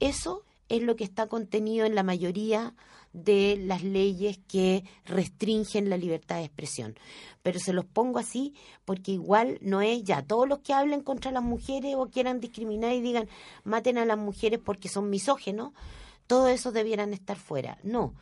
eso 0.00 0.44
es 0.68 0.82
lo 0.82 0.96
que 0.96 1.04
está 1.04 1.26
contenido 1.26 1.86
en 1.86 1.94
la 1.94 2.02
mayoría 2.02 2.74
de 3.14 3.56
las 3.58 3.82
leyes 3.82 4.38
que 4.46 4.84
restringen 5.06 5.88
la 5.88 5.96
libertad 5.96 6.36
de 6.36 6.44
expresión. 6.44 6.98
Pero 7.42 7.58
se 7.58 7.72
los 7.72 7.86
pongo 7.86 8.18
así 8.18 8.54
porque 8.84 9.12
igual 9.12 9.58
no 9.62 9.80
es 9.80 10.04
ya 10.04 10.22
todos 10.22 10.46
los 10.46 10.58
que 10.58 10.74
hablen 10.74 11.00
contra 11.00 11.30
las 11.30 11.42
mujeres 11.42 11.94
o 11.96 12.10
quieran 12.10 12.40
discriminar 12.40 12.92
y 12.92 13.00
digan 13.00 13.28
maten 13.62 13.96
a 13.96 14.04
las 14.04 14.18
mujeres 14.18 14.60
porque 14.62 14.88
son 14.88 15.08
misógenos, 15.08 15.72
todos 16.26 16.50
esos 16.50 16.74
debieran 16.74 17.14
estar 17.14 17.38
fuera. 17.38 17.78
No, 17.82 18.14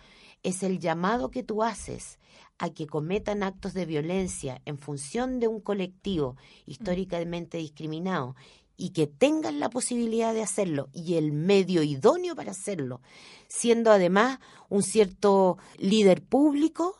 es 0.43 0.63
el 0.63 0.79
llamado 0.79 1.31
que 1.31 1.43
tú 1.43 1.63
haces 1.63 2.19
a 2.59 2.71
que 2.71 2.87
cometan 2.87 3.43
actos 3.43 3.75
de 3.75 3.87
violencia 3.87 4.61
en 4.67 4.79
función 4.79 5.41
de 5.41 5.49
un 5.49 5.61
colectivo 5.61 6.37
históricamente 6.67 7.59
discriminado 7.59 8.37
y 8.83 8.91
que 8.91 9.07
tengan 9.07 9.61
la 9.61 9.71
posibilidad 9.71 10.35
de 10.35 10.43
hacerlo 10.43 10.89
y 10.93 11.15
el 11.15 11.31
medio 11.31 11.85
idóneo 11.85 12.35
para 12.35 12.51
hacerlo, 12.51 13.01
siendo 13.47 13.93
además 13.93 14.41
un 14.69 14.83
cierto 14.83 15.57
líder 15.79 16.21
público, 16.21 16.99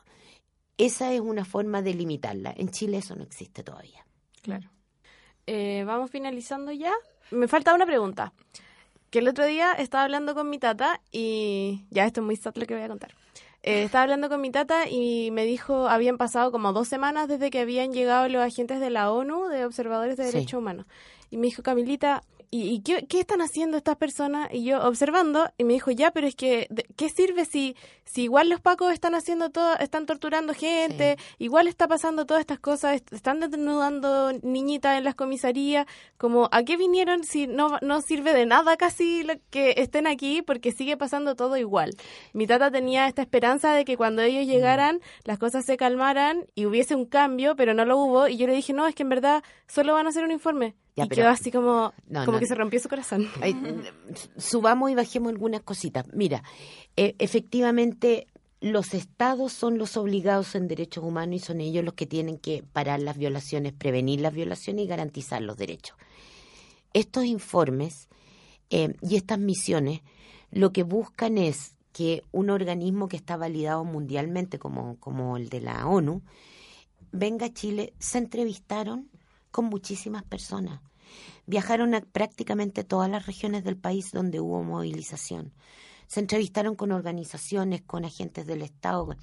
esa 0.79 1.13
es 1.13 1.19
una 1.21 1.45
forma 1.45 1.83
de 1.83 1.95
limitarla. 1.95 2.55
En 2.57 2.69
Chile 2.69 2.99
eso 2.99 3.17
no 3.17 3.25
existe 3.25 3.65
todavía. 3.65 4.07
Claro. 4.43 4.71
Eh, 5.49 5.83
Vamos 5.85 6.13
finalizando 6.13 6.71
ya. 6.71 6.93
Me 7.33 7.49
falta 7.49 7.75
una 7.75 7.85
pregunta. 7.85 8.33
Que 9.11 9.19
el 9.19 9.27
otro 9.27 9.45
día 9.45 9.73
estaba 9.73 10.05
hablando 10.05 10.37
con 10.37 10.49
mi 10.51 10.61
tata 10.61 11.01
y 11.11 11.85
ya 11.91 12.07
esto 12.07 12.21
es 12.21 12.27
muy 12.27 12.37
sad 12.37 12.55
lo 12.55 12.65
que 12.65 12.75
voy 12.75 12.85
a 12.85 12.89
contar. 12.89 13.13
Eh, 13.63 13.85
estaba 13.85 14.03
hablando 14.03 14.29
con 14.29 14.41
mi 14.41 14.51
tata 14.51 14.89
y 14.89 15.31
me 15.31 15.45
dijo, 15.45 15.89
habían 15.89 16.19
pasado 16.19 16.51
como 16.51 16.73
dos 16.73 16.89
semanas 16.89 17.29
desde 17.29 17.51
que 17.51 17.61
habían 17.61 17.93
llegado 17.93 18.29
los 18.29 18.43
agentes 18.43 18.81
de 18.81 18.91
la 18.91 19.13
ONU, 19.13 19.47
de 19.49 19.65
observadores 19.65 20.17
de 20.17 20.25
Sí. 20.27 20.33
derechos 20.33 20.59
humanos. 20.59 20.87
Y 21.31 21.37
me 21.37 21.47
dijo, 21.47 21.63
Camilita, 21.63 22.23
¿y, 22.55 22.69
y 22.75 22.83
qué, 22.83 23.07
qué 23.09 23.19
están 23.19 23.41
haciendo 23.41 23.77
estas 23.79 23.97
personas? 23.97 24.49
Y 24.53 24.63
yo 24.65 24.81
observando, 24.87 25.49
y 25.59 25.65
me 25.65 25.73
dijo, 25.73 25.91
ya, 25.91 26.11
pero 26.13 26.27
es 26.29 26.37
que, 26.37 26.67
¿de- 26.71 26.87
¿qué 26.97 27.09
sirve 27.09 27.47
si, 27.47 27.75
si 28.05 28.25
igual 28.25 28.49
los 28.51 28.61
pacos 28.61 28.93
están 28.93 29.15
haciendo 29.15 29.49
todo, 29.51 29.75
están 29.79 30.05
torturando 30.07 30.53
gente, 30.55 31.17
igual 31.39 31.67
está 31.67 31.89
pasando 31.89 32.27
todas 32.27 32.43
estas 32.43 32.61
cosas, 32.61 32.97
est- 32.97 33.13
están 33.13 33.41
desnudando 33.41 34.33
niñitas 34.43 34.99
en 34.99 35.05
las 35.05 35.15
comisarías, 35.15 35.87
como, 36.19 36.49
¿a 36.53 36.63
qué 36.63 36.77
vinieron 36.77 37.25
si 37.25 37.47
no, 37.47 37.79
no 37.81 38.01
sirve 38.03 38.35
de 38.35 38.45
nada 38.47 38.77
casi 38.77 39.23
lo 39.25 39.35
que 39.51 39.75
estén 39.79 40.07
aquí 40.07 40.43
porque 40.43 40.73
sigue 40.73 40.97
pasando 40.99 41.35
todo 41.35 41.57
igual? 41.57 41.95
Mi 42.35 42.47
tata 42.47 42.71
tenía 42.71 43.09
esta 43.09 43.23
esperanza 43.23 43.73
de 43.73 43.85
que 43.85 43.97
cuando 43.97 44.21
ellos 44.23 44.47
llegaran 44.47 45.01
las 45.25 45.39
cosas 45.39 45.65
se 45.65 45.77
calmaran 45.79 46.45
y 46.55 46.67
hubiese 46.67 46.95
un 46.95 47.07
cambio, 47.07 47.57
pero 47.57 47.73
no 47.73 47.87
lo 47.87 47.97
hubo, 47.97 48.29
y 48.29 48.37
yo 48.37 48.47
le 48.47 48.53
dije, 48.55 48.75
no, 48.75 48.87
es 48.87 48.95
que 48.95 49.03
en 49.05 49.09
verdad 49.09 49.43
solo 49.67 49.95
van 49.95 50.05
a 50.07 50.11
hacer 50.11 50.23
un 50.25 50.33
informe. 50.33 50.75
Ya, 50.95 51.05
y 51.05 51.09
pero- 51.09 51.23
quedó 51.23 51.31
así 51.31 51.51
como, 51.51 51.93
No, 52.09 52.25
como 52.25 52.33
no, 52.33 52.39
que 52.41 52.47
se 52.47 52.55
rompió 52.55 52.79
su 52.81 52.89
corazón. 52.89 53.27
Ay, 53.41 53.57
subamos 54.37 54.91
y 54.91 54.95
bajemos 54.95 55.31
algunas 55.33 55.63
cositas. 55.63 56.07
Mira, 56.13 56.43
eh, 56.97 57.15
efectivamente 57.19 58.27
los 58.61 58.95
estados 58.95 59.53
son 59.53 59.79
los 59.79 59.97
obligados 59.97 60.55
en 60.55 60.69
derechos 60.69 61.03
humanos 61.03 61.37
y 61.37 61.39
son 61.41 61.61
ellos 61.61 61.85
los 61.85 61.95
que 61.95 62.07
tienen 62.07 62.39
que 62.39 62.63
parar 62.63 63.01
las 63.01 63.17
violaciones, 63.17 63.73
prevenir 63.73 64.21
las 64.21 64.33
violaciones 64.35 64.85
y 64.85 64.89
garantizar 64.89 65.43
los 65.43 65.57
derechos. 65.57 65.97
Estos 66.93 67.25
informes 67.25 68.09
eh, 68.71 68.95
y 69.03 69.17
estas 69.17 69.39
misiones 69.39 70.01
lo 70.51 70.73
que 70.73 70.83
buscan 70.83 71.39
es 71.39 71.75
que 71.93 72.23
un 72.33 72.51
organismo 72.51 73.09
que 73.09 73.17
está 73.17 73.37
validado 73.37 73.85
mundialmente 73.85 74.59
como, 74.59 74.97
como 75.01 75.37
el 75.39 75.49
de 75.49 75.61
la 75.63 75.87
ONU 75.87 76.23
venga 77.11 77.47
a 77.47 77.53
Chile, 77.53 77.95
se 77.99 78.19
entrevistaron 78.19 79.09
con 79.53 79.67
muchísimas 79.67 80.25
personas 80.25 80.81
viajaron 81.47 81.95
a 81.95 82.01
prácticamente 82.01 82.85
todas 82.85 83.11
las 83.11 83.27
regiones 83.27 83.65
del 83.65 83.77
país 83.77 84.13
donde 84.13 84.41
hubo 84.41 84.63
movilización. 84.63 85.53
Se 86.07 86.21
entrevistaron 86.21 86.77
con 86.77 86.93
organizaciones, 86.93 87.83
con 87.83 88.05
agentes 88.05 88.47
del 88.47 88.63
Estado 88.63 89.17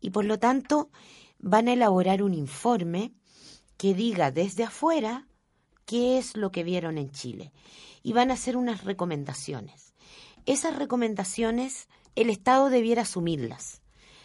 y 0.00 0.10
por 0.10 0.24
lo 0.24 0.38
tanto 0.38 0.90
van 1.38 1.68
a 1.68 1.72
elaborar 1.72 2.22
un 2.22 2.34
informe 2.34 3.12
que 3.76 3.94
diga 3.94 4.30
desde 4.30 4.64
afuera 4.64 5.28
qué 5.84 6.18
es 6.18 6.36
lo 6.36 6.50
que 6.50 6.64
vieron 6.64 6.98
en 6.98 7.10
Chile 7.10 7.52
y 8.02 8.12
van 8.12 8.30
a 8.30 8.34
hacer 8.34 8.56
unas 8.56 8.84
recomendaciones. 8.84 9.94
Esas 10.46 10.76
recomendaciones 10.76 11.88
el 12.14 12.30
Estado 12.30 12.70
debiera 12.70 13.02
asumirlas. 13.02 13.82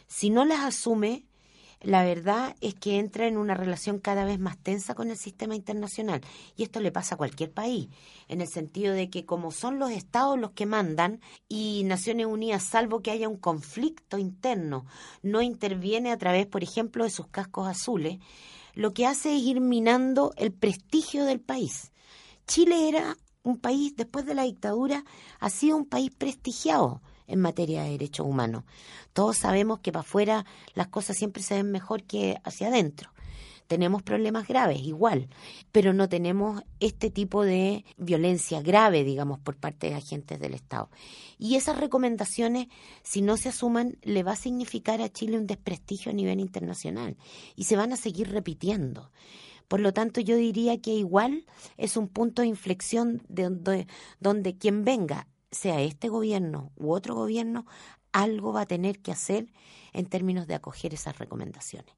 Si 0.07 0.29
no 0.29 0.45
las 0.45 0.61
asume, 0.61 1.25
la 1.83 2.03
verdad 2.03 2.55
es 2.61 2.75
que 2.75 2.99
entra 2.99 3.27
en 3.27 3.37
una 3.37 3.55
relación 3.55 3.99
cada 3.99 4.23
vez 4.23 4.39
más 4.39 4.57
tensa 4.57 4.93
con 4.93 5.09
el 5.09 5.17
sistema 5.17 5.55
internacional. 5.55 6.21
Y 6.55 6.63
esto 6.63 6.79
le 6.79 6.91
pasa 6.91 7.15
a 7.15 7.17
cualquier 7.17 7.51
país, 7.51 7.89
en 8.27 8.41
el 8.41 8.47
sentido 8.47 8.93
de 8.93 9.09
que 9.09 9.25
como 9.25 9.51
son 9.51 9.79
los 9.79 9.91
estados 9.91 10.39
los 10.39 10.51
que 10.51 10.65
mandan 10.65 11.21
y 11.49 11.83
Naciones 11.85 12.27
Unidas, 12.27 12.63
salvo 12.63 13.01
que 13.01 13.11
haya 13.11 13.27
un 13.27 13.37
conflicto 13.37 14.17
interno, 14.17 14.85
no 15.23 15.41
interviene 15.41 16.11
a 16.11 16.17
través, 16.17 16.45
por 16.45 16.63
ejemplo, 16.63 17.03
de 17.03 17.09
sus 17.09 17.27
cascos 17.27 17.67
azules, 17.67 18.19
lo 18.73 18.93
que 18.93 19.05
hace 19.05 19.35
es 19.35 19.41
ir 19.41 19.59
minando 19.59 20.33
el 20.37 20.53
prestigio 20.53 21.25
del 21.25 21.39
país. 21.39 21.91
Chile 22.47 22.89
era 22.89 23.17
un 23.43 23.57
país, 23.57 23.95
después 23.95 24.25
de 24.25 24.35
la 24.35 24.43
dictadura, 24.43 25.03
ha 25.39 25.49
sido 25.49 25.77
un 25.77 25.85
país 25.85 26.11
prestigiado 26.15 27.01
en 27.31 27.39
materia 27.39 27.83
de 27.83 27.91
derechos 27.91 28.27
humanos. 28.27 28.63
Todos 29.13 29.37
sabemos 29.37 29.79
que 29.79 29.91
para 29.91 30.01
afuera 30.01 30.45
las 30.73 30.87
cosas 30.87 31.17
siempre 31.17 31.43
se 31.43 31.55
ven 31.55 31.71
mejor 31.71 32.03
que 32.03 32.37
hacia 32.43 32.67
adentro. 32.67 33.11
Tenemos 33.71 34.03
problemas 34.03 34.49
graves, 34.49 34.81
igual, 34.81 35.29
pero 35.71 35.93
no 35.93 36.09
tenemos 36.09 36.61
este 36.81 37.09
tipo 37.09 37.43
de 37.43 37.85
violencia 37.95 38.61
grave, 38.61 39.05
digamos, 39.05 39.39
por 39.39 39.55
parte 39.55 39.89
de 39.89 39.95
agentes 39.95 40.41
del 40.41 40.55
Estado. 40.55 40.89
Y 41.37 41.55
esas 41.55 41.77
recomendaciones, 41.77 42.67
si 43.01 43.21
no 43.21 43.37
se 43.37 43.47
asuman, 43.47 43.97
le 44.01 44.23
va 44.23 44.33
a 44.33 44.35
significar 44.35 45.01
a 45.01 45.07
Chile 45.07 45.37
un 45.37 45.47
desprestigio 45.47 46.11
a 46.11 46.15
nivel 46.15 46.41
internacional 46.41 47.15
y 47.55 47.63
se 47.63 47.77
van 47.77 47.93
a 47.93 47.95
seguir 47.95 48.29
repitiendo. 48.29 49.09
Por 49.69 49.79
lo 49.79 49.93
tanto, 49.93 50.19
yo 50.19 50.35
diría 50.35 50.81
que 50.81 50.91
igual 50.91 51.45
es 51.77 51.95
un 51.95 52.09
punto 52.09 52.41
de 52.41 52.49
inflexión 52.49 53.21
de 53.29 53.43
donde, 53.43 53.87
donde 54.19 54.57
quien 54.57 54.83
venga, 54.83 55.29
sea 55.51 55.81
este 55.81 56.09
gobierno 56.09 56.71
u 56.75 56.91
otro 56.91 57.15
gobierno, 57.15 57.65
algo 58.11 58.53
va 58.53 58.61
a 58.61 58.65
tener 58.65 58.99
que 58.99 59.11
hacer 59.11 59.47
en 59.93 60.05
términos 60.05 60.47
de 60.47 60.55
acoger 60.55 60.93
esas 60.93 61.17
recomendaciones. 61.19 61.93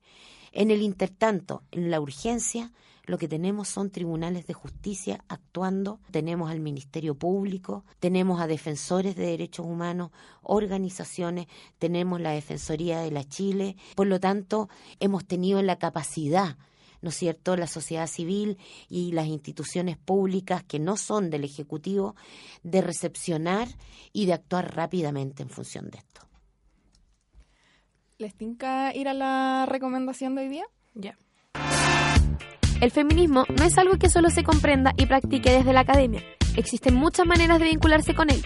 En 0.52 0.70
el 0.70 0.82
intertanto, 0.82 1.64
en 1.72 1.90
la 1.90 2.00
urgencia, 2.00 2.72
lo 3.06 3.18
que 3.18 3.28
tenemos 3.28 3.68
son 3.68 3.90
tribunales 3.90 4.48
de 4.48 4.54
justicia 4.54 5.24
actuando, 5.28 6.00
tenemos 6.12 6.52
al 6.52 6.60
Ministerio 6.60 7.16
Público, 7.16 7.84
tenemos 8.00 8.40
a 8.40 8.48
defensores 8.48 9.16
de 9.16 9.26
derechos 9.26 9.66
humanos, 9.66 10.12
organizaciones, 10.42 11.48
tenemos 11.80 12.22
la 12.22 12.32
Defensoría 12.32 13.00
de 13.02 13.12
la 13.12 13.28
Chile, 13.28 13.76
por 13.96 14.08
lo 14.08 14.20
tanto, 14.20 14.70
hemos 15.00 15.26
tenido 15.26 15.62
la 15.62 15.80
capacidad 15.80 16.58
¿no 17.04 17.10
es 17.10 17.16
cierto?, 17.16 17.56
la 17.56 17.68
sociedad 17.68 18.08
civil 18.08 18.58
y 18.90 19.12
las 19.12 19.28
instituciones 19.28 19.98
públicas 19.98 20.64
que 20.64 20.80
no 20.80 20.98
son 20.98 21.30
del 21.30 21.44
Ejecutivo, 21.44 22.16
de 22.64 22.82
recepcionar 22.82 23.68
y 24.14 24.26
de 24.26 24.34
actuar 24.34 24.74
rápidamente 24.76 25.44
en 25.44 25.50
función 25.50 25.90
de 25.92 26.00
esto. 26.00 26.22
¿Les 28.18 28.34
tinca 28.34 28.96
ir 28.96 29.10
a 29.10 29.14
la 29.14 29.66
recomendación 29.68 30.34
de 30.34 30.44
hoy 30.44 30.48
día? 30.48 30.66
Ya. 30.94 31.18
El 32.80 32.92
feminismo 32.92 33.46
no 33.50 33.66
es 33.66 33.78
algo 33.78 33.98
que 33.98 34.10
solo 34.10 34.30
se 34.30 34.44
comprenda 34.44 34.94
y 34.98 35.06
practique 35.06 35.52
desde 35.52 35.74
la 35.74 35.82
academia. 35.82 36.22
Existen 36.56 36.96
muchas 36.96 37.26
maneras 37.26 37.60
de 37.60 37.66
vincularse 37.66 38.16
con 38.16 38.30
él. 38.30 38.42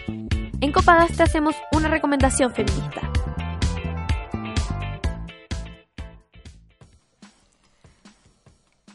En 0.62 0.72
Copadas 0.72 1.16
te 1.16 1.24
hacemos 1.24 1.56
una 1.74 1.90
recomendación 1.90 2.54
feminista. 2.54 3.12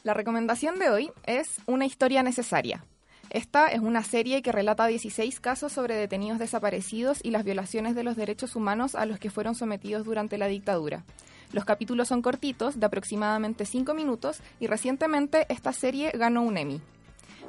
La 0.04 0.14
recomendación 0.14 0.80
de 0.80 0.90
hoy 0.90 1.12
es 1.26 1.60
Una 1.64 1.86
historia 1.86 2.24
necesaria. 2.24 2.84
Esta 3.30 3.68
es 3.68 3.78
una 3.78 4.02
serie 4.02 4.42
que 4.42 4.50
relata 4.50 4.88
16 4.88 5.38
casos 5.38 5.70
sobre 5.70 5.94
detenidos 5.94 6.40
desaparecidos 6.40 7.20
y 7.22 7.30
las 7.30 7.44
violaciones 7.44 7.94
de 7.94 8.02
los 8.02 8.16
derechos 8.16 8.56
humanos 8.56 8.96
a 8.96 9.06
los 9.06 9.20
que 9.20 9.30
fueron 9.30 9.54
sometidos 9.54 10.04
durante 10.04 10.38
la 10.38 10.48
dictadura. 10.48 11.04
Los 11.52 11.64
capítulos 11.64 12.08
son 12.08 12.20
cortitos, 12.20 12.80
de 12.80 12.86
aproximadamente 12.86 13.64
5 13.64 13.94
minutos, 13.94 14.40
y 14.58 14.66
recientemente 14.66 15.46
esta 15.48 15.72
serie 15.72 16.10
ganó 16.10 16.42
un 16.42 16.58
Emmy. 16.58 16.80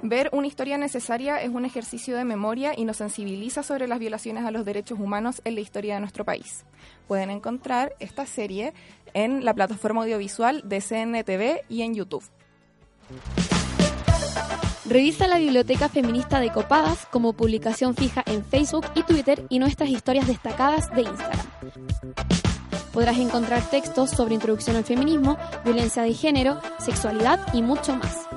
Ver 0.04 0.30
una 0.32 0.46
historia 0.46 0.78
necesaria 0.78 1.42
es 1.42 1.50
un 1.50 1.66
ejercicio 1.66 2.16
de 2.16 2.24
memoria 2.24 2.74
y 2.78 2.86
nos 2.86 2.98
sensibiliza 2.98 3.64
sobre 3.64 3.88
las 3.88 3.98
violaciones 3.98 4.46
a 4.46 4.52
los 4.52 4.64
derechos 4.64 5.00
humanos 5.00 5.42
en 5.44 5.56
la 5.56 5.62
historia 5.62 5.96
de 5.96 6.02
nuestro 6.02 6.24
país. 6.24 6.66
Pueden 7.08 7.32
encontrar 7.32 7.96
esta 8.00 8.28
serie 8.28 8.74
en 9.16 9.44
la 9.44 9.56
plataforma 9.56 10.04
audiovisual 10.04 10.62
de 10.66 10.82
CNTV 10.82 11.66
y 11.68 11.82
en 11.82 11.96
YouTube. 11.96 12.24
Revisa 14.86 15.28
la 15.28 15.38
Biblioteca 15.38 15.88
Feminista 15.90 16.40
de 16.40 16.52
Copadas 16.52 17.06
como 17.10 17.34
publicación 17.34 17.96
fija 17.96 18.22
en 18.26 18.44
Facebook 18.44 18.86
y 18.96 19.04
Twitter 19.04 19.46
y 19.50 19.60
nuestras 19.60 19.90
historias 19.90 20.28
destacadas 20.28 20.94
de 20.94 21.04
Instagram. 21.04 21.48
Podrás 22.92 23.18
encontrar 23.18 23.68
textos 23.70 24.12
sobre 24.12 24.36
introducción 24.36 24.76
al 24.76 24.84
feminismo, 24.84 25.38
violencia 25.64 26.04
de 26.04 26.14
género, 26.14 26.62
sexualidad 26.80 27.40
y 27.54 27.62
mucho 27.62 27.96
más. 27.96 28.28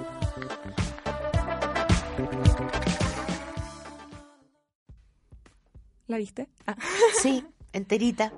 ¿La 6.06 6.16
viste? 6.16 6.48
Ah. 6.66 6.76
Sí, 7.20 7.44
enterita. 7.72 8.32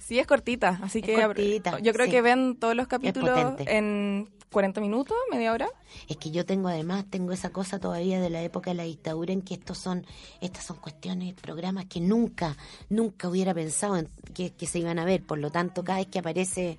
Sí, 0.00 0.18
es 0.18 0.26
cortita, 0.26 0.80
así 0.82 0.98
Es 0.98 1.04
que 1.04 1.14
cortita, 1.14 1.78
yo 1.78 1.92
creo 1.92 2.06
sí. 2.06 2.12
que 2.12 2.22
ven 2.22 2.56
todos 2.58 2.74
los 2.74 2.88
capítulos 2.88 3.54
en 3.60 4.28
40 4.52 4.80
minutos, 4.80 5.16
media 5.30 5.52
hora. 5.52 5.68
Es 6.08 6.16
que 6.18 6.30
yo 6.30 6.44
tengo 6.46 6.68
además, 6.68 7.04
tengo 7.10 7.32
esa 7.32 7.50
cosa 7.50 7.78
todavía 7.80 8.20
de 8.20 8.30
la 8.30 8.42
época 8.42 8.70
de 8.70 8.76
la 8.76 8.82
dictadura 8.84 9.32
en 9.32 9.42
que 9.42 9.54
estos 9.54 9.78
son, 9.78 10.06
estas 10.40 10.64
son 10.64 10.76
cuestiones, 10.76 11.34
programas 11.34 11.86
que 11.86 12.00
nunca, 12.00 12.56
nunca 12.88 13.28
hubiera 13.28 13.52
pensado 13.54 13.96
en 13.96 14.08
que, 14.34 14.52
que 14.52 14.66
se 14.66 14.78
iban 14.78 14.98
a 14.98 15.04
ver. 15.04 15.24
Por 15.24 15.38
lo 15.38 15.50
tanto, 15.50 15.82
cada 15.82 15.98
vez 15.98 16.06
que 16.08 16.18
aparece 16.20 16.78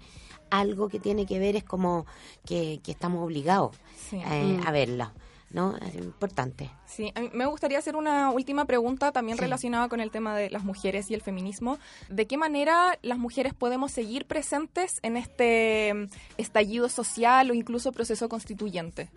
algo 0.49 0.87
que 0.87 0.99
tiene 0.99 1.25
que 1.25 1.39
ver 1.39 1.55
es 1.55 1.63
como 1.63 2.05
que, 2.45 2.79
que 2.83 2.91
estamos 2.91 3.23
obligados 3.23 3.75
Sí. 4.09 4.17
eh, 4.17 4.59
Mm. 4.61 4.67
a 4.67 4.71
verlo. 4.71 5.11
¿No? 5.53 5.77
Es 5.77 5.93
importante. 5.95 6.71
Sí, 6.87 7.11
a 7.13 7.21
mí 7.21 7.29
me 7.31 7.45
gustaría 7.45 7.77
hacer 7.77 7.95
una 7.95 8.31
última 8.31 8.65
pregunta 8.65 9.11
también 9.11 9.37
Sí. 9.37 9.43
relacionada 9.43 9.87
con 9.87 9.99
el 10.01 10.09
tema 10.09 10.35
de 10.35 10.49
las 10.49 10.63
mujeres 10.63 11.11
y 11.11 11.13
el 11.13 11.21
feminismo. 11.21 11.77
¿De 12.09 12.25
qué 12.25 12.37
manera 12.37 12.97
las 13.03 13.19
mujeres 13.19 13.53
podemos 13.53 13.91
seguir 13.91 14.25
presentes 14.25 14.99
en 15.03 15.15
este 15.15 15.93
mm, 15.93 16.07
estallido 16.39 16.89
social 16.89 17.51
o 17.51 17.53
incluso 17.53 17.91
proceso 17.91 18.27
constituyente? 18.29 19.09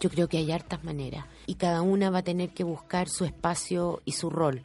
Yo 0.00 0.10
creo 0.10 0.28
que 0.28 0.38
hay 0.38 0.52
hartas 0.52 0.84
maneras 0.84 1.26
y 1.46 1.56
cada 1.56 1.82
una 1.82 2.08
va 2.08 2.18
a 2.18 2.22
tener 2.22 2.50
que 2.50 2.62
buscar 2.62 3.08
su 3.08 3.24
espacio 3.24 4.00
y 4.04 4.12
su 4.12 4.30
rol. 4.30 4.62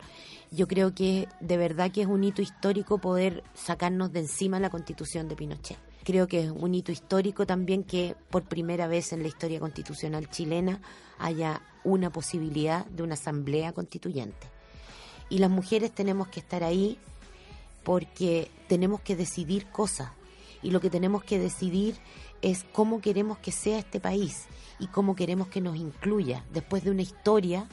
Yo 0.52 0.68
creo 0.68 0.94
que 0.94 1.28
de 1.40 1.58
verdad 1.58 1.92
que 1.92 2.02
es 2.02 2.08
un 2.08 2.24
hito 2.24 2.44
histórico 2.44 3.00
poder 3.00 3.44
sacarnos 3.56 4.14
de 4.14 4.20
encima 4.20 4.60
la 4.60 4.70
constitución 4.70 5.28
de 5.28 5.36
Pinochet. 5.36 5.78
Creo 6.06 6.28
que 6.28 6.44
es 6.44 6.52
un 6.52 6.76
hito 6.76 6.92
histórico 6.92 7.48
también 7.48 7.84
que 7.84 8.16
por 8.30 8.44
primera 8.44 8.86
vez 8.86 9.12
en 9.12 9.24
la 9.24 9.28
historia 9.28 9.60
constitucional 9.60 10.30
chilena 10.30 10.80
haya 11.18 11.64
una 11.84 12.12
posibilidad 12.12 12.86
de 12.86 13.02
una 13.02 13.16
asamblea 13.16 13.74
constituyente. 13.74 14.48
Y 15.30 15.40
las 15.40 15.50
mujeres 15.50 15.92
tenemos 15.92 16.28
que 16.28 16.40
estar 16.40 16.64
ahí 16.64 17.00
porque 17.84 18.52
tenemos 18.68 19.02
que 19.02 19.16
decidir 19.16 19.66
cosas 19.72 20.12
y 20.62 20.70
lo 20.70 20.80
que 20.80 20.92
tenemos 20.92 21.24
que 21.24 21.40
decidir 21.40 21.96
es 22.44 22.66
cómo 22.72 23.02
queremos 23.02 23.40
que 23.40 23.52
sea 23.52 23.80
este 23.80 24.00
país 24.00 24.46
y 24.78 24.86
cómo 24.86 25.16
queremos 25.16 25.48
que 25.48 25.60
nos 25.60 25.76
incluya 25.76 26.46
después 26.54 26.84
de 26.84 26.92
una 26.92 27.02
historia, 27.02 27.68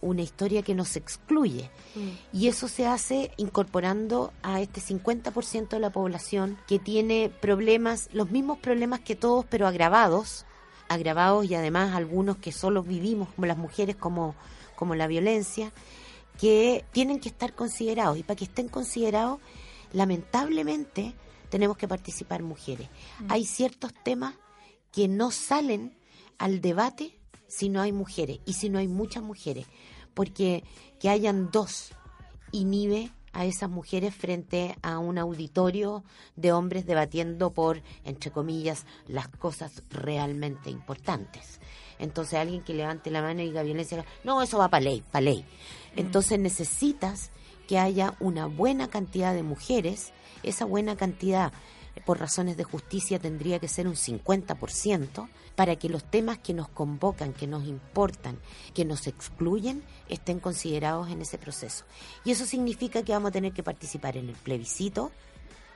una 0.00 0.22
historia 0.22 0.62
que 0.62 0.74
nos 0.74 0.96
excluye. 0.96 1.70
Y 2.32 2.48
eso 2.48 2.68
se 2.68 2.86
hace 2.86 3.32
incorporando 3.36 4.32
a 4.42 4.60
este 4.60 4.80
50% 4.80 5.68
de 5.68 5.80
la 5.80 5.90
población 5.90 6.58
que 6.66 6.78
tiene 6.78 7.30
problemas, 7.40 8.08
los 8.12 8.30
mismos 8.30 8.58
problemas 8.58 9.00
que 9.00 9.16
todos, 9.16 9.44
pero 9.44 9.66
agravados, 9.66 10.46
agravados 10.88 11.44
y 11.46 11.54
además 11.54 11.94
algunos 11.94 12.38
que 12.38 12.52
solo 12.52 12.82
vivimos 12.82 13.28
como 13.30 13.46
las 13.46 13.58
mujeres, 13.58 13.96
como, 13.96 14.34
como 14.76 14.94
la 14.94 15.06
violencia, 15.06 15.72
que 16.38 16.84
tienen 16.92 17.20
que 17.20 17.28
estar 17.28 17.54
considerados. 17.54 18.16
Y 18.16 18.22
para 18.22 18.36
que 18.36 18.44
estén 18.44 18.68
considerados, 18.68 19.38
lamentablemente, 19.92 21.14
tenemos 21.50 21.76
que 21.76 21.88
participar 21.88 22.42
mujeres. 22.42 22.88
Hay 23.28 23.44
ciertos 23.44 23.92
temas 24.02 24.34
que 24.92 25.08
no 25.08 25.30
salen 25.30 25.94
al 26.38 26.60
debate 26.60 27.19
si 27.50 27.68
no 27.68 27.82
hay 27.82 27.92
mujeres 27.92 28.38
y 28.46 28.54
si 28.54 28.70
no 28.70 28.78
hay 28.78 28.88
muchas 28.88 29.22
mujeres, 29.22 29.66
porque 30.14 30.64
que 30.98 31.10
hayan 31.10 31.50
dos 31.50 31.90
inhibe 32.52 33.10
a 33.32 33.44
esas 33.44 33.70
mujeres 33.70 34.14
frente 34.14 34.76
a 34.82 34.98
un 34.98 35.18
auditorio 35.18 36.04
de 36.36 36.52
hombres 36.52 36.86
debatiendo 36.86 37.50
por, 37.52 37.82
entre 38.04 38.30
comillas, 38.30 38.86
las 39.06 39.28
cosas 39.28 39.82
realmente 39.90 40.70
importantes. 40.70 41.60
Entonces 41.98 42.38
alguien 42.38 42.62
que 42.62 42.74
levante 42.74 43.10
la 43.10 43.22
mano 43.22 43.42
y 43.42 43.46
diga 43.46 43.62
violencia, 43.62 44.04
no, 44.24 44.42
eso 44.42 44.58
va 44.58 44.68
para 44.68 44.84
ley, 44.84 45.02
para 45.10 45.22
ley. 45.22 45.44
Entonces 45.96 46.38
necesitas 46.38 47.30
que 47.68 47.78
haya 47.78 48.14
una 48.20 48.46
buena 48.46 48.88
cantidad 48.88 49.34
de 49.34 49.42
mujeres, 49.42 50.12
esa 50.42 50.64
buena 50.64 50.96
cantidad 50.96 51.52
por 52.04 52.18
razones 52.18 52.56
de 52.56 52.64
justicia 52.64 53.18
tendría 53.18 53.58
que 53.58 53.68
ser 53.68 53.86
un 53.86 53.94
50% 53.94 55.28
para 55.60 55.76
que 55.76 55.90
los 55.90 56.02
temas 56.02 56.38
que 56.38 56.54
nos 56.54 56.70
convocan, 56.70 57.34
que 57.34 57.46
nos 57.46 57.66
importan, 57.66 58.38
que 58.72 58.86
nos 58.86 59.06
excluyen, 59.06 59.82
estén 60.08 60.40
considerados 60.40 61.10
en 61.10 61.20
ese 61.20 61.36
proceso. 61.36 61.84
Y 62.24 62.30
eso 62.30 62.46
significa 62.46 63.02
que 63.02 63.12
vamos 63.12 63.28
a 63.28 63.32
tener 63.32 63.52
que 63.52 63.62
participar 63.62 64.16
en 64.16 64.30
el 64.30 64.36
plebiscito, 64.36 65.12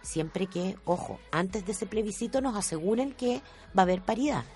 siempre 0.01 0.47
que, 0.47 0.79
ojo, 0.87 1.21
antes 1.31 1.67
de 1.67 1.73
ese 1.73 1.85
plebiscito 1.85 2.41
nos 2.41 2.57
aseguren 2.57 3.13
que 3.13 3.43
va 3.77 3.83
a 3.83 3.83
haber 3.83 4.01
paridad. 4.01 4.47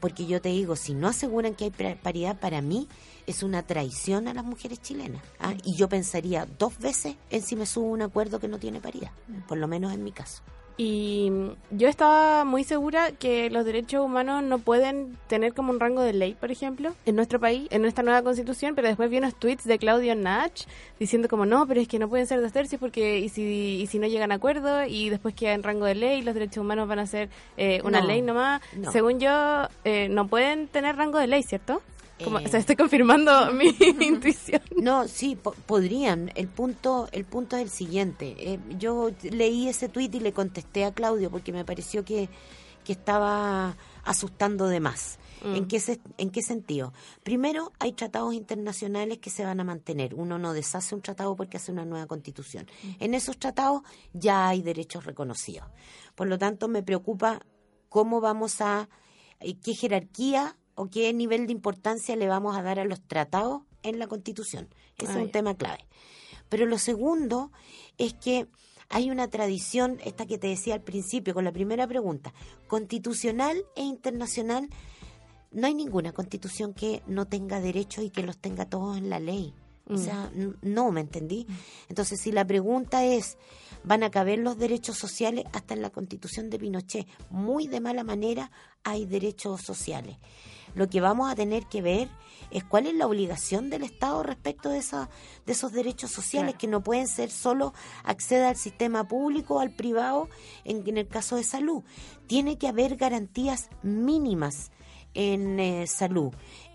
Porque 0.00 0.26
yo 0.26 0.42
te 0.42 0.50
digo, 0.50 0.76
si 0.76 0.92
no 0.92 1.08
aseguran 1.08 1.54
que 1.54 1.64
hay 1.64 1.96
paridad, 1.96 2.38
para 2.38 2.60
mí 2.60 2.86
es 3.26 3.42
una 3.42 3.62
traición 3.62 4.28
a 4.28 4.34
las 4.34 4.44
mujeres 4.44 4.82
chilenas. 4.82 5.22
¿ah? 5.40 5.54
Y 5.64 5.78
yo 5.78 5.88
pensaría 5.88 6.46
dos 6.58 6.78
veces 6.78 7.16
en 7.30 7.40
si 7.40 7.56
me 7.56 7.64
subo 7.64 7.86
un 7.86 8.02
acuerdo 8.02 8.38
que 8.38 8.48
no 8.48 8.58
tiene 8.58 8.82
paridad, 8.82 9.12
por 9.48 9.56
lo 9.56 9.66
menos 9.66 9.94
en 9.94 10.04
mi 10.04 10.12
caso. 10.12 10.42
Y 10.76 11.30
yo 11.70 11.86
estaba 11.88 12.44
muy 12.44 12.64
segura 12.64 13.12
que 13.12 13.48
los 13.48 13.64
derechos 13.64 14.04
humanos 14.04 14.42
no 14.42 14.58
pueden 14.58 15.16
tener 15.28 15.54
como 15.54 15.70
un 15.70 15.78
rango 15.78 16.02
de 16.02 16.12
ley, 16.12 16.34
por 16.34 16.50
ejemplo, 16.50 16.94
en 17.06 17.14
nuestro 17.14 17.38
país, 17.38 17.68
en 17.70 17.80
nuestra 17.82 18.02
nueva 18.02 18.22
constitución, 18.22 18.74
pero 18.74 18.88
después 18.88 19.08
vi 19.08 19.18
unos 19.18 19.36
tweets 19.36 19.64
de 19.64 19.78
Claudio 19.78 20.16
Nach 20.16 20.52
diciendo 20.98 21.28
como 21.28 21.46
no, 21.46 21.64
pero 21.68 21.80
es 21.80 21.86
que 21.86 22.00
no 22.00 22.08
pueden 22.08 22.26
ser 22.26 22.40
dos 22.40 22.52
tercios 22.52 22.80
porque 22.80 23.20
y 23.20 23.28
si, 23.28 23.42
y 23.82 23.86
si 23.86 24.00
no 24.00 24.08
llegan 24.08 24.32
a 24.32 24.36
acuerdo 24.36 24.84
y 24.84 25.10
después 25.10 25.34
queda 25.36 25.52
en 25.52 25.62
rango 25.62 25.84
de 25.86 25.94
ley, 25.94 26.22
los 26.22 26.34
derechos 26.34 26.58
humanos 26.58 26.88
van 26.88 26.98
a 26.98 27.06
ser 27.06 27.28
eh, 27.56 27.80
una 27.84 28.00
No, 28.00 28.08
ley 28.08 28.20
nomás. 28.22 28.60
no. 28.76 28.90
Según 28.90 29.20
yo, 29.20 29.68
eh, 29.84 30.08
no 30.10 30.26
pueden 30.26 30.66
tener 30.66 30.96
rango 30.96 31.18
de 31.18 31.28
ley, 31.28 31.44
¿cierto? 31.44 31.82
Como, 32.22 32.38
Eh. 32.38 32.44
o 32.46 32.48
sea, 32.48 32.60
estoy 32.60 32.76
confirmando 32.76 33.52
mi 33.54 33.66
intuición. 34.06 34.60
No, 34.76 35.08
sí, 35.08 35.36
po- 35.36 35.52
podrían. 35.66 36.30
El 36.36 36.48
punto, 36.48 37.08
el 37.12 37.24
punto 37.24 37.56
es 37.56 37.62
el 37.62 37.70
siguiente. 37.70 38.34
Eh, 38.38 38.60
yo 38.78 39.10
leí 39.22 39.68
ese 39.68 39.88
tuit 39.88 40.14
y 40.14 40.20
le 40.20 40.32
contesté 40.32 40.84
a 40.84 40.92
Claudio 40.92 41.30
porque 41.30 41.52
me 41.52 41.64
pareció 41.64 42.04
que, 42.04 42.28
que 42.84 42.92
estaba 42.92 43.76
asustando 44.04 44.68
de 44.68 44.78
más. 44.80 45.18
Mm. 45.42 45.54
¿En, 45.56 45.66
qué 45.68 45.80
se- 45.80 46.00
¿En 46.16 46.30
qué 46.30 46.40
sentido? 46.42 46.92
Primero, 47.22 47.72
hay 47.80 47.92
tratados 47.92 48.32
internacionales 48.32 49.18
que 49.18 49.28
se 49.30 49.44
van 49.44 49.58
a 49.60 49.64
mantener. 49.64 50.14
Uno 50.14 50.38
no 50.38 50.52
deshace 50.52 50.94
un 50.94 51.02
tratado 51.02 51.34
porque 51.36 51.56
hace 51.56 51.72
una 51.72 51.84
nueva 51.84 52.06
constitución. 52.06 52.66
En 53.00 53.12
esos 53.14 53.38
tratados 53.38 53.82
ya 54.12 54.48
hay 54.48 54.62
derechos 54.62 55.04
reconocidos. 55.04 55.66
Por 56.14 56.28
lo 56.28 56.38
tanto, 56.38 56.68
me 56.68 56.82
preocupa 56.82 57.40
cómo 57.88 58.20
vamos 58.20 58.60
a, 58.60 58.88
eh, 59.40 59.56
qué 59.60 59.74
jerarquía 59.74 60.56
o 60.74 60.88
qué 60.90 61.12
nivel 61.12 61.46
de 61.46 61.52
importancia 61.52 62.16
le 62.16 62.28
vamos 62.28 62.56
a 62.56 62.62
dar 62.62 62.78
a 62.78 62.84
los 62.84 63.00
tratados 63.02 63.62
en 63.82 63.98
la 63.98 64.06
Constitución. 64.06 64.68
Ese 64.98 65.12
Ah, 65.12 65.14
es 65.14 65.20
un 65.20 65.26
ya. 65.26 65.32
tema 65.32 65.54
clave. 65.56 65.86
Pero 66.48 66.66
lo 66.66 66.78
segundo 66.78 67.50
es 67.98 68.14
que 68.14 68.46
hay 68.90 69.10
una 69.10 69.28
tradición, 69.28 69.98
esta 70.04 70.26
que 70.26 70.38
te 70.38 70.46
decía 70.48 70.74
al 70.74 70.82
principio 70.82 71.34
con 71.34 71.44
la 71.44 71.52
primera 71.52 71.86
pregunta, 71.86 72.32
constitucional 72.68 73.64
e 73.76 73.82
internacional. 73.82 74.68
No 75.52 75.66
hay 75.66 75.74
ninguna 75.74 76.12
constitución 76.12 76.74
que 76.74 77.02
no 77.06 77.26
tenga 77.26 77.60
derechos 77.60 78.04
y 78.04 78.10
que 78.10 78.22
los 78.22 78.36
tenga 78.38 78.66
todos 78.66 78.96
en 78.98 79.08
la 79.08 79.20
ley. 79.20 79.54
O 79.88 79.94
Mm. 79.94 79.98
sea, 79.98 80.30
n- 80.34 80.54
no, 80.62 80.90
¿me 80.92 81.00
entendí? 81.02 81.46
Entonces, 81.88 82.20
si 82.20 82.32
la 82.32 82.44
pregunta 82.46 83.04
es, 83.04 83.36
¿van 83.84 84.02
a 84.02 84.10
caber 84.10 84.38
los 84.38 84.58
derechos 84.58 84.96
sociales? 84.98 85.44
Hasta 85.52 85.74
en 85.74 85.82
la 85.82 85.90
constitución 85.90 86.50
de 86.50 86.58
Pinochet, 86.58 87.06
muy 87.30 87.66
de 87.68 87.80
mala 87.80 88.02
manera, 88.02 88.50
hay 88.82 89.04
derechos 89.06 89.60
sociales. 89.62 90.16
Lo 90.74 90.88
que 90.88 91.00
vamos 91.00 91.30
a 91.30 91.34
tener 91.34 91.66
que 91.66 91.82
ver 91.82 92.08
es 92.50 92.64
cuál 92.64 92.86
es 92.86 92.94
la 92.94 93.06
obligación 93.06 93.70
del 93.70 93.82
Estado 93.82 94.22
respecto 94.22 94.68
de, 94.68 94.78
esa, 94.78 95.08
de 95.46 95.52
esos 95.52 95.72
derechos 95.72 96.10
sociales 96.10 96.52
Claro. 96.52 96.58
que 96.58 96.66
no 96.66 96.82
pueden 96.82 97.08
ser 97.08 97.30
solo 97.30 97.74
acceda 98.04 98.48
al 98.48 98.56
sistema 98.56 99.06
público 99.08 99.54
o 99.54 99.60
al 99.60 99.74
privado 99.74 100.28
en, 100.64 100.86
en 100.86 100.98
el 100.98 101.08
caso 101.08 101.36
de 101.36 101.44
salud. 101.44 101.82
Tiene 102.26 102.58
que 102.58 102.68
haber 102.68 102.96
garantías 102.96 103.70
mínimas 103.82 104.70
en 105.14 105.60
eh, 105.60 105.86
salud, 105.86 106.32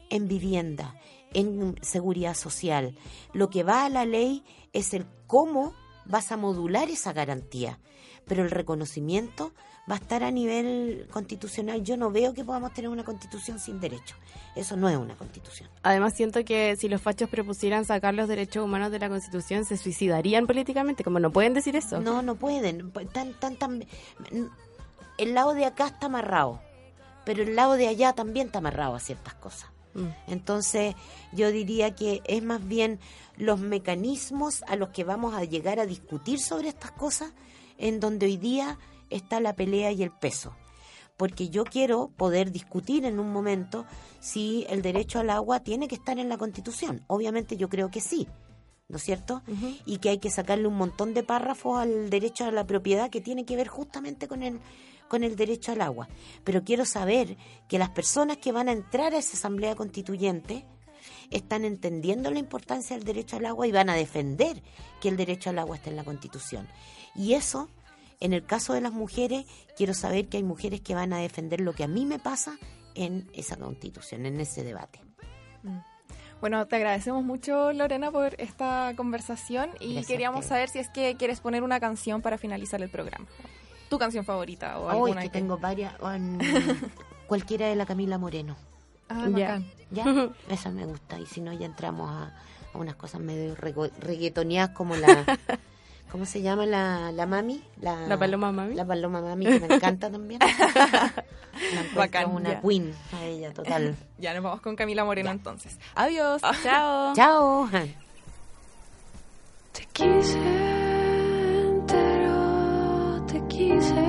en 0.10 0.28
vivienda, 0.28 0.96
en 1.34 1.76
seguridad 1.82 2.34
social. 2.36 2.98
Lo 3.34 3.50
que 3.50 3.64
va 3.64 3.86
a 3.86 3.90
la 3.90 4.06
ley 4.06 4.44
es 4.74 4.94
el 4.94 5.06
cómo 5.28 5.74
vas 6.06 6.32
a 6.32 6.38
modular 6.38 6.90
esa 6.90 7.14
garantía, 7.14 7.80
pero 8.26 8.44
el 8.44 8.52
reconocimiento 8.52 9.54
va 9.90 9.96
a 9.96 9.98
estar 9.98 10.24
a 10.24 10.32
nivel 10.32 11.08
constitucional. 11.12 11.84
Yo 11.84 11.98
no 11.98 12.12
veo 12.12 12.34
que 12.34 12.44
podamos 12.44 12.74
tener 12.74 12.90
una 12.90 13.04
constitución 13.04 13.60
sin 13.60 13.80
derechos. 13.80 14.18
Eso 14.56 14.76
no 14.78 14.90
es 14.90 14.98
una 14.98 15.16
constitución. 15.16 15.70
Además, 15.84 16.14
siento 16.16 16.44
que 16.44 16.76
si 16.76 16.90
los 16.90 17.02
fachos 17.02 17.30
propusieran 17.30 17.86
sacar 17.86 18.14
los 18.14 18.28
derechos 18.28 18.64
humanos 18.64 18.92
de 18.92 19.00
la 19.00 19.10
Constitución, 19.10 19.66
se 19.66 19.78
suicidarían 19.78 20.48
políticamente, 20.48 21.04
como 21.04 21.20
no 21.20 21.32
pueden 21.32 21.54
decir 21.54 21.76
eso. 21.76 22.02
No, 22.02 22.22
no 22.22 22.36
pueden. 22.36 22.92
Tan, 23.12 23.34
tan, 23.40 23.56
tan... 23.56 23.86
El 25.18 25.34
lado 25.34 25.54
de 25.54 25.66
acá 25.66 25.88
está 25.88 26.08
amarrado, 26.08 26.62
pero 27.26 27.44
el 27.44 27.56
lado 27.56 27.74
de 27.74 27.88
allá 27.88 28.14
también 28.14 28.48
está 28.48 28.60
amarrado 28.60 28.96
a 28.96 29.00
ciertas 29.00 29.34
cosas. 29.36 29.70
Mm. 29.94 30.08
Entonces, 30.28 30.96
yo 31.32 31.52
diría 31.52 31.96
que 31.96 32.22
es 32.26 32.44
más 32.44 32.66
bien 32.68 33.00
los 33.38 33.60
mecanismos 33.60 34.64
a 34.68 34.76
los 34.76 34.90
que 34.90 35.04
vamos 35.04 35.34
a 35.34 35.44
llegar 35.46 35.80
a 35.80 35.86
discutir 35.86 36.40
sobre 36.40 36.70
estas 36.70 36.92
cosas 36.92 37.32
en 37.78 38.00
donde 38.00 38.26
hoy 38.26 38.38
día 38.38 38.78
está 39.10 39.40
la 39.40 39.56
pelea 39.56 39.92
y 39.92 40.04
el 40.04 40.12
peso. 40.12 40.56
Porque 41.18 41.50
yo 41.50 41.66
quiero 41.66 42.12
poder 42.16 42.52
discutir 42.52 43.06
en 43.06 43.20
un 43.20 43.32
momento 43.32 43.86
si 44.20 44.66
el 44.70 44.82
derecho 44.82 45.20
al 45.20 45.30
agua 45.30 45.60
tiene 45.62 45.88
que 45.88 45.96
estar 45.96 46.18
en 46.18 46.30
la 46.30 46.38
Constitución. 46.38 47.04
Obviamente 47.08 47.58
yo 47.58 47.68
creo 47.68 47.92
que 47.92 48.00
sí, 48.00 48.28
¿no 48.88 48.98
es 48.98 49.04
cierto? 49.04 49.42
Y 49.86 49.98
que 49.98 50.10
hay 50.10 50.20
que 50.20 50.32
sacarle 50.32 50.68
un 50.68 50.78
montón 50.78 51.14
de 51.14 51.24
párrafos 51.24 51.80
al 51.80 52.10
derecho 52.10 52.46
a 52.46 52.52
la 52.52 52.66
propiedad 52.66 53.10
que 53.10 53.20
tiene 53.20 53.46
que 53.46 53.58
ver 53.58 53.68
justamente 53.68 54.28
con 54.28 54.44
el 54.44 54.60
con 55.10 55.24
el 55.24 55.36
derecho 55.36 55.74
al 55.74 55.82
agua. 55.82 56.08
Pero 56.46 56.64
quiero 56.64 56.86
saber 56.86 57.36
que 57.68 57.80
las 57.80 57.90
personas 57.90 58.38
que 58.38 58.54
van 58.54 58.70
a 58.70 58.72
entrar 58.74 59.14
a 59.14 59.18
esa 59.18 59.36
asamblea 59.36 59.76
constituyente 59.76 60.66
están 61.32 61.66
entendiendo 61.66 62.32
la 62.32 62.40
importancia 62.40 62.96
del 62.96 63.06
derecho 63.06 63.38
al 63.38 63.46
agua 63.46 63.68
y 63.68 63.72
van 63.72 63.90
a 63.90 63.96
defender 63.96 64.62
que 65.02 65.10
el 65.10 65.18
derecho 65.18 65.50
al 65.50 65.60
agua 65.60 65.76
esté 65.76 65.90
en 65.90 65.98
la 65.98 66.04
Constitución. 66.04 66.68
Y 67.16 67.34
eso, 67.34 67.70
en 68.20 68.34
el 68.34 68.46
caso 68.46 68.74
de 68.74 68.82
las 68.82 68.92
mujeres, 68.94 69.46
quiero 69.78 69.94
saber 69.94 70.28
que 70.28 70.38
hay 70.38 70.44
mujeres 70.44 70.82
que 70.82 70.96
van 70.96 71.14
a 71.14 71.20
defender 71.20 71.62
lo 71.62 71.74
que 71.74 71.84
a 71.84 71.88
mí 71.88 72.06
me 72.06 72.20
pasa 72.20 72.58
en 72.96 73.30
esa 73.34 73.56
Constitución, 73.58 74.26
en 74.26 74.40
ese 74.40 74.64
debate. 74.64 75.00
Bueno, 76.42 76.66
te 76.68 76.78
agradecemos 76.78 77.24
mucho, 77.24 77.74
Lorena, 77.74 78.12
por 78.12 78.34
esta 78.40 78.94
conversación 78.96 79.72
y 79.82 79.94
Gracias 79.94 80.08
queríamos 80.08 80.46
saber 80.46 80.70
si 80.70 80.80
es 80.80 80.90
que 80.90 81.16
quieres 81.18 81.42
poner 81.42 81.64
una 81.64 81.80
canción 81.82 82.22
para 82.22 82.38
finalizar 82.38 82.82
el 82.82 82.90
programa. 82.90 83.26
Tu 83.90 83.98
canción 83.98 84.24
favorita 84.24 84.80
o 84.80 84.86
Hoy 84.86 84.92
alguna 85.12 85.22
que 85.24 85.28
que- 85.30 85.40
tengo 85.40 85.58
varias, 85.58 85.94
en 86.14 86.40
cualquiera 87.28 87.68
de 87.68 87.76
la 87.76 87.86
Camila 87.86 88.18
Moreno. 88.18 88.56
Ah, 89.10 89.28
Ya. 89.36 89.62
¿Ya? 89.92 90.06
Esa 90.50 90.70
me 90.72 90.86
gusta. 90.86 91.20
Y 91.20 91.26
si 91.26 91.42
no, 91.42 91.52
ya 91.52 91.66
entramos 91.66 92.10
a, 92.10 92.34
a 92.74 92.78
unas 92.78 92.96
cosas 92.96 93.20
medio 93.22 93.56
reggaetoneadas 93.56 94.70
como 94.76 94.96
la... 94.96 95.26
¿Cómo 96.12 96.26
se 96.26 96.42
llama 96.42 96.66
la, 96.66 97.12
la 97.12 97.26
mami? 97.28 97.62
La, 97.82 98.08
La 98.08 98.18
paloma 98.18 98.52
mami. 98.52 98.74
La 98.74 98.86
paloma 98.86 99.22
mami, 99.22 99.46
que 99.46 99.60
me 99.60 99.76
encanta 99.76 100.10
también. 100.10 100.40
Bacán, 101.96 102.32
una 102.32 102.54
ya. 102.54 102.62
queen 102.62 102.94
a 103.14 103.26
ella, 103.26 103.54
total. 103.54 103.96
Ya 104.18 104.34
nos 104.34 104.44
vamos 104.44 104.62
con 104.62 104.76
Camila 104.76 105.06
Moreno 105.06 105.30
entonces. 105.32 105.78
Adiós. 105.96 106.42
Chao. 106.64 107.14
Chao. 107.16 107.70
Te 109.72 109.86
quise 109.94 110.40
entero, 111.68 113.24
te 113.28 113.42
quise 113.48 114.06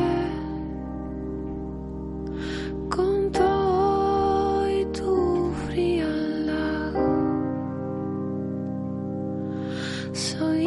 con 2.88 3.30
todo 3.30 4.70
y 4.70 4.84
tu 4.86 5.52
frialdad. 5.66 6.94
Soy 10.12 10.66